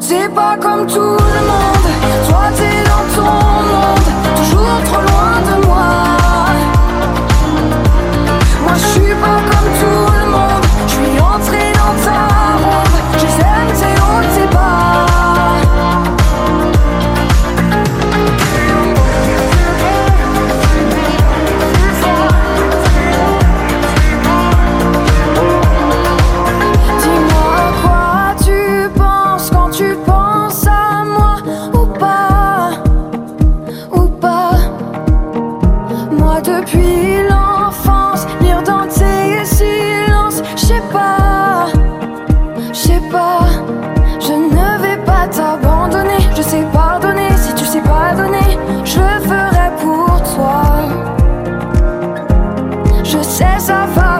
T'es 0.00 0.28
pas 0.28 0.56
comme 0.60 0.86
tout 0.86 0.98
le 0.98 1.40
monde, 1.48 1.88
toi 2.28 2.50
t'es 2.54 2.84
dans 2.84 3.06
ton 3.14 3.32
monde, 3.70 4.08
toujours 4.36 4.82
trop 4.84 5.00
loin 5.00 5.40
de 5.48 5.66
moi. 5.66 5.88
Moi 8.62 8.74
je 8.74 8.86
suis 9.00 9.14
pas 9.14 9.40
comme 9.48 9.51
sais, 53.72 53.94
ça 53.94 54.11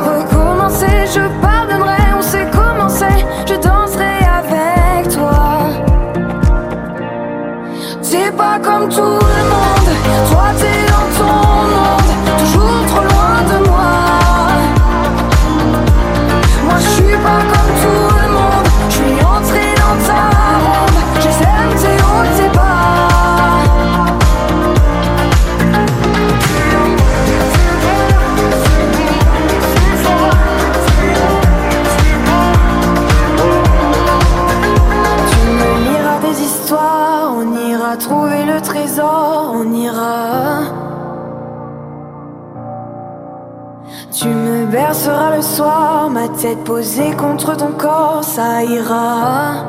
tête 46.43 46.65
posée 46.65 47.13
contre 47.13 47.57
ton 47.57 47.71
corps, 47.71 48.25
ça 48.25 48.65
ira. 48.65 49.65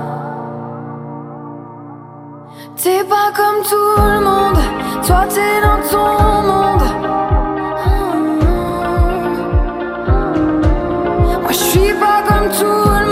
T'es 2.75 3.03
pas 3.03 3.29
comme 3.35 3.61
tout 3.61 4.01
le 4.01 4.19
monde, 4.27 4.57
toi 5.05 5.23
t'es 5.29 5.61
dans 5.61 5.81
ton 5.91 6.13
monde. 6.49 6.87
Moi 11.43 11.51
je 11.51 11.63
suis 11.71 11.93
pas 11.93 12.23
comme 12.27 12.49
tout 12.49 12.65
le 12.65 12.89
monde, 12.89 13.02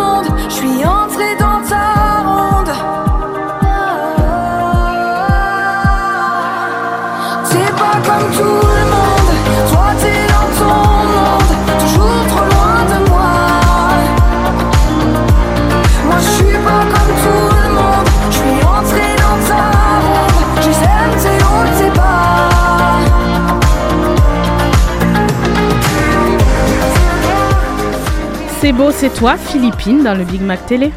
beau, 28.73 28.91
c'est 28.91 29.13
toi, 29.13 29.37
Philippine, 29.37 30.03
dans 30.03 30.13
le 30.13 30.23
Big 30.23 30.41
Mac 30.41 30.65
Télé. 30.65 30.91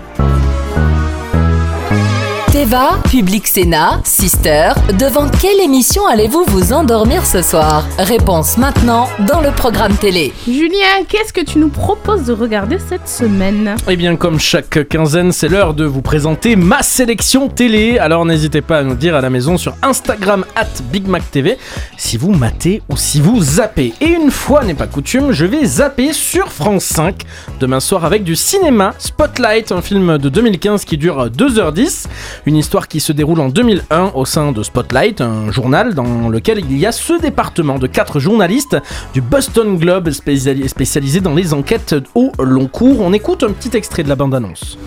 Teva, 2.64 2.98
Public 3.10 3.46
Sénat, 3.46 4.00
Sister, 4.04 4.70
devant 4.98 5.28
quelle 5.28 5.60
émission 5.60 6.06
allez-vous 6.06 6.44
vous 6.48 6.72
endormir 6.72 7.26
ce 7.26 7.42
soir? 7.42 7.84
Réponse 7.98 8.56
maintenant 8.56 9.06
dans 9.28 9.42
le 9.42 9.50
programme 9.50 9.94
télé. 9.94 10.32
Julien, 10.46 11.04
qu'est-ce 11.06 11.34
que 11.34 11.42
tu 11.42 11.58
nous 11.58 11.68
proposes 11.68 12.24
de 12.24 12.32
regarder 12.32 12.78
cette 12.78 13.06
semaine? 13.06 13.76
Eh 13.86 13.96
bien, 13.96 14.16
comme 14.16 14.40
chaque 14.40 14.88
quinzaine, 14.88 15.30
c'est 15.30 15.48
l'heure 15.48 15.74
de 15.74 15.84
vous 15.84 16.00
présenter 16.00 16.56
ma 16.56 16.82
sélection 16.82 17.48
télé. 17.48 17.98
Alors, 17.98 18.24
n'hésitez 18.24 18.62
pas 18.62 18.78
à 18.78 18.82
nous 18.82 18.94
dire 18.94 19.14
à 19.14 19.20
la 19.20 19.28
maison 19.28 19.58
sur 19.58 19.74
Instagram 19.82 20.46
at 20.56 20.80
BigMacTV 20.90 21.58
si 21.98 22.16
vous 22.16 22.32
matez 22.32 22.80
ou 22.88 22.96
si 22.96 23.20
vous 23.20 23.42
zappez. 23.42 23.92
Et 24.00 24.06
une 24.06 24.30
fois 24.30 24.64
n'est 24.64 24.72
pas 24.72 24.86
coutume, 24.86 25.32
je 25.32 25.44
vais 25.44 25.66
zapper 25.66 26.14
sur 26.14 26.50
France 26.50 26.84
5 26.84 27.24
demain 27.60 27.80
soir 27.80 28.06
avec 28.06 28.24
du 28.24 28.36
cinéma 28.36 28.94
Spotlight, 28.98 29.70
un 29.70 29.82
film 29.82 30.16
de 30.16 30.30
2015 30.30 30.86
qui 30.86 30.96
dure 30.96 31.26
2h10. 31.26 32.06
Une 32.46 32.53
histoire 32.56 32.88
qui 32.88 33.00
se 33.00 33.12
déroule 33.12 33.40
en 33.40 33.48
2001 33.48 34.12
au 34.14 34.24
sein 34.24 34.52
de 34.52 34.62
Spotlight, 34.62 35.20
un 35.20 35.50
journal 35.50 35.94
dans 35.94 36.28
lequel 36.28 36.58
il 36.60 36.76
y 36.78 36.86
a 36.86 36.92
ce 36.92 37.20
département 37.20 37.78
de 37.78 37.86
quatre 37.86 38.20
journalistes 38.20 38.76
du 39.12 39.20
Boston 39.20 39.76
Globe 39.76 40.10
spéciali- 40.10 40.68
spécialisé 40.68 41.20
dans 41.20 41.34
les 41.34 41.54
enquêtes 41.54 41.94
au 42.14 42.32
long 42.38 42.66
cours. 42.66 43.00
On 43.00 43.12
écoute 43.12 43.42
un 43.42 43.52
petit 43.52 43.76
extrait 43.76 44.02
de 44.02 44.08
la 44.08 44.16
bande-annonce. 44.16 44.78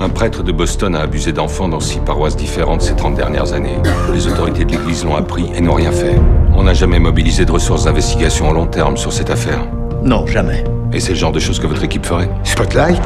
Un 0.00 0.08
prêtre 0.08 0.42
de 0.42 0.52
Boston 0.52 0.94
a 0.96 1.00
abusé 1.00 1.32
d'enfants 1.32 1.68
dans 1.68 1.80
six 1.80 1.98
paroisses 2.00 2.36
différentes 2.36 2.82
ces 2.82 2.94
30 2.94 3.14
dernières 3.14 3.52
années. 3.52 3.78
Les 4.12 4.26
autorités 4.26 4.64
de 4.64 4.72
l'Église 4.72 5.04
l'ont 5.04 5.16
appris 5.16 5.46
et 5.56 5.60
n'ont 5.60 5.74
rien 5.74 5.92
fait. 5.92 6.16
On 6.56 6.64
n'a 6.64 6.74
jamais 6.74 6.98
mobilisé 6.98 7.44
de 7.44 7.52
ressources 7.52 7.84
d'investigation 7.84 8.50
à 8.50 8.52
long 8.52 8.66
terme 8.66 8.96
sur 8.96 9.12
cette 9.12 9.30
affaire. 9.30 9.64
Non, 10.02 10.26
jamais. 10.26 10.64
Et 10.92 11.00
c'est 11.00 11.10
le 11.12 11.18
genre 11.18 11.32
de 11.32 11.40
choses 11.40 11.58
que 11.58 11.66
votre 11.66 11.82
équipe 11.84 12.04
ferait 12.04 12.28
Spotlight? 12.44 13.00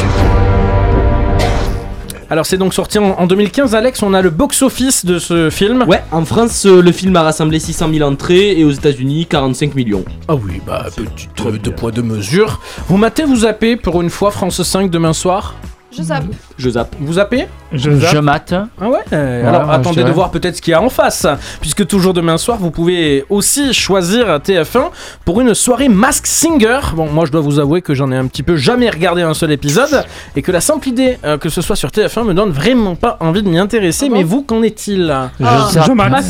Alors 2.31 2.45
c'est 2.45 2.59
donc 2.59 2.75
sorti 2.75 2.99
en, 2.99 3.13
en 3.19 3.27
2015, 3.27 3.75
Alex, 3.75 4.03
on 4.03 4.13
a 4.13 4.21
le 4.21 4.29
box-office 4.29 5.07
de 5.07 5.19
ce 5.19 5.49
film. 5.49 5.85
Ouais, 5.89 6.03
en 6.13 6.25
France, 6.27 6.67
euh, 6.67 6.83
le 6.83 6.93
film 6.93 7.17
a 7.17 7.23
rassemblé 7.23 7.59
600 7.59 7.89
000 7.93 8.07
entrées 8.09 8.59
et 8.59 8.65
aux 8.65 8.71
États-Unis 8.71 9.27
45 9.27 9.75
millions. 9.75 10.05
Ah 10.29 10.35
oui, 10.35 10.61
bah 10.67 10.87
petite 10.95 11.31
euh, 11.47 11.57
de 11.59 11.71
poids 11.71 11.91
de 11.91 12.03
mesure. 12.03 12.61
Vous 12.89 12.99
matez, 12.99 13.25
vous 13.25 13.37
zappez 13.37 13.77
pour 13.77 14.03
une 14.03 14.11
fois 14.11 14.31
France 14.31 14.63
5 14.63 14.91
demain 14.91 15.15
soir? 15.15 15.55
Je 15.91 16.03
zappe. 16.03 16.25
Je 16.59 16.69
zappe. 16.69 16.95
Vous 17.01 17.15
zappez? 17.15 17.47
Je 17.73 17.91
zappe. 17.91 18.13
Je 18.15 18.19
mate. 18.19 18.53
Ah 18.81 18.89
ouais, 18.89 18.99
euh, 19.15 19.49
Alors 19.49 19.63
ouais, 19.63 19.67
je 19.69 19.73
attendez 19.81 20.05
de 20.05 20.11
voir 20.11 20.31
peut-être 20.31 20.57
ce 20.57 20.63
qu'il 20.63 20.73
y 20.73 20.75
a 20.75 20.83
en 20.83 20.91
face, 20.91 21.27
puisque 21.63 21.87
toujours 21.87 22.13
demain 22.13 22.37
soir, 22.37 22.59
vous 22.59 22.71
pouvez 22.71 23.25
aussi 23.31 23.73
choisir 23.73 24.27
TF1 24.39 24.91
pour 25.25 25.41
une 25.41 25.55
soirée 25.55 25.89
Mask 25.89 26.27
Singer. 26.27 26.81
Bon, 26.95 27.09
moi 27.11 27.25
je 27.25 27.33
dois 27.33 27.41
vous 27.41 27.59
avouer 27.59 27.81
que 27.81 27.95
j'en 27.95 28.13
ai 28.13 28.17
un 28.17 28.27
petit 28.27 28.43
peu 28.43 28.55
jamais 28.57 28.91
regardé 28.91 29.23
un 29.23 29.33
seul 29.33 29.51
épisode, 29.51 30.05
et 30.37 30.43
que 30.43 30.53
la 30.53 30.61
simple 30.61 30.89
idée 30.89 31.19
euh, 31.25 31.39
que 31.39 31.49
ce 31.49 31.63
soit 31.63 31.75
sur 31.77 31.89
TF1 31.89 32.25
me 32.25 32.35
donne 32.35 32.51
vraiment 32.51 32.95
pas 32.95 33.17
envie 33.21 33.43
de 33.43 33.49
m'y 33.49 33.59
intéresser. 33.59 34.11
mais 34.11 34.23
vous, 34.23 34.43
qu'en 34.43 34.63
est-il? 34.63 35.13
Je 35.41 35.45
zappe. 35.73 35.87
Je 35.87 35.93
mate. 35.93 36.11
Mask. 36.11 36.29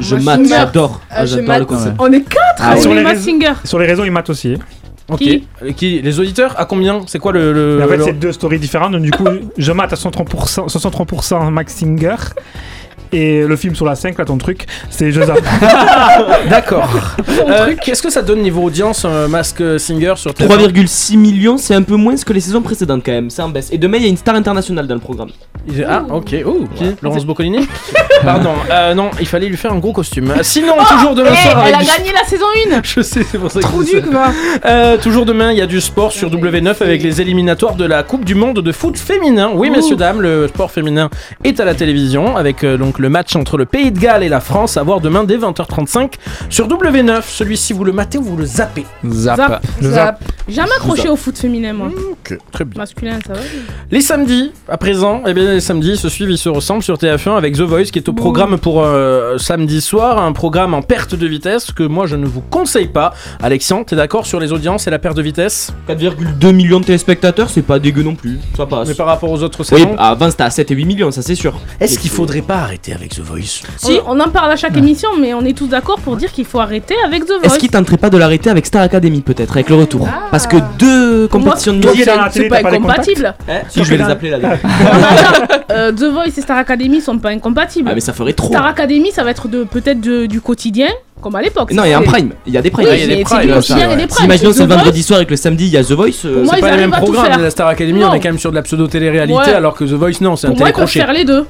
Je 0.00 0.14
mate, 0.16 0.40
j'adore. 0.48 1.00
Ah, 1.10 1.14
Ah, 1.18 1.26
je 1.26 1.30
j'adore 1.36 1.48
mate. 1.48 1.58
le 1.58 1.64
concept. 1.66 1.96
On 1.98 2.12
est 2.12 2.22
quatre 2.22 2.60
Ah, 2.60 2.76
sur, 2.76 2.94
les 2.94 3.02
Mask 3.02 3.22
Singer. 3.22 3.52
sur 3.64 3.78
les 3.80 3.86
réseaux, 3.86 4.04
ils 4.04 4.12
matent 4.12 4.30
aussi. 4.30 4.56
Ok. 5.10 5.74
Qui 5.76 6.00
Les 6.02 6.20
auditeurs 6.20 6.58
À 6.58 6.64
combien 6.64 7.02
C'est 7.06 7.18
quoi 7.18 7.32
le. 7.32 7.80
en 7.84 7.88
fait, 7.88 7.96
le- 7.96 8.04
c'est 8.04 8.12
deux 8.18 8.32
stories 8.32 8.58
différentes. 8.58 8.92
Donc, 8.92 9.02
du 9.02 9.10
coup, 9.10 9.26
je 9.58 9.72
mate 9.72 9.92
à 9.92 9.96
63%, 9.96 10.68
63% 10.68 11.50
Max 11.50 11.74
Singer. 11.74 12.16
Et 13.12 13.42
le 13.44 13.56
film 13.56 13.74
sur 13.74 13.86
la 13.86 13.94
5, 13.96 14.16
là, 14.18 14.24
ton 14.24 14.38
truc, 14.38 14.66
c'est 14.88 15.10
je 15.10 15.20
zappe. 15.22 15.40
D'accord. 16.48 16.88
Euh, 17.48 17.74
Qu'est-ce 17.82 18.02
que 18.02 18.10
ça 18.10 18.22
donne 18.22 18.40
niveau 18.40 18.62
audience, 18.62 19.04
euh, 19.04 19.26
Mask 19.28 19.62
Singer 19.78 20.14
sur 20.16 20.32
TF1 20.32 20.68
3,6 20.72 21.16
millions, 21.16 21.56
c'est 21.58 21.74
un 21.74 21.82
peu 21.82 21.96
moins 21.96 22.14
que 22.16 22.32
les 22.32 22.40
saisons 22.40 22.62
précédentes 22.62 23.02
quand 23.04 23.12
même, 23.12 23.30
c'est 23.30 23.42
en 23.42 23.48
baisse. 23.48 23.68
Et 23.72 23.78
demain, 23.78 23.96
il 23.98 24.02
y 24.04 24.06
a 24.06 24.08
une 24.08 24.16
star 24.16 24.34
internationale 24.34 24.86
dans 24.86 24.94
le 24.94 25.00
programme. 25.00 25.30
Ah, 25.88 26.02
ok. 26.10 26.36
Oh, 26.46 26.64
Laurence 27.02 27.24
Boccolini 27.26 27.66
Pardon. 28.24 28.52
Euh, 28.70 28.94
non, 28.94 29.10
il 29.20 29.26
fallait 29.26 29.46
lui 29.48 29.56
faire 29.56 29.72
un 29.72 29.78
gros 29.78 29.92
costume. 29.92 30.30
Euh, 30.30 30.42
Sinon, 30.42 30.74
toujours 30.88 31.14
demain 31.14 31.30
Eh, 31.32 31.48
soir 31.50 31.64
Elle 31.66 31.74
a 31.74 31.78
du- 31.78 31.84
gagné 31.86 32.12
la 32.12 32.24
saison 32.28 32.44
1 32.72 32.80
Je 32.82 33.00
sais, 33.02 33.22
c'est 33.30 33.38
pour 33.38 33.50
ça 33.50 33.60
que 33.60 33.64
Trop 33.66 33.82
duc, 33.82 34.06
va 34.06 34.32
Euh, 34.64 34.96
toujours 34.98 35.24
demain, 35.26 35.52
il 35.52 35.58
y 35.58 35.62
a 35.62 35.66
du 35.66 35.80
sport 35.80 36.12
sur 36.12 36.30
W9 36.30 36.82
avec 36.82 37.02
les 37.02 37.20
éliminatoires 37.20 37.74
de 37.74 37.84
la 37.84 38.02
Coupe 38.02 38.24
du 38.24 38.34
Monde 38.34 38.60
de 38.60 38.72
foot 38.72 38.98
féminin. 38.98 39.50
Oui, 39.54 39.68
Ouh. 39.68 39.72
messieurs, 39.72 39.96
dames, 39.96 40.20
le 40.20 40.48
sport 40.48 40.70
féminin 40.70 41.10
est 41.44 41.60
à 41.60 41.64
la 41.64 41.74
télévision 41.74 42.36
avec 42.36 42.64
euh, 42.64 42.76
donc 42.76 42.98
le 43.00 43.08
match 43.08 43.34
entre 43.36 43.56
le 43.56 43.64
Pays 43.64 43.90
de 43.90 43.98
Galles 43.98 44.22
et 44.22 44.28
la 44.28 44.40
France 44.40 44.76
à 44.76 44.82
voir 44.82 45.00
demain 45.00 45.24
dès 45.24 45.36
20h35 45.38 46.12
sur 46.48 46.68
W9. 46.68 47.22
Celui-ci, 47.26 47.72
vous 47.72 47.84
le 47.84 47.92
matez 47.92 48.18
ou 48.18 48.22
vous 48.22 48.36
le 48.36 48.44
zappez 48.46 48.84
Zap. 49.08 49.64
Zap. 49.82 50.22
Jamais 50.48 50.70
accroché 50.76 51.08
au 51.08 51.16
foot 51.16 51.36
féminin, 51.38 51.72
moi. 51.72 51.88
Ok, 52.10 52.36
très 52.52 52.64
bien. 52.64 52.78
Masculin, 52.80 53.18
ça 53.26 53.32
va. 53.34 53.40
Les 53.90 54.00
samedis, 54.00 54.52
à 54.68 54.76
présent, 54.76 55.22
eh 55.26 55.32
bien, 55.34 55.44
les 55.54 55.60
samedis 55.60 55.96
se 55.96 56.08
suivent, 56.08 56.30
ils 56.30 56.38
se 56.38 56.48
ressemblent 56.48 56.82
sur 56.82 56.96
TF1 56.96 57.36
avec 57.36 57.54
The 57.56 57.60
Voice 57.60 57.84
qui 57.84 57.98
est 57.98 58.08
au 58.08 58.12
programme 58.12 58.58
pour 58.58 58.82
euh, 58.82 59.38
samedi 59.38 59.80
soir, 59.80 60.18
un 60.22 60.32
programme 60.32 60.74
en 60.74 60.82
perte 60.82 61.14
de 61.14 61.26
vitesse 61.26 61.72
que 61.72 61.82
moi 61.84 62.06
je 62.06 62.16
ne 62.16 62.26
vous 62.26 62.40
conseille 62.40 62.88
pas. 62.88 63.12
Alexian, 63.42 63.84
t'es 63.84 63.96
d'accord 63.96 64.26
sur 64.26 64.40
les 64.40 64.52
audiences 64.52 64.86
et 64.86 64.90
la 64.90 64.98
perte 64.98 65.16
de 65.16 65.22
vitesse? 65.22 65.72
4,2 65.88 66.52
millions 66.52 66.80
de 66.80 66.84
téléspectateurs, 66.84 67.48
c'est 67.50 67.62
pas 67.62 67.78
dégueu 67.78 68.02
non 68.02 68.14
plus. 68.14 68.38
Ça 68.56 68.66
passe. 68.66 68.88
Mais 68.88 68.94
par 68.94 69.06
rapport 69.06 69.30
aux 69.30 69.42
autres 69.42 69.60
Oui, 69.60 69.66
saisons? 69.80 69.96
avant 69.98 70.30
c'était 70.30 70.42
à 70.42 70.50
7 70.50 70.70
et 70.70 70.74
8 70.74 70.84
millions, 70.84 71.10
ça 71.10 71.22
c'est 71.22 71.34
sûr. 71.34 71.58
Est-ce 71.80 71.98
qu'il 71.98 72.10
faudrait 72.10 72.42
pas 72.42 72.56
arrêter 72.56 72.89
avec 72.92 73.14
The 73.14 73.20
Voice 73.20 73.62
Si. 73.76 73.98
On, 74.06 74.16
on 74.16 74.20
en 74.20 74.28
parle 74.28 74.50
à 74.52 74.56
chaque 74.56 74.76
émission, 74.76 75.08
mais 75.20 75.34
on 75.34 75.42
est 75.44 75.56
tous 75.56 75.66
d'accord 75.68 75.98
pour 76.00 76.16
dire 76.16 76.32
qu'il 76.32 76.44
faut 76.44 76.60
arrêter 76.60 76.94
avec 77.06 77.24
The 77.24 77.32
Voice. 77.32 77.44
Est-ce 77.44 77.58
qu'il 77.58 77.70
tenterait 77.70 77.96
pas 77.96 78.10
de 78.10 78.18
l'arrêter 78.18 78.50
avec 78.50 78.66
Star 78.66 78.82
Academy 78.82 79.20
peut-être, 79.20 79.52
avec 79.52 79.68
le 79.70 79.76
retour 79.76 80.08
Parce 80.30 80.46
que 80.46 80.56
deux 80.78 81.28
compétitions 81.28 81.74
de 81.74 81.88
c'est 82.32 82.48
pas 82.48 82.58
incompatible. 82.58 83.34
Eh, 83.48 83.52
si 83.68 83.84
je 83.84 83.90
vais 83.90 83.96
les 83.98 84.04
appeler 84.04 84.30
là. 84.30 84.38
Euh, 85.72 85.92
The 85.92 86.02
Voice 86.12 86.36
et 86.36 86.40
Star 86.40 86.58
Academy 86.58 87.00
sont 87.00 87.16
pas 87.18 87.28
incompatibles. 87.28 87.88
Ah 87.92 87.94
mais 87.94 88.00
ça 88.00 88.12
ferait 88.12 88.32
trop. 88.32 88.48
Star 88.48 88.66
Academy, 88.66 89.12
ça 89.12 89.22
va 89.22 89.30
être 89.30 89.46
de 89.46 89.62
peut-être 89.62 90.00
de- 90.00 90.26
du 90.26 90.40
quotidien, 90.40 90.88
comme 91.20 91.36
à 91.36 91.42
l'époque. 91.42 91.72
Non, 91.72 91.84
il 91.84 91.90
y 91.90 91.92
a 91.92 91.98
un 91.98 92.02
prime, 92.02 92.32
il 92.44 92.52
y 92.52 92.58
a 92.58 92.62
des 92.62 92.72
primes. 92.72 92.88
Oui, 92.90 93.06
du 93.06 93.52
quotidien 93.52 93.90
et 93.92 93.96
des 93.96 94.06
primes. 94.08 94.24
Imaginons 94.24 94.50
Et 94.50 94.54
c'est 94.54 94.62
le 94.66 94.68
vendredi 94.68 95.02
soir 95.04 95.18
avec 95.18 95.30
le 95.30 95.36
samedi, 95.36 95.66
il 95.66 95.70
y 95.72 95.76
a 95.76 95.84
The 95.84 95.92
Voice. 95.92 96.08
euh, 96.24 96.44
C'est 96.50 96.60
pas 96.60 96.72
les 96.72 96.76
mêmes 96.78 96.90
programmes 96.90 97.40
la 97.40 97.50
Star 97.50 97.68
Academy, 97.68 98.00
Non. 98.00 98.08
on 98.10 98.14
est 98.14 98.18
quand 98.20 98.30
même 98.30 98.38
sur 98.40 98.50
de 98.50 98.56
la 98.56 98.62
pseudo-télé-réalité 98.62 99.38
Ouais. 99.38 99.54
alors 99.54 99.74
que 99.74 99.84
The 99.84 99.92
Voice, 99.92 100.20
non, 100.20 100.34
c'est 100.34 100.48
un 100.48 100.50
Pour 100.50 100.58
moi, 100.58 100.70
ils 100.70 100.72
peuvent 100.72 100.90
télécrochet. 100.90 100.98
faire 101.00 101.12
les 101.12 101.24
deux. 101.24 101.46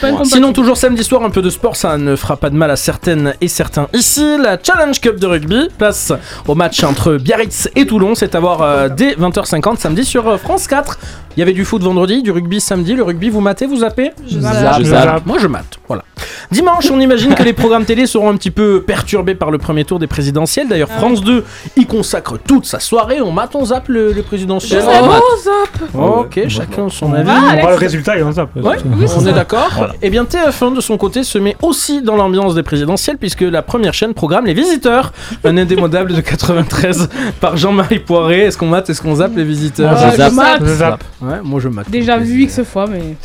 Pas. 0.00 0.24
Sinon, 0.24 0.52
toujours 0.52 0.76
samedi 0.76 1.04
soir, 1.04 1.22
un 1.22 1.30
peu 1.30 1.42
de 1.42 1.50
sport, 1.50 1.76
ça 1.76 1.96
ne 1.96 2.16
fera 2.16 2.36
pas 2.36 2.50
de 2.50 2.56
mal 2.56 2.70
à 2.70 2.76
certaines 2.76 3.34
et 3.40 3.48
certains. 3.48 3.88
Ici, 3.92 4.24
la 4.42 4.58
Challenge 4.60 4.98
Cup 5.00 5.20
de 5.20 5.26
rugby, 5.26 5.68
place 5.78 6.12
au 6.48 6.54
match 6.54 6.82
entre 6.82 7.16
Biarritz 7.16 7.68
et 7.76 7.86
Toulon. 7.86 8.14
C'est 8.14 8.34
à 8.34 8.40
voir 8.40 8.62
euh, 8.62 8.88
dès 8.88 9.14
20h50 9.14 9.78
samedi 9.78 10.04
sur 10.04 10.28
euh, 10.28 10.36
France 10.38 10.66
4. 10.66 10.98
Il 11.36 11.40
y 11.40 11.42
avait 11.42 11.52
du 11.52 11.64
foot 11.64 11.82
vendredi, 11.82 12.22
du 12.22 12.30
rugby 12.30 12.60
samedi. 12.60 12.94
Le 12.94 13.02
rugby, 13.02 13.28
vous 13.28 13.40
matez, 13.40 13.66
vous 13.66 13.78
zappez? 13.78 14.10
Je 14.26 14.40
zappe. 14.40 14.78
Je 14.80 14.84
zappe. 14.84 15.26
Moi, 15.26 15.38
je 15.38 15.46
mate. 15.46 15.78
Voilà. 15.86 16.02
Dimanche, 16.50 16.90
on 16.90 17.00
imagine 17.00 17.34
que 17.34 17.42
les 17.42 17.52
programmes 17.52 17.84
télé 17.84 18.06
seront 18.06 18.30
un 18.30 18.36
petit 18.36 18.50
peu 18.50 18.82
perturbés 18.86 19.34
par 19.34 19.50
le 19.50 19.58
premier 19.58 19.84
tour 19.84 19.98
des 19.98 20.06
présidentielles. 20.06 20.68
D'ailleurs, 20.68 20.88
Ah 20.92 20.98
France 20.98 21.22
2 21.22 21.44
y 21.76 21.86
consacre 21.86 22.38
toute 22.38 22.66
sa 22.66 22.80
soirée. 22.80 23.20
On 23.20 23.32
mate, 23.32 23.54
on 23.54 23.64
zappe 23.66 23.88
le, 23.88 24.12
le 24.12 24.22
présidentiel. 24.22 24.80
Je 24.80 24.86
zappe. 24.86 25.04
Oh, 25.20 25.36
zappe. 25.42 25.94
Ok, 25.94 26.40
chacun 26.48 26.88
son 26.88 27.12
avis. 27.12 27.30
On 27.30 27.60
voit 27.60 27.70
le 27.70 27.76
résultat 27.76 28.16
et 28.18 28.22
on 28.22 28.32
zappe. 28.32 28.54
Ouais, 28.56 28.76
on 29.16 29.26
est 29.26 29.32
d'accord. 29.32 29.88
Et 30.02 30.10
bien 30.10 30.24
TF1 30.24 30.74
de 30.74 30.80
son 30.80 30.96
côté 30.96 31.24
se 31.24 31.38
met 31.38 31.56
aussi 31.62 32.02
dans 32.02 32.16
l'ambiance 32.16 32.54
des 32.54 32.62
présidentielles 32.62 33.18
puisque 33.18 33.42
la 33.42 33.62
première 33.62 33.94
chaîne 33.94 34.14
programme 34.14 34.46
Les 34.46 34.54
Visiteurs, 34.54 35.12
un 35.44 35.56
indémodable 35.56 36.14
de 36.14 36.20
93 36.20 37.08
par 37.40 37.56
Jean-Marie 37.56 37.98
Poiré. 38.00 38.40
Est-ce 38.42 38.58
qu'on 38.58 38.66
mate, 38.66 38.90
est-ce 38.90 39.02
qu'on 39.02 39.16
zappe 39.16 39.36
les 39.36 39.44
visiteurs 39.44 39.92
Ouais, 39.92 40.10
je 40.16 40.34
mate. 40.34 40.62
Je 40.64 40.74
zappe. 40.74 41.04
Ouais, 41.20 41.36
moi 41.42 41.60
je 41.60 41.68
mate. 41.68 41.90
Déjà 41.90 42.18
vu 42.18 42.42
X 42.42 42.62
fois, 42.64 42.86
mais. 42.90 43.16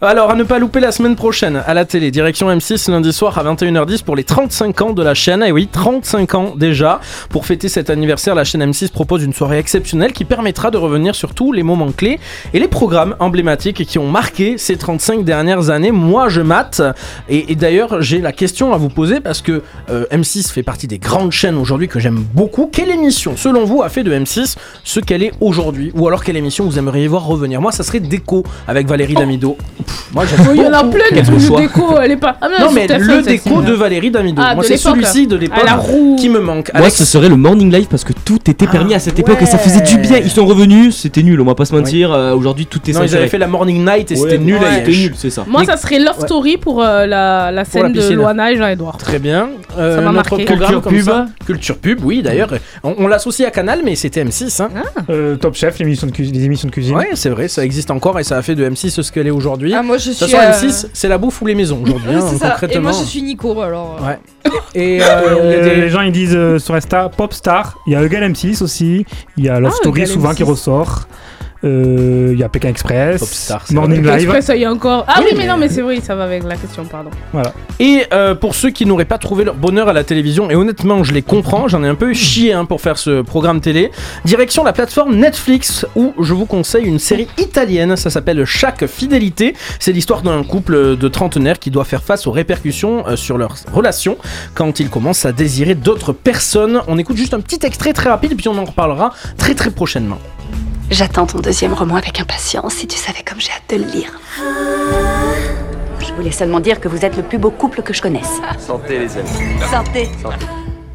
Alors, 0.00 0.30
à 0.30 0.34
ne 0.34 0.42
pas 0.44 0.58
louper 0.58 0.80
la 0.80 0.92
semaine 0.92 1.16
prochaine 1.16 1.62
à 1.66 1.74
la 1.74 1.84
télé, 1.84 2.10
direction 2.10 2.50
M6 2.56 2.90
lundi 2.90 3.12
soir 3.12 3.36
à 3.36 3.44
21h10 3.44 4.02
pour 4.02 4.16
les 4.16 4.24
35 4.24 4.80
ans 4.80 4.92
de 4.92 5.02
la 5.02 5.12
chaîne. 5.12 5.42
Et 5.42 5.52
oui, 5.52 5.68
35 5.70 6.34
ans 6.34 6.54
déjà. 6.56 7.00
Pour 7.28 7.44
fêter 7.44 7.68
cet 7.68 7.90
anniversaire, 7.90 8.34
la 8.34 8.44
chaîne 8.44 8.64
M6 8.64 8.90
propose 8.90 9.22
une 9.22 9.34
soirée 9.34 9.58
exceptionnelle 9.58 10.12
qui 10.12 10.24
permettra 10.24 10.70
de 10.70 10.78
revenir 10.78 11.14
sur 11.14 11.34
tous 11.34 11.52
les 11.52 11.62
moments 11.62 11.92
clés 11.92 12.18
et 12.54 12.58
les 12.58 12.68
programmes 12.68 13.14
emblématiques 13.18 13.84
qui 13.84 13.98
ont 13.98 14.08
marqué 14.08 14.56
ces 14.56 14.76
35 14.76 15.24
dernières 15.24 15.68
années. 15.68 15.90
Moi, 15.90 16.30
je 16.30 16.40
mate. 16.40 16.80
Et, 17.28 17.52
et 17.52 17.56
d'ailleurs, 17.56 18.00
j'ai 18.00 18.20
la 18.20 18.32
question 18.32 18.72
à 18.72 18.78
vous 18.78 18.88
poser 18.88 19.20
parce 19.20 19.42
que 19.42 19.62
euh, 19.90 20.06
M6 20.10 20.50
fait 20.50 20.62
partie 20.62 20.86
des 20.86 20.98
grandes 20.98 21.32
chaînes 21.32 21.58
aujourd'hui 21.58 21.88
que 21.88 22.00
j'aime 22.00 22.24
beaucoup. 22.32 22.70
Quelle 22.72 22.90
émission, 22.90 23.36
selon 23.36 23.64
vous, 23.64 23.82
a 23.82 23.90
fait 23.90 24.02
de 24.02 24.12
M6 24.12 24.56
ce 24.82 25.00
qu'elle 25.00 25.22
est 25.22 25.32
aujourd'hui? 25.40 25.92
Ou 25.94 26.08
alors 26.08 26.24
quelle 26.24 26.36
émission 26.36 26.64
vous 26.64 26.78
aimeriez 26.78 27.06
voir 27.06 27.26
revenir? 27.26 27.60
Moi, 27.60 27.72
ça 27.72 27.82
serait 27.82 28.00
Déco 28.00 28.44
avec 28.66 28.86
Valérie 28.86 29.14
Damido. 29.14 29.58
Pff, 29.84 30.06
moi, 30.14 30.24
j'aime 30.24 30.46
Oh, 30.48 30.52
il 30.54 30.62
y 30.62 30.66
en 30.66 30.72
a 30.72 30.84
plein 30.84 31.10
des 31.12 31.22
trucs 31.22 31.38
de 31.38 31.56
déco, 31.56 31.98
elle 32.00 32.12
est 32.12 32.16
pas. 32.16 32.36
Ah, 32.58 32.64
Non, 32.64 32.72
mais 32.72 32.86
TF1, 32.86 32.98
le 33.16 33.22
déco 33.22 33.62
de 33.62 33.72
Valérie 33.72 34.10
Damido. 34.10 34.42
Ah, 34.44 34.54
Moi, 34.54 34.64
c'est 34.64 34.76
celui-ci 34.76 35.26
de 35.26 35.36
l'époque 35.36 35.58
roue. 35.78 36.16
qui 36.18 36.28
me 36.28 36.40
manque. 36.40 36.70
Moi, 36.72 36.82
Alex- 36.82 36.96
ce 36.96 37.04
serait 37.04 37.28
le 37.28 37.36
morning 37.36 37.72
live 37.72 37.86
parce 37.90 38.04
que 38.04 38.12
tout 38.12 38.38
était 38.50 38.66
permis 38.66 38.94
à 38.94 38.98
cette 38.98 39.18
époque 39.18 39.38
et 39.42 39.46
ça 39.46 39.58
faisait 39.58 39.80
du 39.82 39.98
bien. 39.98 40.18
Ils 40.18 40.30
sont 40.30 40.46
revenus, 40.46 40.96
c'était 40.96 41.22
nul, 41.22 41.40
on 41.40 41.44
va 41.44 41.54
pas 41.54 41.64
se 41.64 41.74
mentir. 41.74 42.12
euh, 42.12 42.34
Aujourd'hui, 42.34 42.66
tout 42.66 42.80
est 42.88 42.92
Non, 42.92 43.02
ils 43.04 43.14
avaient 43.16 43.28
fait 43.28 43.38
la 43.38 43.46
Morning 43.46 43.84
Night 43.84 44.12
et 44.12 44.14
Ouais, 44.14 44.20
c'était 44.30 44.38
nul. 44.42 44.58
C'était 44.84 45.12
c'est 45.16 45.30
ça. 45.30 45.44
Moi, 45.46 45.64
ça 45.64 45.76
serait 45.76 45.98
Love. 45.98 46.16
Story 46.20 46.56
pour 46.56 46.82
euh, 46.82 47.06
la, 47.06 47.50
la 47.52 47.64
scène 47.64 47.92
de. 47.92 48.06
Loana 48.14 48.50
et 48.52 48.56
Jean-Edouard. 48.56 48.96
Très 48.96 49.18
bien. 49.18 49.48
Euh, 49.78 49.96
Ça 49.96 50.00
m'a 50.00 50.12
notre 50.12 50.30
marqué. 50.36 50.44
Culture 50.46 50.82
pub. 50.82 51.10
Culture 51.46 51.76
pub, 51.78 52.04
oui, 52.04 52.22
d'ailleurs. 52.22 52.48
On, 52.82 52.94
on 52.98 53.06
l'associe 53.08 53.46
à 53.46 53.50
Canal, 53.50 53.80
mais 53.84 53.94
c'était 53.96 54.24
M6. 54.24 54.62
Hein. 54.62 54.68
Euh, 55.10 55.36
Top 55.36 55.54
Chef, 55.54 55.78
l'émission 55.78 56.06
de 56.06 56.12
cuisine- 56.12 56.34
les 56.34 56.44
émissions 56.44 56.68
de 56.68 56.72
cuisine. 56.72 56.96
Ouais, 56.96 57.10
c'est 57.14 57.28
vrai, 57.30 57.48
ça 57.48 57.64
existe 57.64 57.90
encore 57.90 58.18
et 58.18 58.24
ça 58.24 58.36
a 58.38 58.42
fait 58.42 58.54
de 58.54 58.64
M6 58.68 59.02
ce 59.02 59.12
qu'elle 59.12 59.26
est 59.26 59.30
aujourd'hui. 59.30 59.74
Ah, 59.74 59.82
moi, 59.82 59.98
je 59.98 60.10
De 60.10 60.14
toute 60.14 60.26
suis, 60.28 60.36
façon, 60.36 60.64
euh, 60.64 60.68
M6, 60.68 60.86
c'est 60.92 61.08
la 61.08 61.18
bouffe 61.18 61.40
ou 61.42 61.46
les 61.46 61.54
maisons 61.54 61.80
aujourd'hui, 61.82 62.14
Ça. 62.38 62.56
Et 62.70 62.78
moi, 62.78 62.92
je 62.92 63.04
suis 63.04 63.22
Nico, 63.22 63.60
alors. 63.60 63.98
euh, 64.02 64.06
Ouais. 64.06 64.18
Et 64.74 65.02
euh, 65.02 65.06
Euh, 65.40 65.64
des- 65.64 65.80
Les 65.80 65.88
gens 65.88 66.00
ils 66.02 66.12
disent 66.12 66.36
euh, 66.36 66.58
sur 66.58 66.74
Insta 66.74 67.08
Popstar, 67.08 67.76
il 67.86 67.92
y 67.92 67.96
a 67.96 68.02
Egal 68.02 68.22
M6 68.32 68.62
aussi, 68.62 69.04
il 69.36 69.44
y 69.44 69.48
a 69.48 69.58
Love 69.60 69.72
Ah, 69.74 69.76
Story 69.76 70.02
Egal 70.02 70.12
souvent 70.12 70.30
M6. 70.32 70.36
qui 70.36 70.42
ressort, 70.42 71.08
il 72.32 72.38
y 72.38 72.42
a 72.42 72.48
Pékin 72.48 72.68
Express, 72.68 73.20
Popstar, 73.20 73.64
Morning 73.72 74.06
Express, 74.06 74.24
Live. 74.24 74.40
ça 74.42 74.56
y 74.56 74.62
est 74.62 74.66
encore. 74.66 75.04
Ah 75.08 75.16
oui, 75.20 75.26
Oui, 75.32 75.38
mais, 75.38 75.46
non, 75.46 75.56
mais 75.56 75.68
c'est 75.68 75.82
vrai, 75.82 76.00
ça 76.00 76.14
va 76.14 76.24
avec 76.24 76.44
la 76.44 76.56
question, 76.56 76.84
pardon. 76.84 77.10
Voilà. 77.32 77.52
Et 77.78 78.04
euh, 78.12 78.34
pour 78.34 78.54
ceux 78.54 78.70
qui 78.70 78.86
n'auraient 78.86 79.04
pas 79.04 79.18
trouvé 79.18 79.44
leur 79.44 79.54
bonheur 79.54 79.88
à 79.88 79.92
la 79.92 80.04
télévision, 80.04 80.50
et 80.50 80.54
honnêtement 80.54 81.04
je 81.04 81.12
les 81.12 81.22
comprends, 81.22 81.68
j'en 81.68 81.82
ai 81.84 81.88
un 81.88 81.94
peu 81.94 82.12
chié 82.14 82.52
hein, 82.52 82.64
pour 82.64 82.80
faire 82.80 82.98
ce 82.98 83.22
programme 83.22 83.60
télé, 83.60 83.90
direction 84.24 84.64
la 84.64 84.72
plateforme 84.72 85.16
Netflix 85.16 85.86
où 85.94 86.14
je 86.20 86.34
vous 86.34 86.46
conseille 86.46 86.84
une 86.84 86.98
série 86.98 87.28
italienne, 87.38 87.96
ça 87.96 88.10
s'appelle 88.10 88.44
Chaque 88.44 88.86
Fidélité, 88.86 89.54
c'est 89.78 89.92
l'histoire 89.92 90.22
d'un 90.22 90.42
couple 90.42 90.96
de 90.96 91.08
trentenaires 91.08 91.58
qui 91.58 91.70
doit 91.70 91.84
faire 91.84 92.02
face 92.02 92.26
aux 92.26 92.32
répercussions 92.32 93.06
euh, 93.06 93.16
sur 93.16 93.38
leur 93.38 93.56
relation 93.72 94.16
quand 94.54 94.80
ils 94.80 94.88
commencent 94.88 95.26
à 95.26 95.32
désirer 95.32 95.74
d'autres 95.74 96.12
personnes. 96.12 96.80
On 96.88 96.98
écoute 96.98 97.16
juste 97.16 97.34
un 97.34 97.40
petit 97.40 97.64
extrait 97.64 97.92
très 97.92 98.08
rapide 98.08 98.32
et 98.32 98.34
puis 98.36 98.48
on 98.48 98.58
en 98.58 98.64
reparlera 98.64 99.12
très 99.36 99.54
très 99.54 99.70
prochainement. 99.70 100.18
J'attends 100.90 101.26
ton 101.26 101.38
deuxième 101.40 101.74
roman 101.74 101.96
avec 101.96 102.20
impatience, 102.20 102.74
si 102.74 102.86
tu 102.86 102.96
savais 102.96 103.22
comme 103.24 103.40
j'ai 103.40 103.50
hâte 103.50 103.64
de 103.68 103.76
le 103.84 103.90
lire. 103.90 104.10
Je 105.98 106.12
voulais 106.14 106.30
seulement 106.30 106.60
dire 106.60 106.80
que 106.80 106.88
vous 106.88 107.04
êtes 107.04 107.16
le 107.16 107.22
plus 107.22 107.38
beau 107.38 107.50
couple 107.50 107.82
que 107.82 107.92
je 107.92 108.00
connaisse. 108.00 108.40
Santé, 108.58 108.98
les 109.00 109.16
amis. 109.18 109.28
Santé. 109.70 110.10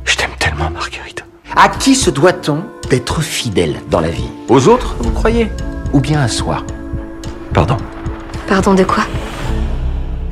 Je 0.05 0.15
t'aime 0.15 0.31
tellement, 0.39 0.69
Marguerite. 0.69 1.26
À 1.55 1.68
qui 1.68 1.95
se 1.95 2.09
doit-on 2.09 2.63
d'être 2.89 3.22
fidèle 3.22 3.76
dans 3.89 3.99
la 3.99 4.09
vie? 4.09 4.30
Aux 4.47 4.68
autres, 4.69 4.95
vous 4.99 5.11
croyez? 5.11 5.51
Ou 5.93 5.99
bien 5.99 6.22
à 6.22 6.27
soi? 6.30 6.63
Pardon, 7.53 7.77
Pardon 8.47 8.73
de 8.73 8.84
quoi? 8.84 9.03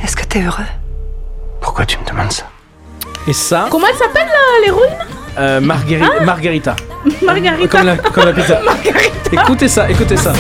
Est-ce 0.02 0.16
que 0.16 0.24
t'es 0.26 0.42
heureux? 0.42 0.64
Pourquoi 1.62 1.86
tu 1.86 1.98
me 2.00 2.06
demandes 2.06 2.32
ça? 2.32 2.46
Et 3.28 3.34
ça, 3.34 3.68
Comment 3.70 3.88
elle 3.88 3.98
s'appelle 3.98 4.28
là, 4.28 4.66
l'héroïne 4.66 4.98
euh, 5.40 5.60
Marguerite- 5.62 6.24
Margarita. 6.26 6.76
Margarita. 7.26 7.68
Comme 7.68 7.86
la, 7.88 7.98
comme 7.98 8.26
la 8.26 8.34
pizza. 8.34 8.60
Écoutez 9.32 9.68
ça, 9.68 9.90
écoutez 9.90 10.18
ça. 10.18 10.34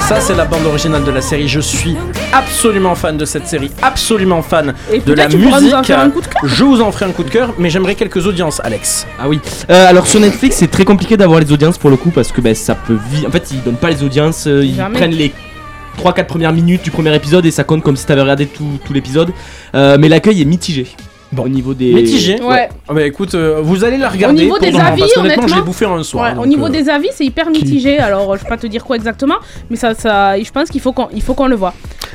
Ça, 0.00 0.20
c'est 0.20 0.34
la 0.34 0.44
bande 0.44 0.64
originale 0.66 1.02
de 1.04 1.10
la 1.10 1.20
série. 1.20 1.48
Je 1.48 1.60
suis 1.60 1.96
absolument 2.32 2.94
fan 2.94 3.16
de 3.16 3.24
cette 3.24 3.46
série, 3.46 3.70
absolument 3.82 4.42
fan 4.42 4.74
Et 4.92 4.98
de 5.00 5.12
la 5.14 5.26
peut-être 5.26 5.38
tu 5.40 5.44
pourras 5.46 5.60
nous 5.60 5.72
en 5.72 5.78
musique. 5.78 5.86
faire 5.86 6.00
un 6.00 6.10
coup 6.10 6.20
de 6.20 6.26
cœur. 6.26 6.42
Je 6.44 6.64
vous 6.64 6.80
en 6.80 6.92
ferai 6.92 7.06
un 7.06 7.10
coup 7.12 7.24
de 7.24 7.30
cœur, 7.30 7.54
mais 7.58 7.70
j'aimerais 7.70 7.94
quelques 7.94 8.26
audiences, 8.26 8.60
Alex. 8.62 9.06
Ah 9.18 9.28
oui. 9.28 9.40
Euh, 9.70 9.88
alors 9.88 10.06
sur 10.06 10.20
Netflix, 10.20 10.56
c'est 10.56 10.70
très 10.70 10.84
compliqué 10.84 11.16
d'avoir 11.16 11.40
les 11.40 11.50
audiences 11.52 11.78
pour 11.78 11.90
le 11.90 11.96
coup 11.96 12.10
parce 12.10 12.32
que 12.32 12.40
ben, 12.40 12.54
ça 12.54 12.74
peut 12.74 12.98
vite. 13.10 13.26
En 13.26 13.30
fait, 13.30 13.48
ils 13.50 13.62
donnent 13.62 13.76
pas 13.76 13.90
les 13.90 14.02
audiences, 14.02 14.46
euh, 14.46 14.64
ils 14.64 14.76
Jamais. 14.76 14.94
prennent 14.98 15.12
les 15.14 15.32
3-4 16.02 16.26
premières 16.26 16.52
minutes 16.52 16.82
du 16.82 16.90
premier 16.90 17.14
épisode 17.14 17.46
et 17.46 17.50
ça 17.50 17.64
compte 17.64 17.82
comme 17.82 17.96
si 17.96 18.04
t'avais 18.04 18.20
regardé 18.20 18.46
tout, 18.46 18.78
tout 18.84 18.92
l'épisode. 18.92 19.32
Euh, 19.74 19.96
mais 19.98 20.08
l'accueil 20.08 20.42
est 20.42 20.44
mitigé. 20.44 20.86
Bon. 21.36 21.44
Au 21.44 21.48
niveau 21.48 21.74
des. 21.74 21.92
Mitigé. 21.92 22.40
Ouais. 22.40 22.68
Ah 22.88 22.94
bah 22.94 23.06
écoute, 23.06 23.34
euh, 23.34 23.60
vous 23.62 23.84
allez 23.84 23.98
la 23.98 24.08
Au 24.08 24.12
regarder. 24.12 24.42
niveau 24.44 24.56
pour 24.56 24.60
des 24.66 24.74
avis, 24.78 25.02
parce 25.36 25.60
bouffé 25.62 25.84
un 25.84 26.02
soir. 26.02 26.24
Ouais, 26.24 26.34
donc, 26.34 26.44
au 26.44 26.46
niveau 26.46 26.66
euh, 26.66 26.70
des 26.70 26.88
avis, 26.88 27.08
c'est 27.12 27.24
hyper 27.26 27.50
mitigé. 27.50 27.98
Alors, 27.98 28.36
je 28.36 28.42
vais 28.42 28.48
pas 28.48 28.56
te 28.56 28.66
dire 28.66 28.82
quoi 28.84 28.96
exactement, 28.96 29.36
mais 29.68 29.76
ça, 29.76 29.94
ça, 29.94 30.38
je 30.42 30.50
pense 30.50 30.70
qu'il 30.70 30.80
faut 30.80 30.92
qu'on, 30.92 31.08
il 31.12 31.22
faut 31.22 31.34
qu'on 31.34 31.46
le 31.46 31.56
voit. 31.56 31.74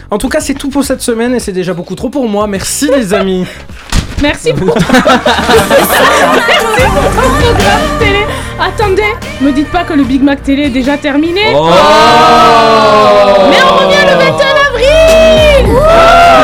En 0.09 0.17
tout 0.17 0.27
cas, 0.27 0.39
c'est 0.39 0.55
tout 0.55 0.69
pour 0.69 0.83
cette 0.83 1.01
semaine 1.01 1.35
et 1.35 1.39
c'est 1.39 1.51
déjà 1.53 1.73
beaucoup 1.73 1.95
trop 1.95 2.09
pour 2.09 2.27
moi. 2.27 2.47
Merci 2.47 2.89
les 2.93 3.13
amis. 3.21 3.45
Merci 4.21 4.53
pour. 4.53 4.73
Ton 4.73 4.81
programme 7.19 7.99
télé. 7.99 8.25
Attendez, 8.59 9.13
me 9.41 9.51
dites 9.51 9.69
pas 9.71 9.83
que 9.83 9.93
le 9.93 10.03
Big 10.03 10.21
Mac 10.21 10.43
télé 10.43 10.63
est 10.63 10.69
déjà 10.69 10.97
terminé. 10.97 11.41
Oh. 11.55 11.69
Mais 13.49 13.57
on 13.63 13.75
revient 13.85 14.05
le 14.05 14.15
21 14.17 14.55
avril. 14.69 15.65
Et 15.67 16.40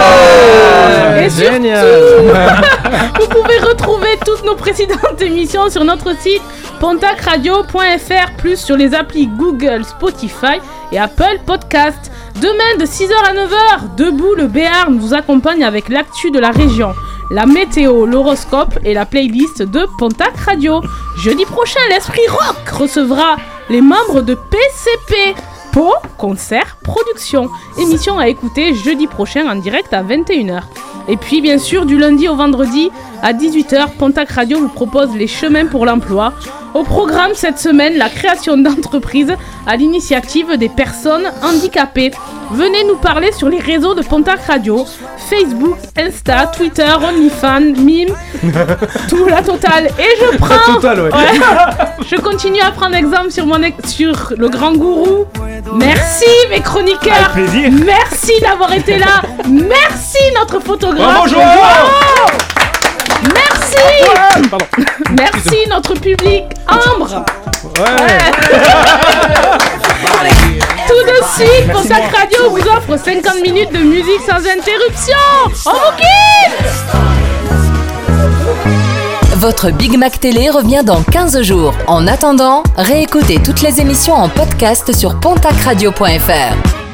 Génial. 1.30 1.86
vous 3.20 3.28
pouvez 3.28 3.58
retrouver 3.60 4.18
toutes 4.26 4.46
nos 4.46 4.56
précédentes 4.56 5.22
émissions 5.22 5.70
sur 5.70 5.84
notre 5.84 6.18
site 6.20 6.42
pontacradio.fr 6.80 8.32
plus 8.38 8.58
sur 8.58 8.78
les 8.78 8.94
applis 8.94 9.28
Google, 9.28 9.84
Spotify 9.84 10.60
et 10.92 11.00
Apple 11.00 11.40
Podcast. 11.46 12.12
Demain 12.36 12.78
de 12.80 12.86
6h 12.86 13.12
à 13.28 13.34
9h, 13.34 13.96
Debout 13.98 14.36
le 14.36 14.48
Béarn 14.48 14.98
vous 14.98 15.14
accompagne 15.14 15.64
avec 15.64 15.90
l'actu 15.90 16.32
de 16.32 16.40
la 16.40 16.52
région, 16.52 16.94
la 17.32 17.46
météo, 17.46 18.06
l'horoscope 18.06 18.80
et 18.86 18.94
la 18.94 19.06
playlist 19.06 19.64
de 19.64 19.86
Pontac 19.98 20.38
Radio. 20.38 20.82
Jeudi 21.18 21.46
prochain, 21.46 21.80
l'Esprit 21.90 22.28
Rock 22.30 22.70
recevra 22.70 23.38
les 23.70 23.82
membres 23.82 24.22
de 24.22 24.36
PCP. 24.36 25.36
Concert, 26.18 26.78
production. 26.84 27.50
Émission 27.80 28.18
à 28.18 28.28
écouter 28.28 28.74
jeudi 28.74 29.06
prochain 29.06 29.48
en 29.48 29.56
direct 29.56 29.94
à 29.94 30.02
21h. 30.02 30.64
Et 31.08 31.18
puis 31.18 31.42
bien 31.42 31.60
sûr 31.60 31.86
du 31.86 31.98
lundi 31.98 32.28
au 32.28 32.36
vendredi 32.36 32.90
à 33.24 33.34
18h, 33.34 33.90
Pontac 33.98 34.30
Radio 34.32 34.60
vous 34.60 34.70
propose 34.70 35.16
les 35.16 35.28
chemins 35.28 35.66
pour 35.66 35.86
l'emploi. 35.86 36.34
Au 36.74 36.84
programme 36.84 37.32
cette 37.34 37.58
semaine, 37.58 37.98
la 37.98 38.10
création 38.10 38.56
d'entreprises 38.58 39.34
à 39.66 39.76
l'initiative 39.76 40.58
des 40.58 40.70
personnes 40.70 41.26
handicapées. 41.42 42.12
Venez 42.52 42.84
nous 42.86 42.98
parler 42.98 43.32
sur 43.32 43.50
les 43.50 43.60
réseaux 43.60 43.94
de 43.96 44.02
Pontac 44.04 44.40
Radio, 44.46 44.86
Facebook, 45.30 45.78
Insta, 45.98 46.48
Twitter, 46.48 46.88
OnlyFans, 47.02 47.74
Mime, 47.82 48.14
tout 49.10 49.26
la 49.26 49.42
totale. 49.42 49.88
Et 50.00 50.04
je 50.22 50.38
prends. 50.38 50.50
La 50.50 50.74
totale, 50.76 51.02
ouais. 51.02 51.12
je 52.10 52.16
continue 52.18 52.62
à 52.62 52.72
prendre 52.72 52.96
exemple 52.96 53.32
sur 53.32 53.46
mon 53.46 53.62
ex- 53.64 53.90
sur 53.90 54.34
le 54.38 54.48
grand 54.48 54.74
gourou. 54.74 55.26
Merci 55.74 56.26
mes 56.52 56.62
chroniqueurs. 56.62 57.34
Merci 57.86 58.34
d'avoir 58.42 58.72
été 58.74 58.98
là. 58.98 59.22
Merci 59.50 60.20
notre 60.40 60.60
photographe. 60.62 61.32
Bravo. 61.34 62.67
Merci. 63.24 64.50
Pardon. 64.50 64.66
Merci 65.18 65.58
notre 65.70 65.94
public. 65.96 66.44
Ambre. 66.68 67.26
Ouais. 67.80 68.18
Tout 70.88 71.04
de 71.04 71.18
suite, 71.36 71.72
Pontac 71.72 72.16
Radio 72.16 72.50
vous 72.50 72.60
offre 72.60 72.98
50 72.98 73.42
minutes 73.42 73.72
de 73.72 73.80
musique 73.80 74.22
sans 74.26 74.38
interruption. 74.38 75.18
On 75.66 75.72
vous 75.72 75.98
quitte. 75.98 76.78
Votre 79.38 79.70
Big 79.72 79.98
Mac 79.98 80.20
Télé 80.20 80.50
revient 80.50 80.82
dans 80.84 81.04
15 81.04 81.42
jours. 81.44 81.74
En 81.86 82.08
attendant, 82.08 82.64
réécoutez 82.76 83.40
toutes 83.44 83.62
les 83.62 83.80
émissions 83.80 84.16
en 84.16 84.30
podcast 84.30 84.96
sur 84.96 85.20
pontacradio.fr. 85.20 86.87